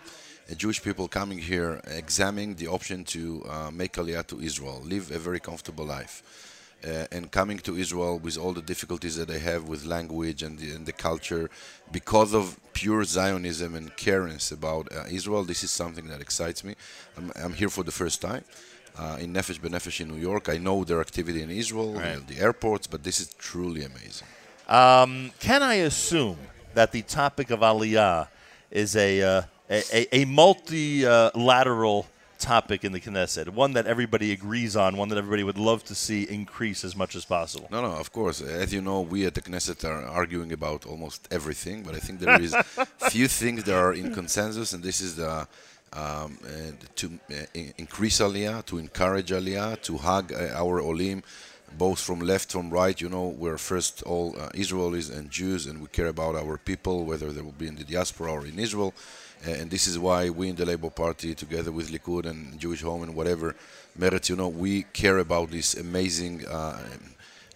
Jewish 0.56 0.82
people 0.82 1.06
coming 1.06 1.38
here, 1.38 1.80
examining 1.86 2.56
the 2.56 2.66
option 2.66 3.04
to 3.04 3.44
uh, 3.48 3.70
make 3.70 3.92
Aliyah 3.92 4.26
to 4.26 4.40
Israel, 4.40 4.82
live 4.84 5.12
a 5.12 5.18
very 5.20 5.38
comfortable 5.38 5.84
life, 5.84 6.24
uh, 6.86 7.06
and 7.10 7.30
coming 7.30 7.58
to 7.58 7.76
Israel 7.76 8.18
with 8.18 8.36
all 8.38 8.52
the 8.52 8.62
difficulties 8.62 9.16
that 9.16 9.28
they 9.28 9.38
have 9.38 9.68
with 9.68 9.84
language 9.86 10.42
and 10.42 10.58
the, 10.58 10.70
and 10.76 10.84
the 10.86 10.92
culture, 10.92 11.48
because 11.92 12.34
of 12.34 12.58
pure 12.72 13.04
Zionism 13.04 13.74
and 13.74 13.86
careness 13.96 14.52
about 14.52 14.84
uh, 14.92 15.04
Israel, 15.10 15.44
this 15.44 15.62
is 15.64 15.70
something 15.70 16.06
that 16.08 16.20
excites 16.20 16.62
me. 16.64 16.74
I'm, 17.16 17.32
I'm 17.42 17.54
here 17.54 17.70
for 17.70 17.84
the 17.84 17.92
first 17.92 18.20
time. 18.20 18.44
Uh, 18.96 19.16
in 19.20 19.32
Nefesh 19.32 19.58
B'Nefesh 19.58 20.00
in 20.02 20.08
New 20.08 20.20
York. 20.20 20.48
I 20.48 20.56
know 20.56 20.84
their 20.84 21.00
activity 21.00 21.42
in 21.42 21.50
Israel, 21.50 21.94
Right. 21.94 22.24
the 22.28 22.38
airports, 22.38 22.86
but 22.86 23.02
this 23.02 23.18
is 23.18 23.34
truly 23.38 23.82
amazing. 23.84 24.28
Um, 24.68 25.32
can 25.40 25.64
I 25.64 25.74
assume 25.90 26.38
that 26.74 26.92
the 26.92 27.02
topic 27.02 27.50
of 27.50 27.58
Aliyah 27.60 28.28
is 28.70 28.94
a, 28.94 29.20
uh, 29.20 29.42
a, 29.68 29.82
a, 29.92 30.20
a 30.20 30.24
multilateral 30.26 32.06
topic 32.44 32.84
in 32.84 32.92
the 32.92 33.00
Knesset, 33.00 33.48
one 33.48 33.72
that 33.72 33.86
everybody 33.86 34.30
agrees 34.32 34.76
on, 34.76 34.96
one 34.96 35.08
that 35.08 35.18
everybody 35.18 35.44
would 35.44 35.58
love 35.58 35.82
to 35.84 35.94
see 35.94 36.24
increase 36.24 36.84
as 36.84 36.94
much 36.94 37.16
as 37.16 37.24
possible? 37.24 37.68
No, 37.70 37.80
no, 37.80 37.92
of 38.04 38.12
course. 38.12 38.42
As 38.42 38.72
you 38.72 38.82
know, 38.82 39.00
we 39.00 39.24
at 39.24 39.34
the 39.34 39.40
Knesset 39.40 39.82
are 39.88 40.04
arguing 40.20 40.52
about 40.52 40.84
almost 40.86 41.26
everything, 41.30 41.82
but 41.82 41.94
I 41.94 42.00
think 42.04 42.20
there 42.20 42.40
is 42.40 42.54
few 43.14 43.28
things 43.28 43.64
that 43.64 43.76
are 43.84 43.94
in 43.94 44.12
consensus, 44.12 44.74
and 44.74 44.82
this 44.82 45.00
is 45.00 45.16
the 45.16 45.48
um, 45.94 46.38
uh, 46.44 46.72
to 46.96 47.06
uh, 47.30 47.34
in- 47.54 47.72
increase 47.78 48.18
Aliyah, 48.20 48.64
to 48.66 48.78
encourage 48.78 49.30
Aliyah, 49.30 49.80
to 49.82 49.96
hug 49.96 50.32
uh, 50.32 50.62
our 50.62 50.80
Olim, 50.80 51.22
both 51.78 52.00
from 52.00 52.18
left, 52.20 52.52
from 52.52 52.68
right. 52.70 53.00
You 53.00 53.08
know, 53.08 53.28
we're 53.28 53.58
first 53.58 54.02
all 54.02 54.34
uh, 54.38 54.48
Israelis 54.64 55.16
and 55.16 55.30
Jews, 55.30 55.66
and 55.66 55.80
we 55.80 55.88
care 55.88 56.08
about 56.08 56.34
our 56.34 56.58
people, 56.58 57.04
whether 57.04 57.32
they 57.32 57.42
will 57.42 57.60
be 57.64 57.68
in 57.68 57.76
the 57.76 57.84
diaspora 57.84 58.32
or 58.32 58.46
in 58.46 58.58
Israel. 58.58 58.92
And 59.46 59.70
this 59.70 59.86
is 59.86 59.98
why 59.98 60.30
we 60.30 60.48
in 60.48 60.56
the 60.56 60.64
Labour 60.64 60.90
Party, 60.90 61.34
together 61.34 61.70
with 61.70 61.90
Likud 61.90 62.24
and 62.24 62.58
Jewish 62.58 62.80
Home 62.80 63.02
and 63.02 63.14
whatever, 63.14 63.54
Meretz, 63.98 64.30
you 64.30 64.36
know, 64.36 64.48
we 64.48 64.84
care 64.84 65.18
about 65.18 65.50
this 65.50 65.74
amazing 65.74 66.46
uh, 66.46 66.78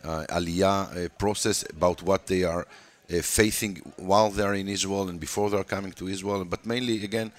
uh, 0.04 0.26
Aliyah 0.28 1.06
uh, 1.06 1.08
process, 1.18 1.64
about 1.70 2.02
what 2.02 2.26
they 2.26 2.44
are 2.44 2.66
uh, 3.10 3.22
facing 3.22 3.76
while 3.96 4.30
they're 4.30 4.54
in 4.54 4.68
Israel 4.68 5.08
and 5.08 5.18
before 5.18 5.48
they're 5.48 5.64
coming 5.64 5.92
to 5.92 6.08
Israel. 6.08 6.44
But 6.44 6.66
mainly, 6.66 7.02
again, 7.04 7.32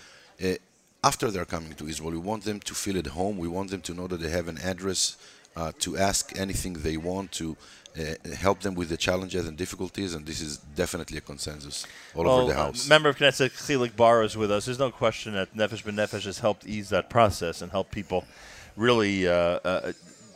uh, 0.43 0.53
after 1.03 1.29
they're 1.29 1.45
coming 1.45 1.73
to 1.73 1.87
Israel, 1.87 2.11
we 2.11 2.17
want 2.17 2.43
them 2.43 2.59
to 2.61 2.73
feel 2.73 2.97
at 2.97 3.07
home. 3.07 3.37
We 3.37 3.47
want 3.47 3.69
them 3.69 3.81
to 3.81 3.93
know 3.93 4.07
that 4.07 4.19
they 4.19 4.29
have 4.29 4.47
an 4.47 4.57
address 4.57 5.17
uh, 5.55 5.71
to 5.79 5.97
ask 5.97 6.37
anything 6.37 6.73
they 6.73 6.97
want 6.97 7.31
to 7.33 7.55
uh, 7.97 8.35
help 8.35 8.59
them 8.59 8.75
with 8.75 8.89
the 8.89 8.97
challenges 8.97 9.47
and 9.47 9.57
difficulties. 9.57 10.13
And 10.13 10.25
this 10.25 10.41
is 10.41 10.57
definitely 10.57 11.17
a 11.17 11.21
consensus 11.21 11.85
all 12.15 12.23
Well, 12.23 12.39
over 12.39 12.53
the 12.53 12.59
uh, 12.59 12.65
house. 12.65 12.87
member 12.87 13.09
of 13.09 13.17
Knesset 13.17 13.51
Chilik 13.51 13.95
Bar 13.95 14.23
is 14.23 14.37
with 14.37 14.51
us. 14.51 14.65
There's 14.65 14.79
no 14.79 14.91
question 14.91 15.33
that 15.33 15.55
Nefesh 15.55 15.83
B'Nefesh 15.83 16.25
has 16.25 16.39
helped 16.39 16.65
ease 16.65 16.89
that 16.89 17.09
process 17.09 17.61
and 17.61 17.71
help 17.71 17.91
people 17.91 18.25
really 18.75 19.27
uh, 19.27 19.31
uh, 19.33 19.91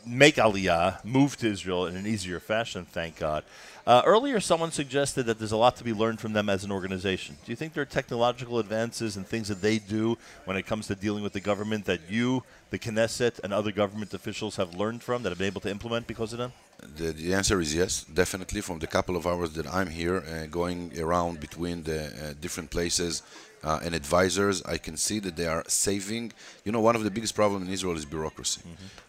make 0.06 0.36
Aliyah, 0.36 1.04
move 1.04 1.36
to 1.38 1.48
Israel 1.48 1.86
in 1.86 1.96
an 1.96 2.06
easier 2.06 2.40
fashion, 2.40 2.84
thank 2.84 3.18
God. 3.18 3.44
Uh, 3.86 4.02
earlier, 4.06 4.40
someone 4.40 4.70
suggested 4.70 5.24
that 5.26 5.38
there's 5.38 5.52
a 5.52 5.56
lot 5.56 5.76
to 5.76 5.84
be 5.84 5.92
learned 5.92 6.18
from 6.18 6.32
them 6.32 6.48
as 6.48 6.64
an 6.64 6.72
organization. 6.72 7.36
Do 7.44 7.52
you 7.52 7.56
think 7.56 7.74
there 7.74 7.82
are 7.82 7.86
technological 7.86 8.58
advances 8.58 9.16
and 9.16 9.26
things 9.26 9.48
that 9.48 9.60
they 9.60 9.78
do 9.78 10.16
when 10.46 10.56
it 10.56 10.64
comes 10.64 10.86
to 10.86 10.94
dealing 10.94 11.22
with 11.22 11.34
the 11.34 11.40
government 11.40 11.84
that 11.84 12.00
you, 12.08 12.44
the 12.70 12.78
Knesset, 12.78 13.40
and 13.44 13.52
other 13.52 13.72
government 13.72 14.14
officials 14.14 14.56
have 14.56 14.74
learned 14.74 15.02
from 15.02 15.22
that 15.22 15.28
have 15.30 15.38
been 15.38 15.48
able 15.48 15.60
to 15.60 15.70
implement 15.70 16.06
because 16.06 16.32
of 16.32 16.38
them? 16.38 16.52
The, 16.96 17.12
the 17.12 17.34
answer 17.34 17.60
is 17.60 17.74
yes, 17.74 18.04
definitely. 18.04 18.60
From 18.60 18.78
the 18.78 18.86
couple 18.86 19.16
of 19.16 19.26
hours 19.26 19.50
that 19.54 19.66
I'm 19.66 19.88
here, 19.88 20.18
uh, 20.18 20.46
going 20.46 20.92
around 21.00 21.40
between 21.40 21.82
the 21.82 22.06
uh, 22.06 22.34
different 22.40 22.70
places 22.70 23.22
uh, 23.64 23.80
and 23.82 23.94
advisors, 23.94 24.62
I 24.64 24.76
can 24.78 24.96
see 24.96 25.18
that 25.20 25.34
they 25.36 25.46
are 25.46 25.64
saving. 25.66 26.32
You 26.64 26.72
know, 26.72 26.80
one 26.80 26.94
of 26.94 27.02
the 27.02 27.10
biggest 27.10 27.34
problems 27.34 27.66
in 27.66 27.72
Israel 27.72 27.96
is 27.96 28.04
bureaucracy, 28.04 28.60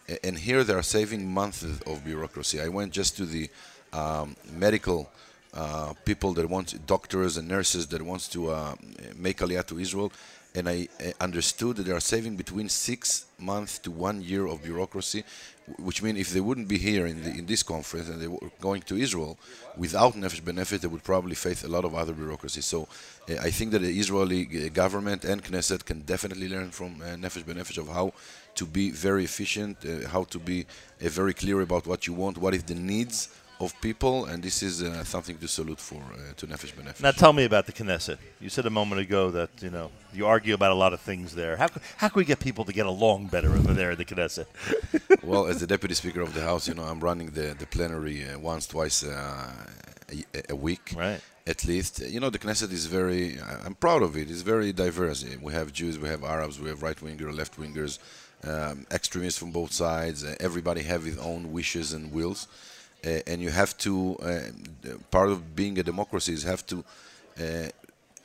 A- 0.08 0.26
and 0.26 0.38
here 0.38 0.64
they 0.64 0.72
are 0.74 0.82
saving 0.82 1.28
months 1.30 1.62
of 1.62 2.04
bureaucracy. 2.04 2.60
I 2.60 2.68
went 2.68 2.92
just 2.92 3.16
to 3.18 3.26
the 3.26 3.48
um, 3.92 4.36
medical 4.52 5.10
uh, 5.54 5.92
people 6.04 6.32
that 6.34 6.48
want 6.48 6.86
doctors 6.86 7.36
and 7.36 7.46
nurses 7.46 7.86
that 7.88 8.02
wants 8.02 8.26
to 8.28 8.50
uh, 8.50 8.74
make 9.16 9.38
aliyah 9.38 9.66
to 9.66 9.78
Israel, 9.78 10.10
and 10.54 10.68
I 10.68 10.88
understood 11.20 11.76
that 11.76 11.84
they 11.84 11.92
are 11.92 12.00
saving 12.00 12.36
between 12.36 12.68
six 12.68 13.26
months 13.38 13.78
to 13.80 13.90
one 13.90 14.22
year 14.22 14.46
of 14.46 14.62
bureaucracy, 14.62 15.22
which 15.78 16.02
means 16.02 16.18
if 16.18 16.30
they 16.30 16.40
wouldn't 16.40 16.68
be 16.68 16.78
here 16.78 17.06
in, 17.06 17.22
the, 17.22 17.30
in 17.30 17.46
this 17.46 17.62
conference 17.62 18.08
and 18.08 18.20
they 18.20 18.28
were 18.28 18.50
going 18.60 18.82
to 18.82 18.96
Israel 18.96 19.36
without 19.76 20.14
Nefesh 20.14 20.42
B'Nefesh, 20.42 20.80
they 20.80 20.88
would 20.88 21.02
probably 21.02 21.34
face 21.34 21.64
a 21.64 21.68
lot 21.68 21.84
of 21.84 21.94
other 21.94 22.12
bureaucracy. 22.12 22.60
So 22.60 22.88
uh, 23.28 23.34
I 23.42 23.50
think 23.50 23.72
that 23.72 23.80
the 23.80 23.98
Israeli 23.98 24.46
uh, 24.46 24.68
government 24.68 25.24
and 25.24 25.42
Knesset 25.42 25.84
can 25.84 26.00
definitely 26.02 26.48
learn 26.48 26.70
from 26.70 27.00
uh, 27.02 27.16
Nefesh 27.16 27.78
of 27.78 27.88
how 27.88 28.12
to 28.54 28.64
be 28.64 28.90
very 28.90 29.24
efficient, 29.24 29.76
uh, 29.84 30.08
how 30.08 30.24
to 30.24 30.38
be 30.38 30.62
uh, 30.62 31.08
very 31.08 31.34
clear 31.34 31.60
about 31.60 31.86
what 31.86 32.06
you 32.06 32.14
want, 32.14 32.38
what 32.38 32.54
is 32.54 32.62
the 32.62 32.74
needs 32.74 33.28
of 33.60 33.78
people, 33.80 34.26
and 34.26 34.42
this 34.42 34.62
is 34.62 34.82
uh, 34.82 35.02
something 35.04 35.38
to 35.38 35.48
salute 35.48 35.80
for 35.80 36.02
uh, 36.12 36.34
to 36.36 36.46
Nefesh 36.46 36.74
B'Nefesh. 36.74 37.00
Now, 37.00 37.10
tell 37.10 37.32
me 37.32 37.44
about 37.44 37.66
the 37.66 37.72
Knesset. 37.72 38.18
You 38.40 38.48
said 38.50 38.66
a 38.66 38.70
moment 38.70 39.00
ago 39.00 39.30
that 39.30 39.50
you 39.60 39.70
know 39.70 39.90
you 40.12 40.26
argue 40.26 40.54
about 40.54 40.72
a 40.72 40.74
lot 40.74 40.92
of 40.92 41.00
things 41.00 41.34
there. 41.34 41.56
How, 41.56 41.68
how 41.96 42.08
can 42.08 42.18
we 42.18 42.24
get 42.24 42.38
people 42.40 42.64
to 42.64 42.72
get 42.72 42.86
along 42.86 43.26
better 43.28 43.50
over 43.50 43.72
there 43.72 43.92
in 43.92 43.98
the 43.98 44.04
Knesset? 44.04 44.46
well, 45.22 45.46
as 45.46 45.60
the 45.60 45.66
deputy 45.66 45.94
speaker 45.94 46.20
of 46.20 46.34
the 46.34 46.42
house, 46.42 46.68
you 46.68 46.74
know, 46.74 46.84
I'm 46.84 47.00
running 47.00 47.30
the, 47.30 47.54
the 47.58 47.66
plenary 47.66 48.28
uh, 48.28 48.38
once, 48.38 48.66
twice 48.66 49.04
uh, 49.04 49.50
a, 50.10 50.52
a 50.52 50.56
week, 50.56 50.92
right? 50.96 51.20
At 51.46 51.64
least, 51.64 52.00
you 52.00 52.18
know, 52.18 52.28
the 52.28 52.38
Knesset 52.38 52.72
is 52.72 52.86
very. 52.86 53.38
I'm 53.64 53.74
proud 53.74 54.02
of 54.02 54.16
it. 54.16 54.30
It's 54.30 54.42
very 54.42 54.72
diverse. 54.72 55.24
We 55.40 55.52
have 55.52 55.72
Jews, 55.72 55.98
we 55.98 56.08
have 56.08 56.24
Arabs, 56.24 56.60
we 56.60 56.68
have 56.68 56.82
right 56.82 56.96
wingers, 56.96 57.36
left 57.36 57.58
wingers, 57.58 57.98
um, 58.44 58.86
extremists 58.90 59.38
from 59.38 59.52
both 59.52 59.72
sides. 59.72 60.24
Uh, 60.24 60.34
everybody 60.40 60.82
have 60.82 61.04
his 61.04 61.18
own 61.18 61.52
wishes 61.52 61.92
and 61.92 62.12
wills, 62.12 62.48
and 63.26 63.40
you 63.40 63.50
have 63.50 63.76
to. 63.78 64.16
Uh, 64.16 64.40
part 65.10 65.30
of 65.30 65.54
being 65.54 65.78
a 65.78 65.82
democracy 65.82 66.32
is 66.32 66.42
have 66.42 66.64
to. 66.66 66.84
Uh, 67.38 67.68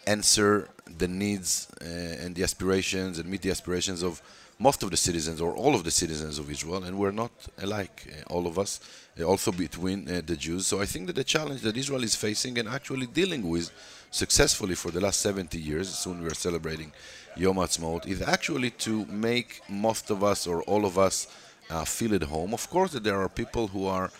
answer 0.08 0.68
the 0.98 1.08
needs 1.08 1.68
uh, 1.82 1.86
and 1.86 2.36
the 2.36 2.44
aspirations 2.44 3.20
and 3.20 3.30
meet 3.30 3.42
the 3.42 3.52
aspirations 3.52 4.02
of 4.02 4.22
most 4.60 4.84
of 4.84 4.92
the 4.92 4.98
citizens 4.98 5.42
or 5.42 5.56
all 5.56 5.74
of 5.74 5.84
the 5.84 5.90
citizens 5.90 6.38
of 6.38 6.52
Israel, 6.52 6.84
and 6.84 6.96
we're 6.98 7.12
not 7.12 7.32
alike, 7.64 8.08
uh, 8.08 8.34
all 8.34 8.46
of 8.46 8.60
us, 8.60 8.80
uh, 9.20 9.24
also 9.24 9.52
between 9.52 10.08
uh, 10.08 10.22
the 10.24 10.36
Jews. 10.36 10.68
So 10.68 10.80
I 10.80 10.86
think 10.86 11.08
that 11.08 11.16
the 11.16 11.24
challenge 11.24 11.62
that 11.62 11.76
Israel 11.76 12.04
is 12.04 12.16
facing 12.16 12.60
and 12.60 12.70
actually 12.70 13.08
dealing 13.08 13.50
with 13.50 13.72
successfully 14.12 14.76
for 14.76 14.92
the 14.92 15.02
last 15.02 15.20
70 15.22 15.58
years, 15.60 15.90
soon 15.90 16.22
we 16.22 16.28
are 16.28 16.36
celebrating 16.36 16.92
Yom 17.36 17.56
Ha'atzmaut, 17.56 18.06
is 18.08 18.22
actually 18.22 18.70
to 18.72 19.06
make 19.06 19.62
most 19.68 20.12
of 20.12 20.24
us 20.24 20.46
or 20.46 20.62
all 20.64 20.86
of 20.86 21.00
us 21.00 21.28
uh, 21.72 21.84
feel 21.84 22.14
at 22.14 22.24
home. 22.24 22.54
Of 22.54 22.70
course, 22.70 22.92
that 22.92 23.04
there 23.04 23.20
are 23.20 23.30
people 23.30 23.68
who 23.68 23.88
are 23.88 24.12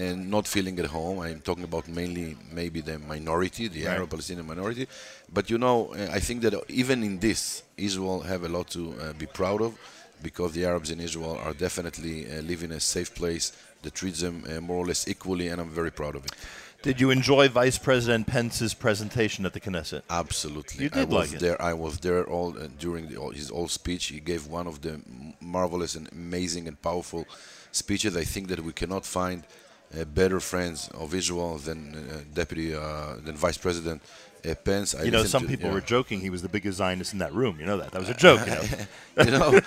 and 0.00 0.30
not 0.30 0.44
feeling 0.48 0.78
at 0.78 0.86
home. 0.86 1.16
I'm 1.20 1.40
talking 1.40 1.64
about 1.64 1.86
mainly 1.88 2.36
maybe 2.60 2.80
the 2.80 2.98
minority, 2.98 3.68
the 3.68 3.84
Right. 3.84 3.94
Arab 3.96 4.10
Palestinian 4.10 4.46
minority. 4.46 4.86
But 5.36 5.44
you 5.50 5.58
know, 5.58 5.76
uh, 5.94 6.08
I 6.18 6.20
think 6.26 6.38
that 6.44 6.54
even 6.68 7.02
in 7.08 7.18
this, 7.26 7.62
Israel 7.76 8.20
have 8.32 8.42
a 8.44 8.48
lot 8.56 8.66
to 8.76 8.82
uh, 9.00 9.12
be 9.22 9.26
proud 9.26 9.60
of 9.62 9.72
because 10.22 10.52
the 10.52 10.64
Arabs 10.70 10.90
in 10.90 11.00
Israel 11.00 11.34
are 11.46 11.54
definitely 11.66 12.16
uh, 12.26 12.40
live 12.50 12.62
in 12.62 12.72
a 12.72 12.80
safe 12.80 13.10
place 13.14 13.52
that 13.82 13.94
treats 13.94 14.20
them 14.20 14.36
uh, 14.44 14.60
more 14.60 14.78
or 14.84 14.86
less 14.86 15.08
equally, 15.08 15.46
and 15.48 15.60
I'm 15.60 15.70
very 15.70 15.90
proud 16.00 16.14
of 16.16 16.24
it. 16.26 16.32
Did 16.82 16.98
you 17.02 17.10
enjoy 17.10 17.48
Vice 17.48 17.78
President 17.78 18.26
Pence's 18.26 18.72
presentation 18.72 19.44
at 19.44 19.52
the 19.52 19.60
Knesset? 19.60 20.02
Absolutely. 20.08 20.84
You 20.84 20.90
I 20.94 21.00
did 21.00 21.08
was 21.10 21.18
like 21.32 21.36
it. 21.36 21.40
there. 21.44 21.60
I 21.60 21.74
was 21.74 21.98
there 22.06 22.24
all 22.24 22.50
uh, 22.58 22.68
during 22.78 23.08
the, 23.10 23.16
all, 23.18 23.30
his 23.40 23.48
whole 23.50 23.68
speech. 23.68 24.06
He 24.06 24.20
gave 24.20 24.46
one 24.46 24.66
of 24.66 24.80
the 24.80 25.00
marvelous 25.40 25.94
and 25.94 26.08
amazing 26.12 26.68
and 26.68 26.80
powerful 26.80 27.26
speeches. 27.72 28.16
I 28.16 28.24
think 28.24 28.48
that 28.48 28.60
we 28.60 28.72
cannot 28.72 29.04
find 29.04 29.44
better 30.14 30.40
friends 30.40 30.88
of 30.94 31.14
Israel 31.14 31.58
than 31.58 31.94
uh, 31.94 32.20
Deputy 32.32 32.74
uh, 32.74 33.16
than 33.24 33.36
Vice 33.36 33.58
President 33.58 34.02
uh, 34.48 34.54
Pence. 34.54 34.94
I 34.94 35.02
you 35.02 35.10
know, 35.10 35.24
some 35.24 35.42
to- 35.42 35.48
people 35.48 35.70
were 35.70 35.80
joking 35.80 36.20
he 36.20 36.30
was 36.30 36.42
the 36.42 36.48
biggest 36.48 36.78
Zionist 36.78 37.12
in 37.12 37.18
that 37.18 37.34
room. 37.34 37.58
You 37.58 37.66
know 37.66 37.78
that. 37.78 37.92
That 37.92 38.00
was 38.00 38.08
a 38.08 38.14
joke. 38.14 38.40
You 38.46 38.54
know, 38.54 39.24
you 39.24 39.30
know, 39.30 39.60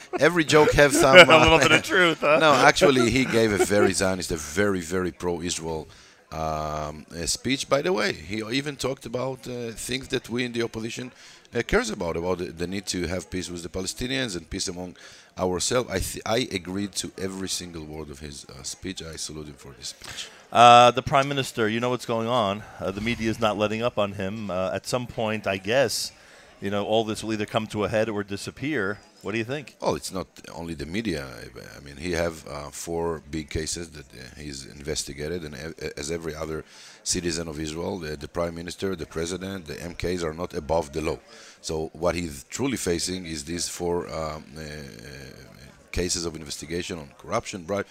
every 0.20 0.44
joke 0.44 0.72
have 0.72 0.94
some 0.94 1.16
A 1.16 1.22
uh, 1.22 1.42
little 1.42 1.58
bit 1.58 1.72
of 1.72 1.82
truth, 1.82 2.20
huh? 2.20 2.38
No, 2.38 2.52
actually, 2.52 3.10
he 3.10 3.24
gave 3.24 3.52
a 3.52 3.64
very 3.64 3.92
Zionist, 3.92 4.30
a 4.30 4.36
very, 4.36 4.80
very 4.80 5.12
pro-Israel 5.12 5.88
um, 6.32 7.06
speech. 7.26 7.68
By 7.68 7.82
the 7.82 7.92
way, 7.92 8.12
he 8.12 8.42
even 8.50 8.76
talked 8.76 9.06
about 9.06 9.46
uh, 9.48 9.72
things 9.72 10.08
that 10.08 10.28
we 10.28 10.44
in 10.44 10.52
the 10.52 10.62
opposition 10.62 11.12
uh, 11.54 11.62
cares 11.66 11.90
about, 11.90 12.16
about 12.16 12.38
the, 12.38 12.44
the 12.46 12.66
need 12.66 12.86
to 12.86 13.06
have 13.06 13.30
peace 13.30 13.50
with 13.50 13.62
the 13.62 13.68
Palestinians 13.68 14.36
and 14.36 14.48
peace 14.48 14.68
among 14.68 14.96
ourselves. 15.38 15.90
I 15.90 15.98
th- 15.98 16.22
I 16.24 16.48
agreed 16.54 16.92
to 16.96 17.10
every 17.18 17.48
single 17.48 17.84
word 17.84 18.10
of 18.10 18.20
his 18.20 18.44
uh, 18.44 18.62
speech. 18.62 19.02
I 19.02 19.16
salute 19.16 19.48
him 19.48 19.54
for 19.54 19.72
this 19.72 19.88
speech. 19.88 20.28
Uh, 20.52 20.90
the 20.90 21.02
prime 21.02 21.28
minister, 21.28 21.68
you 21.68 21.80
know 21.80 21.90
what's 21.90 22.06
going 22.06 22.26
on. 22.28 22.62
Uh, 22.78 22.90
the 22.90 23.00
media 23.00 23.30
is 23.30 23.40
not 23.40 23.56
letting 23.56 23.82
up 23.82 23.98
on 23.98 24.12
him. 24.12 24.50
Uh, 24.50 24.70
at 24.72 24.86
some 24.86 25.06
point, 25.06 25.46
I 25.46 25.56
guess, 25.58 26.12
you 26.60 26.70
know, 26.70 26.84
all 26.84 27.04
this 27.04 27.22
will 27.22 27.32
either 27.32 27.46
come 27.46 27.66
to 27.68 27.84
a 27.84 27.88
head 27.88 28.08
or 28.08 28.24
disappear. 28.24 28.98
What 29.22 29.32
do 29.32 29.38
you 29.38 29.44
think? 29.44 29.76
Oh, 29.82 29.96
it's 29.96 30.12
not 30.12 30.28
only 30.54 30.74
the 30.74 30.86
media. 30.86 31.26
I- 31.26 31.84
mean, 31.84 31.96
he 31.96 32.12
have 32.12 32.46
uh, 32.46 32.70
four 32.70 33.22
big 33.30 33.50
cases 33.50 33.90
that 33.90 34.06
uh, 34.12 34.40
he's 34.40 34.66
investigated, 34.66 35.44
and 35.44 35.54
as 35.96 36.10
every 36.10 36.34
other 36.34 36.64
citizen 37.04 37.48
of 37.48 37.58
Israel, 37.60 37.98
the, 37.98 38.16
the 38.16 38.28
prime 38.28 38.54
minister, 38.54 38.96
the 38.96 39.06
president, 39.06 39.66
the 39.66 39.74
MKs 39.74 40.22
are 40.22 40.34
not 40.34 40.54
above 40.54 40.92
the 40.92 41.02
law. 41.02 41.18
So 41.60 41.90
what 41.92 42.14
he's 42.14 42.44
truly 42.44 42.76
facing 42.76 43.26
is 43.26 43.44
these 43.44 43.68
four 43.68 43.96
um, 44.08 44.44
uh, 44.56 44.62
cases 45.92 46.24
of 46.24 46.34
investigation 46.36 46.98
on 46.98 47.08
corruption, 47.18 47.64
bribe. 47.64 47.86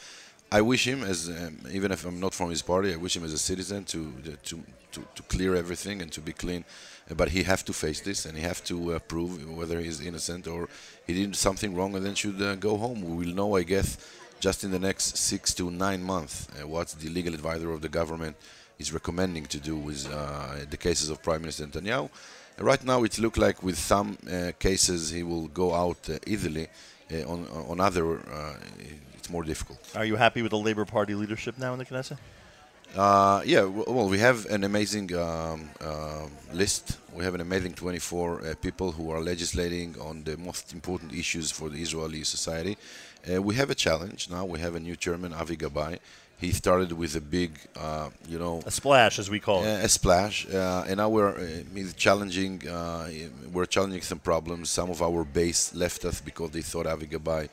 I 0.51 0.61
wish 0.61 0.87
him, 0.87 1.03
as 1.03 1.29
um, 1.29 1.59
even 1.71 1.91
if 1.91 2.05
I'm 2.05 2.19
not 2.19 2.33
from 2.33 2.49
his 2.49 2.63
party, 2.63 2.91
I 2.91 2.95
wish 2.95 3.15
him 3.15 3.23
as 3.23 3.33
a 3.33 3.37
citizen 3.37 3.85
to 3.85 4.11
to 4.47 4.57
to, 4.93 5.05
to 5.15 5.21
clear 5.23 5.55
everything 5.55 6.01
and 6.01 6.11
to 6.11 6.21
be 6.21 6.33
clean. 6.33 6.65
But 7.15 7.29
he 7.29 7.43
have 7.43 7.65
to 7.65 7.73
face 7.73 8.01
this, 8.01 8.25
and 8.25 8.37
he 8.37 8.43
have 8.43 8.63
to 8.65 8.93
uh, 8.93 8.99
prove 8.99 9.49
whether 9.57 9.79
he's 9.79 9.99
innocent 9.99 10.47
or 10.47 10.69
he 11.07 11.13
did 11.13 11.35
something 11.35 11.75
wrong, 11.75 11.95
and 11.95 12.05
then 12.05 12.13
should 12.13 12.39
uh, 12.41 12.55
go 12.55 12.77
home. 12.77 13.01
We 13.01 13.25
will 13.25 13.33
know, 13.33 13.55
I 13.55 13.63
guess, 13.63 13.97
just 14.39 14.63
in 14.63 14.71
the 14.71 14.79
next 14.79 15.17
six 15.17 15.53
to 15.55 15.71
nine 15.71 16.03
months, 16.03 16.47
uh, 16.49 16.67
what 16.67 16.87
the 16.99 17.09
legal 17.09 17.33
advisor 17.33 17.71
of 17.71 17.81
the 17.81 17.89
government 17.89 18.35
is 18.77 18.93
recommending 18.93 19.45
to 19.47 19.59
do 19.59 19.75
with 19.75 20.07
uh, 20.11 20.65
the 20.69 20.77
cases 20.77 21.09
of 21.09 21.21
Prime 21.23 21.41
Minister 21.41 21.65
Netanyahu. 21.65 22.09
Right 22.59 22.83
now, 22.83 23.03
it 23.03 23.17
looks 23.17 23.39
like 23.39 23.63
with 23.63 23.77
some 23.77 24.17
uh, 24.31 24.51
cases 24.59 25.09
he 25.09 25.23
will 25.23 25.47
go 25.47 25.73
out 25.73 26.09
uh, 26.09 26.19
easily. 26.27 26.67
On 27.25 27.47
on 27.71 27.79
other, 27.79 28.19
it's 29.17 29.31
more 29.31 29.43
difficult. 29.43 29.79
Are 29.95 30.05
you 30.05 30.15
happy 30.15 30.43
with 30.43 30.51
the 30.51 30.59
Labor 30.59 30.85
Party 30.85 31.15
leadership 31.15 31.57
now 31.57 31.73
in 31.73 31.79
the 31.79 31.85
Knesset? 31.85 32.19
Uh, 32.95 33.41
yeah, 33.45 33.63
well, 33.63 34.09
we 34.09 34.17
have 34.19 34.45
an 34.47 34.63
amazing 34.63 35.13
um, 35.15 35.69
uh, 35.79 36.25
list. 36.53 36.97
We 37.13 37.23
have 37.23 37.35
an 37.35 37.41
amazing 37.41 37.73
24 37.73 38.41
uh, 38.41 38.55
people 38.61 38.91
who 38.91 39.11
are 39.11 39.21
legislating 39.21 39.95
on 40.01 40.23
the 40.23 40.37
most 40.37 40.73
important 40.73 41.13
issues 41.13 41.51
for 41.51 41.69
the 41.69 41.81
Israeli 41.81 42.23
society. 42.23 42.77
Uh, 43.31 43.41
we 43.41 43.55
have 43.55 43.69
a 43.69 43.75
challenge 43.75 44.29
now. 44.29 44.43
We 44.45 44.59
have 44.59 44.75
a 44.75 44.79
new 44.79 44.95
chairman, 44.95 45.33
Avi 45.33 45.55
Gabbay. 45.55 45.99
He 46.39 46.51
started 46.51 46.93
with 46.93 47.15
a 47.15 47.21
big, 47.21 47.59
uh, 47.75 48.09
you 48.27 48.39
know, 48.39 48.61
A 48.65 48.71
splash, 48.71 49.19
as 49.19 49.29
we 49.29 49.39
call 49.39 49.63
it. 49.63 49.83
a 49.83 49.89
splash, 49.89 50.47
uh, 50.51 50.85
and 50.87 50.97
now 50.97 51.09
we're 51.09 51.35
uh, 51.37 51.83
challenging. 51.97 52.65
Uh, 52.67 53.09
we're 53.51 53.65
challenging 53.65 54.01
some 54.01 54.19
problems. 54.19 54.69
Some 54.69 54.89
of 54.89 55.01
our 55.01 55.25
base 55.25 55.75
left 55.75 56.05
us 56.05 56.21
because 56.21 56.51
they 56.51 56.61
thought 56.61 56.87
Avi 56.87 57.07
Gabbay 57.07 57.49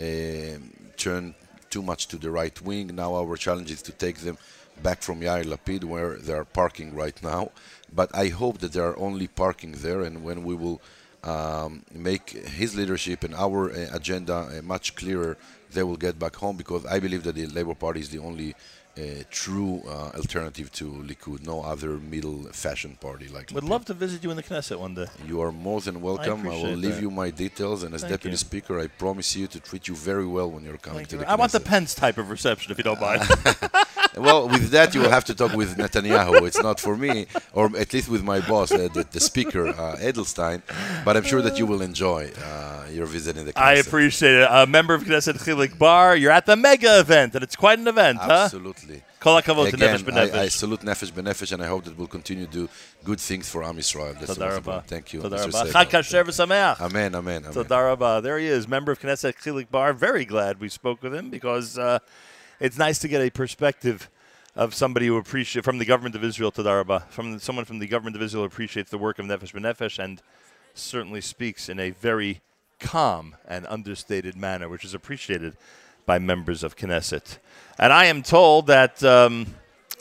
um 0.00 0.70
turned 0.96 1.34
too 1.68 1.82
much 1.82 2.08
to 2.08 2.16
the 2.16 2.30
right 2.30 2.58
wing. 2.62 2.86
Now 2.96 3.14
our 3.14 3.36
challenge 3.36 3.70
is 3.70 3.82
to 3.82 3.92
take 3.92 4.16
them 4.20 4.38
back 4.82 5.02
from 5.02 5.20
Yair 5.20 5.44
Lapid, 5.44 5.84
where 5.84 6.16
they 6.16 6.32
are 6.32 6.44
parking 6.44 6.94
right 6.94 7.20
now. 7.22 7.50
But 7.92 8.14
I 8.14 8.28
hope 8.28 8.58
that 8.58 8.72
they 8.72 8.80
are 8.80 8.98
only 8.98 9.26
parking 9.26 9.72
there, 9.72 10.02
and 10.02 10.22
when 10.22 10.44
we 10.44 10.54
will 10.54 10.80
um, 11.24 11.82
make 11.92 12.30
his 12.30 12.74
leadership 12.74 13.24
and 13.24 13.34
our 13.34 13.70
uh, 13.70 13.88
agenda 13.92 14.34
uh, 14.34 14.62
much 14.62 14.94
clearer, 14.94 15.36
they 15.72 15.82
will 15.82 15.96
get 15.96 16.18
back 16.18 16.36
home 16.36 16.56
because 16.56 16.84
I 16.86 16.98
believe 17.00 17.24
that 17.24 17.34
the 17.34 17.46
Labour 17.46 17.74
Party 17.74 18.00
is 18.00 18.10
the 18.10 18.18
only 18.18 18.54
uh, 18.98 19.22
true 19.30 19.82
uh, 19.86 20.10
alternative 20.16 20.70
to 20.72 20.90
Likud. 20.90 21.46
No 21.46 21.62
other 21.62 21.90
middle 21.98 22.44
fashion 22.52 22.96
party 23.00 23.28
like 23.28 23.50
Would 23.52 23.64
Likud. 23.64 23.68
love 23.68 23.84
to 23.86 23.94
visit 23.94 24.22
you 24.24 24.30
in 24.30 24.36
the 24.36 24.42
Knesset 24.42 24.78
one 24.78 24.94
day. 24.94 25.06
You 25.26 25.40
are 25.40 25.52
more 25.52 25.80
than 25.80 26.00
welcome. 26.00 26.46
I, 26.46 26.50
will 26.50 26.76
leave 26.76 26.96
that. 26.96 27.02
you 27.02 27.10
my 27.10 27.30
details, 27.30 27.82
and 27.82 27.94
as 27.94 28.02
Thank 28.02 28.12
deputy 28.12 28.32
you. 28.34 28.38
speaker, 28.38 28.78
I 28.78 28.88
promise 28.88 29.36
you 29.36 29.46
to 29.48 29.60
treat 29.60 29.88
you 29.88 29.94
very 29.94 30.26
well 30.26 30.50
when 30.50 30.64
you're 30.64 30.76
coming 30.76 31.06
to 31.06 31.18
the 31.18 31.30
I 31.30 31.34
want 31.36 31.52
the 31.52 31.60
Pence 31.60 31.94
type 31.94 32.18
of 32.18 32.30
reception, 32.30 32.72
if 32.72 32.78
you 32.78 32.84
don't 32.84 33.00
mind. 33.00 33.22
well, 34.16 34.48
with 34.48 34.70
that, 34.70 34.94
you 34.94 35.00
will 35.00 35.10
have 35.10 35.24
to 35.26 35.34
talk 35.34 35.52
with 35.54 35.76
Netanyahu. 35.76 36.46
It's 36.46 36.62
not 36.62 36.80
for 36.80 36.96
me, 36.96 37.26
or 37.52 37.66
at 37.76 37.92
least 37.92 38.08
with 38.08 38.22
my 38.22 38.40
boss, 38.40 38.72
uh, 38.72 38.88
the, 38.92 39.06
the 39.10 39.20
speaker, 39.20 39.68
uh, 39.68 39.96
Edelstein. 40.00 40.62
But 41.04 41.16
I'm 41.16 41.24
sure 41.24 41.42
that 41.42 41.58
you 41.58 41.66
will 41.66 41.82
enjoy 41.82 42.32
uh, 42.44 42.86
your 42.90 43.06
visit 43.06 43.36
in 43.36 43.46
the 43.46 43.52
Knesset. 43.52 43.62
I 43.62 43.74
appreciate 43.74 44.34
it. 44.34 44.48
A 44.50 44.66
member 44.66 44.94
of 44.94 45.04
Knesset 45.04 45.34
Chilik 45.44 45.78
Bar, 45.78 46.16
you're 46.16 46.32
at 46.32 46.46
the 46.46 46.56
mega 46.56 46.98
event, 46.98 47.34
and 47.34 47.44
it's 47.44 47.56
quite 47.56 47.78
an 47.78 47.88
event, 47.88 48.18
huh? 48.18 48.42
Absolutely. 48.44 48.89
Hakavod 49.20 49.68
to 49.70 49.76
Again, 49.76 49.98
Nefesh 49.98 50.34
I, 50.34 50.42
I 50.42 50.48
salute 50.48 50.80
Nefesh 50.80 51.12
B'Nefesh, 51.12 51.52
and 51.52 51.62
I 51.62 51.66
hope 51.66 51.84
that 51.84 51.96
we'll 51.96 52.06
continue 52.06 52.46
to 52.46 52.52
do 52.52 52.68
good 53.04 53.20
things 53.20 53.50
for 53.50 53.62
Am 53.62 53.76
Yisrael. 53.76 54.14
That's 54.14 54.20
the 54.20 54.34
Toda 54.34 54.40
most 54.40 54.40
rabba. 54.40 54.56
important. 54.56 54.86
Thank 54.86 55.12
you. 55.12 55.20
Rabba. 55.20 55.36
Segal. 55.36 55.72
Chag 55.72 55.90
kasher 55.90 56.24
v'sameach. 56.24 56.80
Amen, 56.80 57.14
amen, 57.14 57.44
amen. 57.44 57.52
Toda. 57.52 58.20
There 58.22 58.38
he 58.38 58.46
is, 58.46 58.66
member 58.66 58.92
of 58.92 59.00
Knesset 59.00 59.34
Chilik 59.36 59.70
Bar. 59.70 59.92
Very 59.92 60.24
glad 60.24 60.58
we 60.58 60.70
spoke 60.70 61.02
with 61.02 61.14
him 61.14 61.28
because 61.28 61.78
uh, 61.78 61.98
it's 62.60 62.78
nice 62.78 62.98
to 63.00 63.08
get 63.08 63.20
a 63.20 63.30
perspective 63.30 64.08
of 64.56 64.74
somebody 64.74 65.06
who 65.06 65.16
appreciates 65.18 65.66
from 65.66 65.78
the 65.78 65.84
government 65.84 66.14
of 66.14 66.24
Israel. 66.24 66.50
Toda 66.50 66.74
rabba. 66.74 67.06
From 67.10 67.38
someone 67.38 67.66
from 67.66 67.78
the 67.78 67.86
government 67.86 68.16
of 68.16 68.22
Israel 68.22 68.44
appreciates 68.44 68.90
the 68.90 68.98
work 68.98 69.18
of 69.18 69.26
Nefesh 69.26 69.52
B'Nefesh 69.52 70.02
and 70.02 70.22
certainly 70.72 71.20
speaks 71.20 71.68
in 71.68 71.78
a 71.78 71.90
very 71.90 72.40
calm 72.78 73.36
and 73.46 73.66
understated 73.66 74.34
manner, 74.34 74.66
which 74.66 74.84
is 74.84 74.94
appreciated 74.94 75.58
by 76.06 76.18
members 76.18 76.62
of 76.62 76.74
Knesset. 76.76 77.36
And 77.80 77.94
I 77.94 78.04
am 78.04 78.22
told 78.22 78.66
that 78.66 79.02
um, 79.02 79.46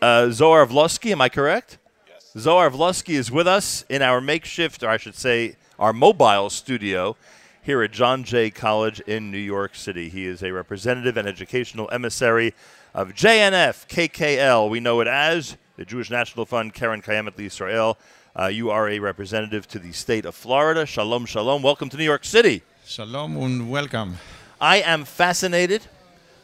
uh, 0.01 0.31
Zohar 0.31 0.65
Vlosky, 0.65 1.13
am 1.13 1.21
I 1.21 1.29
correct? 1.29 1.77
Yes. 2.09 2.33
Zohar 2.37 2.69
Vlosky 2.69 3.13
is 3.13 3.31
with 3.31 3.47
us 3.47 3.85
in 3.87 4.01
our 4.01 4.19
makeshift, 4.19 4.83
or 4.83 4.89
I 4.89 4.97
should 4.97 5.15
say, 5.15 5.55
our 5.79 5.93
mobile 5.93 6.49
studio 6.49 7.15
here 7.61 7.81
at 7.81 7.93
John 7.93 8.25
Jay 8.25 8.49
College 8.49 8.99
in 9.07 9.31
New 9.31 9.37
York 9.37 9.75
City. 9.75 10.09
He 10.09 10.25
is 10.25 10.43
a 10.43 10.51
representative 10.51 11.15
and 11.15 11.25
educational 11.25 11.89
emissary 11.89 12.53
of 12.93 13.13
JNF 13.13 13.87
KKL. 13.87 14.69
We 14.69 14.81
know 14.81 14.99
it 14.99 15.07
as 15.07 15.55
the 15.77 15.85
Jewish 15.85 16.09
National 16.09 16.45
Fund 16.45 16.73
Keren 16.73 17.01
Kayemet 17.01 17.39
Israel. 17.39 17.97
Uh, 18.37 18.47
you 18.47 18.69
are 18.71 18.89
a 18.89 18.99
representative 18.99 19.69
to 19.69 19.79
the 19.79 19.93
state 19.93 20.25
of 20.25 20.35
Florida. 20.35 20.85
Shalom, 20.85 21.25
shalom. 21.25 21.61
Welcome 21.61 21.87
to 21.87 21.95
New 21.95 22.03
York 22.03 22.25
City. 22.25 22.61
Shalom 22.85 23.37
and 23.37 23.71
welcome. 23.71 24.17
I 24.59 24.81
am 24.81 25.05
fascinated 25.05 25.83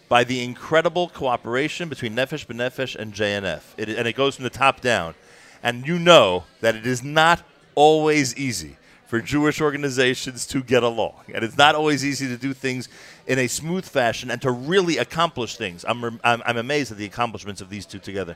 by 0.07 0.23
the 0.23 0.43
incredible 0.43 1.09
cooperation 1.09 1.89
between 1.89 2.15
Nefesh 2.15 2.45
B'Nefesh 2.45 2.95
and 2.95 3.13
JNF. 3.13 3.61
It, 3.77 3.89
and 3.89 4.07
it 4.07 4.15
goes 4.15 4.35
from 4.35 4.43
the 4.43 4.49
top 4.49 4.81
down. 4.81 5.15
And 5.63 5.87
you 5.87 5.97
know 5.97 6.43
that 6.61 6.75
it 6.75 6.85
is 6.85 7.03
not 7.03 7.41
always 7.73 8.35
easy 8.35 8.77
for 9.07 9.21
Jewish 9.21 9.61
organizations 9.61 10.45
to 10.47 10.61
get 10.63 10.83
along. 10.83 11.21
And 11.33 11.43
it's 11.43 11.57
not 11.57 11.75
always 11.75 12.03
easy 12.03 12.27
to 12.27 12.37
do 12.37 12.53
things 12.53 12.89
in 13.27 13.39
a 13.39 13.47
smooth 13.47 13.85
fashion 13.85 14.31
and 14.31 14.41
to 14.41 14.51
really 14.51 14.97
accomplish 14.97 15.57
things. 15.57 15.85
I'm, 15.87 16.19
I'm, 16.23 16.41
I'm 16.45 16.57
amazed 16.57 16.91
at 16.91 16.97
the 16.97 17.05
accomplishments 17.05 17.61
of 17.61 17.69
these 17.69 17.85
two 17.85 17.99
together. 17.99 18.35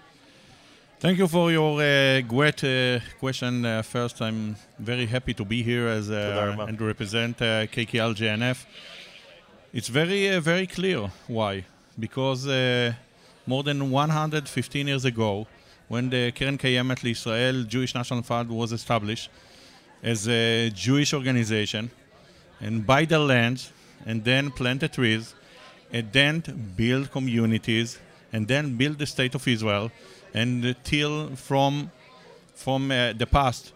Thank 1.00 1.18
you 1.18 1.28
for 1.30 1.50
your 1.50 1.82
uh, 1.82 2.20
great 2.22 2.62
uh, 2.64 3.00
question. 3.20 3.66
Uh, 3.66 3.82
first, 3.82 4.22
I'm 4.22 4.58
very 4.78 5.06
happy 5.06 5.34
to 5.34 5.46
be 5.46 5.64
here 5.64 5.88
as 5.88 6.12
uh, 6.12 6.66
and 6.68 6.78
to 6.78 6.84
represent 6.84 7.42
uh, 7.42 7.68
KKL 7.68 8.14
JNF. 8.16 8.66
It's 9.72 9.88
very 9.88 10.36
uh, 10.36 10.40
very 10.40 10.66
clear 10.66 11.12
why. 11.28 11.64
Because 12.00 12.48
uh, 12.48 12.94
more 13.46 13.62
than 13.62 13.92
115 13.92 14.88
years 14.88 15.06
ago, 15.06 15.46
when 15.88 16.10
the 16.10 16.32
Keren 16.32 16.58
Kayemet 16.58 17.06
Israel 17.06 17.64
Jewish 17.66 17.94
National 17.94 18.24
Fund 18.24 18.50
was 18.50 18.72
established 18.72 19.30
as 20.02 20.28
a 20.28 20.72
Jewish 20.72 21.14
organization, 21.14 21.92
and 22.60 22.84
buy 22.88 23.06
the 23.06 23.20
land, 23.20 23.70
and 24.08 24.24
then 24.24 24.50
plant 24.50 24.80
the 24.80 24.88
trees, 24.88 25.36
and 25.94 26.12
then 26.14 26.42
build 26.76 27.12
communities, 27.12 28.00
and 28.34 28.48
then 28.48 28.76
build 28.76 28.98
the 28.98 29.06
state 29.06 29.36
of 29.36 29.48
Israel, 29.48 29.92
and 30.34 30.76
till 30.84 31.36
from 31.36 31.92
from 32.56 32.90
uh, 32.90 33.14
the 33.14 33.28
past, 33.28 33.72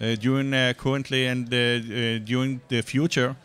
uh, 0.00 0.16
during 0.16 0.52
uh, 0.52 0.72
currently 0.76 1.26
and 1.26 1.46
uh, 1.54 2.18
during 2.18 2.60
the 2.66 2.82
future, 2.82 3.36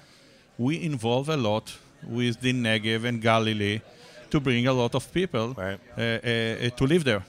we 0.57 0.81
involve 0.81 1.29
a 1.29 1.37
lot 1.37 1.77
with 2.07 2.39
the 2.41 2.53
Negev 2.53 3.05
and 3.05 3.21
Galilee 3.21 3.81
to 4.29 4.39
bring 4.39 4.67
a 4.67 4.73
lot 4.73 4.95
of 4.95 5.11
people 5.13 5.55
uh, 5.57 5.61
uh, 5.61 6.01
uh, 6.01 6.69
to 6.69 6.85
live 6.85 7.03
there. 7.03 7.23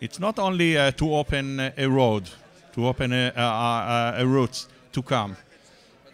It's 0.00 0.18
not 0.18 0.38
only 0.38 0.76
uh, 0.76 0.90
to 0.92 1.14
open 1.14 1.60
a 1.76 1.86
road, 1.88 2.28
to 2.72 2.86
open 2.86 3.12
a, 3.12 3.32
a, 3.36 3.40
a, 3.40 4.14
a 4.22 4.26
route 4.26 4.66
to 4.92 5.02
come. 5.02 5.36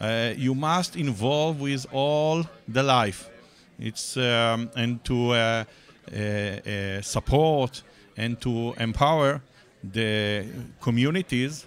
Uh, 0.01 0.33
you 0.37 0.55
must 0.55 0.97
involve 0.97 1.61
with 1.61 1.87
all 1.93 2.45
the 2.69 2.83
life. 2.83 3.31
It's 3.79 4.17
um, 4.17 4.71
and 4.77 5.03
to 5.05 5.31
uh, 5.31 5.65
uh, 6.13 6.17
uh, 6.17 7.03
support 7.03 7.83
and 8.17 8.41
to 8.41 8.75
empower 8.79 9.41
the 9.83 10.47
communities 10.81 11.67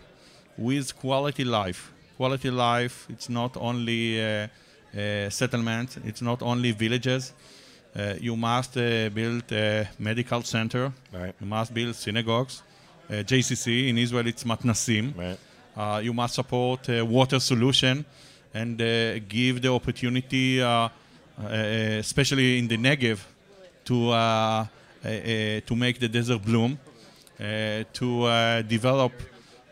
with 0.57 0.97
quality 0.97 1.43
life. 1.43 1.91
Quality 2.17 2.49
life. 2.49 3.07
It's 3.09 3.29
not 3.29 3.57
only 3.57 4.21
uh, 4.23 4.47
settlement. 5.29 5.97
It's 6.05 6.21
not 6.21 6.41
only 6.41 6.71
villages. 6.71 7.33
Uh, 7.95 8.13
you 8.19 8.35
must 8.35 8.77
uh, 8.77 9.09
build 9.09 9.51
a 9.51 9.87
medical 9.97 10.43
center. 10.43 10.91
Right. 11.11 11.33
You 11.39 11.47
must 11.47 11.73
build 11.73 11.95
synagogues. 11.95 12.61
Uh, 13.09 13.23
JCC 13.23 13.89
in 13.89 13.97
Israel, 13.97 14.27
it's 14.27 14.43
matnasim. 14.43 15.15
Right. 15.17 15.37
Uh, 15.75 15.99
you 15.99 16.13
must 16.13 16.35
support 16.35 16.89
uh, 16.89 17.05
water 17.05 17.39
solution 17.39 18.05
and 18.53 18.81
uh, 18.81 19.19
give 19.27 19.61
the 19.61 19.69
opportunity, 19.71 20.61
uh, 20.61 20.67
uh, 20.69 20.89
especially 21.99 22.57
in 22.59 22.67
the 22.67 22.77
Negev, 22.77 23.19
to 23.85 24.09
uh, 24.09 24.13
uh, 24.13 24.65
uh, 25.07 25.61
to 25.65 25.75
make 25.75 25.99
the 25.99 26.07
desert 26.07 26.43
bloom, 26.43 26.77
uh, 27.39 27.83
to 27.93 28.23
uh, 28.23 28.61
develop 28.63 29.13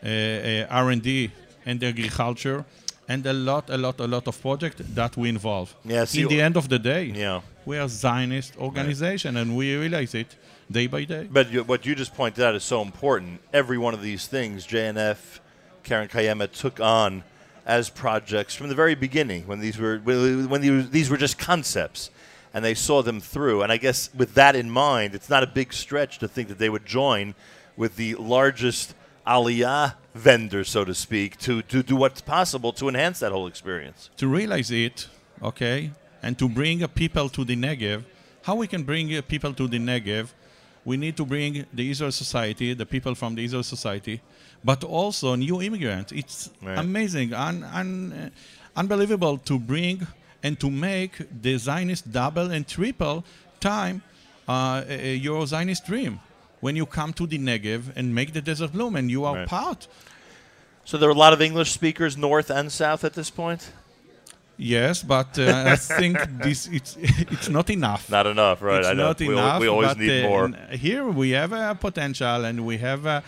uh, 0.02 0.08
uh, 0.08 0.66
R&D 0.70 1.30
and 1.66 1.82
agriculture, 1.82 2.64
and 3.08 3.24
a 3.26 3.32
lot, 3.32 3.70
a 3.70 3.76
lot, 3.76 4.00
a 4.00 4.06
lot 4.06 4.26
of 4.26 4.40
projects 4.40 4.82
that 4.94 5.16
we 5.16 5.28
involve. 5.28 5.74
Yeah, 5.84 6.04
in 6.14 6.28
the 6.28 6.40
end 6.40 6.56
of 6.56 6.68
the 6.68 6.78
day, 6.78 7.04
Yeah. 7.14 7.40
we 7.64 7.78
are 7.78 7.88
Zionist 7.88 8.56
organization, 8.56 9.36
and 9.36 9.56
we 9.56 9.76
realize 9.76 10.14
it 10.14 10.36
day 10.70 10.86
by 10.88 11.04
day. 11.04 11.28
But 11.30 11.50
you, 11.52 11.62
what 11.64 11.86
you 11.86 11.94
just 11.94 12.14
pointed 12.14 12.42
out 12.44 12.54
is 12.54 12.64
so 12.64 12.82
important. 12.82 13.40
Every 13.52 13.78
one 13.78 13.94
of 13.94 14.02
these 14.02 14.26
things, 14.26 14.66
JNF, 14.66 15.40
Keren 15.84 16.08
Kayemet 16.08 16.52
took 16.52 16.80
on 16.80 17.22
as 17.64 17.90
projects 17.90 18.54
from 18.54 18.68
the 18.68 18.74
very 18.74 18.94
beginning 18.94 19.46
when 19.46 19.60
these 19.60 19.78
were 19.78 19.98
when 19.98 20.48
when 20.48 20.60
these, 20.60 20.90
these 20.90 21.10
were 21.10 21.16
just 21.16 21.38
concepts, 21.38 22.10
and 22.52 22.64
they 22.64 22.74
saw 22.74 23.02
them 23.02 23.20
through. 23.20 23.62
And 23.62 23.70
I 23.70 23.76
guess 23.76 24.10
with 24.14 24.34
that 24.34 24.56
in 24.56 24.68
mind, 24.70 25.14
it's 25.14 25.30
not 25.30 25.42
a 25.44 25.46
big 25.46 25.72
stretch 25.72 26.18
to 26.18 26.26
think 26.28 26.48
that 26.48 26.58
they 26.58 26.68
would 26.68 26.86
join 26.86 27.34
with 27.76 27.94
the 27.96 28.14
largest 28.16 28.94
aliyah 29.26 29.94
vendor, 30.14 30.64
so 30.64 30.84
to 30.84 30.94
speak, 30.94 31.36
to, 31.38 31.62
to 31.62 31.82
do 31.82 31.96
what's 31.96 32.20
possible 32.20 32.72
to 32.72 32.88
enhance 32.88 33.18
that 33.20 33.32
whole 33.32 33.46
experience. 33.46 34.10
to 34.16 34.26
realize 34.28 34.70
it, 34.70 35.08
okay, 35.42 35.90
and 36.22 36.38
to 36.38 36.48
bring 36.48 36.86
people 36.88 37.28
to 37.28 37.44
the 37.44 37.56
Negev, 37.56 38.04
how 38.42 38.54
we 38.54 38.66
can 38.66 38.82
bring 38.82 39.20
people 39.22 39.52
to 39.52 39.68
the 39.68 39.78
Negev, 39.78 40.28
we 40.84 40.96
need 40.96 41.16
to 41.16 41.24
bring 41.26 41.66
the 41.74 41.90
Israel 41.90 42.12
society, 42.12 42.72
the 42.72 42.86
people 42.86 43.14
from 43.14 43.34
the 43.34 43.44
Israel 43.44 43.64
society, 43.64 44.20
but 44.64 44.84
also 44.84 45.34
new 45.34 45.60
immigrants. 45.60 46.12
It's 46.12 46.50
Right. 46.62 46.78
amazing, 46.78 47.34
un, 47.34 47.64
un, 47.64 48.30
unbelievable 48.76 49.36
to 49.38 49.58
bring 49.58 50.06
and 50.42 50.58
to 50.60 50.70
make 50.70 51.12
the 51.42 51.58
Zionist 51.58 52.10
double 52.12 52.50
and 52.52 52.66
triple 52.66 53.24
time 53.58 54.02
uh, 54.48 54.84
your 55.26 55.44
Zionist 55.46 55.84
dream. 55.86 56.20
When 56.66 56.76
you 56.80 56.86
come 56.98 57.12
to 57.20 57.24
the 57.32 57.38
Negev 57.48 57.82
and 57.98 58.04
make 58.18 58.30
the 58.38 58.42
desert 58.50 58.70
bloom, 58.76 58.92
and 58.96 59.06
you 59.14 59.20
are 59.28 59.36
Right. 59.36 59.48
part 59.58 59.80
So 60.88 60.92
there 60.98 61.08
are 61.10 61.16
a 61.20 61.22
lot 61.26 61.32
of 61.36 61.40
English 61.48 61.70
speakers, 61.80 62.12
north 62.28 62.48
and 62.58 62.66
south, 62.82 63.02
at 63.08 63.12
this 63.18 63.30
point. 63.42 63.62
Yes, 64.74 65.02
but 65.02 65.30
uh, 65.38 65.72
I 65.74 65.76
think 66.00 66.14
this 66.46 66.60
it's 66.78 66.92
it's 67.34 67.48
not 67.58 67.68
enough. 67.78 68.02
Not 68.18 68.26
enough, 68.34 68.58
right? 68.68 68.78
It's 68.80 68.88
I 68.88 68.94
know. 68.94 69.08
not 69.08 69.18
We 69.20 69.26
al- 69.26 69.32
enough. 69.38 69.60
we 69.64 69.68
always 69.74 69.88
but, 69.94 69.98
need 69.98 70.24
uh, 70.24 70.28
more. 70.28 70.44
Here 70.88 71.04
we 71.22 71.28
have 71.40 71.52
a 71.52 71.74
potential 71.88 72.40
and 72.48 72.56
we 72.70 72.76
have 72.88 73.02
a 73.16 73.18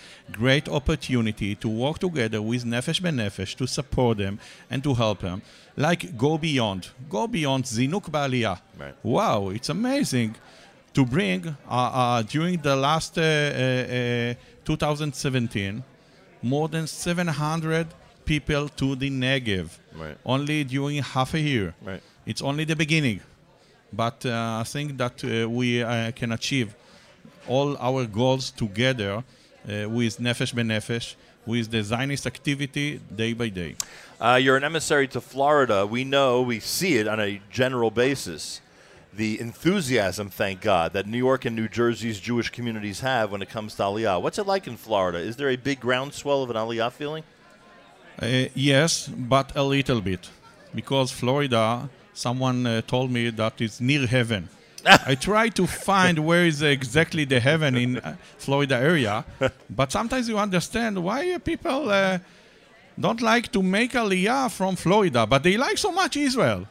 great 0.42 0.66
opportunity 0.80 1.50
to 1.62 1.68
work 1.84 1.96
together 2.06 2.40
with 2.50 2.62
Nefesh 2.72 3.00
B'Nefesh 3.04 3.52
to 3.60 3.66
support 3.78 4.14
them 4.24 4.34
and 4.70 4.78
to 4.86 4.92
help 4.94 5.18
them. 5.28 5.38
Like 5.86 6.02
go 6.26 6.32
beyond, 6.38 6.80
go 7.16 7.22
beyond 7.38 7.62
Zinuk 7.74 8.04
Baaliyah. 8.16 8.58
Right. 8.82 8.94
Wow, 9.02 9.40
it's 9.56 9.68
amazing 9.78 10.30
to 10.94 11.04
bring 11.04 11.46
uh, 11.48 11.54
uh, 11.70 12.22
during 12.22 12.60
the 12.60 12.74
last 12.76 13.18
uh, 13.18 13.22
uh, 13.22 14.32
uh, 14.32 14.34
2017 14.64 15.82
more 16.42 16.68
than 16.68 16.86
700 16.86 17.86
people 18.24 18.68
to 18.68 18.94
the 18.94 19.10
Negev. 19.10 19.70
Right. 19.96 20.16
Only 20.24 20.64
during 20.64 21.02
half 21.02 21.34
a 21.34 21.40
year. 21.40 21.74
Right. 21.82 22.02
It's 22.26 22.42
only 22.42 22.64
the 22.64 22.76
beginning. 22.76 23.20
But 23.92 24.24
uh, 24.26 24.60
I 24.60 24.64
think 24.64 24.98
that 24.98 25.24
uh, 25.24 25.48
we 25.48 25.82
uh, 25.82 26.12
can 26.12 26.32
achieve 26.32 26.74
all 27.46 27.76
our 27.78 28.04
goals 28.04 28.50
together 28.50 29.12
uh, 29.16 29.88
with 29.88 30.18
Nefesh 30.18 30.52
B'Nefesh, 30.54 31.14
with 31.46 31.70
the 31.70 31.82
Zionist 31.82 32.26
activity 32.26 33.00
day 33.14 33.32
by 33.32 33.48
day. 33.48 33.76
Uh, 34.20 34.38
you're 34.40 34.56
an 34.56 34.64
emissary 34.64 35.08
to 35.08 35.20
Florida. 35.20 35.86
We 35.86 36.04
know, 36.04 36.42
we 36.42 36.60
see 36.60 36.98
it 36.98 37.08
on 37.08 37.18
a 37.18 37.40
general 37.50 37.90
basis. 37.90 38.60
The 39.12 39.40
enthusiasm, 39.40 40.28
thank 40.30 40.60
God, 40.60 40.92
that 40.92 41.06
New 41.06 41.18
York 41.18 41.44
and 41.44 41.56
New 41.56 41.68
Jersey's 41.68 42.20
Jewish 42.20 42.50
communities 42.50 43.00
have 43.00 43.32
when 43.32 43.42
it 43.42 43.48
comes 43.48 43.74
to 43.76 43.82
Aliyah. 43.82 44.20
What's 44.20 44.38
it 44.38 44.46
like 44.46 44.66
in 44.66 44.76
Florida? 44.76 45.18
Is 45.18 45.36
there 45.36 45.48
a 45.48 45.56
big 45.56 45.80
groundswell 45.80 46.42
of 46.42 46.50
an 46.50 46.56
Aliyah 46.56 46.92
feeling? 46.92 47.24
Uh, 48.20 48.46
yes, 48.54 49.08
but 49.08 49.56
a 49.56 49.62
little 49.62 50.00
bit. 50.00 50.28
Because 50.74 51.10
Florida, 51.10 51.88
someone 52.12 52.66
uh, 52.66 52.82
told 52.82 53.10
me 53.10 53.30
that 53.30 53.60
it's 53.60 53.80
near 53.80 54.06
heaven. 54.06 54.48
I 54.86 55.14
try 55.14 55.48
to 55.50 55.66
find 55.66 56.18
where 56.20 56.44
is 56.44 56.62
exactly 56.62 57.24
the 57.24 57.40
heaven 57.40 57.76
in 57.76 57.98
uh, 57.98 58.16
Florida 58.36 58.76
area, 58.76 59.24
but 59.70 59.90
sometimes 59.90 60.28
you 60.28 60.38
understand 60.38 61.02
why 61.02 61.38
people 61.38 61.90
uh, 61.90 62.18
don't 62.98 63.20
like 63.20 63.50
to 63.52 63.62
make 63.62 63.92
Aliyah 63.92 64.50
from 64.50 64.76
Florida, 64.76 65.26
but 65.26 65.42
they 65.42 65.56
like 65.56 65.78
so 65.78 65.92
much 65.92 66.16
Israel. 66.16 66.66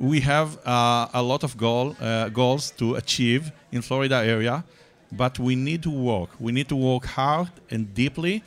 We 0.00 0.20
have 0.20 0.56
uh, 0.66 1.08
a 1.12 1.22
lot 1.22 1.44
of 1.44 1.56
goal, 1.58 1.94
uh, 2.00 2.30
goals 2.30 2.70
to 2.78 2.94
achieve 2.94 3.52
in 3.70 3.82
Florida 3.82 4.16
area, 4.24 4.64
but 5.12 5.38
we 5.38 5.54
need 5.54 5.82
to 5.82 5.90
work. 5.90 6.30
We 6.40 6.52
need 6.52 6.68
to 6.70 6.76
work 6.76 7.04
hard 7.04 7.50
and 7.70 7.92
deeply 7.94 8.42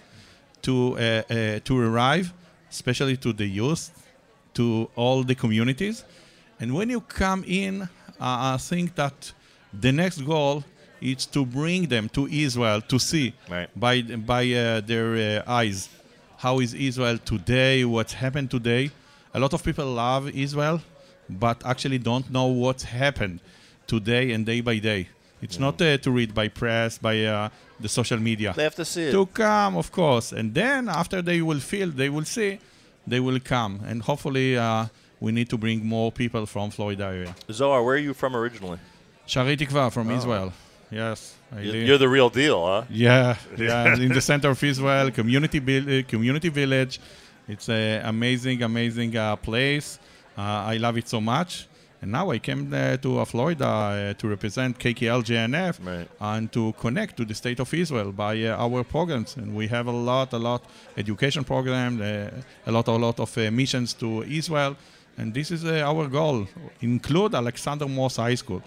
to 0.63 0.97
uh, 0.97 0.99
uh, 1.29 1.59
to 1.63 1.79
arrive, 1.79 2.33
especially 2.71 3.17
to 3.17 3.33
the 3.33 3.45
youth, 3.45 3.91
to 4.55 4.89
all 4.95 5.23
the 5.23 5.35
communities. 5.35 6.03
And 6.59 6.73
when 6.73 6.89
you 6.89 7.01
come 7.01 7.43
in, 7.45 7.83
uh, 7.83 7.87
I 8.19 8.57
think 8.57 8.95
that 8.95 9.33
the 9.71 9.91
next 9.91 10.21
goal 10.25 10.63
is 11.01 11.27
to 11.27 11.45
bring 11.45 11.87
them 11.87 12.09
to 12.09 12.27
Israel 12.27 12.81
to 12.81 12.97
see 12.97 13.33
Right. 13.47 13.69
by 13.75 14.01
by 14.01 14.43
uh, 14.53 14.81
their 14.81 15.43
uh, 15.45 15.59
eyes 15.61 15.89
how 16.37 16.59
is 16.59 16.73
Israel 16.73 17.17
today, 17.19 17.85
what's 17.85 18.13
happened 18.13 18.49
today. 18.49 18.89
A 19.33 19.39
lot 19.39 19.53
of 19.53 19.63
people 19.63 19.85
love 19.85 20.29
Israel, 20.35 20.81
but 21.29 21.65
actually 21.65 21.97
don't 21.97 22.29
know 22.31 22.45
what's 22.47 22.83
happened 22.83 23.39
today 23.87 24.31
and 24.31 24.45
day 24.45 24.61
by 24.61 24.77
day. 24.79 25.09
It's 25.41 25.59
not 25.59 25.81
uh, 25.81 25.97
to 25.97 26.09
read 26.11 26.33
by 26.33 26.47
press, 26.47 26.97
by 26.97 27.25
uh, 27.25 27.49
the 27.79 27.89
social 27.89 28.17
media 28.17 28.53
They 28.55 28.63
have 28.63 28.75
to 28.75 28.85
see 28.85 29.03
it. 29.09 29.11
to 29.11 29.25
come, 29.25 29.75
of 29.75 29.91
course. 29.91 30.31
And 30.31 30.53
then 30.53 30.87
after 30.87 31.21
they 31.21 31.41
will 31.41 31.59
feel, 31.59 31.89
they 31.89 32.09
will 32.09 32.23
see, 32.23 32.59
they 33.05 33.19
will 33.19 33.39
come. 33.41 33.81
And 33.85 34.01
hopefully, 34.01 34.57
uh, 34.57 34.85
we 35.19 35.31
need 35.33 35.49
to 35.49 35.57
bring 35.57 35.85
more 35.85 36.11
people 36.11 36.45
from 36.45 36.69
Florida 36.71 37.05
area. 37.05 37.35
Zohar, 37.51 37.83
where 37.83 37.95
are 37.95 37.99
you 37.99 38.13
from 38.13 38.35
originally? 38.37 38.79
Sha'arei 39.27 39.57
Tikva 39.57 39.91
from 39.91 40.09
Oh. 40.09 40.15
Israel. 40.17 40.53
Yes. 40.91 41.35
I 41.53 41.59
You- 41.61 41.71
live- 41.73 41.87
You're 41.87 41.97
the 41.97 42.09
real 42.09 42.29
deal, 42.29 42.65
huh? 42.65 42.83
yeah, 42.89 43.35
yeah, 43.57 43.95
in 43.95 44.13
the 44.13 44.21
center 44.21 44.49
of 44.49 44.63
Israel, 44.63 45.11
community 45.11 45.59
uh, 45.59 46.03
community 46.07 46.49
village. 46.49 46.99
It's 47.49 47.67
an 47.67 48.05
amazing, 48.05 48.63
amazing 48.63 49.17
uh, 49.17 49.35
place. 49.35 49.99
Uh, 50.37 50.41
I 50.73 50.77
love 50.77 50.97
it 50.97 51.07
so 51.07 51.19
much. 51.21 51.67
And 52.01 52.11
now 52.11 52.31
I 52.31 52.39
came 52.39 52.73
uh, 52.73 52.97
to 52.97 53.19
uh, 53.19 53.25
Florida 53.25 53.65
uh, 53.65 54.13
to 54.19 54.27
represent 54.27 54.77
KKL 54.77 55.23
JNF 55.23 55.75
Right. 55.85 56.07
and 56.19 56.51
to 56.51 56.73
connect 56.81 57.15
to 57.17 57.23
the 57.25 57.33
state 57.33 57.59
of 57.61 57.73
Israel 57.73 58.11
by 58.11 58.43
uh, 58.43 58.57
our 58.65 58.83
programs. 58.83 59.37
And 59.37 59.55
we 59.55 59.67
have 59.67 59.87
a 59.87 59.91
lot, 59.91 60.33
a 60.33 60.37
lot 60.37 60.61
education 60.97 61.43
program, 61.45 62.01
uh, 62.01 62.69
a 62.69 62.71
lot, 62.71 62.87
a 62.89 62.91
lot 62.91 63.19
of 63.21 63.37
uh, 63.37 63.49
missions 63.51 63.93
to 63.95 64.23
Israel. 64.23 64.75
And 65.17 65.33
this 65.33 65.49
is 65.51 65.63
uh, 65.63 65.81
our 65.91 66.07
goal. 66.09 66.47
Include 66.81 67.35
Alexander 67.35 67.87
Muss 67.87 68.17
High 68.17 68.35
School. 68.35 68.61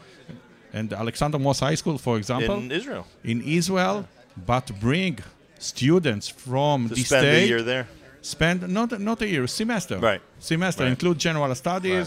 And 0.72 0.92
Alexander 0.94 1.38
Muss 1.38 1.60
High 1.60 1.74
School, 1.74 1.98
for 1.98 2.16
example, 2.16 2.56
In 2.56 2.70
Israel. 2.72 3.06
in 3.24 3.42
Israel, 3.42 4.06
but 4.46 4.64
bring 4.80 5.18
students 5.58 6.26
from 6.28 6.88
To 6.88 6.94
the 6.94 7.02
spend 7.02 7.22
state. 7.22 7.44
a 7.44 7.48
year 7.48 7.62
there. 7.62 7.86
Spend 8.34 8.58
not 8.78 8.88
not 9.10 9.18
a 9.22 9.28
year, 9.34 9.46
semester. 9.46 9.96
Right. 10.10 10.20
Semester 10.52 10.82
Right. 10.84 10.90
include 10.94 11.16
general 11.26 11.54
studies 11.54 12.06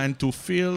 and 0.00 0.10
to 0.22 0.28
feel 0.46 0.74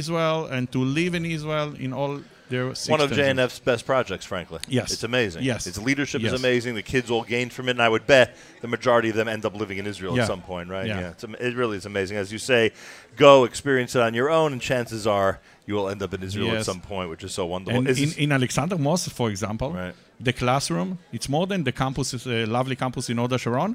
Israel 0.00 0.38
and 0.54 0.64
to 0.74 0.80
live 0.98 1.12
in 1.18 1.24
Israel 1.36 1.68
in 1.86 1.92
all 1.92 2.14
six 2.50 2.88
One 2.94 3.00
of. 3.00 3.10
JNF's 3.10 3.60
best 3.70 3.82
projects, 3.92 4.24
frankly. 4.32 4.60
Yes. 4.78 4.92
It's 4.94 5.02
amazing. 5.12 5.42
Yes. 5.52 5.60
Its 5.70 5.78
leadership 5.88 6.20
Yes. 6.22 6.32
is 6.32 6.38
amazing. 6.44 6.70
The 6.82 6.88
kids 6.94 7.08
all 7.14 7.24
gain 7.36 7.48
from 7.56 7.64
it, 7.68 7.72
and 7.78 7.82
I 7.88 7.90
would 7.94 8.06
bet 8.14 8.26
the 8.64 8.70
majority 8.76 9.08
of 9.12 9.16
them 9.20 9.28
end 9.36 9.42
up 9.48 9.54
living 9.62 9.78
in 9.82 9.86
Israel 9.92 10.12
Yeah. 10.16 10.22
at 10.22 10.28
some 10.34 10.42
point, 10.52 10.66
right? 10.76 10.86
Yeah. 10.92 11.10
It's, 11.12 11.24
it 11.48 11.54
really 11.62 11.76
is 11.80 11.86
amazing. 11.92 12.16
As 12.24 12.28
you 12.34 12.40
say, 12.52 12.62
go 13.26 13.32
experience 13.50 13.92
it 13.98 14.02
on 14.08 14.12
your 14.20 14.28
own, 14.38 14.48
and 14.54 14.60
chances 14.72 15.02
are 15.18 15.32
you 15.68 15.74
will 15.78 15.88
end 15.94 16.00
up 16.06 16.12
in 16.16 16.22
Israel 16.28 16.50
at 16.58 16.64
some 16.72 16.80
point, 16.92 17.06
which 17.12 17.24
is 17.28 17.32
so 17.40 17.44
wonderful. 17.54 17.78
And 17.78 17.88
Is 17.88 17.98
in, 18.04 18.10
in 18.24 18.30
Alexander 18.40 18.76
Muss, 18.86 19.02
for 19.20 19.28
example, 19.34 19.70
the 20.28 20.34
classroom, 20.42 20.90
it's 21.16 21.28
more 21.36 21.46
than 21.52 21.60
the 21.68 21.72
campus, 21.82 22.08
is 22.14 22.24
a 22.26 22.44
lovely 22.58 22.76
campus 22.82 23.04
in 23.12 23.16
Hod 23.22 23.30
HaSharon. 23.36 23.72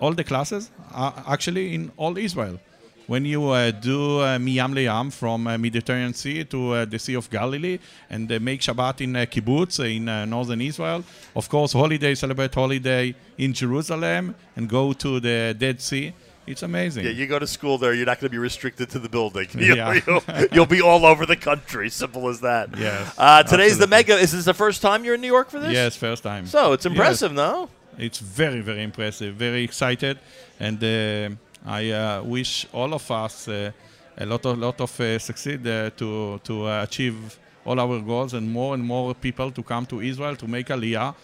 All 0.00 0.12
the 0.12 0.24
classes 0.24 0.70
are 0.92 1.12
actually 1.26 1.74
in 1.74 1.92
all 1.96 2.16
Israel. 2.18 2.58
When 3.06 3.26
you 3.26 3.50
uh, 3.50 3.70
do 3.70 4.20
uh, 4.20 4.38
Miyam 4.38 4.72
Leyam 4.72 5.12
from 5.12 5.46
uh, 5.46 5.58
Mediterranean 5.58 6.14
Sea 6.14 6.42
to 6.44 6.72
uh, 6.72 6.84
the 6.86 6.98
Sea 6.98 7.16
of 7.16 7.28
Galilee 7.28 7.78
and 8.08 8.32
uh, 8.32 8.38
make 8.40 8.60
Shabbat 8.62 9.02
in 9.02 9.14
uh, 9.14 9.26
kibbutz 9.26 9.78
in 9.84 10.08
uh, 10.08 10.24
northern 10.24 10.62
Israel, 10.62 11.04
of 11.36 11.46
course, 11.50 11.74
holiday, 11.74 12.14
celebrate 12.14 12.54
holiday 12.54 13.14
in 13.36 13.52
Jerusalem 13.52 14.34
and 14.56 14.70
go 14.70 14.94
to 14.94 15.20
the 15.20 15.54
Dead 15.58 15.82
Sea. 15.82 16.14
It's 16.46 16.62
amazing. 16.62 17.04
yeah, 17.04 17.10
you 17.10 17.26
go 17.26 17.38
to 17.38 17.46
school 17.46 17.76
there, 17.78 17.92
you're 17.94 18.06
not 18.06 18.20
going 18.20 18.28
to 18.30 18.34
be 18.34 18.38
restricted 18.38 18.88
to 18.90 18.98
the 18.98 19.08
building. 19.08 19.48
Yeah. 19.54 20.00
You'll, 20.06 20.22
you'll, 20.52 20.66
be 20.66 20.80
all 20.82 21.04
over 21.06 21.24
the 21.26 21.36
country. 21.36 21.88
Simple 21.90 22.28
as 22.28 22.40
that. 22.40 22.76
Yes, 22.78 23.14
Uh, 23.18 23.42
today's 23.42 23.78
the 23.78 23.86
mega. 23.86 24.16
Is 24.16 24.32
this 24.32 24.44
the 24.46 24.54
first 24.54 24.80
time 24.82 25.04
you're 25.04 25.14
in 25.14 25.20
New 25.22 25.32
York 25.36 25.50
for 25.50 25.58
this? 25.58 25.72
Yes, 25.72 25.96
first 25.96 26.22
time. 26.22 26.46
So 26.46 26.72
it's 26.72 26.84
Yes. 26.84 26.92
impressive, 26.92 27.32
no? 27.32 27.68
It's 27.98 28.18
very, 28.18 28.60
very 28.60 28.82
impressive. 28.82 29.34
Very 29.34 29.64
excited, 29.64 30.18
and 30.58 30.82
uh, 30.82 31.30
I 31.66 31.90
uh, 31.90 32.22
wish 32.22 32.66
all 32.72 32.92
of 32.92 33.10
us 33.10 33.48
uh, 33.48 33.70
a 34.18 34.26
lot 34.26 34.44
of 34.46 34.58
lot 34.58 34.80
of 34.80 35.00
uh, 35.00 35.18
succeed 35.18 35.66
uh, 35.66 35.90
to 35.96 36.38
to 36.44 36.66
uh, 36.66 36.82
achieve 36.82 37.38
all 37.64 37.80
our 37.80 38.00
goals 38.00 38.34
and 38.34 38.50
more 38.50 38.74
and 38.74 38.84
more 38.84 39.14
people 39.14 39.50
to 39.50 39.62
come 39.62 39.86
to 39.86 40.00
Israel 40.00 40.36
to 40.36 40.46
make 40.46 40.66
Aliyah 40.68 41.14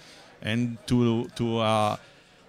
and 0.42 0.78
to 0.86 1.26
to 1.36 1.59
uh, 1.59 1.97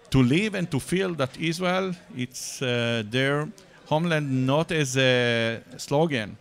to 0.10 0.24
live 0.24 0.56
and 0.56 0.70
to 0.72 0.80
feel 0.80 1.14
that 1.16 1.38
Israel 1.40 1.94
it's 2.16 2.62
uh, 2.62 3.04
their 3.10 3.48
homeland 3.88 4.46
not 4.46 4.72
as 4.72 4.98
a 4.98 5.62
slogan 5.78 6.38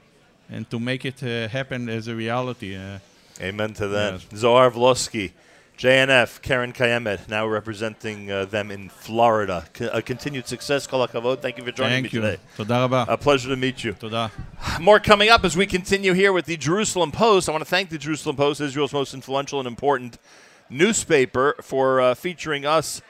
and 0.50 0.68
to 0.70 0.78
make 0.78 1.04
it 1.04 1.22
uh, 1.22 1.48
happen 1.48 1.88
as 1.88 2.08
a 2.08 2.14
reality. 2.14 2.76
Uh, 2.76 2.98
Amen 3.40 3.72
to 3.74 3.88
that. 3.88 4.12
Yes. 4.12 4.40
Zohar 4.40 4.70
Vlosky, 4.70 5.32
JNF, 5.80 6.42
Keren 6.42 6.74
Kayemet, 6.74 7.26
now 7.30 7.46
representing 7.46 8.30
uh, 8.30 8.44
them 8.44 8.70
in 8.70 8.90
Florida. 8.90 9.64
C- 9.74 9.88
uh, 9.88 10.02
continued 10.02 10.46
success, 10.46 10.86
kol 10.86 11.08
hakavod. 11.08 11.40
Thank 11.40 11.56
you 11.56 11.64
for 11.64 11.72
joining 11.72 12.02
Thank 12.02 12.12
me 12.12 12.18
you. 12.18 12.20
today. 12.20 12.42
Toda 12.54 12.74
rabah. 12.74 13.06
A 13.08 13.16
pleasure 13.16 13.48
to 13.48 13.56
meet 13.56 13.82
you. 13.82 13.94
Toda. 13.94 14.30
More 14.78 15.00
coming 15.00 15.30
up 15.30 15.42
as 15.42 15.56
we 15.56 15.64
continue 15.64 16.12
here 16.12 16.34
with 16.34 16.44
the 16.44 16.58
Jerusalem 16.58 17.10
Post. 17.10 17.48
I 17.48 17.52
want 17.52 17.62
to 17.62 17.70
thank 17.70 17.88
the 17.88 17.96
Jerusalem 17.96 18.36
Post, 18.36 18.60
Israel's 18.60 18.92
most 18.92 19.14
influential 19.14 19.58
and 19.58 19.66
important 19.66 20.18
newspaper, 20.68 21.56
for 21.62 22.02
uh, 22.02 22.14
featuring 22.14 22.66
us 22.66 23.00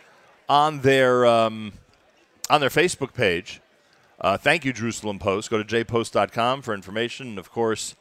on 0.49 0.83
their 0.83 1.27
um, 1.27 1.73
on 2.51 2.61
their 2.61 2.71
Facebook 2.71 3.15
page. 3.15 3.61
Uh, 4.21 4.37
thank 4.37 4.65
you, 4.65 4.73
Jerusalem 4.73 5.19
Post. 5.19 5.51
Go 5.51 5.61
to 5.61 5.65
jpost.com 5.65 6.63
for 6.63 6.73
information, 6.73 7.31
and 7.31 7.39
of 7.41 7.51
course, 7.51 7.97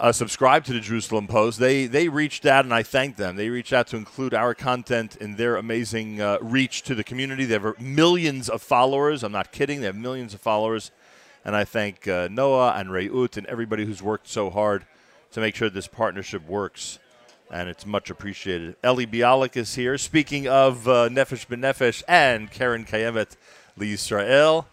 uh, 0.00 0.12
subscribe 0.12 0.64
to 0.64 0.72
the 0.72 0.80
Jerusalem 0.80 1.26
Post. 1.26 1.58
They 1.58 1.86
they 1.86 2.08
reached 2.08 2.46
out, 2.46 2.64
and 2.64 2.74
I 2.74 2.82
thank 2.82 3.16
them. 3.16 3.36
They 3.36 3.48
reached 3.48 3.72
out 3.72 3.86
to 3.88 3.96
include 3.96 4.34
our 4.34 4.54
content 4.54 5.16
in 5.16 5.36
their 5.36 5.56
amazing 5.56 6.20
uh, 6.20 6.38
reach 6.40 6.82
to 6.82 6.94
the 6.94 7.04
community. 7.04 7.44
They 7.44 7.54
have 7.54 7.80
millions 7.80 8.48
of 8.48 8.62
followers. 8.62 9.22
I'm 9.22 9.32
not 9.32 9.52
kidding. 9.52 9.80
They 9.80 9.86
have 9.86 9.96
millions 9.96 10.34
of 10.34 10.40
followers, 10.40 10.90
and 11.44 11.56
I 11.56 11.64
thank 11.64 12.06
uh, 12.08 12.28
Noa 12.30 12.72
and 12.72 12.90
Reut 12.90 13.36
and 13.36 13.46
everybody 13.46 13.84
who's 13.84 14.02
worked 14.02 14.28
so 14.28 14.50
hard 14.50 14.84
to 15.32 15.40
make 15.40 15.54
sure 15.54 15.70
this 15.70 15.88
partnership 15.88 16.46
works. 16.46 16.98
And 17.50 17.68
it's 17.68 17.86
much 17.86 18.10
appreciated. 18.10 18.74
Eli 18.84 19.04
Bialik 19.04 19.56
is 19.56 19.76
here. 19.76 19.98
Speaking 19.98 20.48
of 20.48 20.88
uh, 20.88 21.08
Nefesh 21.08 21.46
B'Nefesh 21.46 22.02
and 22.08 22.50
Karen 22.50 22.84
Kayemet 22.84 23.36
Lee 23.76 23.92
Israel. 23.92 24.66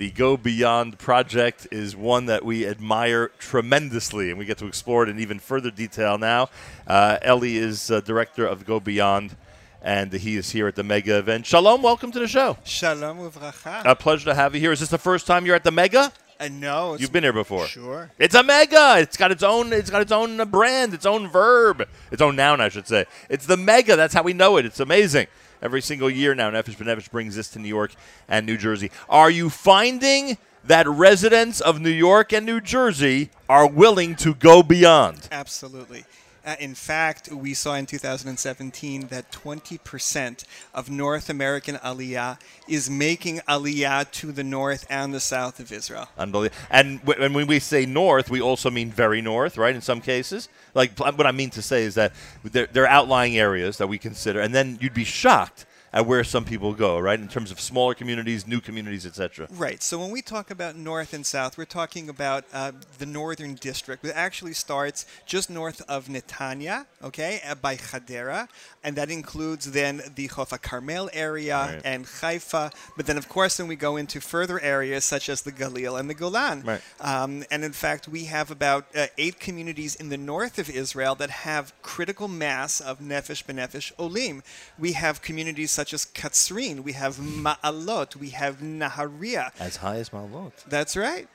The 0.00 0.10
Go 0.10 0.38
Beyond 0.38 0.98
project 0.98 1.68
is 1.70 1.94
one 1.94 2.24
that 2.24 2.42
we 2.42 2.66
admire 2.66 3.28
tremendously, 3.38 4.30
and 4.30 4.38
we 4.38 4.46
get 4.46 4.56
to 4.56 4.66
explore 4.66 5.02
it 5.02 5.10
in 5.10 5.18
even 5.18 5.38
further 5.38 5.70
detail 5.70 6.16
now. 6.16 6.48
Uh, 6.86 7.18
Ellie 7.20 7.58
is 7.58 7.90
uh, 7.90 8.00
director 8.00 8.46
of 8.46 8.64
Go 8.64 8.80
Beyond, 8.80 9.36
and 9.82 10.10
he 10.10 10.38
is 10.38 10.52
here 10.52 10.66
at 10.66 10.74
the 10.74 10.82
Mega 10.82 11.18
event. 11.18 11.44
Shalom, 11.44 11.82
welcome 11.82 12.10
to 12.12 12.18
the 12.18 12.26
show. 12.26 12.56
Shalom 12.64 13.18
uvracha. 13.18 13.82
A 13.84 13.94
pleasure 13.94 14.24
to 14.24 14.34
have 14.34 14.54
you 14.54 14.60
here. 14.62 14.72
Is 14.72 14.80
this 14.80 14.88
the 14.88 14.96
first 14.96 15.26
time 15.26 15.44
you're 15.44 15.54
at 15.54 15.64
the 15.64 15.70
Mega? 15.70 16.10
Uh, 16.40 16.48
no, 16.50 16.94
it's 16.94 17.02
You've 17.02 17.12
been 17.12 17.24
here 17.24 17.34
before. 17.34 17.66
Sure. 17.66 18.10
It's 18.18 18.34
a 18.34 18.42
mega. 18.42 18.94
It's 19.00 19.18
got 19.18 19.30
its 19.30 19.42
own. 19.42 19.70
It's 19.74 19.90
got 19.90 20.00
its 20.00 20.12
own 20.12 20.40
uh, 20.40 20.46
brand, 20.46 20.94
its 20.94 21.04
own 21.04 21.28
verb, 21.28 21.86
its 22.10 22.22
own 22.22 22.36
noun, 22.36 22.62
I 22.62 22.70
should 22.70 22.88
say. 22.88 23.04
It's 23.28 23.44
the 23.44 23.58
mega. 23.58 23.96
That's 23.96 24.14
how 24.14 24.22
we 24.22 24.32
know 24.32 24.56
it. 24.56 24.64
It's 24.64 24.80
amazing. 24.80 25.26
Every 25.62 25.82
single 25.82 26.08
year 26.08 26.34
now, 26.34 26.50
Nefesh 26.50 26.76
B'Nefesh 26.76 27.10
brings 27.10 27.36
this 27.36 27.48
to 27.50 27.58
New 27.58 27.68
York 27.68 27.94
and 28.28 28.46
New 28.46 28.56
Jersey. 28.56 28.90
Are 29.08 29.30
you 29.30 29.50
finding 29.50 30.38
that 30.64 30.88
residents 30.88 31.60
of 31.60 31.80
New 31.80 31.90
York 31.90 32.32
and 32.32 32.46
New 32.46 32.60
Jersey 32.60 33.30
are 33.48 33.66
willing 33.66 34.14
to 34.16 34.34
go 34.34 34.62
beyond? 34.62 35.28
Absolutely. 35.30 36.04
Uh, 36.44 36.56
in 36.58 36.74
fact, 36.74 37.30
we 37.30 37.52
saw 37.54 37.74
in 37.74 37.86
2017 37.86 39.08
that 39.08 39.30
20% 39.30 40.44
of 40.74 40.88
North 40.88 41.28
American 41.28 41.76
Aliyah 41.76 42.38
is 42.66 42.88
making 42.88 43.40
Aliyah 43.48 44.10
to 44.12 44.32
the 44.32 44.44
north 44.44 44.86
and 44.88 45.12
the 45.12 45.20
south 45.20 45.60
of 45.60 45.70
Israel. 45.70 46.08
Unbelievable. 46.16 46.56
And, 46.70 47.00
w- 47.00 47.24
and 47.24 47.34
when 47.34 47.46
we 47.46 47.58
say 47.58 47.84
north, 47.84 48.30
we 48.30 48.40
also 48.40 48.70
mean 48.70 48.90
very 48.90 49.20
north, 49.20 49.58
right? 49.58 49.74
In 49.74 49.82
some 49.82 50.00
cases, 50.00 50.48
like 50.74 50.98
what 50.98 51.26
I 51.26 51.32
mean 51.32 51.50
to 51.50 51.62
say 51.62 51.84
is 51.84 51.94
that 51.96 52.12
there, 52.42 52.66
there 52.66 52.84
are 52.84 52.88
outlying 52.88 53.36
areas 53.36 53.76
that 53.78 53.88
we 53.88 53.98
consider, 53.98 54.40
and 54.40 54.54
then 54.54 54.78
you'd 54.80 54.94
be 54.94 55.04
shocked 55.04 55.66
at 55.92 56.06
where 56.06 56.22
some 56.22 56.44
people 56.44 56.72
go, 56.72 56.98
right? 56.98 57.18
In 57.18 57.26
terms 57.28 57.50
of 57.50 57.60
smaller 57.60 57.94
communities, 57.94 58.46
new 58.46 58.60
communities, 58.60 59.04
etc. 59.04 59.48
Right. 59.50 59.82
So 59.82 59.98
when 59.98 60.10
we 60.10 60.22
talk 60.22 60.50
about 60.50 60.76
north 60.76 61.12
and 61.12 61.26
south, 61.26 61.58
we're 61.58 61.64
talking 61.64 62.08
about 62.08 62.44
uh, 62.52 62.72
the 62.98 63.06
northern 63.06 63.54
district. 63.56 64.04
It 64.04 64.12
actually 64.14 64.52
starts 64.52 65.04
just 65.26 65.50
north 65.50 65.82
of 65.88 66.06
Netanya, 66.06 66.86
okay, 67.02 67.40
uh, 67.46 67.56
by 67.56 67.74
Hadera, 67.76 68.48
and 68.84 68.94
that 68.96 69.10
includes 69.10 69.72
then 69.72 70.00
the 70.14 70.28
Hof 70.28 70.50
HaCarmel 70.50 71.08
area 71.12 71.56
Right. 71.56 71.80
and 71.84 72.06
Haifa. 72.06 72.70
But 72.96 73.06
then, 73.06 73.18
of 73.18 73.28
course, 73.28 73.56
then 73.56 73.66
we 73.66 73.76
go 73.76 73.96
into 73.96 74.20
further 74.20 74.60
areas 74.60 75.04
such 75.04 75.28
as 75.28 75.42
the 75.42 75.52
Galil 75.52 75.98
and 75.98 76.08
the 76.08 76.14
Golan. 76.14 76.62
Right. 76.62 76.80
Um, 77.00 77.44
and 77.50 77.64
in 77.64 77.72
fact, 77.72 78.06
we 78.06 78.26
have 78.26 78.50
about 78.50 78.86
uh, 78.94 79.06
eight 79.18 79.40
communities 79.40 79.96
in 79.96 80.08
the 80.08 80.16
north 80.16 80.58
of 80.58 80.70
Israel 80.70 81.14
that 81.16 81.30
have 81.30 81.72
critical 81.82 82.28
mass 82.28 82.80
of 82.80 83.00
Nefesh 83.00 83.44
B'Nefesh 83.44 83.90
Olim. 83.98 84.42
We 84.78 84.92
have 84.92 85.20
communities 85.20 85.70
such 85.80 85.94
as 85.94 86.04
Katzrin, 86.04 86.80
we 86.88 86.92
have 86.92 87.16
Ma'alot, 87.16 88.14
we 88.16 88.30
have 88.30 88.58
Nahariya. 88.58 89.50
As 89.58 89.76
high 89.76 89.96
as 89.96 90.12
Mount 90.12 90.30
Lot. 90.34 90.52
That's 90.68 90.94
right. 90.94 91.26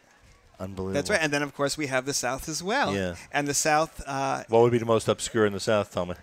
Unbelievable. 0.59 0.93
That's 0.93 1.09
right. 1.09 1.19
And 1.19 1.34
then, 1.34 1.41
of 1.41 1.55
course, 1.55 1.76
we 1.80 1.88
have 1.88 2.05
the 2.05 2.13
south 2.13 2.47
as 2.47 2.61
well. 2.61 2.93
Yeah. 2.93 3.15
And 3.31 3.47
the 3.47 3.55
south, 3.55 4.03
uh, 4.05 4.43
What 4.49 4.61
would 4.61 4.72
be 4.72 4.77
the 4.77 4.85
most 4.85 5.07
obscure 5.07 5.47
in 5.47 5.53
the 5.53 5.59
south, 5.59 5.95
me? 5.97 6.13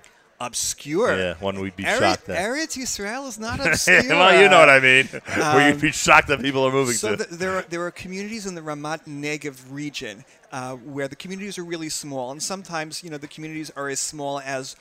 obscure. 0.40 1.16
Yeah, 1.18 1.34
one 1.40 1.58
we'd 1.60 1.74
be 1.76 1.84
Eri- 1.84 1.98
shocked 1.98 2.28
at. 2.28 2.38
Eretz 2.38 2.76
Yisrael 2.80 3.26
is 3.28 3.38
not 3.40 3.58
obscure. 3.66 4.02
well, 4.08 4.40
you 4.40 4.48
know 4.48 4.60
what 4.60 4.70
I 4.70 4.78
mean. 4.80 5.06
Where 5.24 5.66
you'd 5.66 5.74
Um, 5.74 5.80
be 5.80 5.90
shocked 5.92 6.28
that 6.28 6.40
people 6.40 6.64
are 6.66 6.72
moving 6.72 6.94
so 6.94 7.16
to. 7.16 7.16
th- 7.24 7.30
there 7.30 7.56
are 7.58 7.62
there 7.72 7.82
are 7.86 7.90
communities 7.90 8.46
in 8.46 8.54
the 8.54 8.60
Ramat 8.60 9.00
Negev 9.06 9.56
region 9.70 10.24
uh, 10.52 10.74
where 10.76 11.08
the 11.08 11.16
communities 11.16 11.58
are 11.58 11.64
really 11.64 11.88
small, 11.88 12.30
and 12.32 12.40
sometimes 12.42 13.02
you 13.04 13.10
know 13.10 13.18
the 13.18 13.28
communities 13.36 13.70
are 13.76 13.88
as 13.88 13.98
small 14.00 14.40
as. 14.40 14.76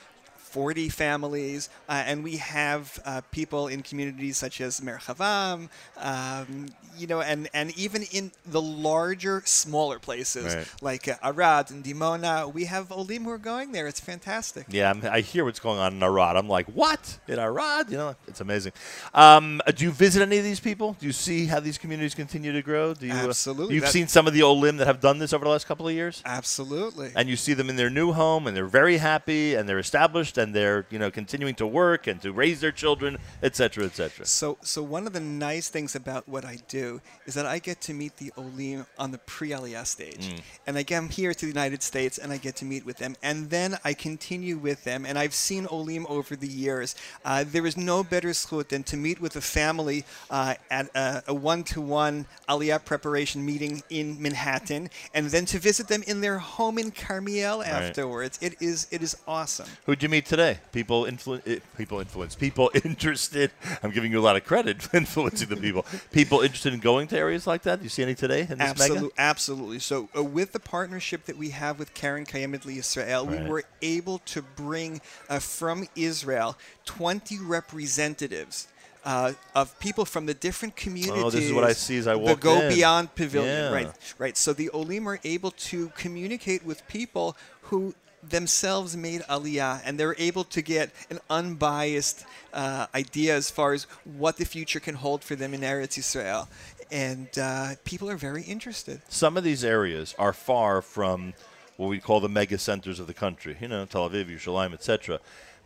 40 0.52 0.88
families, 0.90 1.68
uh, 1.88 2.02
and 2.06 2.22
we 2.22 2.36
have 2.36 3.00
uh, 3.06 3.22
people 3.30 3.68
in 3.68 3.82
communities 3.82 4.36
such 4.36 4.60
as 4.60 4.80
Merhav 4.80 5.18
Am, 5.20 5.70
um, 5.96 6.66
you 6.98 7.06
know, 7.06 7.22
and, 7.22 7.48
and 7.54 7.76
even 7.78 8.02
in 8.12 8.32
the 8.44 8.60
larger, 8.60 9.42
smaller 9.46 9.98
places 9.98 10.54
Right. 10.54 10.66
like 10.82 11.08
uh, 11.08 11.14
Arad 11.24 11.70
and 11.70 11.82
Dimona, 11.82 12.52
we 12.52 12.66
have 12.66 12.92
Olim 12.92 13.24
who 13.24 13.30
are 13.30 13.38
going 13.38 13.72
there. 13.72 13.86
It's 13.86 13.98
fantastic. 14.00 14.66
Yeah, 14.68 14.90
I'm, 14.90 15.02
I 15.10 15.20
hear 15.20 15.44
what's 15.46 15.58
going 15.60 15.78
on 15.78 15.94
in 15.94 16.02
Arad. 16.02 16.36
I'm 16.36 16.48
like, 16.48 16.66
what 16.66 17.18
in 17.26 17.38
Arad? 17.38 17.90
You 17.90 17.96
know, 17.96 18.16
it's 18.28 18.42
amazing. 18.42 18.72
Um, 19.14 19.62
uh, 19.66 19.72
do 19.72 19.84
you 19.84 19.90
visit 19.90 20.20
any 20.22 20.36
of 20.36 20.44
these 20.44 20.60
people? 20.60 20.96
Do 21.00 21.06
you 21.06 21.12
see 21.12 21.46
how 21.46 21.60
these 21.60 21.78
communities 21.78 22.14
continue 22.14 22.52
to 22.52 22.60
grow? 22.62 22.92
Do 22.92 23.06
you? 23.06 23.12
uh, 23.14 23.28
Absolutely. 23.28 23.74
you've 23.74 23.88
seen 23.88 24.06
some 24.06 24.26
of 24.26 24.34
the 24.34 24.42
Olim 24.42 24.76
that 24.76 24.86
have 24.86 25.00
done 25.00 25.18
this 25.18 25.32
over 25.32 25.44
the 25.46 25.50
last 25.50 25.66
couple 25.66 25.88
of 25.88 25.94
years, 25.94 26.22
Absolutely. 26.26 27.12
and 27.16 27.28
you 27.28 27.36
see 27.36 27.54
them 27.54 27.70
in 27.70 27.76
their 27.76 27.90
new 27.90 28.12
home, 28.12 28.46
and 28.46 28.54
they're 28.56 28.66
very 28.66 28.98
happy, 28.98 29.54
and 29.54 29.66
they're 29.68 29.78
established, 29.78 30.36
and 30.42 30.54
they're 30.54 30.84
you 30.90 30.98
know 30.98 31.10
continuing 31.10 31.54
to 31.62 31.66
work 31.66 32.02
and 32.10 32.20
to 32.22 32.30
raise 32.32 32.58
their 32.64 32.72
children, 32.82 33.18
et 33.42 33.52
cetera, 33.56 33.84
et 33.90 33.94
cetera. 34.00 34.24
So, 34.26 34.58
so 34.62 34.82
one 34.96 35.04
of 35.08 35.12
the 35.12 35.20
nice 35.20 35.68
things 35.68 35.94
about 36.02 36.22
what 36.28 36.44
I 36.44 36.56
do 36.68 37.00
is 37.26 37.34
that 37.34 37.46
I 37.46 37.58
get 37.58 37.80
to 37.88 37.92
meet 37.94 38.14
the 38.16 38.30
Olim 38.36 38.86
on 38.98 39.08
the 39.14 39.18
pre-Aliyah 39.18 39.86
stage, 39.86 40.24
Mm. 40.34 40.40
and 40.66 40.72
I 40.80 40.84
come 40.84 41.08
here 41.08 41.32
to 41.32 41.44
the 41.48 41.52
United 41.60 41.82
States 41.82 42.18
and 42.18 42.32
I 42.32 42.38
get 42.46 42.54
to 42.56 42.64
meet 42.64 42.84
with 42.84 42.98
them, 43.02 43.12
and 43.22 43.50
then 43.50 43.70
I 43.84 43.92
continue 43.94 44.56
with 44.68 44.80
them. 44.84 45.00
And 45.06 45.18
I've 45.18 45.34
seen 45.48 45.66
Olim 45.70 46.04
over 46.08 46.36
the 46.36 46.52
years. 46.64 46.94
Uh, 47.24 47.44
there 47.54 47.66
is 47.66 47.76
no 47.76 48.02
better 48.04 48.30
zchut 48.30 48.68
than 48.68 48.82
to 48.84 48.96
meet 48.96 49.18
with 49.20 49.34
a 49.36 49.40
family 49.40 50.04
uh, 50.30 50.54
at 50.70 50.86
a, 50.94 51.22
a 51.28 51.34
one-to-one 51.34 52.26
Aliyah 52.48 52.84
preparation 52.84 53.44
meeting 53.44 53.82
in 53.90 54.20
Manhattan, 54.20 54.90
and 55.14 55.26
then 55.34 55.44
to 55.46 55.58
visit 55.58 55.86
them 55.88 56.02
in 56.06 56.20
their 56.20 56.38
home 56.38 56.78
in 56.78 56.90
Carmiel 56.90 57.62
afterwards. 57.62 58.38
It 58.40 58.54
is 58.60 58.86
it 58.90 59.02
is 59.02 59.16
awesome. 59.26 59.68
Who'd 59.86 60.02
you 60.02 60.08
meet 60.08 60.26
today? 60.32 60.58
People 60.72 61.04
influ- 61.04 61.42
eh, 61.46 61.58
people 61.76 62.00
influence 62.00 62.34
people 62.34 62.70
interested. 62.84 63.50
I'm 63.82 63.90
giving 63.90 64.10
you 64.12 64.18
a 64.18 64.26
lot 64.28 64.36
of 64.36 64.44
credit 64.46 64.80
for 64.82 64.96
influencing 65.02 65.48
the 65.50 65.56
people. 65.66 65.84
People 66.10 66.40
interested 66.40 66.72
in 66.72 66.80
going 66.80 67.06
to 67.08 67.18
areas 67.18 67.46
like 67.46 67.62
that. 67.66 67.80
Do 67.80 67.82
you 67.84 67.90
see 67.96 68.02
any 68.02 68.14
today 68.14 68.40
in 68.52 68.56
this 68.58 68.70
Absolutely, 68.70 69.02
mega? 69.02 69.14
absolutely. 69.32 69.78
So, 69.78 70.08
uh, 70.16 70.24
with 70.38 70.52
the 70.52 70.60
partnership 70.76 71.26
that 71.26 71.36
we 71.36 71.50
have 71.50 71.78
with 71.78 71.92
Keren 71.92 72.24
Kayemet 72.24 72.64
Israel, 72.66 73.26
Right. 73.26 73.42
we 73.42 73.48
were 73.50 73.64
able 73.82 74.18
to 74.34 74.40
bring 74.66 75.00
uh, 75.28 75.38
from 75.38 75.86
Israel 75.94 76.56
20 76.86 77.38
representatives. 77.40 78.68
Uh, 79.04 79.32
of 79.56 79.76
people 79.80 80.04
from 80.04 80.26
the 80.26 80.34
different 80.34 80.76
communities. 80.76 81.24
Oh, 81.24 81.28
this 81.28 81.42
is 81.46 81.52
what 81.52 81.64
I 81.64 81.72
see 81.72 81.98
as 81.98 82.06
I 82.06 82.14
walk 82.14 82.28
The 82.28 82.36
Go 82.36 82.60
in. 82.60 82.68
Beyond 82.72 83.12
Pavilion, 83.16 83.64
Yeah. 83.64 83.72
right? 83.78 83.90
Right. 84.16 84.36
So 84.36 84.52
the 84.52 84.70
Olim 84.72 85.08
are 85.08 85.18
able 85.24 85.50
to 85.72 85.88
communicate 86.04 86.64
with 86.64 86.86
people 86.86 87.36
who 87.62 87.96
themselves 88.22 88.96
made 88.96 89.22
Aliyah, 89.22 89.82
and 89.84 89.98
they're 89.98 90.16
able 90.18 90.44
to 90.44 90.62
get 90.62 90.90
an 91.10 91.18
unbiased 91.28 92.24
uh, 92.52 92.86
idea 92.94 93.34
as 93.34 93.50
far 93.50 93.72
as 93.72 93.84
what 94.04 94.36
the 94.36 94.44
future 94.44 94.80
can 94.80 94.94
hold 94.94 95.24
for 95.24 95.34
them 95.34 95.54
in 95.54 95.60
Eretz 95.60 95.98
Yisrael. 95.98 96.48
And 96.90 97.28
uh, 97.38 97.74
people 97.84 98.10
are 98.10 98.16
very 98.16 98.42
interested. 98.42 99.00
Some 99.08 99.36
of 99.36 99.44
these 99.44 99.64
areas 99.64 100.14
are 100.18 100.32
far 100.32 100.82
from 100.82 101.32
what 101.76 101.88
we 101.88 101.98
call 101.98 102.20
the 102.20 102.28
mega 102.28 102.58
centers 102.58 103.00
of 103.00 103.06
the 103.06 103.14
country. 103.14 103.56
You 103.60 103.68
know, 103.68 103.86
Tel 103.86 104.08
Aviv, 104.08 104.28
Yerushalayim, 104.28 104.74
etc. 104.74 105.18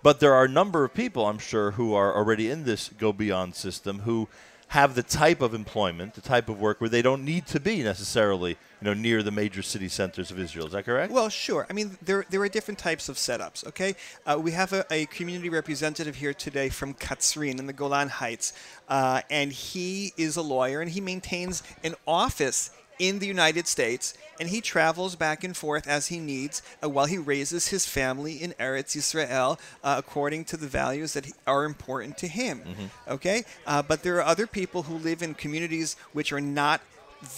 But 0.02 0.20
there 0.20 0.34
are 0.34 0.44
a 0.44 0.48
number 0.48 0.84
of 0.84 0.94
people, 0.94 1.26
I'm 1.26 1.38
sure, 1.38 1.72
who 1.72 1.94
are 1.94 2.14
already 2.14 2.48
in 2.48 2.64
this 2.64 2.90
Go 2.90 3.12
Beyond 3.12 3.56
system 3.56 4.00
who 4.00 4.28
have 4.68 4.94
the 4.94 5.02
type 5.02 5.40
of 5.40 5.54
employment, 5.54 6.14
the 6.14 6.20
type 6.20 6.48
of 6.48 6.60
work 6.60 6.80
where 6.80 6.90
they 6.90 7.02
don't 7.02 7.24
need 7.24 7.46
to 7.46 7.60
be 7.60 7.82
necessarily, 7.82 8.50
you 8.50 8.84
know, 8.84 8.94
near 8.94 9.22
the 9.22 9.30
major 9.30 9.62
city 9.62 9.88
centers 9.88 10.30
of 10.30 10.40
Israel. 10.40 10.66
Is 10.66 10.72
that 10.72 10.84
correct? 10.84 11.12
Well, 11.12 11.28
sure. 11.28 11.66
I 11.70 11.72
mean, 11.72 11.96
there, 12.02 12.26
there 12.30 12.40
are 12.40 12.48
different 12.48 12.78
types 12.78 13.08
of 13.08 13.16
setups, 13.16 13.66
okay? 13.68 13.94
Uh, 14.26 14.38
we 14.42 14.50
have 14.52 14.72
a, 14.72 14.84
a 14.90 15.06
community 15.06 15.50
representative 15.50 16.16
here 16.16 16.34
today 16.34 16.68
from 16.68 16.94
Katzrin 16.94 17.60
in 17.60 17.66
the 17.66 17.72
Golan 17.72 18.08
Heights, 18.08 18.52
uh, 18.88 19.22
and 19.30 19.52
he 19.52 20.12
is 20.16 20.36
a 20.36 20.42
lawyer 20.42 20.80
and 20.80 20.90
he 20.90 21.00
maintains 21.00 21.62
an 21.84 21.94
office 22.06 22.70
in 22.98 23.18
the 23.18 23.26
United 23.26 23.66
States, 23.66 24.14
and 24.40 24.48
he 24.48 24.60
travels 24.60 25.16
back 25.16 25.44
and 25.44 25.56
forth 25.56 25.86
as 25.86 26.06
he 26.08 26.18
needs 26.18 26.62
uh, 26.82 26.88
while 26.88 27.06
he 27.06 27.18
raises 27.18 27.68
his 27.68 27.86
family 27.86 28.42
in 28.42 28.52
Eretz 28.58 28.96
Yisrael 28.96 29.58
uh, 29.84 29.96
according 29.98 30.44
to 30.46 30.56
the 30.56 30.66
values 30.66 31.12
that 31.12 31.30
are 31.46 31.64
important 31.64 32.16
to 32.18 32.28
him. 32.28 32.62
Okay? 33.08 33.44
Uh, 33.66 33.82
but 33.82 34.02
there 34.02 34.16
are 34.16 34.22
other 34.22 34.46
people 34.46 34.84
who 34.84 34.94
live 34.94 35.22
in 35.22 35.34
communities 35.34 35.96
which 36.12 36.32
are 36.32 36.40
not 36.40 36.80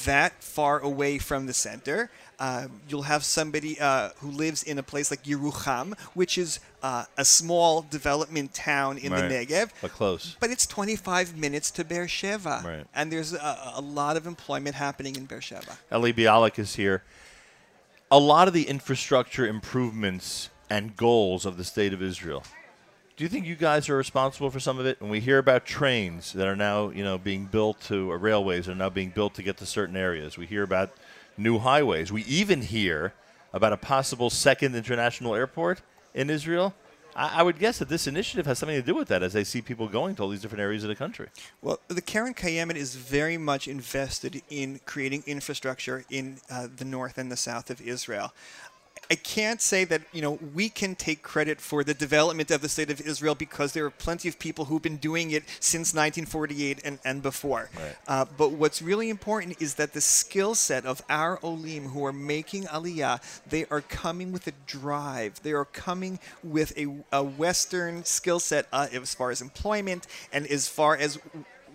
that 0.04 0.42
far 0.42 0.80
away 0.80 1.18
from 1.18 1.46
the 1.46 1.52
center. 1.54 2.10
Uh, 2.38 2.68
you'll 2.88 3.02
have 3.02 3.24
somebody 3.24 3.78
uh, 3.80 4.10
who 4.18 4.30
lives 4.30 4.62
in 4.62 4.78
a 4.78 4.82
place 4.82 5.10
like 5.10 5.24
Yerucham, 5.24 5.98
which 6.14 6.38
is 6.38 6.60
uh, 6.84 7.04
a 7.16 7.24
small 7.24 7.82
development 7.82 8.54
town 8.54 8.96
in 8.98 9.12
Right. 9.12 9.28
the 9.28 9.34
Negev. 9.46 9.70
But 9.82 9.90
close. 9.92 10.36
But 10.38 10.50
it's 10.50 10.64
25 10.66 11.36
minutes 11.36 11.70
to 11.72 11.84
Beersheba. 11.84 12.62
Right. 12.64 12.86
And 12.94 13.10
there's 13.10 13.32
a, 13.34 13.72
a 13.74 13.80
lot 13.80 14.16
of 14.16 14.26
employment 14.26 14.76
happening 14.76 15.16
in 15.16 15.24
Beersheba. 15.24 15.78
Eli 15.92 16.12
Bialik 16.12 16.58
is 16.60 16.76
here. 16.76 17.02
A 18.10 18.18
lot 18.20 18.46
of 18.46 18.54
the 18.54 18.68
infrastructure 18.68 19.46
improvements 19.46 20.48
and 20.70 20.96
goals 20.96 21.44
of 21.44 21.56
the 21.56 21.64
state 21.64 21.92
of 21.92 22.00
Israel. 22.00 22.44
Do 23.16 23.24
you 23.24 23.28
think 23.28 23.46
you 23.46 23.56
guys 23.56 23.88
are 23.88 23.96
responsible 23.96 24.48
for 24.50 24.60
some 24.60 24.78
of 24.78 24.86
it? 24.86 25.00
When 25.00 25.10
we 25.10 25.18
hear 25.18 25.38
about 25.38 25.66
trains 25.66 26.32
that 26.34 26.46
are 26.46 26.54
now, 26.54 26.90
you 26.90 27.02
know, 27.02 27.18
being 27.18 27.46
built 27.46 27.80
to, 27.88 28.08
or 28.08 28.16
railways 28.16 28.68
are 28.68 28.76
now 28.76 28.90
being 28.90 29.10
built 29.10 29.34
to 29.34 29.42
get 29.42 29.56
to 29.56 29.66
certain 29.66 29.96
areas, 29.96 30.38
we 30.38 30.46
hear 30.46 30.62
about 30.62 30.92
new 31.38 31.58
highways. 31.58 32.12
We 32.12 32.24
even 32.24 32.62
hear 32.62 33.14
about 33.52 33.72
a 33.72 33.76
possible 33.76 34.30
second 34.30 34.74
international 34.74 35.34
airport 35.34 35.82
in 36.14 36.30
Israel. 36.30 36.74
I, 37.18 37.42
would 37.42 37.58
guess 37.58 37.80
that 37.80 37.88
this 37.88 38.06
initiative 38.06 38.46
has 38.46 38.60
something 38.60 38.76
to 38.76 38.86
do 38.86 38.94
with 38.94 39.08
that, 39.08 39.24
as 39.24 39.32
they 39.32 39.42
see 39.42 39.60
people 39.60 39.88
going 39.88 40.14
to 40.16 40.22
all 40.22 40.28
these 40.28 40.40
different 40.40 40.62
areas 40.62 40.84
of 40.84 40.88
the 40.88 40.94
country. 40.94 41.28
Well, 41.60 41.80
the 41.88 42.00
Keren 42.00 42.32
Kayemet 42.32 42.76
is 42.76 42.94
very 42.94 43.36
much 43.36 43.66
invested 43.66 44.40
in 44.50 44.80
creating 44.84 45.24
infrastructure 45.26 46.04
in 46.10 46.38
uh, 46.48 46.68
the 46.76 46.84
north 46.84 47.18
and 47.18 47.32
the 47.32 47.36
south 47.36 47.70
of 47.70 47.80
Israel. 47.80 48.32
I 49.10 49.14
can't 49.14 49.62
say 49.62 49.84
that 49.84 50.02
you 50.12 50.20
know 50.20 50.38
we 50.54 50.68
can 50.68 50.94
take 50.94 51.22
credit 51.22 51.60
for 51.60 51.82
the 51.82 51.94
development 51.94 52.50
of 52.50 52.60
the 52.60 52.68
state 52.68 52.90
of 52.90 53.00
Israel 53.00 53.34
because 53.34 53.72
there 53.72 53.86
are 53.86 53.90
plenty 53.90 54.28
of 54.28 54.38
people 54.38 54.66
who've 54.66 54.82
been 54.82 54.98
doing 54.98 55.30
it 55.30 55.44
since 55.60 55.94
1948 55.94 56.80
and, 56.84 56.98
and 57.04 57.22
before. 57.22 57.70
Right. 57.76 57.96
Uh, 58.06 58.26
but 58.36 58.52
what's 58.52 58.82
really 58.82 59.08
important 59.08 59.60
is 59.62 59.74
that 59.74 59.94
the 59.94 60.00
skill 60.00 60.54
set 60.54 60.84
of 60.84 61.02
our 61.08 61.38
olim 61.42 61.86
who 61.86 62.04
are 62.04 62.12
making 62.12 62.64
aliyah, 62.64 63.20
they 63.48 63.64
are 63.66 63.80
coming 63.80 64.30
with 64.30 64.46
a 64.46 64.52
drive. 64.66 65.42
They 65.42 65.52
are 65.52 65.64
coming 65.64 66.18
with 66.42 66.76
a, 66.76 66.88
a 67.10 67.22
Western 67.22 68.04
skill 68.04 68.40
set 68.40 68.66
uh, 68.72 68.88
as 68.92 69.14
far 69.14 69.30
as 69.30 69.40
employment 69.40 70.06
and 70.32 70.46
as 70.46 70.68
far 70.68 70.96
as 70.96 71.18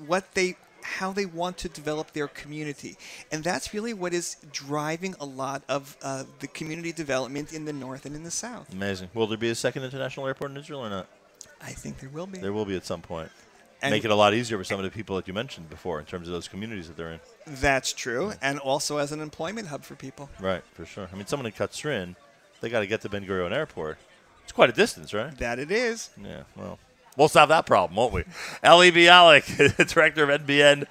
what 0.05 0.33
they 0.35 0.55
how 0.83 1.11
they 1.11 1.25
want 1.25 1.57
to 1.59 1.69
develop 1.69 2.13
their 2.13 2.27
community. 2.27 2.97
And 3.31 3.43
that's 3.43 3.73
really 3.73 3.93
what 3.93 4.13
is 4.13 4.37
driving 4.51 5.15
a 5.19 5.25
lot 5.25 5.63
of 5.67 5.97
uh, 6.01 6.23
the 6.39 6.47
community 6.47 6.91
development 6.91 7.53
in 7.53 7.65
the 7.65 7.73
north 7.73 8.05
and 8.05 8.15
in 8.15 8.23
the 8.23 8.31
south. 8.31 8.71
Amazing. 8.71 9.09
Will 9.13 9.27
there 9.27 9.37
be 9.37 9.49
a 9.49 9.55
second 9.55 9.83
international 9.83 10.27
airport 10.27 10.51
in 10.51 10.57
Israel 10.57 10.81
or 10.85 10.89
not? 10.89 11.07
I 11.61 11.71
think 11.71 11.99
there 11.99 12.09
will 12.09 12.27
be. 12.27 12.39
There 12.39 12.53
will 12.53 12.65
be 12.65 12.75
at 12.75 12.85
some 12.85 13.01
point. 13.01 13.29
And- 13.81 13.91
Make 13.91 14.05
it 14.05 14.11
a 14.11 14.15
lot 14.15 14.33
easier 14.33 14.57
for 14.57 14.63
some 14.63 14.79
of 14.79 14.85
the 14.85 14.91
people 14.91 15.15
that 15.17 15.27
you 15.27 15.33
mentioned 15.33 15.69
before 15.69 15.99
in 15.99 16.05
terms 16.05 16.27
of 16.27 16.33
those 16.33 16.47
communities 16.47 16.87
that 16.87 16.95
they're 16.95 17.11
in. 17.11 17.19
That's 17.45 17.91
true, 17.91 18.33
and 18.41 18.59
also 18.59 18.97
as 18.97 19.11
an 19.11 19.19
employment 19.19 19.67
hub 19.67 19.83
for 19.83 19.95
people. 19.95 20.29
Right, 20.39 20.63
for 20.73 20.85
sure. 20.85 21.09
I 21.11 21.15
mean, 21.17 21.25
someone 21.25 21.45
in 21.47 21.51
Katzrin, 21.51 22.15
they 22.61 22.69
got 22.69 22.79
to 22.79 22.87
get 22.87 23.01
to 23.01 23.09
Ben 23.09 23.25
Gurion 23.25 23.51
Airport. 23.51 23.97
It's 24.43 24.53
quite 24.53 24.69
a 24.69 24.73
distance, 24.73 25.13
right? 25.13 25.37
That 25.37 25.59
it 25.59 25.69
is. 25.71 26.09
Yeah, 26.21 26.43
well, 26.55 26.79
we'll 27.17 27.27
solve 27.27 27.49
that 27.49 27.65
problem, 27.65 27.95
won't 27.95 28.13
we? 28.13 28.23
Eli 28.63 28.91
Bialik, 28.91 29.87
director 29.93 30.29
of 30.29 30.41
NBN 30.41 30.85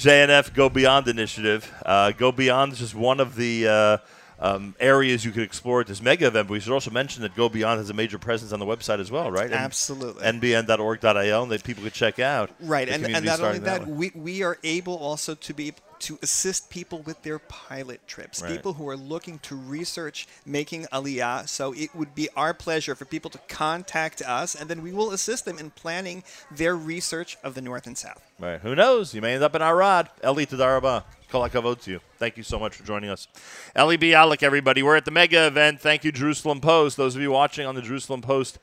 JNF 0.00 0.54
Go 0.54 0.70
Beyond 0.70 1.08
initiative. 1.08 1.70
Uh, 1.84 2.12
Go 2.12 2.32
Beyond 2.32 2.72
is 2.72 2.78
just 2.78 2.94
one 2.94 3.20
of 3.20 3.36
the 3.36 3.68
uh, 3.68 3.96
um, 4.38 4.74
areas 4.80 5.24
you 5.26 5.30
could 5.30 5.42
explore 5.42 5.82
at 5.82 5.86
this 5.86 6.00
mega 6.00 6.26
event. 6.26 6.48
But 6.48 6.52
we 6.52 6.60
should 6.60 6.72
also 6.72 6.90
mention 6.90 7.22
that 7.22 7.36
Go 7.36 7.50
Beyond 7.50 7.78
has 7.78 7.90
a 7.90 7.94
major 7.94 8.18
presence 8.18 8.52
on 8.52 8.60
the 8.60 8.64
website 8.66 8.98
as 8.98 9.10
well, 9.10 9.30
right? 9.30 9.44
And 9.44 9.54
Absolutely. 9.54 10.22
NBN.org.il, 10.22 11.42
and 11.42 11.52
that 11.52 11.64
people 11.64 11.84
could 11.84 11.92
check 11.92 12.18
out. 12.18 12.50
Right, 12.60 12.88
and, 12.88 13.04
and 13.04 13.24
not 13.24 13.40
only 13.40 13.58
starting 13.58 13.62
that, 13.64 13.86
we, 13.86 14.10
we 14.14 14.42
are 14.42 14.58
able 14.64 14.96
also 14.96 15.34
to 15.34 15.52
be 15.52 15.74
to 16.00 16.18
assist 16.22 16.70
people 16.70 17.00
with 17.00 17.22
their 17.22 17.38
pilot 17.38 18.06
trips, 18.06 18.42
Right. 18.42 18.50
people 18.52 18.74
who 18.74 18.88
are 18.88 18.96
looking 18.96 19.38
to 19.40 19.54
research 19.56 20.26
making 20.44 20.86
aliyah. 20.92 21.48
So 21.48 21.72
it 21.72 21.94
would 21.94 22.14
be 22.14 22.28
our 22.36 22.52
pleasure 22.54 22.94
for 22.94 23.04
people 23.04 23.30
to 23.30 23.38
contact 23.48 24.22
us, 24.22 24.54
and 24.54 24.68
then 24.68 24.82
we 24.82 24.92
will 24.92 25.12
assist 25.12 25.44
them 25.44 25.58
in 25.58 25.70
planning 25.70 26.24
their 26.50 26.76
research 26.76 27.36
of 27.42 27.54
the 27.54 27.62
North 27.62 27.86
and 27.86 27.96
South. 27.96 28.22
Right. 28.38 28.60
Who 28.60 28.74
knows? 28.74 29.14
You 29.14 29.20
may 29.20 29.34
end 29.34 29.44
up 29.44 29.54
in 29.54 29.62
Arad. 29.62 30.08
Eli 30.24 30.44
Toda 30.44 30.64
Raba. 30.64 31.04
Kol 31.30 31.48
hakavod 31.48 31.80
to 31.82 31.90
you. 31.92 32.00
Thank 32.18 32.36
you 32.36 32.42
so 32.42 32.58
much 32.58 32.74
for 32.74 32.84
joining 32.84 33.08
us. 33.10 33.28
Eli 33.78 33.96
Bialik, 33.96 34.42
everybody. 34.42 34.82
We're 34.82 34.96
at 34.96 35.04
the 35.04 35.10
mega 35.12 35.46
event. 35.46 35.80
Thank 35.80 36.02
you, 36.04 36.10
Jerusalem 36.10 36.60
Post. 36.60 36.96
Those 36.96 37.14
of 37.14 37.22
you 37.22 37.30
watching 37.30 37.66
on 37.66 37.74
the 37.76 37.82
Jerusalem 37.82 38.20
Post 38.20 38.58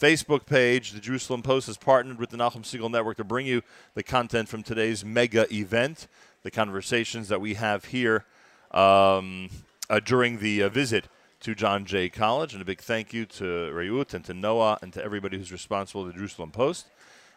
Facebook 0.00 0.46
page, 0.46 0.92
the 0.92 1.00
Jerusalem 1.00 1.42
Post 1.42 1.66
has 1.66 1.76
partnered 1.76 2.18
with 2.18 2.30
the 2.30 2.36
Nachum 2.36 2.64
Siegel 2.64 2.88
Network 2.88 3.16
to 3.18 3.24
bring 3.24 3.46
you 3.46 3.62
the 3.94 4.02
content 4.02 4.48
from 4.48 4.62
today's 4.62 5.04
mega 5.04 5.52
event, 5.52 6.06
the 6.48 6.52
conversations 6.52 7.28
that 7.28 7.42
we 7.42 7.52
have 7.52 7.84
here 7.84 8.24
um, 8.70 9.50
uh, 9.90 10.00
during 10.00 10.38
the 10.38 10.62
uh, 10.62 10.68
visit 10.70 11.04
to 11.40 11.54
John 11.54 11.84
Jay 11.84 12.08
College. 12.08 12.54
And 12.54 12.62
a 12.62 12.64
big 12.64 12.80
thank 12.80 13.12
you 13.12 13.26
to 13.26 13.44
Rayut 13.44 14.14
and 14.14 14.24
to 14.24 14.32
Noa 14.32 14.78
and 14.80 14.90
to 14.94 15.04
everybody 15.04 15.36
who's 15.36 15.52
responsible 15.52 16.06
at 16.06 16.14
the 16.14 16.18
Jerusalem 16.18 16.50
Post. 16.50 16.86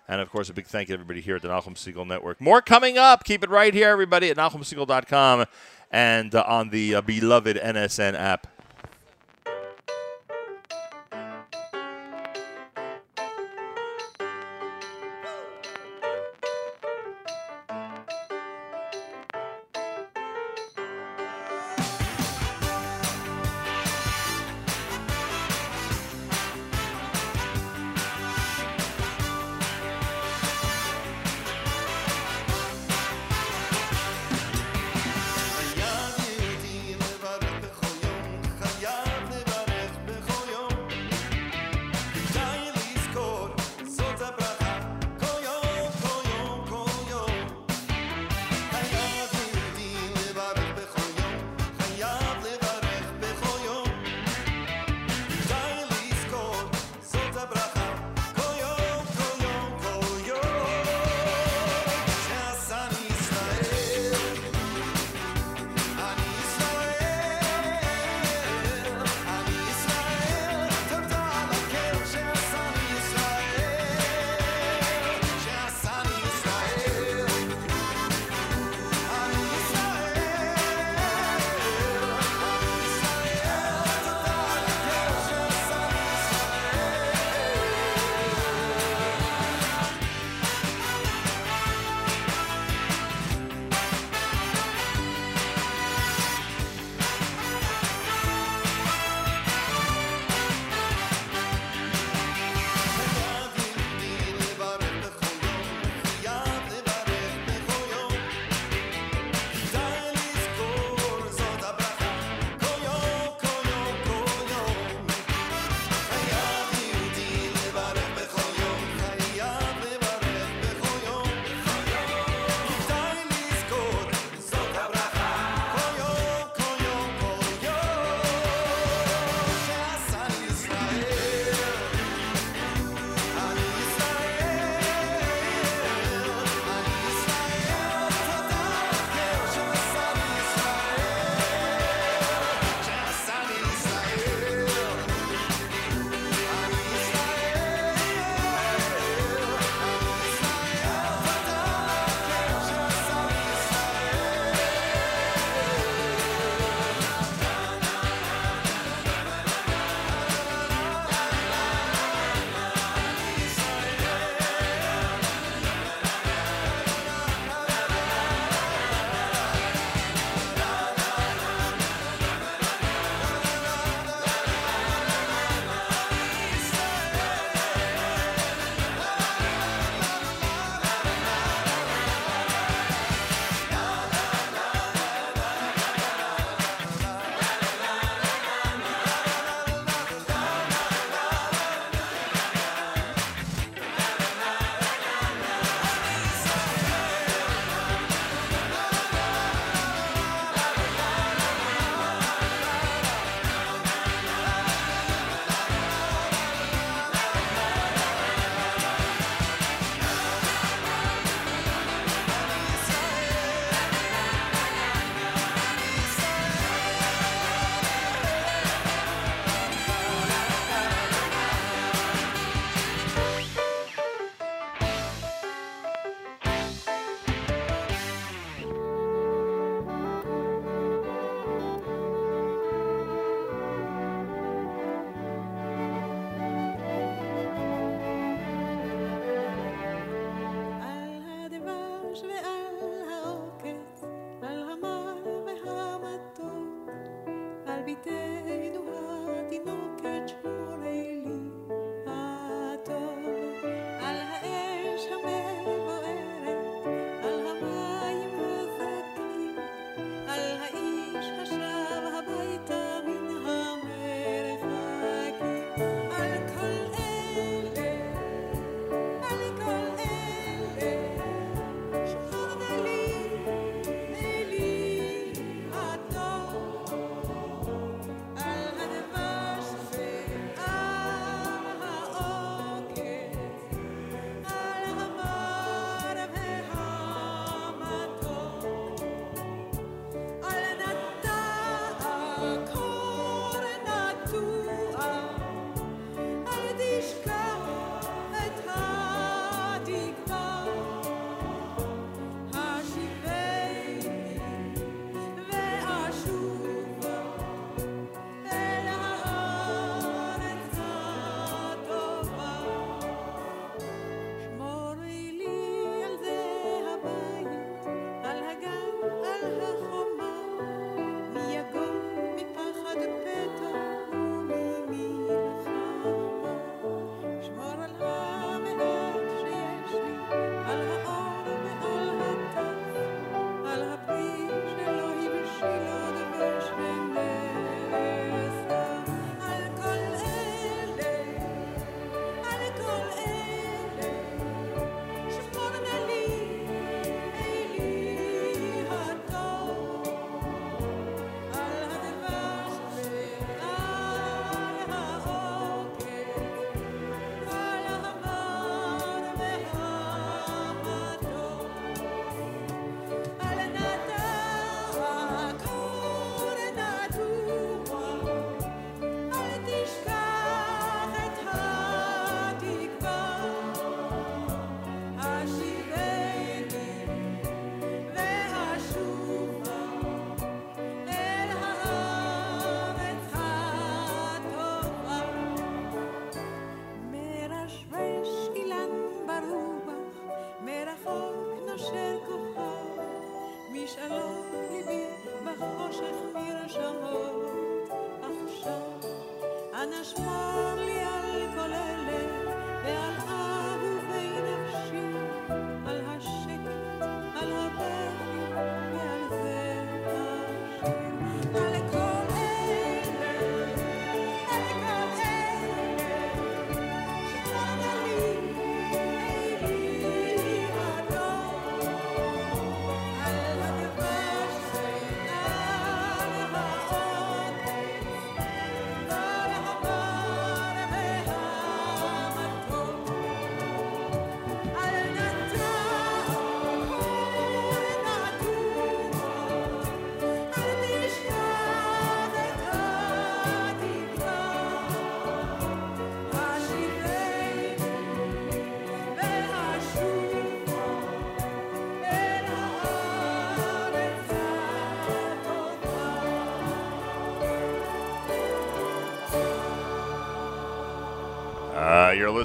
And 0.08 0.22
of 0.22 0.30
course, 0.30 0.50
a 0.50 0.54
big 0.54 0.66
thank 0.66 0.88
you 0.88 0.96
to 0.96 1.02
everybody 1.02 1.20
here 1.20 1.36
at 1.36 1.42
the 1.42 1.50
Nachum 1.50 1.78
Siegel 1.78 2.06
Network. 2.06 2.40
More 2.40 2.62
coming 2.62 2.98
up. 2.98 3.26
Keep 3.26 3.44
it 3.44 3.50
right 3.50 3.74
here, 3.74 3.90
everybody, 3.90 4.30
at 4.30 4.38
NachumSiegel.com 4.38 5.46
and 5.92 6.34
uh, 6.34 6.46
on 6.48 6.70
the 6.70 6.96
uh, 6.96 7.02
beloved 7.02 7.58
NSN 7.58 8.14
app. 8.18 8.48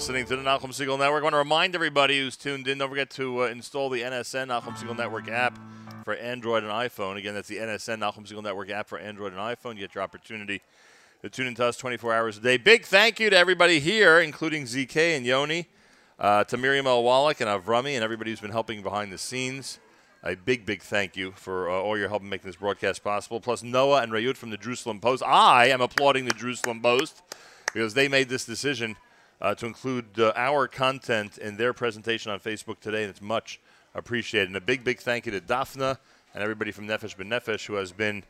Listening 0.07 0.27
to 0.27 0.37
the 0.37 0.49
Nachum 0.49 0.73
Siegel 0.73 0.97
Network. 0.99 1.23
I 1.23 1.24
want 1.24 1.33
to 1.33 1.39
remind 1.39 1.74
everybody 1.74 2.20
who's 2.20 2.37
tuned 2.37 2.69
in, 2.69 2.78
don't 2.78 2.89
forget 2.89 3.11
to 3.11 3.43
uh, 3.43 3.47
install 3.47 3.91
the 3.91 4.03
NSN 4.03 4.47
Nachum 4.47 4.78
Siegel 4.78 4.95
Network 4.95 5.28
app 5.28 5.59
for 6.05 6.15
Android 6.15 6.62
and 6.62 6.70
iPhone. 6.70 7.16
Again, 7.16 7.35
that's 7.35 7.49
the 7.49 7.57
NSN 7.57 7.99
Nachum 7.99 8.24
Siegel 8.24 8.41
Network 8.41 8.70
app 8.70 8.87
for 8.87 9.01
Android 9.01 9.33
and 9.33 9.41
iPhone. 9.41 9.74
You 9.74 9.81
get 9.81 9.97
your 9.97 10.05
opportunity 10.05 10.62
to 11.23 11.28
tune 11.28 11.49
into 11.49 11.65
us 11.65 11.77
24 11.77 12.15
hours 12.15 12.39
a 12.39 12.41
day. 12.41 12.57
Big 12.57 12.85
thank 12.85 13.19
you 13.19 13.31
to 13.31 13.37
everybody 13.37 13.81
here, 13.81 14.20
including 14.20 14.62
ZK 14.62 15.16
and 15.16 15.27
Yoni, 15.27 15.66
uh, 16.20 16.45
to 16.45 16.57
Miriam 16.57 16.87
L. 16.87 17.03
Wallach 17.03 17.41
and 17.41 17.51
Avrami, 17.51 17.97
and 17.97 18.05
everybody 18.05 18.31
who's 18.31 18.41
been 18.41 18.53
helping 18.53 18.83
behind 18.83 19.12
the 19.12 19.19
scenes. 19.19 19.81
A 20.23 20.37
big, 20.37 20.65
big 20.65 20.83
thank 20.83 21.16
you 21.16 21.33
for 21.33 21.69
uh, 21.69 21.73
all 21.73 21.99
your 21.99 22.09
help 22.09 22.23
in 22.23 22.28
making 22.28 22.47
this 22.47 22.55
broadcast 22.55 23.03
possible. 23.03 23.41
Plus, 23.41 23.65
Noa 23.65 24.03
and 24.03 24.12
Rayut 24.12 24.37
from 24.37 24.51
the 24.51 24.57
Jerusalem 24.57 25.01
Post. 25.01 25.24
I 25.24 25.66
am 25.66 25.81
applauding 25.81 26.27
the 26.27 26.33
Jerusalem 26.35 26.81
Post 26.81 27.23
because 27.74 27.95
they 27.95 28.07
made 28.07 28.28
this 28.28 28.47
decision 28.47 28.95
uh, 29.41 29.55
to 29.55 29.67
include 29.67 30.19
uh, 30.19 30.33
our 30.37 30.67
content 30.67 31.39
in 31.39 31.57
their 31.57 31.73
presentation 31.73 32.33
on 32.33 32.41
Facebook 32.41 32.81
today, 32.81 33.03
and 33.03 33.11
it's 33.11 33.23
much 33.23 33.61
appreciated. 33.95 34.49
And 34.49 34.57
a 34.57 34.61
big, 34.61 34.85
big 34.85 35.01
thank 35.01 35.27
you 35.27 35.33
to 35.33 35.41
Daphna 35.41 35.99
and 36.35 36.43
everybody 36.43 36.71
from 36.71 36.87
Nefesh 36.87 37.17
B'Nefesh 37.17 37.67
who 37.67 37.75
has 37.75 37.93
been, 37.93 38.25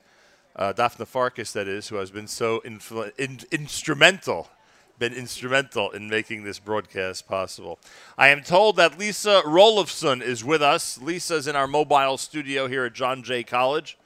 uh, 0.54 0.72
Daphna 0.72 1.06
Farkas, 1.06 1.52
that 1.52 1.66
is, 1.66 1.88
who 1.88 1.96
has 1.96 2.10
been 2.10 2.28
so 2.28 2.60
influ- 2.64 3.12
in- 3.18 3.40
instrumental, 3.50 4.48
been 4.98 5.12
instrumental 5.12 5.90
in 5.90 6.08
making 6.08 6.44
this 6.44 6.58
broadcast 6.58 7.26
possible. 7.26 7.78
I 8.16 8.28
am 8.28 8.42
told 8.42 8.76
that 8.76 8.98
Lisa 8.98 9.42
Rolofson 9.44 10.22
is 10.22 10.44
with 10.44 10.62
us. 10.62 11.00
Lisa's 11.00 11.46
in 11.46 11.56
our 11.56 11.66
mobile 11.66 12.16
studio 12.16 12.66
here 12.68 12.84
at 12.84 12.94
John 12.94 13.22
Jay 13.22 13.42
College 13.42 13.98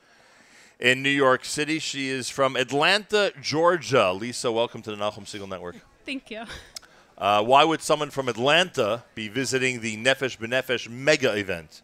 in 0.80 1.02
New 1.02 1.10
York 1.10 1.44
City. 1.44 1.78
She 1.78 2.08
is 2.08 2.30
from 2.30 2.56
Atlanta, 2.56 3.32
Georgia. 3.40 4.12
Lisa, 4.12 4.50
welcome 4.50 4.82
to 4.82 4.90
the 4.90 4.96
Nachum 4.96 5.28
Siegel 5.28 5.46
Network. 5.46 5.76
Thank 6.06 6.30
you. 6.30 6.44
Uh, 7.20 7.42
why 7.42 7.62
would 7.64 7.82
someone 7.82 8.08
from 8.08 8.28
Atlanta 8.28 9.04
be 9.14 9.28
visiting 9.28 9.80
the 9.82 9.96
Nefesh 9.98 10.38
B'Nefesh 10.38 10.88
mega 10.88 11.36
event? 11.36 11.82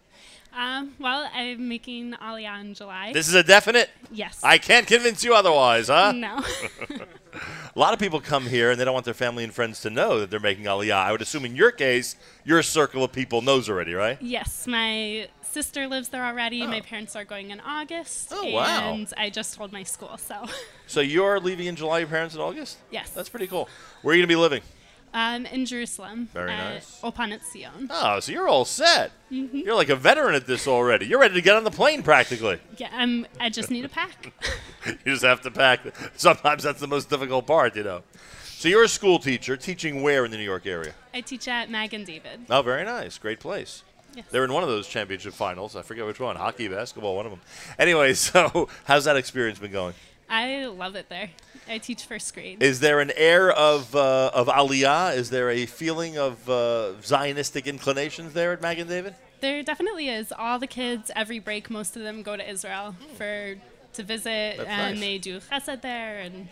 Um, 0.56 0.94
well, 0.98 1.28
I'm 1.34 1.68
making 1.68 2.14
Aliyah 2.14 2.62
in 2.62 2.72
July. 2.72 3.12
This 3.12 3.28
is 3.28 3.34
a 3.34 3.42
definite? 3.42 3.90
Yes. 4.10 4.40
I 4.42 4.56
can't 4.56 4.86
convince 4.86 5.22
you 5.22 5.34
otherwise, 5.34 5.88
huh? 5.88 6.12
No. 6.12 6.38
a 7.76 7.78
lot 7.78 7.92
of 7.92 7.98
people 7.98 8.20
come 8.20 8.46
here 8.46 8.70
and 8.70 8.80
they 8.80 8.86
don't 8.86 8.94
want 8.94 9.04
their 9.04 9.12
family 9.12 9.44
and 9.44 9.52
friends 9.52 9.82
to 9.82 9.90
know 9.90 10.18
that 10.20 10.30
they're 10.30 10.40
making 10.40 10.64
Aliyah. 10.64 10.94
I 10.94 11.12
would 11.12 11.20
assume 11.20 11.44
in 11.44 11.54
your 11.54 11.70
case, 11.70 12.16
your 12.42 12.62
circle 12.62 13.04
of 13.04 13.12
people 13.12 13.42
knows 13.42 13.68
already, 13.68 13.92
right? 13.92 14.16
yes, 14.22 14.66
my 14.66 15.28
sister 15.42 15.86
lives 15.86 16.08
there 16.08 16.24
already. 16.24 16.66
My 16.66 16.80
parents 16.80 17.14
are 17.16 17.24
going 17.24 17.50
in 17.50 17.60
August. 17.60 18.28
Oh, 18.30 18.50
wow. 18.52 18.94
And 18.94 19.12
I 19.16 19.28
just 19.28 19.54
told 19.54 19.72
my 19.72 19.82
school, 19.82 20.16
so. 20.16 20.46
So 20.86 21.00
you're 21.00 21.40
leaving 21.40 21.66
in 21.66 21.76
July, 21.76 21.98
your 21.98 22.08
parents 22.08 22.34
in 22.34 22.40
August? 22.40 22.78
Yes. 22.90 23.10
That's 23.10 23.28
pretty 23.28 23.46
cool. 23.46 23.68
Where 24.02 24.12
are 24.12 24.16
you 24.16 24.20
going 24.22 24.28
to 24.28 24.34
be 24.34 24.40
living? 24.40 24.62
Um, 25.16 25.46
in 25.46 25.64
Jerusalem. 25.64 26.28
Very 26.34 26.52
at 26.52 26.74
nice. 26.74 27.00
Ulpan 27.02 27.32
Etzion. 27.32 27.86
Oh, 27.88 28.20
so 28.20 28.32
you're 28.32 28.46
all 28.46 28.66
set. 28.66 29.12
Mhm. 29.32 29.64
You're 29.64 29.74
like 29.74 29.88
a 29.88 29.96
veteran 29.96 30.34
at 30.34 30.46
this 30.46 30.68
already. 30.68 31.06
You're 31.06 31.18
ready 31.18 31.32
to 31.32 31.40
get 31.40 31.56
on 31.56 31.64
the 31.64 31.70
plane 31.70 32.02
practically. 32.02 32.60
Yeah, 32.76 32.90
I'm, 32.92 33.26
I 33.40 33.48
just 33.48 33.70
need 33.70 33.86
a 33.86 33.88
pack. 33.88 34.34
you 34.86 34.96
just 35.06 35.24
have 35.24 35.40
to 35.40 35.50
pack. 35.50 35.80
Sometimes 36.16 36.64
that's 36.64 36.80
the 36.80 36.86
most 36.86 37.08
difficult 37.08 37.46
part, 37.46 37.74
you 37.76 37.82
know. 37.82 38.02
So 38.44 38.68
you're 38.68 38.84
a 38.84 38.88
school 38.88 39.18
teacher, 39.18 39.56
teaching 39.56 40.02
where 40.02 40.26
in 40.26 40.30
the 40.30 40.36
New 40.36 40.44
York 40.44 40.66
area? 40.66 40.92
I 41.14 41.22
teach 41.22 41.48
at 41.48 41.70
Magen 41.70 42.04
David. 42.04 42.40
Oh, 42.50 42.60
very 42.60 42.84
nice. 42.84 43.16
Great 43.16 43.40
place. 43.40 43.84
Yes. 44.14 44.26
They're 44.30 44.44
in 44.44 44.52
one 44.52 44.64
of 44.64 44.68
those 44.68 44.86
championship 44.86 45.32
finals. 45.32 45.76
I 45.76 45.80
forget 45.80 46.04
which 46.04 46.20
one. 46.20 46.36
Hockey, 46.36 46.68
basketball, 46.68 47.16
one 47.16 47.24
of 47.24 47.32
them. 47.32 47.40
Anyway, 47.78 48.12
so 48.14 48.68
how's 48.84 49.06
that 49.06 49.16
experience 49.16 49.58
been 49.58 49.72
going? 49.72 49.94
I 50.28 50.66
love 50.66 50.96
it 50.96 51.08
there. 51.08 51.30
I 51.68 51.78
teach 51.78 52.04
first 52.04 52.34
grade. 52.34 52.62
Is 52.62 52.80
there 52.80 53.00
an 53.00 53.12
air 53.16 53.50
of 53.52 53.94
uh, 53.94 54.30
of 54.34 54.48
aliyah? 54.48 55.16
Is 55.16 55.30
there 55.30 55.50
a 55.50 55.66
feeling 55.66 56.18
of 56.18 56.48
uh, 56.48 56.92
Zionistic 57.00 57.66
inclinations 57.66 58.32
there 58.32 58.52
at 58.52 58.60
Magen 58.60 58.88
David? 58.88 59.14
There 59.40 59.62
definitely 59.62 60.08
is. 60.08 60.32
All 60.36 60.58
the 60.58 60.66
kids, 60.66 61.10
every 61.14 61.38
break, 61.38 61.70
most 61.70 61.96
of 61.96 62.02
them 62.02 62.22
go 62.22 62.36
to 62.36 62.50
Israel 62.50 62.94
for 63.16 63.56
to 63.92 64.02
visit, 64.02 64.56
That's 64.58 64.68
and 64.68 64.94
nice. 64.96 65.00
they 65.00 65.18
do 65.18 65.40
chesed 65.40 65.82
there. 65.82 66.18
And 66.18 66.48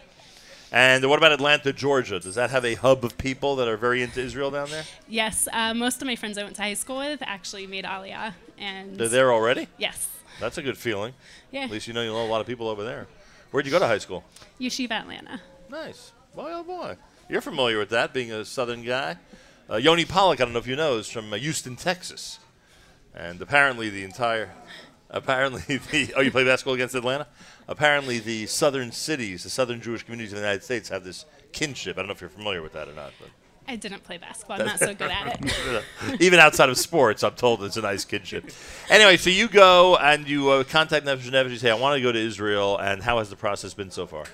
And 0.73 1.09
what 1.09 1.19
about 1.19 1.33
Atlanta, 1.33 1.73
Georgia? 1.73 2.21
Does 2.21 2.35
that 2.37 2.51
have 2.51 2.65
a 2.65 2.75
hub 2.75 3.05
of 3.05 3.17
people 3.19 3.57
that 3.57 3.69
are 3.69 3.77
very 3.77 4.03
into 4.03 4.21
Israel 4.21 4.51
down 4.51 4.71
there? 4.71 4.85
yes, 5.09 5.49
uh, 5.53 5.75
most 5.75 6.01
of 6.03 6.07
my 6.07 6.17
friends 6.17 6.39
I 6.39 6.43
went 6.45 6.57
to 6.57 6.63
high 6.63 6.75
school 6.75 6.99
with 6.99 7.23
actually 7.23 7.67
made 7.67 7.85
Aliyah, 7.85 8.35
and 8.59 8.97
They're 8.97 9.09
there 9.09 9.33
already? 9.33 9.69
Yes, 9.79 10.09
That's 10.41 10.59
a 10.59 10.63
good 10.63 10.79
feeling. 10.79 11.15
Yeah. 11.51 11.65
At 11.65 11.71
least 11.71 11.87
you 11.89 11.95
know 11.95 12.03
you 12.03 12.11
know 12.11 12.25
a 12.25 12.31
lot 12.35 12.41
of 12.41 12.47
people 12.47 12.69
over 12.69 12.85
there. 12.85 13.07
Where'd 13.55 13.67
you 13.67 13.71
go 13.71 13.79
to 13.79 13.87
high 13.87 13.99
school? 13.99 14.25
Yeshiva 14.61 14.91
Atlanta. 14.91 15.41
Nice. 15.71 16.11
Boy, 16.35 16.51
oh 16.53 16.65
boy. 16.65 16.97
You're 17.31 17.41
familiar 17.41 17.79
with 17.79 17.91
that, 17.91 18.13
being 18.13 18.33
a 18.33 18.45
southern 18.45 18.83
guy. 18.83 19.17
Uh, 19.71 19.77
Yoni 19.77 20.05
Pollock, 20.05 20.41
I 20.41 20.45
don't 20.45 20.53
know 20.53 20.59
if 20.59 20.67
you 20.67 20.75
know, 20.75 20.97
is 20.97 21.09
from 21.09 21.33
uh, 21.33 21.37
Houston, 21.37 21.77
Texas. 21.77 22.41
And 23.15 23.41
apparently 23.41 23.91
the 23.91 24.03
entire. 24.03 24.51
Apparently 25.09 25.77
the. 25.93 26.13
Oh, 26.17 26.21
you 26.21 26.33
play 26.33 26.43
basketball 26.43 26.75
against 26.75 26.97
Atlanta? 26.97 27.29
Apparently 27.69 28.19
the 28.19 28.47
southern 28.47 28.91
cities, 28.91 29.45
the 29.45 29.51
southern 29.51 29.81
Jewish 29.81 30.03
communities 30.03 30.33
in 30.33 30.39
the 30.39 30.43
United 30.43 30.65
States 30.65 30.89
have 30.89 31.05
this 31.05 31.25
kinship. 31.53 31.97
I 31.97 32.01
don't 32.01 32.09
know 32.09 32.15
if 32.15 32.21
you're 32.21 32.31
familiar 32.31 32.61
with 32.61 32.73
that 32.73 32.89
or 32.89 32.95
not. 32.95 33.13
But 33.21 33.29
I 33.67 33.77
didn't 33.77 34.05
play 34.05 34.19
basketball. 34.19 34.61
I'm 34.61 34.67
not 34.67 34.79
so 34.79 34.95
good 34.95 35.11
at 35.11 35.41
it. 35.43 35.85
Even 36.21 36.39
outside 36.39 36.69
of 36.69 36.77
sports, 36.79 37.23
I'm 37.25 37.35
told 37.35 37.63
it's 37.65 37.77
a 37.77 37.83
nice 37.83 38.05
kinship. 38.05 38.51
Anyway, 38.91 39.17
so 39.17 39.31
you 39.31 39.49
go 39.49 39.97
and 39.97 40.29
you 40.29 40.51
uh, 40.51 40.65
contact 40.65 41.07
Nefesh 41.07 41.31
Nefesh. 41.31 41.51
You 41.51 41.57
say, 41.57 41.71
I 41.71 41.75
want 41.75 41.97
to 41.97 42.03
go 42.03 42.13
to 42.13 42.19
Israel. 42.19 42.77
And 42.79 43.03
how 43.03 43.19
has 43.19 43.31
the 43.31 43.37
process 43.37 43.73
been 43.75 43.91
so 43.91 44.07
far? 44.07 44.25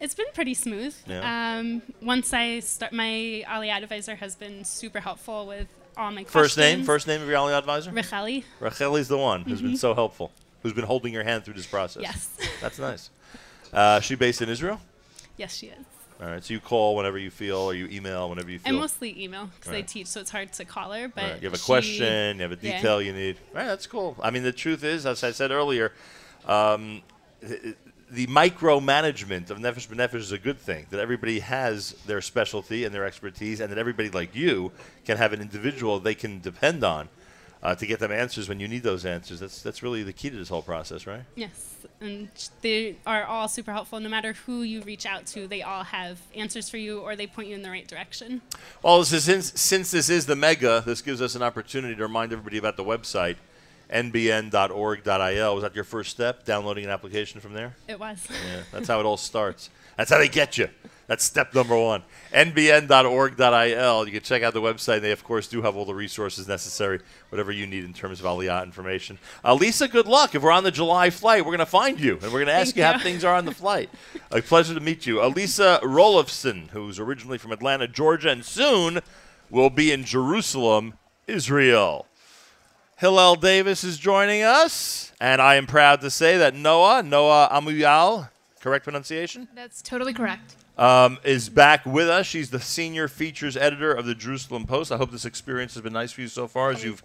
It's 0.00 0.14
been 0.14 0.26
pretty 0.34 0.54
smooth. 0.54 0.94
Yeah. 1.06 1.56
Um, 1.58 1.82
once 2.02 2.32
I 2.32 2.60
start, 2.60 2.92
my 2.92 3.44
Aliyah 3.48 3.82
advisor 3.82 4.16
has 4.16 4.34
been 4.34 4.64
super 4.64 5.00
helpful 5.00 5.46
with 5.46 5.68
all 5.96 6.10
my 6.10 6.24
First 6.24 6.58
name, 6.58 6.82
first 6.84 7.06
name 7.06 7.22
of 7.22 7.28
your 7.28 7.38
Aliyah 7.38 7.58
advisor? 7.58 7.92
Racheli. 7.92 8.42
Racheli's 8.60 9.06
the 9.08 9.16
one 9.18 9.42
who's 9.42 9.62
been 9.62 9.72
Mhm. 9.74 9.78
so 9.78 9.94
helpful, 9.94 10.32
who's 10.62 10.72
been 10.72 10.84
holding 10.84 11.12
your 11.14 11.22
hand 11.22 11.44
through 11.44 11.54
this 11.54 11.66
process. 11.66 12.02
Yes. 12.02 12.28
That's 12.60 12.78
nice. 12.80 13.10
Uh, 13.72 14.00
she 14.00 14.16
based 14.16 14.42
in 14.42 14.48
Israel? 14.48 14.80
Yes, 15.36 15.54
she 15.56 15.68
is. 15.68 15.84
All 16.20 16.28
right, 16.28 16.42
so 16.44 16.54
you 16.54 16.60
call 16.60 16.94
whenever 16.96 17.18
you 17.18 17.30
feel, 17.30 17.56
or 17.58 17.74
you 17.74 17.86
email 17.90 18.30
whenever 18.30 18.50
you 18.50 18.58
feel. 18.60 18.68
I 18.68 18.70
feel. 18.70 18.80
mostly 18.80 19.22
email 19.24 19.50
because 19.58 19.72
I 19.72 19.82
teach, 19.82 20.06
so 20.06 20.20
it's 20.20 20.30
hard 20.30 20.52
to 20.54 20.64
call 20.64 20.92
her. 20.92 21.08
But 21.08 21.22
Right, 21.24 21.42
You 21.42 21.46
have 21.48 21.54
a 21.54 21.58
she- 21.58 21.64
question, 21.64 22.36
you 22.36 22.42
have 22.42 22.52
a 22.52 22.58
yeah. 22.60 22.76
detail 22.76 23.02
you 23.02 23.12
need. 23.12 23.36
Right, 23.52 23.64
that's 23.66 23.86
cool. 23.86 24.16
I 24.22 24.30
mean, 24.30 24.44
the 24.44 24.52
truth 24.52 24.84
is, 24.84 25.06
as 25.06 25.24
I 25.24 25.32
said 25.32 25.50
earlier, 25.50 25.92
um, 26.46 27.02
th- 27.46 27.74
the 28.10 28.26
micromanagement 28.28 29.50
of 29.50 29.58
Nefesh 29.58 29.88
B'Nefesh 29.88 30.14
is 30.14 30.30
a 30.32 30.38
good 30.38 30.58
thing. 30.60 30.86
That 30.90 31.00
everybody 31.00 31.40
has 31.40 31.92
their 32.06 32.20
specialty 32.20 32.84
and 32.84 32.94
their 32.94 33.04
expertise, 33.04 33.60
and 33.60 33.70
that 33.72 33.78
everybody 33.78 34.08
like 34.08 34.34
you 34.36 34.70
can 35.04 35.16
have 35.16 35.32
an 35.32 35.40
individual 35.40 35.98
they 35.98 36.14
can 36.14 36.40
depend 36.40 36.84
on 36.84 37.08
uh, 37.62 37.74
to 37.74 37.86
get 37.86 37.98
them 37.98 38.12
answers 38.12 38.48
when 38.48 38.60
you 38.60 38.68
need 38.68 38.84
those 38.84 39.04
answers. 39.04 39.40
That's 39.40 39.62
that's 39.62 39.82
really 39.82 40.04
the 40.04 40.12
key 40.12 40.30
to 40.30 40.36
this 40.36 40.48
whole 40.48 40.62
process, 40.62 41.06
right? 41.08 41.24
Yes, 41.34 41.73
and 42.04 42.28
they 42.60 42.96
are 43.06 43.24
all 43.24 43.48
super 43.48 43.72
helpful. 43.72 43.98
No 44.00 44.08
matter 44.08 44.34
who 44.34 44.62
you 44.62 44.82
reach 44.82 45.06
out 45.06 45.26
to, 45.26 45.46
they 45.46 45.62
all 45.62 45.84
have 45.84 46.20
answers 46.34 46.68
for 46.68 46.76
you, 46.76 47.00
or 47.00 47.16
they 47.16 47.26
point 47.26 47.48
you 47.48 47.54
in 47.54 47.62
the 47.62 47.70
right 47.70 47.86
direction. 47.86 48.42
Well, 48.82 48.98
this 49.00 49.12
is, 49.12 49.24
since 49.24 49.60
since 49.60 49.90
this 49.90 50.08
is 50.08 50.26
the 50.26 50.36
mega, 50.36 50.82
this 50.84 51.02
gives 51.02 51.20
us 51.20 51.34
an 51.34 51.42
opportunity 51.42 51.94
to 51.96 52.02
remind 52.02 52.32
everybody 52.32 52.58
about 52.58 52.76
the 52.76 52.84
website 52.84 53.36
nbn.org.il. 53.90 55.54
Was 55.54 55.62
that 55.62 55.74
your 55.74 55.84
first 55.84 56.10
step, 56.10 56.44
downloading 56.44 56.84
an 56.84 56.90
application 56.90 57.40
from 57.40 57.52
there? 57.52 57.76
It 57.88 57.98
was. 57.98 58.26
Yeah, 58.30 58.62
that's 58.72 58.88
how 58.88 59.00
it 59.00 59.06
all 59.06 59.16
starts. 59.16 59.70
That's 59.96 60.10
how 60.10 60.18
they 60.18 60.28
get 60.28 60.58
you. 60.58 60.68
That's 61.06 61.24
step 61.24 61.54
number 61.54 61.76
one. 61.76 62.02
nbn.org.il. 62.32 64.06
You 64.06 64.12
can 64.12 64.22
check 64.22 64.42
out 64.42 64.54
the 64.54 64.60
website. 64.60 65.02
They, 65.02 65.12
of 65.12 65.22
course, 65.22 65.46
do 65.46 65.62
have 65.62 65.76
all 65.76 65.84
the 65.84 65.94
resources 65.94 66.48
necessary, 66.48 67.00
whatever 67.28 67.52
you 67.52 67.66
need 67.66 67.84
in 67.84 67.92
terms 67.92 68.20
of 68.20 68.26
Aliyah 68.26 68.64
information. 68.64 69.18
Uh, 69.44 69.54
Lisa, 69.54 69.86
good 69.86 70.06
luck. 70.06 70.34
If 70.34 70.42
we're 70.42 70.50
on 70.50 70.64
the 70.64 70.70
July 70.70 71.10
flight, 71.10 71.44
we're 71.44 71.50
going 71.50 71.58
to 71.58 71.66
find 71.66 72.00
you, 72.00 72.14
and 72.14 72.24
we're 72.32 72.44
going 72.44 72.46
to 72.46 72.52
ask 72.52 72.74
Thank 72.74 72.76
you 72.76 72.82
how 72.84 72.98
things 72.98 73.24
are 73.24 73.34
on 73.34 73.44
the 73.44 73.52
flight. 73.52 73.90
A 74.30 74.40
pleasure 74.40 74.74
to 74.74 74.80
meet 74.80 75.06
you. 75.06 75.22
Elisa 75.22 75.78
Rolofson, 75.82 76.70
who's 76.70 76.98
originally 76.98 77.38
from 77.38 77.52
Atlanta, 77.52 77.86
Georgia, 77.86 78.30
and 78.30 78.44
soon 78.44 79.00
will 79.50 79.70
be 79.70 79.92
in 79.92 80.04
Jerusalem, 80.04 80.94
Israel. 81.26 82.06
Hillel 82.96 83.36
Davis 83.36 83.84
is 83.84 83.98
joining 83.98 84.42
us, 84.42 85.12
and 85.20 85.42
I 85.42 85.56
am 85.56 85.66
proud 85.66 86.00
to 86.00 86.10
say 86.10 86.38
that 86.38 86.54
Noa, 86.54 87.02
Noa 87.02 87.48
Amouyal, 87.52 88.30
correct 88.60 88.84
pronunciation, 88.84 89.48
That's 89.54 89.82
totally 89.82 90.14
correct. 90.14 90.56
Um, 90.76 91.18
is 91.24 91.48
back 91.48 91.86
with 91.86 92.08
us. 92.08 92.26
She's 92.26 92.50
the 92.50 92.60
senior 92.60 93.08
features 93.08 93.56
editor 93.56 93.92
of 93.92 94.06
the 94.06 94.14
Jerusalem 94.14 94.66
Post. 94.66 94.90
I 94.92 94.96
hope 94.96 95.10
this 95.10 95.24
experience 95.24 95.74
has 95.74 95.82
been 95.82 95.92
nice 95.92 96.12
for 96.12 96.20
you 96.20 96.28
so 96.28 96.46
far 96.48 96.70
as 96.70 96.82
you've 96.82 97.02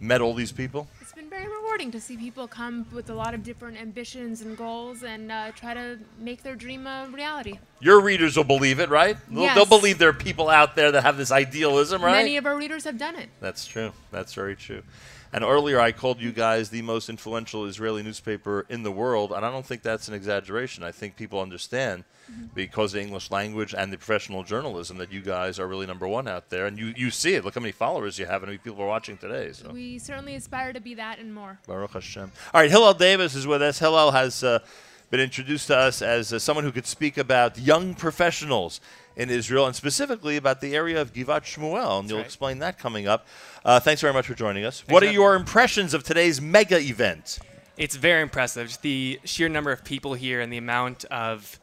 met 0.00 0.20
all 0.20 0.34
these 0.34 0.50
people. 0.50 0.88
It's 1.00 1.12
been 1.12 1.30
very 1.30 1.46
rewarding 1.46 1.92
to 1.92 2.00
see 2.00 2.16
people 2.16 2.48
come 2.48 2.84
with 2.92 3.08
a 3.08 3.14
lot 3.14 3.34
of 3.34 3.44
different 3.44 3.80
ambitions 3.80 4.40
and 4.40 4.56
goals 4.56 5.04
and 5.04 5.30
uh, 5.30 5.52
try 5.52 5.74
to 5.74 5.98
make 6.18 6.42
their 6.42 6.56
dream 6.56 6.88
a 6.88 7.08
reality. 7.12 7.58
Your 7.78 8.00
readers 8.00 8.36
will 8.36 8.42
believe 8.44 8.80
it, 8.80 8.88
right? 8.88 9.16
They'll, 9.30 9.42
Yes. 9.42 9.54
they'll 9.54 9.66
believe 9.66 9.98
there 9.98 10.08
are 10.08 10.12
people 10.12 10.48
out 10.48 10.74
there 10.74 10.90
that 10.90 11.02
have 11.02 11.16
this 11.16 11.30
idealism, 11.30 12.02
right? 12.02 12.12
Many 12.12 12.36
of 12.36 12.46
our 12.46 12.56
readers 12.56 12.82
have 12.84 12.98
done 12.98 13.14
it. 13.14 13.28
That's 13.40 13.64
true. 13.66 13.92
That's 14.10 14.34
very 14.34 14.56
true. 14.56 14.82
And 15.32 15.44
earlier 15.44 15.80
I 15.80 15.92
called 15.92 16.20
you 16.20 16.32
guys 16.32 16.70
the 16.70 16.82
most 16.82 17.08
influential 17.08 17.64
Israeli 17.66 18.02
newspaper 18.02 18.66
in 18.68 18.82
the 18.82 18.90
world, 18.92 19.30
and 19.32 19.46
I 19.46 19.50
don't 19.52 19.64
think 19.64 19.82
that's 19.82 20.08
an 20.08 20.14
exaggeration. 20.14 20.82
I 20.82 20.90
think 20.90 21.16
people 21.16 21.40
understand 21.40 22.04
because 22.54 22.92
of 22.92 22.98
the 22.98 23.02
English 23.02 23.30
language 23.30 23.74
and 23.76 23.92
the 23.92 23.98
professional 23.98 24.42
journalism 24.42 24.98
that 24.98 25.12
you 25.12 25.20
guys 25.20 25.58
are 25.58 25.66
really 25.66 25.86
number 25.86 26.06
one 26.06 26.28
out 26.28 26.50
there, 26.50 26.66
and 26.66 26.78
you, 26.78 26.92
you 26.96 27.10
see 27.10 27.34
it. 27.34 27.44
Look 27.44 27.54
how 27.54 27.60
many 27.60 27.72
followers 27.72 28.18
you 28.18 28.26
have 28.26 28.42
and 28.42 28.48
how 28.48 28.52
many 28.52 28.58
people 28.58 28.82
are 28.82 28.88
watching 28.88 29.16
today. 29.16 29.52
So. 29.52 29.70
We 29.70 29.98
certainly 29.98 30.34
aspire 30.34 30.72
to 30.72 30.80
be 30.80 30.94
that 30.94 31.18
and 31.18 31.34
more. 31.34 31.58
Baruch 31.66 31.92
Hashem. 31.92 32.32
All 32.52 32.60
right, 32.60 32.70
Hillel 32.70 32.94
Davis 32.94 33.34
is 33.34 33.46
with 33.46 33.62
us. 33.62 33.78
Hillel 33.78 34.10
has 34.12 34.42
uh, 34.42 34.60
been 35.10 35.20
introduced 35.20 35.66
to 35.66 35.76
us 35.76 36.00
as 36.00 36.32
uh, 36.32 36.38
someone 36.38 36.64
who 36.64 36.72
could 36.72 36.86
speak 36.86 37.18
about 37.18 37.58
young 37.58 37.94
professionals 37.94 38.80
in 39.16 39.28
Israel 39.28 39.66
and 39.66 39.76
specifically 39.76 40.36
about 40.36 40.60
the 40.60 40.74
area 40.74 41.00
of 41.00 41.12
Givat 41.12 41.42
Shmuel, 41.42 42.00
and 42.00 42.08
you'll 42.08 42.18
right. 42.18 42.24
explain 42.24 42.58
that 42.60 42.78
coming 42.78 43.06
up. 43.06 43.26
Uh, 43.64 43.78
thanks 43.78 44.00
very 44.00 44.12
much 44.12 44.26
for 44.26 44.34
joining 44.34 44.64
us. 44.64 44.80
Thanks 44.80 44.92
what 44.92 45.02
are 45.02 45.12
your 45.12 45.34
impressions 45.34 45.94
of 45.94 46.02
today's 46.02 46.40
mega 46.40 46.78
event? 46.80 47.38
It's 47.76 47.96
very 47.96 48.22
impressive. 48.22 48.68
Just 48.68 48.82
the 48.82 49.20
sheer 49.24 49.48
number 49.48 49.72
of 49.72 49.84
people 49.84 50.14
here 50.14 50.40
and 50.40 50.52
the 50.52 50.58
amount 50.58 51.04
of, 51.06 51.58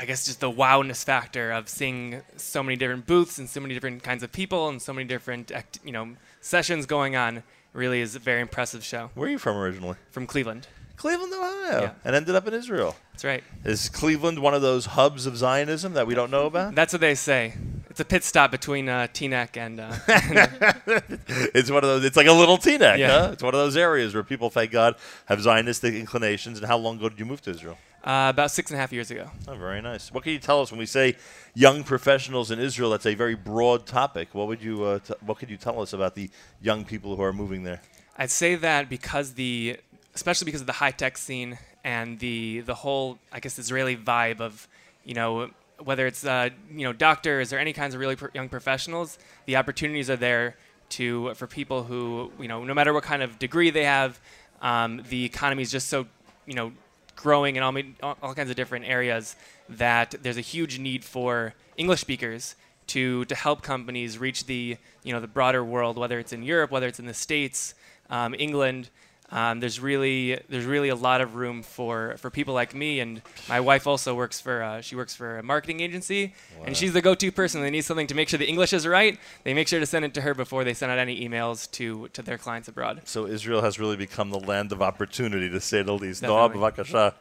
I 0.00 0.06
guess, 0.06 0.24
just 0.24 0.40
the 0.40 0.50
wowness 0.50 1.04
factor 1.04 1.52
of 1.52 1.68
seeing 1.68 2.22
so 2.38 2.62
many 2.62 2.74
different 2.74 3.06
booths 3.06 3.38
and 3.38 3.50
so 3.50 3.60
many 3.60 3.74
different 3.74 4.02
kinds 4.02 4.22
of 4.22 4.32
people 4.32 4.70
and 4.70 4.80
so 4.80 4.94
many 4.94 5.06
different, 5.06 5.52
act- 5.52 5.78
you 5.84 5.92
know, 5.92 6.16
sessions 6.40 6.86
going 6.86 7.16
on. 7.16 7.42
Really 7.74 8.00
is 8.00 8.16
a 8.16 8.18
very 8.18 8.40
impressive 8.40 8.82
show. 8.82 9.10
Where 9.14 9.28
are 9.28 9.30
you 9.30 9.38
from 9.38 9.58
originally? 9.58 9.96
From 10.10 10.26
Cleveland. 10.26 10.68
Cleveland, 11.02 11.32
Ohio, 11.32 11.80
Yeah. 11.84 11.90
and 12.04 12.14
ended 12.14 12.34
up 12.34 12.46
in 12.46 12.52
Israel. 12.62 12.94
That's 13.12 13.24
right. 13.24 13.42
Is 13.64 13.88
Cleveland 13.88 14.38
one 14.38 14.54
of 14.58 14.62
those 14.68 14.84
hubs 14.98 15.24
of 15.26 15.34
Zionism 15.36 15.94
that 15.94 16.06
we 16.06 16.14
don't 16.14 16.30
know 16.30 16.44
about? 16.52 16.74
That's 16.74 16.92
what 16.92 17.00
they 17.00 17.14
say. 17.14 17.54
It's 17.88 18.00
a 18.00 18.04
pit 18.04 18.22
stop 18.22 18.50
between 18.50 18.86
uh, 18.88 19.06
Teaneck 19.16 19.56
and. 19.56 19.80
Uh, 19.80 19.92
it's 21.54 21.70
one 21.70 21.82
of 21.84 21.88
those. 21.90 22.04
It's 22.04 22.16
like 22.16 22.26
a 22.26 22.32
little 22.32 22.58
Teaneck, 22.58 22.98
Yeah. 22.98 23.08
huh? 23.26 23.30
It's 23.32 23.42
one 23.42 23.54
of 23.54 23.60
those 23.60 23.76
areas 23.76 24.14
where 24.14 24.22
people, 24.22 24.50
thank 24.50 24.70
God, 24.72 24.94
have 25.26 25.38
Zionistic 25.40 25.98
inclinations. 25.98 26.58
And 26.58 26.66
how 26.66 26.76
long 26.76 26.96
ago 26.98 27.08
did 27.08 27.18
you 27.18 27.24
move 27.26 27.40
to 27.42 27.50
Israel? 27.50 27.78
uh, 28.04 28.28
about 28.30 28.50
six 28.50 28.70
and 28.70 28.76
a 28.78 28.80
half 28.80 28.92
years 28.92 29.10
ago. 29.10 29.30
Oh, 29.48 29.54
very 29.54 29.80
nice. 29.82 30.10
What 30.12 30.22
can 30.24 30.32
you 30.32 30.38
tell 30.38 30.60
us 30.62 30.70
when 30.70 30.78
we 30.78 30.86
say 30.86 31.16
young 31.54 31.82
professionals 31.84 32.50
in 32.50 32.58
Israel? 32.58 32.90
That's 32.90 33.06
a 33.06 33.14
very 33.14 33.34
broad 33.34 33.86
topic. 33.86 34.28
What 34.34 34.46
would 34.48 34.62
you 34.62 34.84
uh, 34.84 34.98
t- 35.00 35.14
What 35.28 35.36
could 35.38 35.50
you 35.50 35.56
tell 35.58 35.80
us 35.82 35.92
about 35.92 36.14
the 36.14 36.30
young 36.62 36.84
people 36.84 37.10
who 37.16 37.22
are 37.22 37.32
moving 37.32 37.62
there? 37.64 37.80
I'd 38.16 38.30
say 38.30 38.54
that 38.56 38.88
because 38.88 39.34
the, 39.34 39.78
especially 40.20 40.44
because 40.44 40.60
of 40.60 40.66
the 40.66 40.74
high 40.74 40.90
tech 40.90 41.16
scene 41.16 41.56
and 41.82 42.18
the 42.18 42.60
the 42.60 42.74
whole, 42.74 43.18
I 43.32 43.40
guess, 43.40 43.58
Israeli 43.58 43.96
vibe 43.96 44.40
of, 44.40 44.68
you 45.02 45.14
know, 45.14 45.48
whether 45.82 46.06
it's 46.06 46.26
uh, 46.26 46.50
you 46.70 46.84
know 46.84 46.92
doctors 46.92 47.54
or 47.54 47.58
any 47.58 47.72
kinds 47.72 47.94
of 47.94 48.00
really 48.00 48.16
pr- 48.16 48.26
young 48.34 48.50
professionals, 48.50 49.18
the 49.46 49.56
opportunities 49.56 50.10
are 50.10 50.16
there 50.16 50.56
to 50.90 51.32
for 51.36 51.46
people 51.46 51.84
who 51.84 52.30
you 52.38 52.48
know 52.48 52.64
no 52.64 52.74
matter 52.74 52.92
what 52.92 53.02
kind 53.02 53.22
of 53.22 53.38
degree 53.38 53.70
they 53.70 53.84
have, 53.84 54.20
um, 54.60 55.02
the 55.08 55.24
economy 55.24 55.62
is 55.62 55.70
just 55.70 55.88
so 55.88 56.06
you 56.44 56.54
know 56.54 56.70
growing 57.16 57.56
in 57.56 57.62
all, 57.62 57.74
all 58.02 58.18
all 58.22 58.34
kinds 58.34 58.50
of 58.50 58.56
different 58.56 58.84
areas 58.84 59.36
that 59.70 60.14
there's 60.22 60.36
a 60.36 60.42
huge 60.42 60.78
need 60.78 61.02
for 61.02 61.54
English 61.78 62.02
speakers 62.02 62.56
to 62.88 63.24
to 63.24 63.34
help 63.34 63.62
companies 63.62 64.18
reach 64.18 64.44
the 64.44 64.76
you 65.02 65.14
know 65.14 65.20
the 65.20 65.32
broader 65.38 65.64
world, 65.64 65.96
whether 65.96 66.18
it's 66.18 66.34
in 66.34 66.42
Europe, 66.42 66.70
whether 66.70 66.88
it's 66.88 67.00
in 67.00 67.06
the 67.06 67.14
States, 67.14 67.74
um, 68.10 68.34
England. 68.38 68.90
Um, 69.32 69.60
there's 69.60 69.78
really 69.78 70.40
there's 70.48 70.64
really 70.64 70.88
a 70.88 70.96
lot 70.96 71.20
of 71.20 71.36
room 71.36 71.62
for, 71.62 72.16
for 72.18 72.30
people 72.30 72.52
like 72.52 72.74
me, 72.74 72.98
and 72.98 73.22
my 73.48 73.60
wife 73.60 73.86
also 73.86 74.12
works 74.14 74.40
for 74.40 74.60
uh, 74.62 74.80
she 74.80 74.96
works 74.96 75.14
for 75.14 75.38
a 75.38 75.42
marketing 75.42 75.80
agency, 75.80 76.34
Wow. 76.58 76.64
and 76.66 76.76
she's 76.76 76.92
the 76.92 77.00
go-to 77.00 77.30
person. 77.30 77.60
They 77.62 77.70
need 77.70 77.84
something 77.84 78.08
to 78.08 78.14
make 78.16 78.28
sure 78.28 78.38
the 78.38 78.48
English 78.48 78.72
is 78.72 78.86
right. 78.88 79.18
They 79.44 79.54
make 79.54 79.68
sure 79.68 79.78
to 79.78 79.86
send 79.86 80.04
it 80.04 80.14
to 80.14 80.20
her 80.22 80.34
before 80.34 80.64
they 80.64 80.74
send 80.74 80.90
out 80.90 80.98
any 80.98 81.26
emails 81.26 81.70
to 81.72 82.08
to 82.08 82.22
their 82.22 82.38
clients 82.38 82.66
abroad. 82.66 83.02
So 83.04 83.26
Israel 83.26 83.62
has 83.62 83.78
really 83.78 83.96
become 83.96 84.30
the 84.30 84.40
land 84.40 84.72
of 84.72 84.82
opportunity, 84.82 85.48
to 85.48 85.60
say 85.60 85.82
the 85.82 85.92
least. 85.92 86.22
Definitely. 86.22 87.12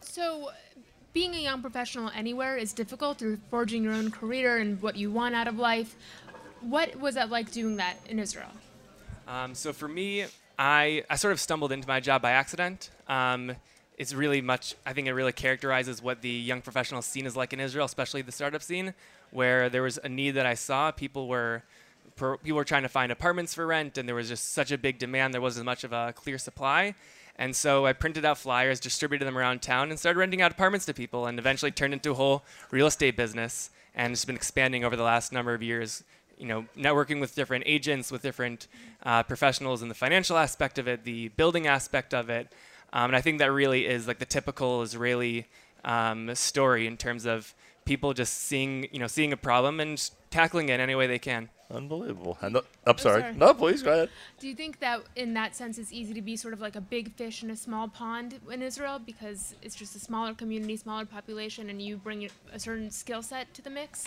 So, 0.00 0.50
being 1.12 1.34
a 1.34 1.38
young 1.38 1.60
professional 1.60 2.10
anywhere 2.14 2.56
is 2.56 2.72
difficult. 2.72 3.20
You're 3.20 3.38
forging 3.50 3.84
your 3.84 3.92
own 3.92 4.10
career 4.10 4.58
and 4.58 4.80
what 4.80 4.96
you 4.96 5.10
want 5.10 5.34
out 5.34 5.46
of 5.46 5.58
life. 5.58 5.94
What 6.60 6.96
was 6.96 7.14
that 7.16 7.30
like 7.30 7.52
doing 7.52 7.76
that 7.76 7.96
in 8.08 8.18
Israel? 8.18 8.50
Um, 9.26 9.54
so 9.54 9.72
for 9.72 9.88
me, 9.88 10.24
I, 10.58 11.04
I 11.08 11.16
sort 11.16 11.32
of 11.32 11.40
stumbled 11.40 11.70
into 11.70 11.86
my 11.86 12.00
job 12.00 12.20
by 12.20 12.32
accident. 12.32 12.90
Um, 13.06 13.54
it's 13.96 14.12
really 14.12 14.40
much, 14.40 14.74
I 14.84 14.92
think 14.92 15.06
it 15.06 15.12
really 15.12 15.32
characterizes 15.32 16.02
what 16.02 16.22
the 16.22 16.30
young 16.30 16.62
professional 16.62 17.02
scene 17.02 17.26
is 17.26 17.36
like 17.36 17.52
in 17.52 17.60
Israel, 17.60 17.86
especially 17.86 18.22
the 18.22 18.32
startup 18.32 18.62
scene, 18.62 18.94
where 19.30 19.68
there 19.68 19.82
was 19.82 19.98
a 20.02 20.08
need 20.08 20.32
that 20.32 20.46
I 20.46 20.54
saw. 20.54 20.90
People 20.90 21.28
were, 21.28 21.62
people 22.16 22.56
were 22.56 22.64
trying 22.64 22.82
to 22.82 22.88
find 22.88 23.12
apartments 23.12 23.54
for 23.54 23.66
rent, 23.66 23.98
and 23.98 24.08
there 24.08 24.16
was 24.16 24.28
just 24.28 24.52
such 24.52 24.72
a 24.72 24.78
big 24.78 24.98
demand. 24.98 25.34
There 25.34 25.40
wasn't 25.40 25.66
much 25.66 25.84
of 25.84 25.92
a 25.92 26.12
clear 26.16 26.38
supply. 26.38 26.94
And 27.36 27.54
so 27.54 27.86
I 27.86 27.92
printed 27.92 28.24
out 28.24 28.38
flyers, 28.38 28.80
distributed 28.80 29.26
them 29.26 29.38
around 29.38 29.62
town, 29.62 29.90
and 29.90 29.98
started 29.98 30.18
renting 30.18 30.42
out 30.42 30.50
apartments 30.50 30.86
to 30.86 30.94
people, 30.94 31.26
and 31.26 31.38
eventually 31.38 31.70
turned 31.70 31.92
into 31.92 32.10
a 32.10 32.14
whole 32.14 32.44
real 32.72 32.88
estate 32.88 33.16
business. 33.16 33.70
And 33.94 34.12
it's 34.12 34.24
been 34.24 34.36
expanding 34.36 34.84
over 34.84 34.96
the 34.96 35.04
last 35.04 35.32
number 35.32 35.54
of 35.54 35.62
years. 35.62 36.02
You 36.38 36.46
know, 36.46 36.66
networking 36.76 37.20
with 37.20 37.34
different 37.34 37.64
agents, 37.66 38.10
with 38.12 38.22
different 38.22 38.68
uh, 39.02 39.22
professionals 39.24 39.82
in 39.82 39.88
the 39.88 39.94
financial 39.94 40.36
aspect 40.36 40.78
of 40.78 40.86
it, 40.86 41.04
the 41.04 41.28
building 41.28 41.66
aspect 41.66 42.14
of 42.14 42.30
it. 42.30 42.52
Um, 42.92 43.06
and 43.10 43.16
I 43.16 43.20
think 43.20 43.38
that 43.40 43.52
really 43.52 43.86
is 43.86 44.06
like 44.06 44.18
the 44.18 44.24
typical 44.24 44.82
Israeli 44.82 45.46
um, 45.84 46.34
story 46.34 46.86
in 46.86 46.96
terms 46.96 47.26
of 47.26 47.54
people 47.84 48.12
just 48.12 48.34
seeing, 48.34 48.86
you 48.92 48.98
know, 48.98 49.06
seeing 49.06 49.32
a 49.32 49.36
problem 49.36 49.80
and 49.80 50.10
tackling 50.30 50.68
it 50.68 50.78
any 50.78 50.94
way 50.94 51.06
they 51.06 51.18
can. 51.18 51.48
Unbelievable. 51.70 52.38
And, 52.40 52.56
uh, 52.56 52.62
I'm 52.86 52.96
sorry. 52.96 53.20
sorry. 53.20 53.34
No, 53.34 53.52
please 53.52 53.82
go 53.82 53.92
ahead. 53.92 54.10
Do 54.38 54.48
you 54.48 54.54
think 54.54 54.80
that 54.80 55.02
in 55.16 55.34
that 55.34 55.54
sense 55.54 55.76
it's 55.76 55.92
easy 55.92 56.14
to 56.14 56.22
be 56.22 56.36
sort 56.36 56.54
of 56.54 56.60
like 56.60 56.76
a 56.76 56.80
big 56.80 57.12
fish 57.14 57.42
in 57.42 57.50
a 57.50 57.56
small 57.56 57.88
pond 57.88 58.40
in 58.50 58.62
Israel 58.62 58.98
because 58.98 59.54
it's 59.62 59.74
just 59.74 59.94
a 59.94 59.98
smaller 59.98 60.32
community, 60.32 60.76
smaller 60.76 61.04
population, 61.04 61.68
and 61.68 61.82
you 61.82 61.98
bring 61.98 62.28
a 62.52 62.58
certain 62.58 62.90
skill 62.90 63.22
set 63.22 63.52
to 63.54 63.62
the 63.62 63.70
mix? 63.70 64.06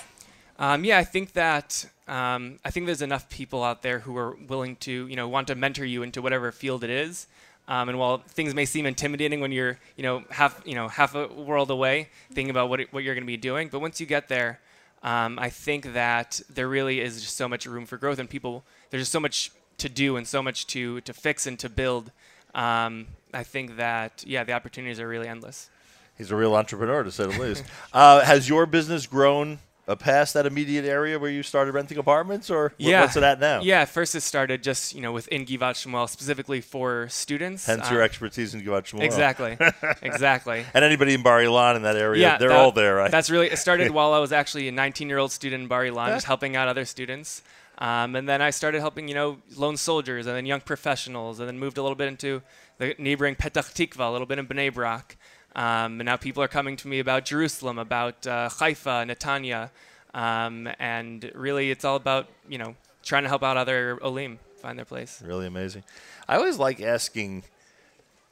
Um, 0.62 0.86
yeah, 0.86 1.00
I 1.00 1.04
think 1.04 1.34
that 1.34 1.88
um, 2.08 2.60
I 2.64 2.70
think 2.70 2.86
there's 2.86 3.02
enough 3.02 3.28
people 3.30 3.64
out 3.64 3.82
there 3.82 3.98
who 3.98 4.16
are 4.16 4.36
willing 4.48 4.76
to, 4.78 5.08
you 5.08 5.16
know, 5.16 5.28
want 5.28 5.48
to 5.48 5.56
mentor 5.56 5.86
you 5.86 6.04
into 6.04 6.22
whatever 6.22 6.52
field 6.52 6.84
it 6.84 6.92
is. 6.92 7.26
Um, 7.68 7.90
and 7.90 7.98
while 7.98 8.20
things 8.20 8.54
may 8.54 8.66
seem 8.66 8.86
intimidating 8.86 9.40
when 9.40 9.52
you're, 9.52 9.80
you 9.96 10.04
know, 10.04 10.24
half, 10.30 10.62
you 10.64 10.76
know, 10.76 10.88
half 10.88 11.16
a 11.16 11.28
world 11.30 11.72
away, 11.72 12.10
thinking 12.32 12.52
about 12.52 12.70
what 12.70 12.80
it, 12.80 12.94
what 12.94 13.04
you're 13.04 13.16
going 13.16 13.24
to 13.24 13.28
be 13.28 13.38
doing, 13.38 13.70
but 13.70 13.80
once 13.80 14.00
you 14.00 14.06
get 14.06 14.28
there, 14.30 14.60
um, 15.02 15.40
I 15.40 15.50
think 15.50 15.94
that 15.94 16.40
there 16.48 16.68
really 16.68 17.00
is 17.00 17.22
just 17.22 17.38
so 17.38 17.50
much 17.50 17.66
room 17.66 17.88
for 17.88 17.98
growth, 17.98 18.20
and 18.20 18.30
people 18.30 18.64
there's 18.92 19.02
just 19.02 19.12
so 19.12 19.20
much 19.20 19.52
to 19.80 19.90
do 19.90 20.16
and 20.16 20.28
so 20.28 20.44
much 20.44 20.68
to 20.68 21.02
to 21.02 21.14
fix 21.14 21.48
and 21.48 21.58
to 21.58 21.70
build. 21.70 22.12
Um, 22.54 23.08
I 23.34 23.42
think 23.42 23.78
that 23.78 24.24
yeah, 24.28 24.44
the 24.44 24.54
opportunities 24.54 25.00
are 25.00 25.08
really 25.08 25.28
endless. 25.28 25.72
He's 26.20 26.30
a 26.30 26.36
real 26.36 26.54
entrepreneur, 26.56 27.02
to 27.02 27.12
say 27.12 27.26
the 27.26 27.40
least. 27.40 27.64
Uh, 27.94 28.24
has 28.24 28.48
your 28.48 28.68
business 28.68 29.08
grown 29.08 29.58
past 30.00 30.34
that 30.36 30.46
immediate 30.46 30.86
area 30.86 31.20
where 31.20 31.30
you 31.30 31.44
started 31.44 31.74
renting 31.74 31.98
apartments, 31.98 32.50
or 32.50 32.74
Yeah. 32.78 33.02
what's 33.02 33.16
it 33.18 33.24
at 33.24 33.40
now? 33.40 33.62
Yeah, 33.62 33.86
first 33.86 34.16
it 34.16 34.22
started 34.22 34.64
just 34.64 34.96
you 34.96 35.02
know 35.02 35.12
within 35.12 35.46
Givat 35.46 35.76
Shmuel 35.76 36.08
specifically 36.10 36.62
for 36.62 37.08
students. 37.10 37.66
Hence 37.66 37.88
Um, 37.88 37.94
your 37.94 38.02
expertise 38.04 38.54
in 38.54 38.62
Givat 38.62 38.84
Shmuel. 38.84 39.02
Exactly, 39.04 39.58
exactly. 40.02 40.66
and 40.74 40.84
anybody 40.86 41.14
in 41.14 41.24
Bar 41.24 41.40
Ilan 41.42 41.76
in 41.76 41.82
that 41.84 41.96
area, 41.98 42.22
Yeah, 42.22 42.38
they're 42.38 42.50
that- 42.50 42.58
all 42.58 42.72
there, 42.72 42.96
right? 42.96 43.12
That's 43.12 43.30
really 43.30 43.50
it 43.52 43.58
started 43.58 43.92
while 43.98 44.14
I 44.14 44.20
was 44.20 44.32
actually 44.32 44.68
a 44.68 44.72
19-year-old 44.72 45.32
student 45.32 45.64
in 45.64 45.68
Bar 45.68 45.84
Ilan, 45.86 46.08
just 46.08 46.26
helping 46.26 46.56
out 46.56 46.68
other 46.68 46.86
students. 46.86 47.42
Um, 47.78 48.16
and 48.16 48.30
then 48.30 48.44
I 48.44 48.52
started 48.52 48.80
helping, 48.80 49.08
you 49.08 49.16
know, 49.16 49.40
lone 49.56 49.76
soldiers 49.76 50.28
and 50.28 50.36
then 50.36 50.46
young 50.46 50.62
professionals, 50.62 51.40
and 51.40 51.48
then 51.48 51.58
moved 51.58 51.80
a 51.80 51.82
little 51.82 51.96
bit 51.96 52.08
into 52.10 52.44
the 52.78 52.94
neighboring 53.00 53.36
Petach 53.36 53.74
Tikva, 53.74 54.08
a 54.08 54.12
little 54.12 54.28
bit 54.28 54.38
in 54.38 54.46
Bnei 54.46 54.72
Brak. 54.72 55.18
Um, 55.56 56.00
and 56.00 56.06
now 56.06 56.16
people 56.18 56.42
are 56.44 56.48
coming 56.48 56.76
to 56.78 56.88
me 56.88 57.00
about 57.00 57.26
Jerusalem, 57.26 57.78
about 57.78 58.26
uh, 58.26 58.50
Haifa, 58.50 59.06
Netanya, 59.08 59.70
um, 60.14 60.70
and 60.80 61.30
really 61.36 61.72
it's 61.72 61.84
all 61.86 61.96
about, 61.98 62.28
you 62.48 62.58
know, 62.58 62.76
trying 63.04 63.24
to 63.24 63.30
help 63.30 63.44
out 63.44 63.58
other 63.58 64.00
Olim 64.02 64.40
find 64.62 64.78
their 64.78 64.86
place. 64.86 65.22
Really 65.26 65.48
amazing. 65.48 65.84
I 66.28 66.36
always 66.38 66.58
like 66.58 66.82
asking 66.82 67.44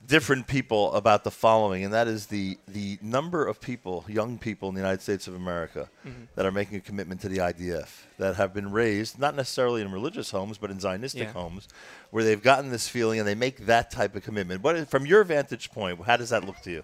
different 0.08 0.48
people 0.48 0.94
about 0.94 1.26
the 1.26 1.32
following, 1.32 1.84
and 1.84 1.94
that 1.94 2.08
is 2.08 2.28
the 2.28 2.58
the 2.70 2.98
number 3.02 3.46
of 3.46 3.60
people, 3.60 4.06
young 4.08 4.38
people 4.38 4.70
in 4.70 4.76
the 4.76 4.80
United 4.80 5.02
States 5.02 5.28
of 5.28 5.36
America, 5.36 5.90
Mhm. 6.08 6.28
that 6.36 6.46
are 6.46 6.52
making 6.52 6.78
a 6.78 6.80
commitment 6.80 7.20
to 7.22 7.28
the 7.28 7.42
IDF, 7.42 8.08
that 8.18 8.38
have 8.38 8.54
been 8.54 8.72
raised 8.72 9.20
not 9.20 9.36
necessarily 9.36 9.82
in 9.82 9.92
religious 9.92 10.32
homes, 10.32 10.58
but 10.58 10.72
in 10.72 10.78
Zionistic 10.78 11.16
Yeah. 11.24 11.32
homes, 11.34 11.68
where 12.12 12.24
they've 12.24 12.42
gotten 12.42 12.70
this 12.72 12.88
feeling 12.88 13.20
and 13.20 13.28
they 13.28 13.36
make 13.36 13.66
that 13.66 13.92
type 13.92 14.16
of 14.16 14.24
commitment. 14.24 14.64
What, 14.64 14.90
from 14.90 15.06
your 15.06 15.26
vantage 15.26 15.70
point, 15.72 16.02
how 16.06 16.16
does 16.16 16.30
that 16.30 16.46
look 16.46 16.62
to 16.62 16.72
you? 16.72 16.84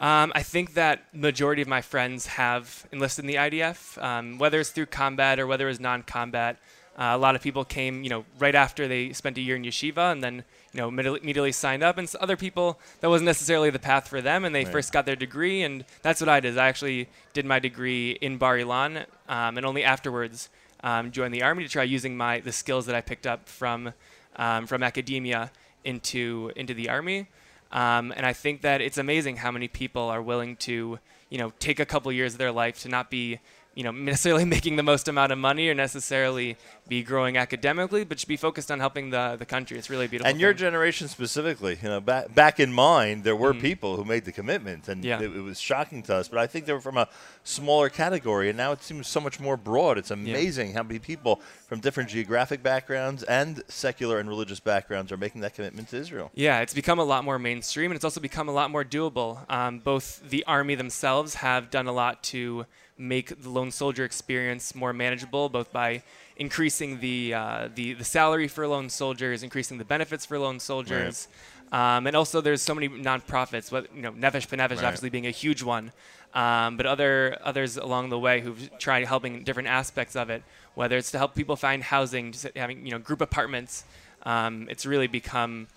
Um, 0.00 0.30
I 0.34 0.42
think 0.44 0.74
that 0.74 1.12
majority 1.12 1.60
of 1.60 1.68
my 1.68 1.80
friends 1.80 2.26
have 2.26 2.86
enlisted 2.92 3.24
in 3.24 3.26
the 3.26 3.34
IDF, 3.36 4.00
um, 4.02 4.38
whether 4.38 4.60
it's 4.60 4.70
through 4.70 4.86
combat 4.86 5.40
or 5.40 5.46
whether 5.46 5.68
it's 5.68 5.80
non-combat. 5.80 6.58
Uh, 6.96 7.12
a 7.14 7.18
lot 7.18 7.34
of 7.36 7.42
people 7.42 7.64
came, 7.64 8.02
you 8.02 8.10
know, 8.10 8.24
right 8.38 8.54
after 8.54 8.86
they 8.88 9.12
spent 9.12 9.38
a 9.38 9.40
year 9.40 9.54
in 9.56 9.62
yeshiva, 9.62 10.10
and 10.12 10.22
then, 10.22 10.44
you 10.72 10.80
know, 10.80 10.88
immediately, 10.88 11.52
signed 11.52 11.82
up. 11.82 11.96
And 11.96 12.12
other 12.20 12.36
people 12.36 12.78
that 13.00 13.08
wasn't 13.08 13.26
necessarily 13.26 13.70
the 13.70 13.78
path 13.78 14.08
for 14.08 14.20
them, 14.20 14.44
and 14.44 14.54
they 14.54 14.64
Right. 14.64 14.72
first 14.72 14.92
got 14.92 15.06
their 15.06 15.16
degree, 15.16 15.62
and 15.62 15.84
that's 16.02 16.20
what 16.20 16.28
I 16.28 16.40
did. 16.40 16.58
I 16.58 16.68
actually 16.68 17.08
did 17.34 17.44
my 17.44 17.58
degree 17.60 18.12
in 18.20 18.36
Bar 18.36 18.56
Ilan, 18.58 19.06
um, 19.28 19.56
and 19.56 19.64
only 19.64 19.84
afterwards 19.84 20.48
um, 20.82 21.10
joined 21.10 21.34
the 21.34 21.42
army 21.42 21.64
to 21.64 21.68
try 21.68 21.82
using 21.82 22.16
my 22.16 22.38
the 22.40 22.52
skills 22.52 22.86
that 22.86 22.94
I 22.94 23.00
picked 23.00 23.26
up 23.26 23.48
from 23.48 23.92
um, 24.36 24.66
from 24.66 24.82
academia 24.84 25.50
into 25.84 26.52
into 26.56 26.74
the 26.74 26.88
army. 26.88 27.26
Um, 27.70 28.12
and 28.16 28.24
I 28.24 28.32
think 28.32 28.62
that 28.62 28.80
it's 28.80 28.98
amazing 28.98 29.36
how 29.36 29.50
many 29.50 29.68
people 29.68 30.02
are 30.02 30.22
willing 30.22 30.56
to, 30.56 30.98
you 31.28 31.38
know, 31.38 31.52
take 31.58 31.80
a 31.80 31.86
couple 31.86 32.10
years 32.12 32.34
of 32.34 32.38
their 32.38 32.52
life 32.52 32.80
to 32.82 32.88
not 32.88 33.10
be, 33.10 33.40
you 33.78 33.84
know, 33.84 33.92
necessarily 34.12 34.44
making 34.44 34.74
the 34.74 34.82
most 34.82 35.06
amount 35.06 35.30
of 35.30 35.38
money 35.38 35.68
or 35.68 35.74
necessarily 35.74 36.56
be 36.88 37.02
growing 37.02 37.36
academically, 37.36 38.02
but 38.02 38.18
should 38.18 38.28
be 38.28 38.36
focused 38.36 38.70
on 38.72 38.80
helping 38.80 39.10
the, 39.10 39.36
the 39.38 39.46
country. 39.46 39.78
It's 39.78 39.88
really 39.88 40.08
beautiful. 40.08 40.28
And 40.28 40.40
your 40.40 40.52
generation 40.52 41.06
specifically, 41.06 41.78
you 41.80 41.88
know, 41.88 42.00
back 42.00 42.34
back 42.34 42.58
in 42.58 42.72
mine, 42.72 43.22
there 43.22 43.36
were 43.36 43.54
Mhm. 43.54 43.60
people 43.60 43.96
who 43.96 44.04
made 44.04 44.24
the 44.24 44.32
commitment, 44.32 44.88
and 44.88 45.04
Yeah. 45.04 45.20
it, 45.20 45.30
it 45.36 45.42
was 45.50 45.60
shocking 45.60 46.02
to 46.04 46.14
us. 46.16 46.26
But 46.28 46.38
I 46.40 46.46
think 46.48 46.66
they 46.66 46.72
were 46.72 46.80
from 46.80 46.96
a 46.98 47.06
smaller 47.44 47.88
category, 47.88 48.48
and 48.48 48.56
now 48.58 48.72
it 48.72 48.82
seems 48.82 49.06
so 49.06 49.20
much 49.20 49.38
more 49.38 49.56
broad. 49.56 49.96
It's 49.96 50.10
amazing 50.10 50.72
how 50.72 50.82
many 50.82 50.98
people 50.98 51.40
from 51.68 51.78
different 51.80 52.10
geographic 52.10 52.62
backgrounds 52.64 53.22
and 53.22 53.62
secular 53.68 54.18
and 54.18 54.28
religious 54.28 54.58
backgrounds 54.58 55.12
are 55.12 55.16
making 55.16 55.40
that 55.42 55.54
commitment 55.54 55.88
to 55.90 55.96
Israel. 55.98 56.30
Yeah, 56.34 56.60
it's 56.62 56.74
become 56.74 56.98
a 56.98 57.04
lot 57.04 57.22
more 57.24 57.38
mainstream, 57.38 57.90
and 57.92 57.96
it's 57.96 58.04
also 58.04 58.20
become 58.20 58.48
a 58.48 58.52
lot 58.60 58.70
more 58.72 58.84
doable. 58.84 59.48
Um, 59.48 59.78
both 59.78 60.20
the 60.28 60.42
army 60.46 60.74
themselves 60.74 61.34
have 61.36 61.70
done 61.70 61.86
a 61.86 61.92
lot 61.92 62.22
to 62.34 62.66
make 62.98 63.40
the 63.42 63.48
lone 63.48 63.70
soldier 63.70 64.04
experience 64.04 64.74
more 64.74 64.92
manageable, 64.92 65.48
both 65.48 65.72
by 65.72 66.02
increasing 66.36 67.00
the 67.00 67.34
uh, 67.34 67.68
the, 67.74 67.94
the 67.94 68.04
salary 68.04 68.48
for 68.48 68.66
lone 68.66 68.88
soldiers, 68.88 69.42
increasing 69.42 69.78
the 69.78 69.84
benefits 69.84 70.26
for 70.26 70.38
lone 70.38 70.60
soldiers, 70.60 71.28
um, 71.72 72.06
and 72.06 72.16
also 72.16 72.40
there's 72.40 72.62
so 72.62 72.74
many 72.74 72.88
nonprofits. 72.88 73.70
What 73.70 73.94
you 73.94 74.02
know, 74.02 74.12
Nefesh 74.12 74.48
B'Nefesh 74.48 74.76
Right. 74.76 74.84
obviously 74.84 75.10
being 75.10 75.26
a 75.26 75.30
huge 75.30 75.62
one, 75.62 75.92
um, 76.34 76.76
but 76.76 76.86
other 76.86 77.38
others 77.42 77.76
along 77.76 78.10
the 78.10 78.18
way 78.18 78.40
who've 78.40 78.70
tried 78.78 79.06
helping 79.06 79.44
different 79.44 79.68
aspects 79.68 80.16
of 80.16 80.30
it, 80.30 80.42
whether 80.74 80.96
it's 80.96 81.10
to 81.12 81.18
help 81.18 81.34
people 81.34 81.56
find 81.56 81.82
housing, 81.82 82.32
just 82.32 82.46
having 82.56 82.84
you 82.84 82.92
know 82.92 82.98
group 82.98 83.20
apartments. 83.20 83.84
Um, 84.24 84.66
it's 84.68 84.84
really 84.84 85.06
become 85.06 85.68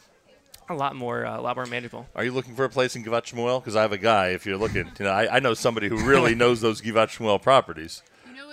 a 0.71 0.77
lot 0.77 0.95
more 0.95 1.25
uh, 1.25 1.39
a 1.39 1.41
lot 1.41 1.55
more 1.55 1.65
manageable. 1.65 2.07
Are 2.15 2.23
you 2.23 2.31
looking 2.31 2.55
for 2.55 2.65
a 2.65 2.69
place 2.69 2.95
in 2.95 3.03
Givat 3.03 3.23
Shmuel? 3.23 3.61
Because 3.61 3.75
I 3.75 3.81
have 3.81 3.91
a 3.91 3.97
guy. 3.97 4.29
If 4.29 4.45
you're 4.45 4.57
looking, 4.57 4.91
you 4.99 5.05
know, 5.05 5.11
I, 5.11 5.37
I 5.37 5.39
know 5.39 5.53
somebody 5.53 5.89
who 5.89 6.03
really 6.03 6.35
knows 6.41 6.61
those 6.61 6.81
Givat 6.81 7.07
Shmuel 7.07 7.41
properties. 7.41 8.01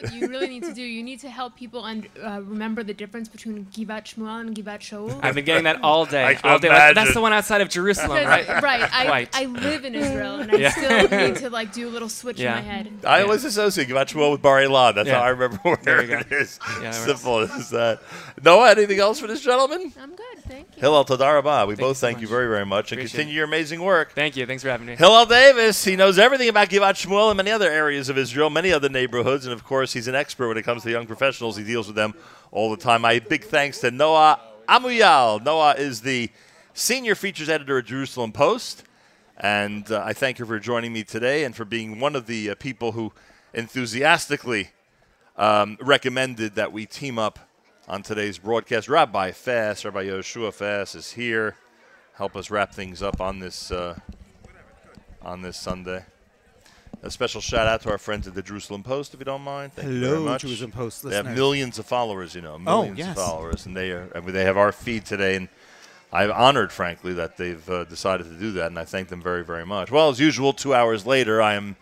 You 0.00 0.06
what 0.08 0.14
you 0.14 0.28
really 0.28 0.48
need 0.48 0.62
to 0.64 0.72
do? 0.74 0.82
You 0.82 1.02
need 1.02 1.20
to 1.20 1.30
help 1.30 1.56
people 1.56 1.84
and 1.84 2.08
uh, 2.22 2.40
remember 2.42 2.82
the 2.82 2.94
difference 2.94 3.28
between 3.28 3.66
Givat 3.66 4.04
Shmuel 4.04 4.40
and 4.40 4.54
Givat 4.54 4.80
Shaul. 4.80 5.18
I've 5.22 5.34
been 5.34 5.44
getting 5.44 5.64
that 5.64 5.82
all 5.82 6.06
day. 6.06 6.24
I 6.24 6.48
all 6.48 6.58
day. 6.58 6.68
Like, 6.68 6.94
that's 6.94 7.14
the 7.14 7.20
one 7.20 7.32
outside 7.32 7.60
of 7.60 7.68
Jerusalem, 7.68 8.18
Because, 8.18 8.48
right? 8.48 8.62
right. 8.62 8.90
I, 8.92 9.06
Quite. 9.06 9.28
I 9.34 9.44
live 9.46 9.84
in 9.84 9.94
Israel 9.94 10.40
and 10.40 10.52
I 10.52 10.56
Yeah. 10.56 10.70
still 10.70 11.18
need 11.18 11.36
to 11.36 11.50
like 11.50 11.72
do 11.72 11.88
a 11.88 11.90
little 11.90 12.08
switch 12.08 12.38
Yeah. 12.38 12.58
in 12.58 12.64
my 12.66 12.72
head. 12.72 12.92
I 13.04 13.22
always 13.22 13.44
associate 13.44 13.88
Givat 13.88 14.06
Shmuel 14.12 14.32
with 14.32 14.42
Bar 14.42 14.60
Ilan. 14.60 14.94
That's 14.94 15.08
Yeah. 15.08 15.18
how 15.18 15.24
I 15.24 15.28
remember 15.30 15.58
where 15.62 15.76
There 15.82 16.04
you 16.04 16.18
it 16.30 16.58
Yeah. 16.82 16.90
Simple 16.90 17.40
as 17.40 17.70
that. 17.70 18.00
Noa, 18.42 18.70
anything 18.70 18.98
else 19.00 19.20
for 19.20 19.26
this 19.26 19.40
gentleman? 19.40 19.92
I'm 20.00 20.14
good, 20.14 20.44
thank 20.46 20.68
you. 20.76 20.80
Hillel 20.80 21.04
Toda 21.04 21.24
Raba. 21.24 21.66
We 21.66 21.74
Thank 21.74 21.80
you 21.80 21.86
both 21.86 21.96
so 21.96 22.06
thank 22.06 22.20
you 22.20 22.28
very, 22.28 22.46
very 22.48 22.64
much 22.66 22.92
and 22.92 23.00
Appreciate 23.00 23.18
continue 23.18 23.34
your 23.34 23.44
amazing 23.44 23.82
work. 23.82 24.12
Thank 24.12 24.36
you. 24.36 24.46
Thanks 24.46 24.62
for 24.62 24.68
having 24.70 24.86
me. 24.86 24.96
Hillel 24.96 25.26
Davis, 25.26 25.84
he 25.84 25.96
knows 25.96 26.18
everything 26.18 26.48
about 26.48 26.68
Givat 26.68 26.94
Shmuel 27.04 27.30
and 27.30 27.36
many 27.36 27.50
other 27.50 27.70
areas 27.70 28.08
of 28.08 28.16
Israel, 28.18 28.50
many 28.50 28.72
other 28.72 28.88
neighborhoods, 28.88 29.44
and 29.44 29.52
of 29.52 29.64
course, 29.64 29.87
he's 29.92 30.08
an 30.08 30.14
expert 30.14 30.48
when 30.48 30.56
it 30.56 30.62
comes 30.62 30.82
to 30.82 30.90
young 30.90 31.06
professionals. 31.06 31.56
He 31.56 31.64
deals 31.64 31.86
with 31.86 31.96
them 31.96 32.14
all 32.50 32.70
the 32.70 32.76
time. 32.76 33.02
My 33.02 33.18
big 33.18 33.44
thanks 33.44 33.78
to 33.80 33.90
Noa 33.90 34.40
Amouyal. 34.68 35.42
Noa 35.44 35.74
is 35.74 36.02
the 36.02 36.30
senior 36.74 37.14
features 37.14 37.48
editor 37.48 37.78
at 37.78 37.86
Jerusalem 37.86 38.32
Post, 38.32 38.84
and 39.36 39.90
uh, 39.90 40.02
I 40.04 40.12
thank 40.12 40.38
you 40.38 40.46
for 40.46 40.58
joining 40.58 40.92
me 40.92 41.04
today 41.04 41.44
and 41.44 41.54
for 41.54 41.64
being 41.64 42.00
one 42.00 42.14
of 42.14 42.26
the 42.26 42.50
uh, 42.50 42.54
people 42.54 42.92
who 42.92 43.12
enthusiastically 43.54 44.70
um, 45.36 45.78
recommended 45.80 46.54
that 46.56 46.72
we 46.72 46.86
team 46.86 47.18
up 47.18 47.38
on 47.88 48.02
today's 48.02 48.38
broadcast. 48.38 48.88
Rabbi 48.88 49.30
Fass, 49.30 49.84
Rabbi 49.84 50.04
Yehoshua 50.04 50.52
Fass 50.52 50.94
is 50.94 51.12
here, 51.12 51.56
help 52.14 52.36
us 52.36 52.50
wrap 52.50 52.74
things 52.74 53.02
up 53.02 53.20
on 53.20 53.38
this 53.38 53.70
uh, 53.70 53.98
on 55.22 55.42
this 55.42 55.56
Sunday. 55.56 56.04
A 57.02 57.10
special 57.10 57.40
shout 57.40 57.66
out 57.66 57.82
to 57.82 57.90
our 57.90 57.98
friends 57.98 58.26
at 58.26 58.34
the 58.34 58.42
Jerusalem 58.42 58.82
Post, 58.82 59.14
if 59.14 59.20
you 59.20 59.24
don't 59.24 59.42
mind. 59.42 59.72
Thank 59.72 59.88
you 59.88 60.00
very 60.00 60.16
Hello, 60.16 60.24
much. 60.24 60.42
Jerusalem 60.42 60.72
Post 60.72 61.02
They 61.04 61.14
have 61.14 61.26
millions 61.34 61.78
of 61.78 61.86
followers, 61.86 62.34
you 62.34 62.40
know, 62.40 62.54
Oh, 62.54 62.58
millions 62.58 62.98
yes. 62.98 63.08
of 63.10 63.16
followers, 63.24 63.66
and 63.66 63.76
they 63.76 63.90
are. 63.92 64.08
I 64.14 64.20
mean, 64.20 64.32
they 64.32 64.44
have 64.44 64.56
our 64.56 64.72
feed 64.72 65.04
today, 65.04 65.36
and 65.36 65.48
I'm 66.12 66.32
honored, 66.32 66.72
frankly, 66.72 67.12
that 67.14 67.36
they've 67.36 67.68
uh, 67.70 67.84
decided 67.84 68.24
to 68.24 68.36
do 68.38 68.52
that, 68.52 68.66
and 68.66 68.78
I 68.78 68.84
thank 68.84 69.08
them 69.08 69.22
very, 69.22 69.44
very 69.44 69.64
much. 69.66 69.90
Well, 69.90 70.08
as 70.08 70.18
usual, 70.18 70.52
two 70.52 70.74
hours 70.74 71.06
later, 71.06 71.40
I 71.40 71.54
am 71.54 71.76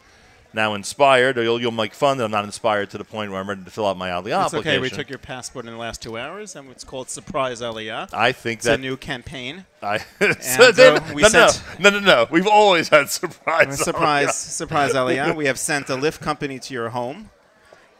now 0.56 0.74
inspired. 0.74 1.38
Or 1.38 1.44
you'll, 1.44 1.60
you'll 1.60 1.70
make 1.70 1.94
fun 1.94 2.18
that 2.18 2.24
I'm 2.24 2.32
not 2.32 2.44
inspired 2.44 2.90
to 2.90 2.98
the 2.98 3.04
point 3.04 3.30
where 3.30 3.40
I'm 3.40 3.48
ready 3.48 3.62
to 3.62 3.70
fill 3.70 3.86
out 3.86 3.96
my 3.96 4.08
Aliyah 4.08 4.46
It's 4.46 4.54
okay. 4.54 4.80
We 4.80 4.90
took 4.90 5.08
your 5.08 5.20
passport 5.20 5.66
in 5.66 5.72
the 5.72 5.78
last 5.78 6.02
two 6.02 6.18
hours, 6.18 6.56
and 6.56 6.68
it's 6.70 6.82
called 6.82 7.08
Surprise 7.08 7.60
Aliyah. 7.60 8.12
I 8.12 8.32
think 8.32 8.58
it's 8.58 8.66
that 8.66 8.80
a 8.80 8.82
new 8.82 8.96
campaign. 8.96 9.66
I 9.80 9.98
so 10.40 10.72
they- 10.72 10.88
uh, 10.88 11.14
we 11.14 11.22
no, 11.22 11.28
no, 11.28 11.50
no, 11.78 11.90
no, 11.90 12.00
no. 12.00 12.26
We've 12.30 12.48
always 12.48 12.88
had 12.88 13.08
surprise. 13.10 13.78
surprise, 13.78 14.28
Aliyah. 14.28 14.32
surprise 14.32 14.92
Aliyah. 14.94 15.36
We 15.36 15.46
have 15.46 15.58
sent 15.58 15.88
a 15.90 15.94
lift 15.94 16.20
company 16.20 16.58
to 16.58 16.74
your 16.74 16.88
home, 16.88 17.30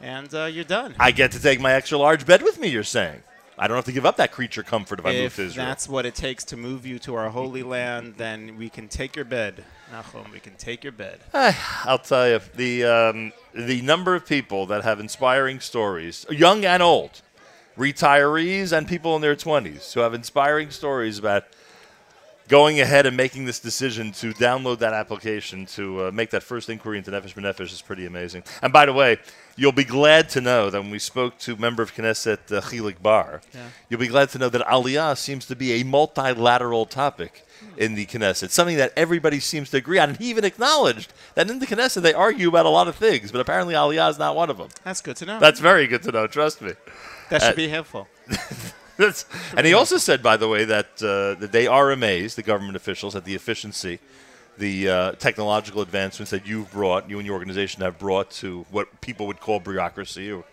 and 0.01 0.33
uh, 0.33 0.45
you're 0.45 0.65
done. 0.65 0.95
I 0.99 1.11
get 1.11 1.31
to 1.31 1.41
take 1.41 1.61
my 1.61 1.71
extra 1.73 1.97
large 1.97 2.25
bed 2.25 2.41
with 2.41 2.59
me. 2.59 2.67
You're 2.67 2.83
saying 2.83 3.21
I 3.57 3.67
don't 3.67 3.75
have 3.75 3.85
to 3.85 3.91
give 3.91 4.05
up 4.05 4.17
that 4.17 4.31
creature 4.31 4.61
comfort 4.61 4.99
if 4.99 5.05
I 5.05 5.13
move 5.13 5.35
to 5.35 5.43
Israel. 5.43 5.65
that's 5.65 5.89
what 5.89 6.05
it 6.05 6.13
takes 6.13 6.43
to 6.45 6.57
move 6.57 6.85
you 6.85 6.99
to 6.99 7.15
our 7.15 7.29
holy 7.29 7.63
land, 7.63 8.15
then 8.17 8.55
we 8.57 8.69
can 8.69 8.87
take 8.87 9.15
your 9.15 9.25
bed, 9.25 9.63
Nachum. 9.91 10.31
We 10.31 10.39
can 10.39 10.55
take 10.55 10.83
your 10.83 10.93
bed. 10.93 11.19
I'll 11.33 11.97
tell 11.97 12.27
you 12.29 12.39
the 12.55 12.83
um, 12.85 13.33
the 13.55 13.81
number 13.81 14.13
of 14.13 14.25
people 14.27 14.67
that 14.67 14.83
have 14.83 14.99
inspiring 14.99 15.59
stories, 15.59 16.25
young 16.29 16.65
and 16.65 16.83
old, 16.83 17.21
retirees 17.77 18.71
and 18.77 18.87
people 18.87 19.15
in 19.15 19.21
their 19.21 19.35
20s, 19.35 19.93
who 19.93 20.01
have 20.01 20.13
inspiring 20.13 20.69
stories 20.69 21.17
about 21.17 21.45
going 22.47 22.79
ahead 22.79 23.05
and 23.05 23.17
making 23.17 23.45
this 23.45 23.59
decision 23.59 24.11
to 24.13 24.33
download 24.33 24.79
that 24.79 24.93
application 24.93 25.65
to 25.65 26.05
uh, 26.05 26.11
make 26.11 26.29
that 26.29 26.43
first 26.43 26.69
inquiry 26.69 26.97
into 26.97 27.11
Nefesh 27.11 27.33
B'Nefesh 27.33 27.73
is 27.73 27.81
pretty 27.81 28.05
amazing. 28.05 28.43
And 28.61 28.71
by 28.71 28.85
the 28.85 28.93
way, 28.93 29.17
you'll 29.57 29.71
be 29.73 29.83
glad 29.83 30.29
to 30.29 30.41
know 30.41 30.69
that 30.69 30.81
when 30.81 30.89
we 30.91 30.99
spoke 30.99 31.37
to 31.39 31.55
member 31.57 31.83
of 31.83 31.93
Knesset 31.93 32.51
uh, 32.55 32.61
Chilik 32.61 33.01
Bar, 33.01 33.41
Yeah. 33.53 33.67
you'll 33.89 33.99
be 33.99 34.07
glad 34.07 34.29
to 34.29 34.37
know 34.39 34.49
that 34.49 34.65
Aliyah 34.65 35.17
seems 35.17 35.45
to 35.47 35.55
be 35.55 35.73
a 35.81 35.83
multilateral 35.83 36.85
topic 36.85 37.43
in 37.75 37.95
the 37.95 38.05
Knesset, 38.05 38.49
something 38.51 38.77
that 38.77 38.93
everybody 38.95 39.39
seems 39.39 39.69
to 39.71 39.77
agree 39.77 39.97
on. 39.99 40.09
And 40.09 40.17
he 40.17 40.29
even 40.29 40.45
acknowledged 40.45 41.11
that 41.35 41.49
in 41.49 41.59
the 41.59 41.65
Knesset 41.67 42.01
they 42.03 42.13
argue 42.13 42.47
about 42.49 42.65
a 42.65 42.69
lot 42.69 42.87
of 42.87 42.95
things, 42.95 43.31
but 43.31 43.41
apparently 43.41 43.73
Aliyah 43.73 44.09
is 44.11 44.19
not 44.19 44.35
one 44.35 44.49
of 44.49 44.57
them. 44.57 44.69
That's 44.83 45.01
good 45.01 45.15
to 45.17 45.25
know. 45.25 45.39
That's 45.39 45.59
very 45.59 45.87
good 45.87 46.03
to 46.03 46.11
know, 46.11 46.27
trust 46.27 46.61
me. 46.61 46.73
That 47.29 47.41
should 47.41 47.53
Uh, 47.53 47.55
be 47.55 47.67
helpful. 47.67 48.07
that's, 48.97 49.25
and 49.55 49.65
he 49.65 49.73
also 49.73 49.97
said, 49.97 50.21
by 50.21 50.37
the 50.37 50.47
way, 50.47 50.65
that 50.65 51.01
uh, 51.01 51.39
that 51.39 51.51
they 51.51 51.67
are 51.67 51.91
amazed, 51.91 52.37
the 52.37 52.43
government 52.43 52.75
officials, 52.75 53.15
at 53.15 53.25
the 53.25 53.35
efficiency, 53.35 53.99
the 54.57 54.89
uh, 54.89 55.11
technological 55.13 55.81
advancements 55.81 56.31
that 56.31 56.47
you've 56.47 56.71
brought, 56.71 57.09
you 57.09 57.17
and 57.17 57.25
your 57.25 57.35
organization 57.35 57.81
have 57.83 57.99
brought 57.99 58.31
to 58.31 58.65
what 58.71 59.01
people 59.01 59.27
would 59.27 59.39
call 59.39 59.59
bureaucracy, 59.59 60.31
or 60.31 60.43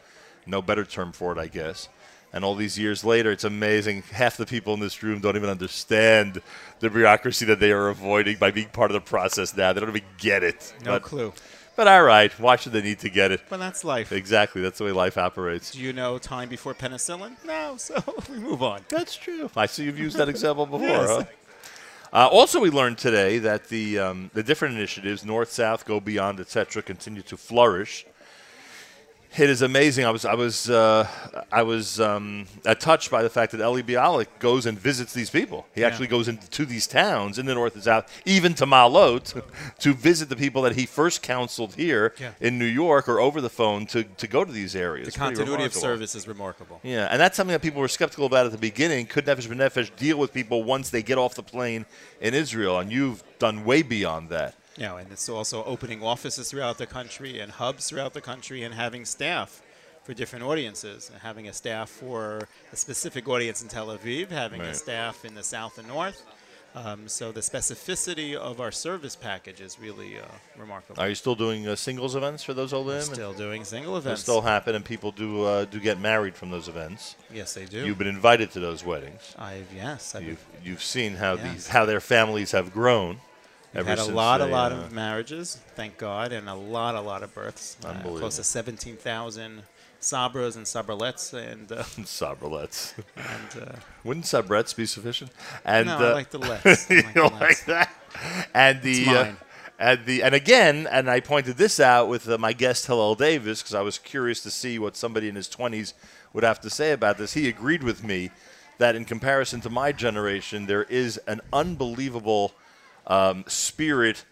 no 0.46 0.60
better 0.60 0.84
term 0.84 1.12
for 1.12 1.32
it, 1.32 1.38
I 1.38 1.46
guess. 1.46 1.88
And 2.32 2.44
all 2.44 2.56
these 2.56 2.76
years 2.76 3.04
later, 3.04 3.30
it's 3.30 3.44
amazing. 3.44 4.02
Half 4.10 4.38
the 4.38 4.44
people 4.44 4.74
in 4.74 4.80
this 4.80 5.04
room 5.04 5.20
don't 5.20 5.36
even 5.36 5.48
understand 5.48 6.42
the 6.80 6.90
bureaucracy 6.90 7.44
that 7.46 7.60
they 7.60 7.70
are 7.70 7.90
avoiding 7.90 8.38
by 8.38 8.50
being 8.50 8.68
part 8.70 8.90
of 8.90 8.94
the 8.94 9.00
process 9.00 9.56
now. 9.56 9.72
They 9.72 9.78
don't 9.78 9.90
even 9.90 10.02
get 10.18 10.42
it. 10.42 10.74
No 10.84 10.98
clue. 10.98 11.32
But 11.76 11.88
all 11.88 12.04
right, 12.04 12.32
why 12.38 12.56
should 12.56 12.72
they 12.72 12.82
need 12.82 13.00
to 13.00 13.10
get 13.10 13.32
it? 13.32 13.40
But 13.48 13.58
that's 13.58 13.82
life. 13.82 14.12
Exactly, 14.12 14.62
that's 14.62 14.78
the 14.78 14.84
way 14.84 14.92
life 14.92 15.18
operates. 15.18 15.72
Do 15.72 15.80
you 15.80 15.92
know 15.92 16.18
time 16.18 16.48
before 16.48 16.72
penicillin? 16.72 17.32
No, 17.44 17.76
so 17.76 18.02
we 18.30 18.38
move 18.38 18.62
on. 18.62 18.82
That's 18.88 19.16
true. 19.16 19.50
I 19.56 19.66
see 19.66 19.84
you've 19.84 19.98
used 19.98 20.16
that 20.16 20.28
example 20.34 20.66
before. 20.66 20.86
Yes. 20.86 21.08
Huh? 21.08 21.24
Uh, 22.12 22.28
also, 22.28 22.60
we 22.60 22.70
learned 22.70 22.96
today 22.96 23.38
that 23.38 23.68
the 23.68 23.98
um, 23.98 24.30
the 24.34 24.42
different 24.42 24.76
initiatives, 24.76 25.24
North, 25.24 25.50
South, 25.50 25.84
Go 25.84 25.98
Beyond, 25.98 26.38
etc., 26.38 26.80
continue 26.80 27.22
to 27.22 27.36
flourish. 27.36 28.06
It 29.36 29.50
is 29.50 29.62
amazing. 29.62 30.04
I 30.04 30.10
was 30.10 30.24
I 30.24 30.34
was 30.34 30.70
uh, 30.70 31.08
I 31.50 31.64
was 31.64 31.98
um, 32.00 32.46
touched 32.78 33.10
by 33.10 33.24
the 33.24 33.28
fact 33.30 33.50
that 33.50 33.60
Eli 33.60 33.82
Bialik 33.82 34.28
goes 34.38 34.64
and 34.64 34.78
visits 34.78 35.12
these 35.12 35.28
people. 35.28 35.66
He 35.74 35.80
Yeah. 35.80 35.88
actually 35.88 36.06
goes 36.06 36.28
into 36.28 36.64
these 36.64 36.86
towns 36.86 37.36
in 37.40 37.46
the 37.46 37.54
north 37.54 37.74
and 37.74 37.82
south, 37.82 38.08
even 38.24 38.54
to 38.54 38.64
Malot, 38.66 39.42
to 39.80 39.92
visit 39.92 40.28
the 40.28 40.36
people 40.36 40.62
that 40.62 40.76
he 40.76 40.86
first 40.86 41.20
counseled 41.20 41.74
here 41.74 42.14
Yeah. 42.20 42.30
in 42.40 42.60
New 42.60 42.64
York 42.64 43.08
or 43.08 43.18
over 43.18 43.40
the 43.40 43.50
phone 43.50 43.86
to, 43.86 44.04
to 44.04 44.28
go 44.28 44.44
to 44.44 44.52
these 44.52 44.76
areas. 44.76 45.12
The 45.12 45.18
continuity 45.18 45.64
of 45.64 45.74
service 45.74 46.14
is 46.14 46.28
remarkable. 46.28 46.78
Yeah, 46.84 47.08
and 47.10 47.20
that's 47.20 47.36
something 47.36 47.52
that 47.54 47.62
people 47.62 47.80
were 47.80 47.88
skeptical 47.88 48.26
about 48.26 48.46
at 48.46 48.52
the 48.52 48.58
beginning. 48.58 49.06
Could 49.06 49.26
Nefesh 49.26 49.48
B'Nefesh 49.48 49.90
deal 49.96 50.16
with 50.16 50.32
people 50.32 50.62
once 50.62 50.90
they 50.90 51.02
get 51.02 51.18
off 51.18 51.34
the 51.34 51.42
plane 51.42 51.86
in 52.20 52.34
Israel? 52.34 52.78
And 52.78 52.92
you've 52.92 53.24
done 53.40 53.64
way 53.64 53.82
beyond 53.82 54.28
that. 54.30 54.54
You 54.76 54.84
know, 54.84 54.96
and 54.96 55.10
it's 55.12 55.28
also 55.28 55.62
opening 55.64 56.02
offices 56.02 56.50
throughout 56.50 56.78
the 56.78 56.86
country 56.86 57.38
and 57.38 57.52
hubs 57.52 57.88
throughout 57.88 58.12
the 58.14 58.20
country 58.20 58.62
and 58.64 58.74
having 58.74 59.04
staff 59.04 59.62
for 60.02 60.14
different 60.14 60.44
audiences. 60.44 61.10
And 61.12 61.20
having 61.22 61.48
a 61.48 61.52
staff 61.52 61.88
for 61.88 62.48
a 62.72 62.76
specific 62.76 63.28
audience 63.28 63.62
in 63.62 63.68
Tel 63.68 63.86
Aviv, 63.88 64.30
having 64.30 64.60
a 64.60 64.74
staff 64.74 65.24
in 65.24 65.34
the 65.34 65.42
south 65.44 65.78
and 65.78 65.86
north. 65.88 66.22
Um, 66.76 67.06
so 67.06 67.30
the 67.30 67.40
specificity 67.40 68.34
of 68.34 68.60
our 68.60 68.72
service 68.72 69.14
package 69.14 69.60
is 69.60 69.78
really 69.78 70.18
uh, 70.18 70.24
remarkable. 70.58 71.00
Are 71.00 71.08
you 71.08 71.14
still 71.14 71.36
doing 71.36 71.68
uh, 71.68 71.76
singles 71.76 72.16
events 72.16 72.42
for 72.42 72.52
those 72.52 72.72
old 72.72 72.88
We're 72.88 73.00
still 73.00 73.32
doing 73.32 73.62
single 73.62 73.92
They 73.94 73.98
events. 73.98 74.22
still 74.22 74.40
happen, 74.40 74.74
and 74.74 74.84
people 74.84 75.12
do 75.12 75.44
uh, 75.44 75.66
do 75.66 75.78
get 75.78 76.00
married 76.00 76.34
from 76.34 76.50
those 76.50 76.66
events. 76.66 77.14
Yes, 77.32 77.54
they 77.54 77.66
do. 77.66 77.86
You've 77.86 77.98
been 77.98 78.08
invited 78.08 78.50
to 78.52 78.60
those 78.60 78.84
weddings. 78.84 79.36
I've 79.38 79.72
yes. 79.72 80.16
I've 80.16 80.24
You've 80.24 80.44
you've 80.64 80.82
seen 80.82 81.14
how 81.14 81.34
Yes. 81.36 81.52
these 81.52 81.68
how 81.68 81.84
their 81.86 82.00
families 82.00 82.50
have 82.50 82.72
grown. 82.72 83.20
Ever 83.74 83.88
had 83.88 83.98
a 83.98 84.04
lot, 84.04 84.40
a 84.40 84.46
lot 84.46 84.72
uh, 84.72 84.76
of 84.76 84.92
marriages, 84.92 85.58
thank 85.74 85.98
God, 85.98 86.32
and 86.32 86.48
a 86.48 86.54
lot, 86.54 86.94
a 86.94 87.00
lot 87.00 87.22
of 87.24 87.34
births. 87.34 87.76
Uh, 87.84 87.94
close 88.02 88.36
to 88.36 88.44
17,000 88.44 89.62
sabras 90.00 90.56
and 90.56 90.64
sabralettes, 90.64 91.32
and 91.32 91.72
uh. 91.72 91.82
And 93.16 93.62
uh, 93.62 93.72
Wouldn't 94.04 94.26
sabrettes 94.26 94.76
be 94.76 94.86
sufficient? 94.86 95.32
And 95.64 95.86
No, 95.86 95.96
I 95.96 96.10
uh, 96.10 96.14
like 96.14 96.30
the 96.30 96.38
lets. 96.50 96.90
I 96.90 96.94
you 96.94 97.02
like 97.02 97.14
the 97.14 97.22
like 97.30 97.64
that? 97.66 97.90
And 98.54 98.82
the 98.82 99.06
uh, 99.08 99.32
and 99.78 100.04
the 100.06 100.22
and 100.22 100.34
again, 100.34 100.86
and 100.88 101.10
I 101.10 101.18
pointed 101.20 101.56
this 101.56 101.80
out 101.80 102.08
with 102.08 102.28
uh, 102.28 102.38
my 102.38 102.52
guest 102.52 102.86
Hillel 102.86 103.16
Davis 103.16 103.60
because 103.60 103.74
I 103.74 103.82
was 103.82 103.98
curious 103.98 104.40
to 104.44 104.50
see 104.50 104.78
what 104.78 104.96
somebody 104.96 105.28
in 105.28 105.34
his 105.34 105.48
twenties 105.48 105.94
would 106.32 106.44
have 106.44 106.60
to 106.60 106.70
say 106.70 106.92
about 106.92 107.18
this. 107.18 107.32
He 107.32 107.48
agreed 107.48 107.82
with 107.82 108.04
me 108.04 108.30
that 108.78 108.94
in 108.94 109.04
comparison 109.04 109.60
to 109.62 109.70
my 109.70 109.90
generation, 109.90 110.66
there 110.66 110.84
is 110.84 111.18
an 111.26 111.40
unbelievable 111.52 112.52
um, 113.06 113.44
spirit 113.46 114.24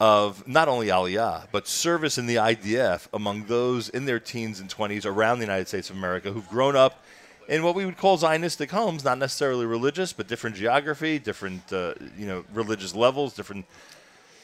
of 0.00 0.46
not 0.46 0.68
only 0.68 0.88
Aliyah, 0.88 1.48
but 1.50 1.66
service 1.66 2.18
in 2.18 2.26
the 2.26 2.36
IDF 2.36 3.08
among 3.12 3.44
those 3.44 3.88
in 3.88 4.04
their 4.04 4.20
teens 4.20 4.60
and 4.60 4.70
20s 4.70 5.04
around 5.04 5.38
the 5.38 5.44
United 5.44 5.66
States 5.66 5.90
of 5.90 5.96
America 5.96 6.30
who've 6.30 6.48
grown 6.48 6.76
up 6.76 7.02
in 7.48 7.62
what 7.62 7.74
we 7.74 7.84
would 7.84 7.96
call 7.96 8.18
Zionistic 8.18 8.70
homes, 8.70 9.04
not 9.04 9.18
necessarily 9.18 9.66
religious, 9.66 10.12
but 10.12 10.28
different 10.28 10.54
geography, 10.54 11.18
different 11.18 11.72
uh, 11.72 11.94
you 12.16 12.26
know 12.26 12.44
religious 12.52 12.94
levels, 12.94 13.34
different 13.34 13.64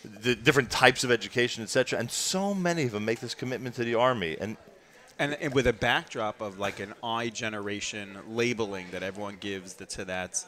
the 0.05 0.35
different 0.35 0.71
types 0.71 1.05
of 1.05 1.11
education, 1.11 1.63
etc. 1.63 1.99
And 1.99 2.11
so 2.11 2.55
many 2.55 2.85
of 2.85 2.93
them 2.93 3.05
make 3.05 3.21
this 3.21 3.35
commitment 3.35 3.75
to 3.77 3.85
the 3.85 3.95
army. 3.95 4.37
And 4.41 4.57
and, 5.19 5.35
and 5.35 5.55
with 5.55 5.67
a 5.67 5.73
backdrop 5.73 6.41
of 6.41 6.59
like 6.59 6.81
an 6.81 6.95
I 7.03 7.29
generation 7.29 8.17
labeling 8.29 8.87
that 8.91 9.03
everyone 9.03 9.37
gives 9.39 9.75
to 9.75 10.05
that 10.07 10.45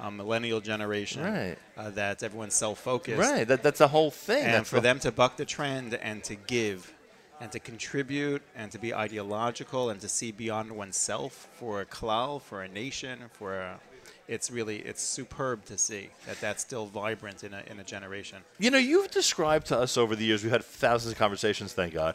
um, 0.00 0.16
millennial 0.16 0.60
generation, 0.60 1.22
Right. 1.22 1.56
uh, 1.76 1.90
that 1.90 2.22
everyone's 2.22 2.54
self-focused, 2.54 3.18
Right, 3.18 3.46
that- 3.46 3.62
that's 3.62 3.78
the 3.78 3.88
whole 3.88 4.10
thing. 4.10 4.44
And 4.44 4.54
That's 4.54 4.68
for 4.70 4.76
the- 4.76 4.82
them 4.82 4.98
to 5.00 5.12
buck 5.12 5.36
the 5.36 5.44
trend 5.44 5.94
and 5.94 6.22
to 6.24 6.34
give, 6.34 6.92
and 7.40 7.50
to 7.52 7.58
contribute, 7.58 8.42
and 8.56 8.70
to 8.72 8.78
be 8.78 8.94
ideological, 8.94 9.90
and 9.90 10.00
to 10.00 10.08
see 10.08 10.32
beyond 10.32 10.72
oneself 10.72 11.48
for 11.58 11.80
a 11.80 11.86
klal, 11.86 12.40
for 12.42 12.62
a 12.62 12.68
nation, 12.68 13.30
for 13.32 13.58
a, 13.60 13.80
it's 14.26 14.50
really 14.50 14.78
it's 14.78 15.02
superb 15.02 15.64
to 15.66 15.76
see 15.76 16.08
that 16.26 16.40
that's 16.40 16.62
still 16.62 16.86
vibrant 16.86 17.44
in 17.44 17.52
a 17.54 17.62
in 17.70 17.78
a 17.80 17.84
generation. 17.84 18.38
You 18.58 18.70
know, 18.70 18.78
you've 18.78 19.10
described 19.10 19.66
to 19.68 19.78
us 19.78 19.96
over 19.96 20.16
the 20.16 20.24
years, 20.24 20.42
we've 20.42 20.52
had 20.52 20.64
thousands 20.64 21.12
of 21.12 21.18
conversations, 21.18 21.72
thank 21.72 21.92
God. 21.94 22.14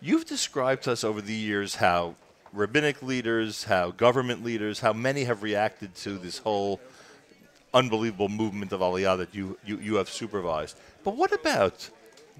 You've 0.00 0.24
described 0.24 0.84
to 0.84 0.92
us 0.92 1.04
over 1.04 1.20
the 1.20 1.34
years 1.34 1.74
how 1.76 2.14
rabbinic 2.52 3.02
leaders, 3.02 3.64
how 3.64 3.90
government 3.90 4.42
leaders, 4.42 4.80
how 4.80 4.92
many 4.94 5.24
have 5.24 5.42
reacted 5.42 5.94
to 5.96 6.16
this 6.18 6.38
whole 6.38 6.80
unbelievable 7.72 8.28
movement 8.28 8.72
of 8.72 8.80
Aliyah 8.80 9.18
that 9.18 9.34
you, 9.34 9.58
you, 9.64 9.78
you 9.78 9.94
have 9.96 10.08
supervised. 10.08 10.76
But 11.04 11.16
what 11.16 11.32
about 11.32 11.88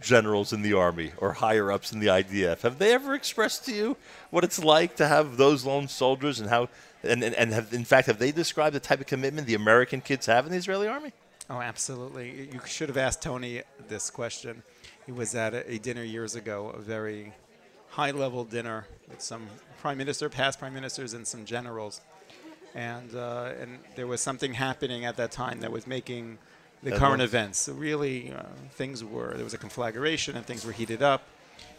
generals 0.01 0.53
in 0.53 0.63
the 0.63 0.73
Army 0.73 1.13
or 1.19 1.33
higher 1.33 1.71
ups 1.71 1.93
in 1.93 2.01
the 2.01 2.09
IDF? 2.09 2.63
Have 2.63 2.79
they 2.79 2.93
ever 2.93 3.15
expressed 3.15 3.65
to 3.67 3.75
you 3.75 3.97
what 4.31 4.45
it's 4.45 4.63
like 4.63 4.97
to 4.97 5.07
have 5.07 5.37
those 5.37 5.65
lone 5.65 5.89
soldiers 5.89 6.41
and 6.41 6.49
how, 6.49 6.69
and, 7.03 7.23
and, 7.23 7.35
and 7.35 7.53
have, 7.53 7.73
in 7.73 7.85
fact, 7.85 8.07
have 8.07 8.19
they 8.19 8.33
described 8.33 8.75
the 8.75 8.81
type 8.81 9.01
of 9.01 9.07
commitment 9.07 9.47
the 9.47 9.55
American 9.55 10.01
kids 10.01 10.27
have 10.27 10.47
in 10.47 10.53
the 10.53 10.59
Israeli 10.59 10.89
Army? 10.89 11.13
Oh, 11.49 11.61
absolutely. 11.61 12.49
You 12.53 12.61
should 12.67 12.89
have 12.89 12.99
asked 12.99 13.23
Tony 13.23 13.63
this 13.89 14.11
question. 14.11 14.63
He 15.05 15.13
was 15.13 15.35
at 15.35 15.55
a, 15.55 15.73
a 15.73 15.79
dinner 15.79 16.05
years 16.05 16.37
ago, 16.37 16.71
a 16.71 16.81
very 16.81 17.33
high 17.89 18.13
level 18.13 18.45
dinner 18.45 18.87
with 19.09 19.21
some 19.21 19.49
prime 19.81 19.99
minister, 19.99 20.29
past 20.29 20.59
prime 20.59 20.75
ministers, 20.75 21.13
and 21.13 21.27
some 21.27 21.45
generals. 21.45 22.01
And, 22.75 23.15
uh, 23.15 23.53
and 23.61 23.79
there 23.97 24.07
was 24.07 24.21
something 24.21 24.55
happening 24.55 25.05
at 25.05 25.17
that 25.17 25.33
time 25.33 25.61
that 25.61 25.73
was 25.73 25.87
making 25.87 26.39
the 26.83 26.91
That 26.91 26.99
current 26.99 27.21
was- 27.21 27.31
events. 27.31 27.59
So 27.61 27.73
really, 27.73 28.33
uh, 28.33 28.43
things 28.73 29.03
were, 29.05 29.35
there 29.35 29.45
was 29.45 29.55
a 29.55 29.59
conflagration 29.59 30.37
and 30.37 30.47
things 30.47 30.65
were 30.65 30.73
heated 30.73 31.03
up. 31.03 31.23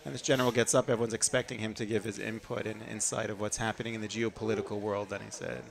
And 0.04 0.14
this 0.14 0.22
general 0.22 0.52
gets 0.52 0.74
up, 0.74 0.90
everyone's 0.90 1.14
expecting 1.14 1.60
him 1.60 1.74
to 1.76 1.86
give 1.86 2.04
his 2.04 2.18
input 2.20 2.66
and 2.66 2.82
insight 2.90 3.30
of 3.30 3.40
what's 3.40 3.58
happening 3.58 3.94
in 3.94 4.02
the 4.02 4.08
geopolitical 4.08 4.80
world. 4.80 5.14
And 5.14 5.22
he 5.24 5.30
said, 5.30 5.64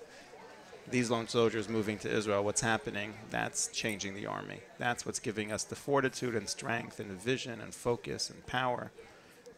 these 0.88 1.10
lone 1.10 1.28
soldiers 1.28 1.68
moving 1.68 1.98
to 1.98 2.10
Israel, 2.10 2.42
what's 2.42 2.60
happening, 2.60 3.14
that's 3.30 3.68
changing 3.68 4.14
the 4.14 4.26
army. 4.26 4.60
That's 4.78 5.04
what's 5.04 5.18
giving 5.20 5.52
us 5.52 5.64
the 5.64 5.76
fortitude 5.76 6.34
and 6.34 6.48
strength 6.48 6.98
and 6.98 7.10
the 7.10 7.14
vision 7.14 7.60
and 7.60 7.74
focus 7.74 8.30
and 8.30 8.44
power. 8.46 8.90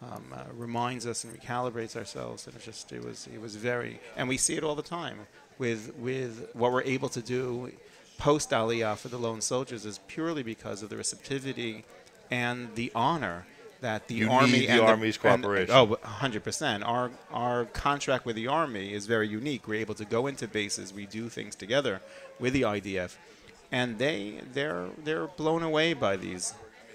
Um, 0.03 0.25
uh, 0.35 0.43
reminds 0.57 1.07
us 1.07 1.23
and 1.23 1.33
recalibrates 1.33 1.95
ourselves, 1.95 2.49
and 2.49 2.57
it's 2.57 2.65
just 2.65 2.91
it 2.93 3.05
was 3.05 3.29
it 3.33 3.41
was 3.41 3.55
very, 3.55 4.01
and 4.17 4.29
we 4.29 4.37
see 4.37 4.57
it 4.57 4.65
all 4.65 4.75
the 4.75 4.83
time 4.83 5.17
with 5.59 5.95
with 5.97 6.49
what 6.55 6.73
we're 6.73 6.83
able 6.83 7.09
to 7.11 7.21
do 7.23 7.73
post 8.19 8.51
Aliyah 8.51 8.97
for 8.97 9.09
the 9.09 9.19
lone 9.19 9.41
soldiers 9.41 9.85
is 9.85 9.99
purely 10.07 10.43
because 10.43 10.83
of 10.83 10.89
the 10.91 10.97
receptivity 10.97 11.85
and 12.31 12.75
the 12.77 12.93
honor 12.95 13.47
that 13.81 14.07
the 14.07 14.15
You 14.15 14.31
army 14.31 14.61
the 14.61 14.69
and 14.69 14.81
Army's 14.83 15.17
and- 15.17 15.43
cooperation. 15.43 15.75
oh, 15.75 15.97
100%. 16.05 16.87
Our 16.87 17.11
our 17.33 17.65
contract 17.67 18.25
with 18.25 18.37
the 18.37 18.47
army 18.47 18.93
is 18.93 19.07
very 19.07 19.27
unique. 19.27 19.67
We're 19.67 19.81
able 19.81 19.95
to 19.97 20.05
go 20.05 20.27
into 20.29 20.47
bases, 20.47 20.93
we 20.93 21.05
do 21.07 21.29
things 21.29 21.57
together 21.57 22.01
with 22.39 22.53
the 22.53 22.63
IDF, 22.63 23.17
and 23.73 23.99
they 23.99 24.41
they're 24.53 24.87
they're 25.03 25.27
blown 25.27 25.63
away 25.65 25.95
by 25.95 26.17
these 26.17 26.55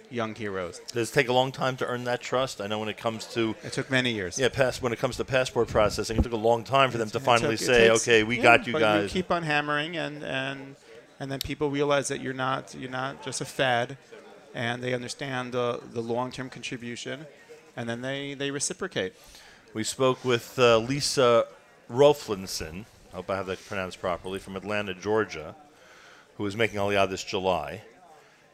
young 0.10 0.34
heroes. 0.36 0.80
Does 0.94 1.10
it 1.10 1.14
take 1.14 1.28
a 1.30 1.34
long 1.34 1.52
time 1.52 1.76
to 1.78 1.86
earn 1.86 2.04
that 2.06 2.22
trust? 2.22 2.62
I 2.62 2.68
know 2.68 2.80
when 2.80 2.90
it 2.90 2.98
comes 2.98 3.26
to 3.34 3.56
it 3.64 3.74
took 3.74 3.90
many 3.92 4.12
years. 4.14 4.40
Yeah, 4.40 4.50
pass 4.50 4.82
when 4.82 4.94
it 4.94 5.00
comes 5.00 5.18
to 5.18 5.26
passport 5.26 5.68
processing, 5.68 6.18
it 6.18 6.24
took 6.24 6.32
a 6.34 6.38
long 6.38 6.64
time 6.64 6.92
for 6.92 6.98
them 6.98 7.10
to 7.10 7.18
It 7.18 7.24
finally 7.24 7.58
took- 7.58 7.66
say, 7.66 7.88
takes- 7.90 8.02
"Okay, 8.04 8.24
we 8.24 8.38
yeah, 8.38 8.44
got 8.44 8.68
you 8.68 8.74
but 8.74 8.80
guys." 8.80 9.12
keep 9.12 9.32
on 9.32 9.44
hammering, 9.44 9.98
and 9.98 10.24
and 10.24 10.76
and 11.20 11.32
then 11.32 11.40
people 11.40 11.70
realize 11.70 12.08
that 12.10 12.22
you're 12.22 12.34
not 12.34 12.74
you're 12.76 12.90
not 12.92 13.24
just 13.24 13.42
a 13.42 13.46
fad, 13.46 13.98
and 14.54 14.82
they 14.84 14.94
understand 14.94 15.52
the 15.54 15.82
the 15.92 16.02
long 16.02 16.32
term 16.32 16.50
contribution, 16.50 17.26
and 17.76 17.90
then 17.90 18.02
they 18.02 18.34
they 18.34 18.50
reciprocate. 18.52 19.14
We 19.74 19.84
spoke 19.84 20.24
with 20.24 20.58
uh, 20.58 20.78
Lisa 20.78 21.46
Roflinson. 21.92 22.86
I 23.12 23.18
hope 23.18 23.30
I 23.30 23.36
have 23.36 23.48
that 23.48 23.64
pronounced 23.66 24.00
properly 24.00 24.40
from 24.40 24.56
Atlanta, 24.56 24.94
Georgia, 24.94 25.56
who 26.38 26.46
is 26.46 26.56
making 26.56 26.78
Aliyah 26.80 27.10
this 27.10 27.24
July. 27.24 27.82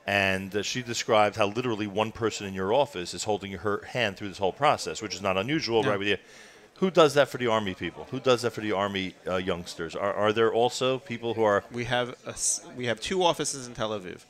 And 0.06 0.54
uh, 0.56 0.64
she 0.64 0.82
described 0.82 1.36
how 1.38 1.48
literally 1.48 1.88
one 1.88 2.12
person 2.12 2.46
in 2.46 2.54
your 2.54 2.74
office 2.74 3.14
is 3.14 3.24
holding 3.24 3.54
her 3.54 3.84
hand 3.88 4.18
through 4.18 4.30
this 4.30 4.38
whole 4.38 4.52
process, 4.52 5.02
which 5.02 5.16
is 5.16 5.22
not 5.22 5.38
unusual, 5.38 5.84
No. 5.84 5.90
right? 5.92 6.00
With 6.00 6.08
you. 6.10 6.18
Who 6.78 6.92
does 6.92 7.14
that 7.14 7.30
for 7.30 7.38
the 7.38 7.48
Army 7.48 7.74
people? 7.76 8.08
Who 8.12 8.20
does 8.20 8.42
that 8.42 8.52
for 8.52 8.62
the 8.62 8.74
Army 8.74 9.14
uh, 9.26 9.36
youngsters? 9.38 9.96
Are, 9.96 10.14
are 10.14 10.34
there 10.34 10.52
also 10.52 10.98
people 11.00 11.34
who 11.34 11.44
are. 11.44 11.64
We 11.72 11.86
have 11.86 12.16
a 12.26 12.36
we 12.76 12.88
have 12.88 13.00
two 13.00 13.24
offices 13.24 13.68
in 13.68 13.74
Tel 13.74 13.92
Aviv. 13.92 14.26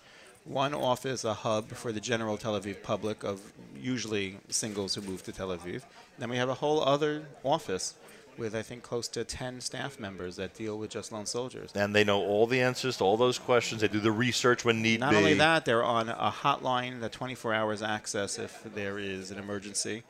One 0.45 0.73
office, 0.73 1.23
a 1.23 1.33
hub 1.33 1.69
for 1.69 1.93
the 1.93 2.01
general 2.01 2.37
Tel 2.37 2.59
Aviv 2.59 2.83
public 2.83 3.23
of 3.23 3.39
usually 3.75 4.37
singles 4.49 4.93
who 4.93 5.01
move 5.01 5.23
to 5.23 5.31
Tel 5.31 5.49
Aviv. 5.49 5.83
Then 6.19 6.29
we 6.29 6.37
have 6.37 6.49
a 6.49 6.53
whole 6.53 6.83
other 6.83 7.23
office 7.43 7.95
with 8.37 8.55
I 8.55 8.61
think 8.61 8.83
close 8.83 9.07
to 9.09 9.23
10 9.23 9.61
staff 9.61 9.99
members 9.99 10.35
that 10.37 10.53
deal 10.53 10.77
with 10.77 10.89
just 10.89 11.11
lone 11.11 11.25
soldiers. 11.25 11.71
And 11.75 11.95
they 11.95 12.03
know 12.03 12.21
all 12.21 12.47
the 12.47 12.61
answers 12.61 12.97
to 12.97 13.03
all 13.03 13.17
those 13.17 13.39
questions. 13.39 13.81
They 13.81 13.87
do 13.87 13.99
the 13.99 14.11
research 14.11 14.65
when 14.65 14.81
need 14.81 14.99
Not 14.99 15.11
be. 15.11 15.17
only 15.17 15.33
that, 15.35 15.65
they're 15.65 15.83
on 15.83 16.09
a 16.09 16.31
hotline 16.31 17.01
that 17.01 17.11
24 17.11 17.53
hours 17.53 17.81
access 17.81 18.39
if 18.39 18.63
there 18.75 18.99
is 18.99 19.31
an 19.31 19.37
emergency. 19.37 20.03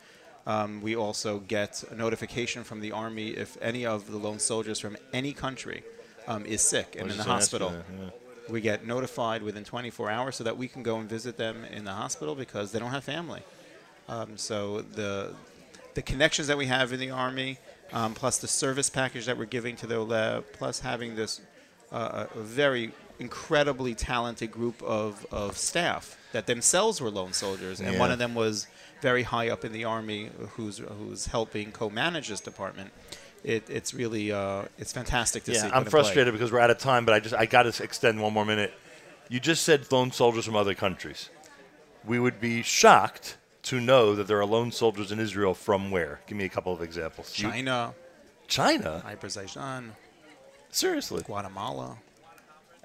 Um, 0.45 0.81
we 0.81 0.95
also 0.95 1.39
get 1.39 1.83
a 1.89 1.95
notification 1.95 2.63
from 2.63 2.81
the 2.81 2.91
Army 2.91 3.29
if 3.29 3.57
any 3.61 3.85
of 3.85 4.11
the 4.11 4.17
lone 4.17 4.39
soldiers 4.39 4.79
from 4.79 4.97
any 5.13 5.31
country 5.31 5.83
um, 6.27 6.45
is 6.45 6.61
sick 6.61 6.95
and 6.97 7.03
in 7.03 7.07
the 7.09 7.13
just 7.15 7.27
gonna 7.27 7.37
ask 7.37 7.51
you 7.53 7.59
hospital. 7.59 7.83
yeah. 8.01 8.09
We 8.49 8.59
get 8.59 8.85
notified 8.85 9.41
within 9.41 9.63
24 9.63 10.09
hours 10.09 10.35
so 10.35 10.43
that 10.43 10.57
we 10.57 10.67
can 10.67 10.83
go 10.83 10.97
and 10.97 11.09
visit 11.09 11.37
them 11.37 11.63
in 11.63 11.85
the 11.85 11.93
hospital 11.93 12.35
because 12.35 12.73
they 12.73 12.79
don't 12.79 12.91
have 12.91 13.05
family. 13.05 13.41
Um, 14.09 14.37
so 14.37 14.81
the 14.81 15.33
the 15.93 16.01
connections 16.01 16.47
that 16.47 16.57
we 16.57 16.65
have 16.65 16.91
in 16.91 16.99
the 16.99 17.11
Army, 17.11 17.59
um, 17.93 18.13
plus 18.13 18.39
the 18.39 18.47
service 18.47 18.89
package 18.89 19.25
that 19.27 19.37
we're 19.37 19.45
giving 19.45 19.75
to 19.77 19.87
the 19.87 19.99
lab, 19.99 20.45
plus 20.51 20.79
having 20.79 21.15
this 21.15 21.41
uh, 21.91 22.25
a 22.35 22.39
very 22.39 22.91
incredibly 23.19 23.93
talented 23.93 24.51
group 24.51 24.81
of, 24.81 25.25
of 25.31 25.57
staff 25.57 26.17
that 26.31 26.47
themselves 26.47 26.99
were 26.99 27.11
lone 27.11 27.31
soldiers, 27.31 27.79
and 27.79 27.99
one 27.99 28.11
of 28.11 28.19
them 28.19 28.33
was 28.33 28.67
very 29.01 29.23
high 29.23 29.49
up 29.49 29.63
in 29.63 29.71
the 29.71 29.83
Army, 29.83 30.29
who's 30.51 30.79
who's 30.79 31.27
helping 31.27 31.71
co-manage 31.71 32.29
this 32.29 32.39
department. 32.39 32.91
It, 33.43 33.69
it's 33.69 33.93
really 33.93 34.31
uh, 34.31 34.63
it's 34.79 34.91
fantastic 34.91 35.43
to 35.43 35.53
see. 35.53 35.57
Yeah, 35.57 35.69
put 35.69 35.75
I'm 35.75 35.85
frustrated 35.85 36.33
because 36.33 36.51
we're 36.51 36.59
out 36.59 36.71
of 36.71 36.79
time, 36.79 37.05
but 37.05 37.13
I 37.13 37.19
just 37.19 37.35
I 37.35 37.45
got 37.45 37.71
to 37.71 37.83
extend 37.83 38.21
one 38.21 38.33
more 38.33 38.45
minute. 38.45 38.73
You 39.29 39.39
just 39.39 39.63
said 39.63 39.91
lone 39.91 40.11
soldiers 40.11 40.45
from 40.45 40.55
other 40.55 40.73
countries. 40.73 41.29
We 42.05 42.19
would 42.19 42.41
be 42.41 42.63
shocked 42.63 43.37
to 43.63 43.79
know 43.79 44.15
that 44.15 44.27
there 44.27 44.39
are 44.39 44.45
lone 44.45 44.71
soldiers 44.71 45.11
in 45.11 45.19
Israel 45.19 45.53
from 45.53 45.89
where? 45.91 46.19
Give 46.27 46.37
me 46.37 46.45
a 46.45 46.49
couple 46.49 46.73
of 46.73 46.81
examples. 46.81 47.37
You- 47.39 47.49
China, 47.49 47.93
China. 48.47 49.03
Azerbaijan, 49.05 49.93
Seriously. 50.69 51.21
Guatemala. 51.23 51.97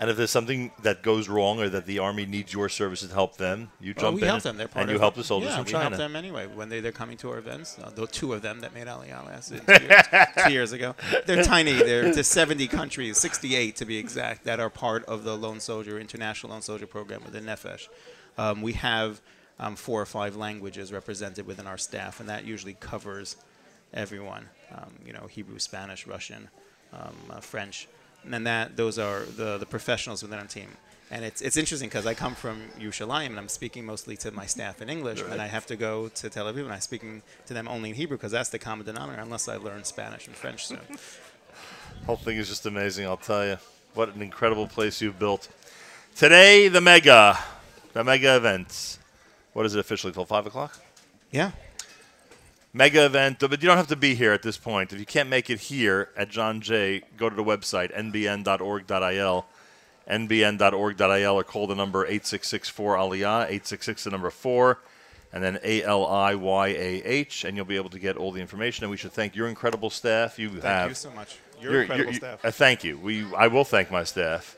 And 0.00 0.08
if 0.08 0.16
there's 0.16 0.30
something 0.30 0.70
that 0.84 1.02
goes 1.02 1.28
wrong 1.28 1.58
or 1.58 1.68
that 1.70 1.84
the 1.86 1.98
army 1.98 2.24
needs 2.24 2.52
your 2.52 2.68
services 2.68 3.08
to 3.08 3.14
help 3.14 3.36
them, 3.36 3.72
you 3.80 3.94
Well, 3.96 4.04
jump 4.04 4.16
we 4.16 4.22
in 4.22 4.28
help 4.28 4.42
them. 4.44 4.56
They're 4.56 4.68
part 4.68 4.82
and 4.82 4.90
of 4.90 4.94
you 4.94 5.00
help 5.00 5.16
the 5.16 5.24
soldiers 5.24 5.48
yeah, 5.50 5.56
from 5.56 5.64
we 5.64 5.72
China. 5.72 5.84
help 5.88 5.96
them 5.96 6.14
anyway 6.14 6.46
when 6.46 6.68
they, 6.68 6.78
they're 6.78 6.92
coming 6.92 7.16
to 7.16 7.30
our 7.30 7.38
events. 7.38 7.76
Uh, 7.82 7.90
the 7.90 8.06
two 8.06 8.32
of 8.32 8.40
them 8.42 8.60
that 8.60 8.72
made 8.72 8.86
Aliyah 8.86 9.26
last 9.26 9.48
two 9.66 9.72
years, 9.82 10.02
two 10.44 10.52
years 10.52 10.72
ago. 10.72 10.94
They're 11.26 11.42
tiny. 11.42 11.72
They're 11.72 12.12
to 12.12 12.22
70 12.22 12.68
countries, 12.68 13.18
68 13.18 13.74
to 13.74 13.84
be 13.84 13.98
exact, 13.98 14.44
that 14.44 14.60
are 14.60 14.70
part 14.70 15.04
of 15.06 15.24
the 15.24 15.36
Lone 15.36 15.58
Soldier 15.58 15.98
International 15.98 16.52
Lone 16.52 16.62
Soldier 16.62 16.86
Program 16.86 17.22
within 17.24 17.44
Nefesh. 17.44 17.88
Um, 18.36 18.62
we 18.62 18.74
have 18.74 19.20
um, 19.60 19.76
four 19.76 20.00
or 20.00 20.06
five 20.06 20.36
languages 20.36 20.92
represented 20.92 21.46
within 21.46 21.66
our 21.66 21.78
staff, 21.78 22.20
and 22.20 22.28
that 22.28 22.44
usually 22.44 22.74
covers 22.74 23.36
everyone. 23.92 24.48
Um, 24.74 24.92
you 25.06 25.12
know, 25.12 25.26
Hebrew, 25.28 25.58
Spanish, 25.58 26.06
Russian, 26.06 26.48
um, 26.92 27.14
uh, 27.30 27.40
French, 27.40 27.88
and 28.30 28.46
that 28.46 28.76
those 28.76 28.98
are 28.98 29.22
the 29.36 29.58
the 29.58 29.66
professionals 29.66 30.22
within 30.22 30.38
our 30.38 30.46
team. 30.46 30.68
And 31.10 31.24
it's 31.24 31.40
it's 31.40 31.56
interesting 31.56 31.88
because 31.88 32.04
I 32.04 32.12
come 32.12 32.34
from 32.34 32.60
Yerushalayim 32.78 33.26
and 33.28 33.38
I'm 33.38 33.48
speaking 33.48 33.86
mostly 33.86 34.14
to 34.18 34.30
my 34.30 34.44
staff 34.44 34.82
in 34.82 34.90
English, 34.90 35.22
Right. 35.22 35.32
and 35.32 35.40
I 35.40 35.46
have 35.46 35.64
to 35.66 35.76
go 35.76 36.08
to 36.08 36.28
Tel 36.28 36.44
Aviv 36.52 36.64
and 36.64 36.72
I'm 36.72 36.82
speaking 36.82 37.22
to 37.46 37.54
them 37.54 37.66
only 37.66 37.88
in 37.90 37.94
Hebrew 37.96 38.18
because 38.18 38.32
that's 38.32 38.50
the 38.50 38.58
common 38.58 38.84
denominator, 38.84 39.22
unless 39.22 39.48
I 39.48 39.56
learn 39.56 39.84
Spanish 39.84 40.26
and 40.26 40.36
French 40.36 40.66
soon. 40.66 40.80
Whole 42.06 42.16
thing 42.16 42.36
is 42.36 42.46
just 42.48 42.66
amazing, 42.66 43.06
I'll 43.06 43.16
tell 43.16 43.44
you. 43.46 43.56
What 43.94 44.14
an 44.14 44.20
incredible 44.20 44.66
place 44.68 45.00
you've 45.00 45.18
built. 45.18 45.48
Today, 46.14 46.68
the 46.68 46.80
mega, 46.82 47.38
the 47.94 48.04
mega 48.04 48.36
events. 48.36 48.97
What 49.58 49.66
is 49.66 49.74
it 49.74 49.80
officially 49.80 50.12
till 50.12 50.24
five 50.24 50.46
o'clock? 50.46 50.78
Yeah. 51.32 51.50
Mega 52.72 53.04
event, 53.04 53.40
but 53.40 53.60
you 53.60 53.66
don't 53.66 53.76
have 53.76 53.88
to 53.88 53.96
be 53.96 54.14
here 54.14 54.32
at 54.32 54.40
this 54.40 54.56
point. 54.56 54.92
If 54.92 55.00
you 55.00 55.04
can't 55.04 55.28
make 55.28 55.50
it 55.50 55.58
here 55.58 56.10
at 56.16 56.28
John 56.28 56.60
Jay, 56.60 57.02
go 57.16 57.28
to 57.28 57.34
the 57.34 57.42
website 57.42 57.92
nbn.org.il, 57.92 59.46
nbn.org.il, 60.08 61.34
or 61.34 61.42
call 61.42 61.66
the 61.66 61.74
number 61.74 62.04
866 62.04 62.70
aliyah 62.70 63.46
866 63.46 64.04
the 64.04 64.10
number 64.10 64.30
four, 64.30 64.78
and 65.32 65.42
then 65.42 65.58
A 65.64 65.82
L 65.82 66.06
I 66.06 66.36
Y 66.36 66.68
A 66.68 67.02
H, 67.02 67.42
and 67.42 67.56
you'll 67.56 67.66
be 67.66 67.74
able 67.74 67.90
to 67.90 67.98
get 67.98 68.16
all 68.16 68.30
the 68.30 68.40
information. 68.40 68.84
And 68.84 68.92
we 68.92 68.96
should 68.96 69.12
thank 69.12 69.34
your 69.34 69.48
incredible 69.48 69.90
staff. 69.90 70.38
You 70.38 70.50
Thank 70.50 70.62
have 70.62 70.88
you 70.90 70.94
so 70.94 71.10
much. 71.10 71.36
Your 71.60 71.82
incredible 71.82 72.12
staff. 72.12 72.44
uh, 72.44 72.52
thank 72.52 72.84
you. 72.84 72.96
We 72.96 73.26
I 73.34 73.48
will 73.48 73.64
thank 73.64 73.90
my 73.90 74.04
staff. 74.04 74.54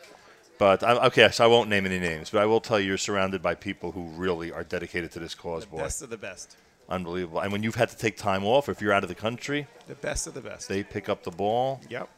But 0.60 0.82
I, 0.84 1.06
okay, 1.06 1.30
so 1.30 1.42
I 1.42 1.46
won't 1.46 1.70
name 1.70 1.86
any 1.86 1.98
names, 1.98 2.28
but 2.28 2.42
I 2.42 2.44
will 2.44 2.60
tell 2.60 2.78
you 2.78 2.88
you're 2.88 2.98
surrounded 2.98 3.40
by 3.40 3.54
people 3.54 3.92
who 3.92 4.02
really 4.10 4.52
are 4.52 4.62
dedicated 4.62 5.10
to 5.12 5.18
this 5.18 5.34
cause, 5.34 5.64
boy. 5.64 5.78
Best 5.78 6.02
of 6.02 6.10
the 6.10 6.18
best. 6.18 6.54
Unbelievable. 6.86 7.40
And 7.40 7.50
when 7.50 7.62
you've 7.62 7.76
had 7.76 7.88
to 7.88 7.96
take 7.96 8.18
time 8.18 8.44
off, 8.44 8.68
or 8.68 8.72
if 8.72 8.82
you're 8.82 8.92
out 8.92 9.02
of 9.02 9.08
the 9.08 9.14
country, 9.14 9.66
The 9.88 9.94
best 9.94 10.26
of 10.26 10.34
the 10.34 10.42
best. 10.42 10.68
they 10.68 10.82
pick 10.82 11.08
up 11.08 11.22
the 11.22 11.30
ball. 11.30 11.80
Yep. 11.88 12.10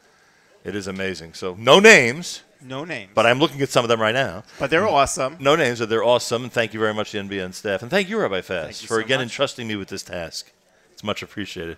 It 0.64 0.74
is 0.74 0.88
amazing. 0.88 1.34
So 1.34 1.54
no 1.56 1.78
names. 1.78 2.42
No 2.60 2.84
names. 2.84 3.12
But 3.14 3.26
I'm 3.26 3.38
looking 3.38 3.60
at 3.62 3.68
some 3.68 3.84
of 3.84 3.88
them 3.88 4.00
right 4.00 4.14
now. 4.14 4.42
But 4.58 4.70
they're 4.70 4.88
awesome. 4.88 5.36
No 5.38 5.54
names, 5.54 5.78
but 5.78 5.88
they're 5.88 6.02
awesome. 6.02 6.42
And 6.42 6.52
thank 6.52 6.74
you 6.74 6.80
very 6.80 6.94
much, 6.94 7.12
the 7.12 7.18
NBN 7.18 7.54
staff. 7.54 7.82
And 7.82 7.90
thank 7.92 8.08
you, 8.08 8.18
Rabbi 8.18 8.40
Fass, 8.40 8.82
you 8.82 8.88
for 8.88 8.94
so 8.98 9.04
again 9.04 9.18
much. 9.18 9.26
entrusting 9.26 9.68
me 9.68 9.76
with 9.76 9.86
this 9.88 10.02
task. 10.02 10.50
It's 10.92 11.04
much 11.04 11.22
appreciated. 11.22 11.76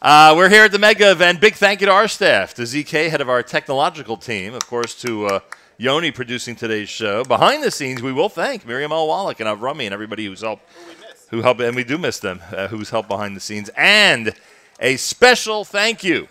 Uh, 0.00 0.34
we're 0.36 0.48
here 0.48 0.64
at 0.64 0.70
the 0.70 0.78
mega 0.78 1.10
event. 1.10 1.40
Big 1.40 1.54
thank 1.54 1.80
you 1.80 1.86
to 1.88 1.92
our 1.92 2.06
staff, 2.06 2.54
to 2.54 2.62
ZK, 2.62 3.10
head 3.10 3.20
of 3.20 3.28
our 3.28 3.42
technological 3.42 4.16
team, 4.16 4.54
of 4.54 4.64
course, 4.66 4.94
to 5.02 5.26
uh, 5.26 5.40
Yoni 5.78 6.10
producing 6.10 6.54
today's 6.54 6.88
show. 6.88 7.24
Behind 7.24 7.62
the 7.62 7.70
scenes, 7.70 8.02
we 8.02 8.12
will 8.12 8.28
thank 8.28 8.66
Miriam 8.66 8.92
L. 8.92 9.08
Wallach 9.08 9.40
and 9.40 9.48
Avrami 9.48 9.84
and 9.84 9.94
everybody 9.94 10.26
who's 10.26 10.42
helped, 10.42 10.68
who 11.30 11.40
helped, 11.40 11.60
and 11.60 11.74
we 11.74 11.82
do 11.82 11.98
miss 11.98 12.18
them, 12.18 12.40
uh, 12.54 12.68
who's 12.68 12.90
helped 12.90 13.08
behind 13.08 13.34
the 13.34 13.40
scenes. 13.40 13.70
And 13.76 14.34
a 14.80 14.96
special 14.96 15.64
thank 15.64 16.04
you 16.04 16.28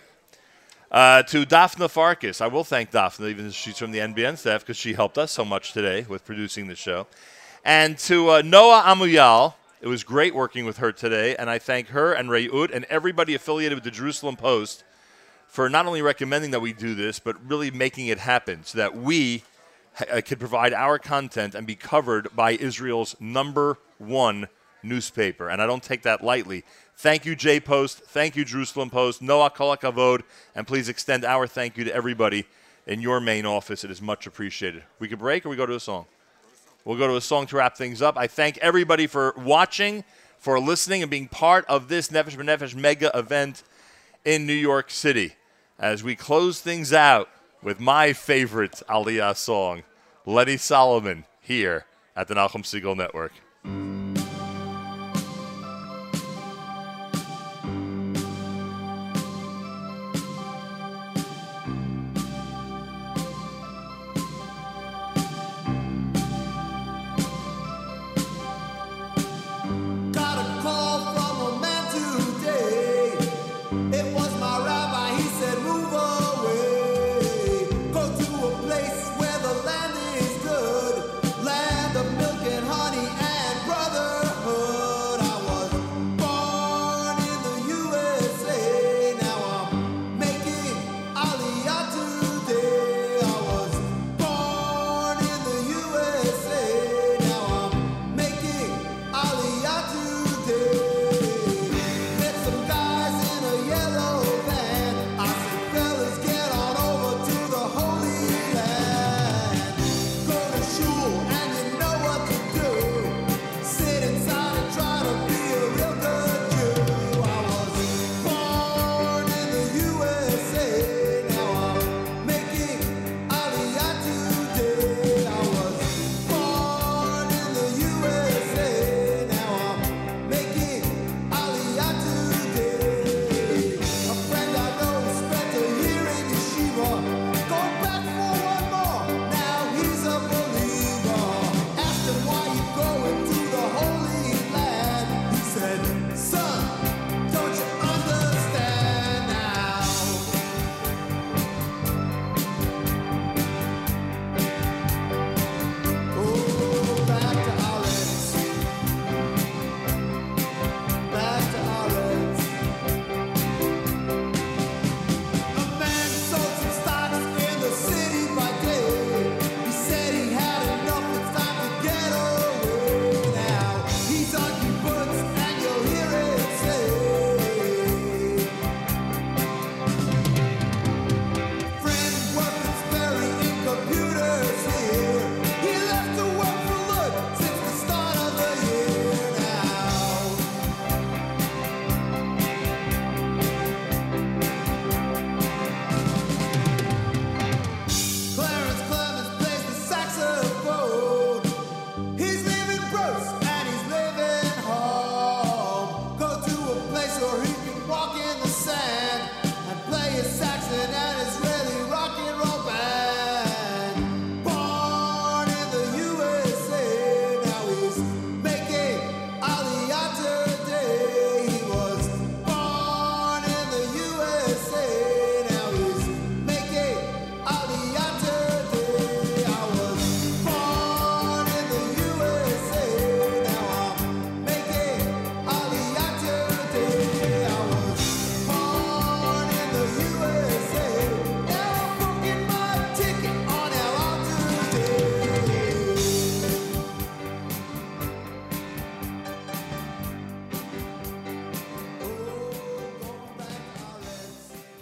uh, 0.90 1.24
to 1.24 1.44
Daphna 1.44 1.90
Farkas. 1.90 2.40
I 2.40 2.46
will 2.46 2.64
thank 2.64 2.92
Daphna, 2.92 3.30
even 3.30 3.46
though 3.46 3.50
she's 3.50 3.78
from 3.78 3.90
the 3.90 3.98
NBN 3.98 4.38
staff, 4.38 4.60
because 4.60 4.76
she 4.76 4.92
helped 4.94 5.18
us 5.18 5.32
so 5.32 5.44
much 5.44 5.72
today 5.72 6.06
with 6.08 6.24
producing 6.24 6.68
the 6.68 6.76
show. 6.76 7.06
And 7.64 7.98
to 7.98 8.30
uh, 8.30 8.42
Noa 8.42 8.82
Amouyal. 8.86 9.54
It 9.80 9.88
was 9.88 10.04
great 10.04 10.32
working 10.32 10.64
with 10.64 10.76
her 10.76 10.92
today, 10.92 11.34
and 11.34 11.50
I 11.50 11.58
thank 11.58 11.88
her 11.88 12.12
and 12.12 12.30
Ray 12.30 12.48
Ut 12.48 12.70
and 12.70 12.84
everybody 12.84 13.34
affiliated 13.34 13.74
with 13.74 13.82
the 13.82 13.90
Jerusalem 13.90 14.36
Post 14.36 14.84
for 15.52 15.68
not 15.68 15.84
only 15.84 16.00
recommending 16.00 16.50
that 16.50 16.60
we 16.60 16.72
do 16.72 16.94
this, 16.94 17.18
but 17.18 17.36
really 17.46 17.70
making 17.70 18.06
it 18.06 18.18
happen 18.18 18.64
so 18.64 18.78
that 18.78 18.96
we 18.96 19.42
ha- 19.92 20.06
uh, 20.10 20.20
could 20.22 20.40
provide 20.40 20.72
our 20.72 20.98
content 20.98 21.54
and 21.54 21.66
be 21.66 21.74
covered 21.74 22.34
by 22.34 22.52
Israel's 22.52 23.14
number 23.20 23.76
one 23.98 24.48
newspaper. 24.82 25.50
And 25.50 25.60
I 25.60 25.66
don't 25.66 25.82
take 25.82 26.04
that 26.04 26.24
lightly. 26.24 26.64
Thank 26.96 27.26
you, 27.26 27.36
J 27.36 27.60
Post. 27.60 27.98
Thank 27.98 28.34
you, 28.34 28.46
Jerusalem 28.46 28.88
Post. 28.88 29.20
Noa 29.20 29.50
Kolakavod. 29.50 30.22
And 30.54 30.66
please 30.66 30.88
extend 30.88 31.22
our 31.22 31.46
thank 31.46 31.76
you 31.76 31.84
to 31.84 31.94
everybody 31.94 32.46
in 32.86 33.02
your 33.02 33.20
main 33.20 33.44
office. 33.44 33.84
It 33.84 33.90
is 33.90 34.00
much 34.00 34.26
appreciated. 34.26 34.84
We 35.00 35.06
could 35.06 35.18
break 35.18 35.44
or 35.44 35.50
we 35.50 35.56
go 35.56 35.66
to 35.66 35.74
a 35.74 35.80
song? 35.80 36.06
We'll 36.86 36.96
go 36.96 37.08
to 37.08 37.16
a 37.16 37.20
song 37.20 37.44
to 37.48 37.56
wrap 37.56 37.76
things 37.76 38.00
up. 38.00 38.16
I 38.16 38.26
thank 38.26 38.56
everybody 38.58 39.06
for 39.06 39.34
watching, 39.36 40.04
for 40.38 40.58
listening, 40.58 41.02
and 41.02 41.10
being 41.10 41.28
part 41.28 41.66
of 41.66 41.88
this 41.88 42.08
Nefesh 42.08 42.38
B'Nefesh 42.38 42.74
mega 42.74 43.10
event 43.14 43.64
in 44.24 44.46
New 44.46 44.54
York 44.54 44.90
City. 44.90 45.34
As 45.82 46.04
we 46.04 46.14
close 46.14 46.60
things 46.60 46.92
out 46.92 47.28
with 47.60 47.80
my 47.80 48.12
favorite 48.12 48.82
Aliyah 48.88 49.34
song, 49.34 49.82
Lenny 50.24 50.56
Solomon, 50.56 51.24
here 51.40 51.86
at 52.14 52.28
the 52.28 52.34
Nachum 52.34 52.64
Siegel 52.64 52.94
Network. 52.94 53.32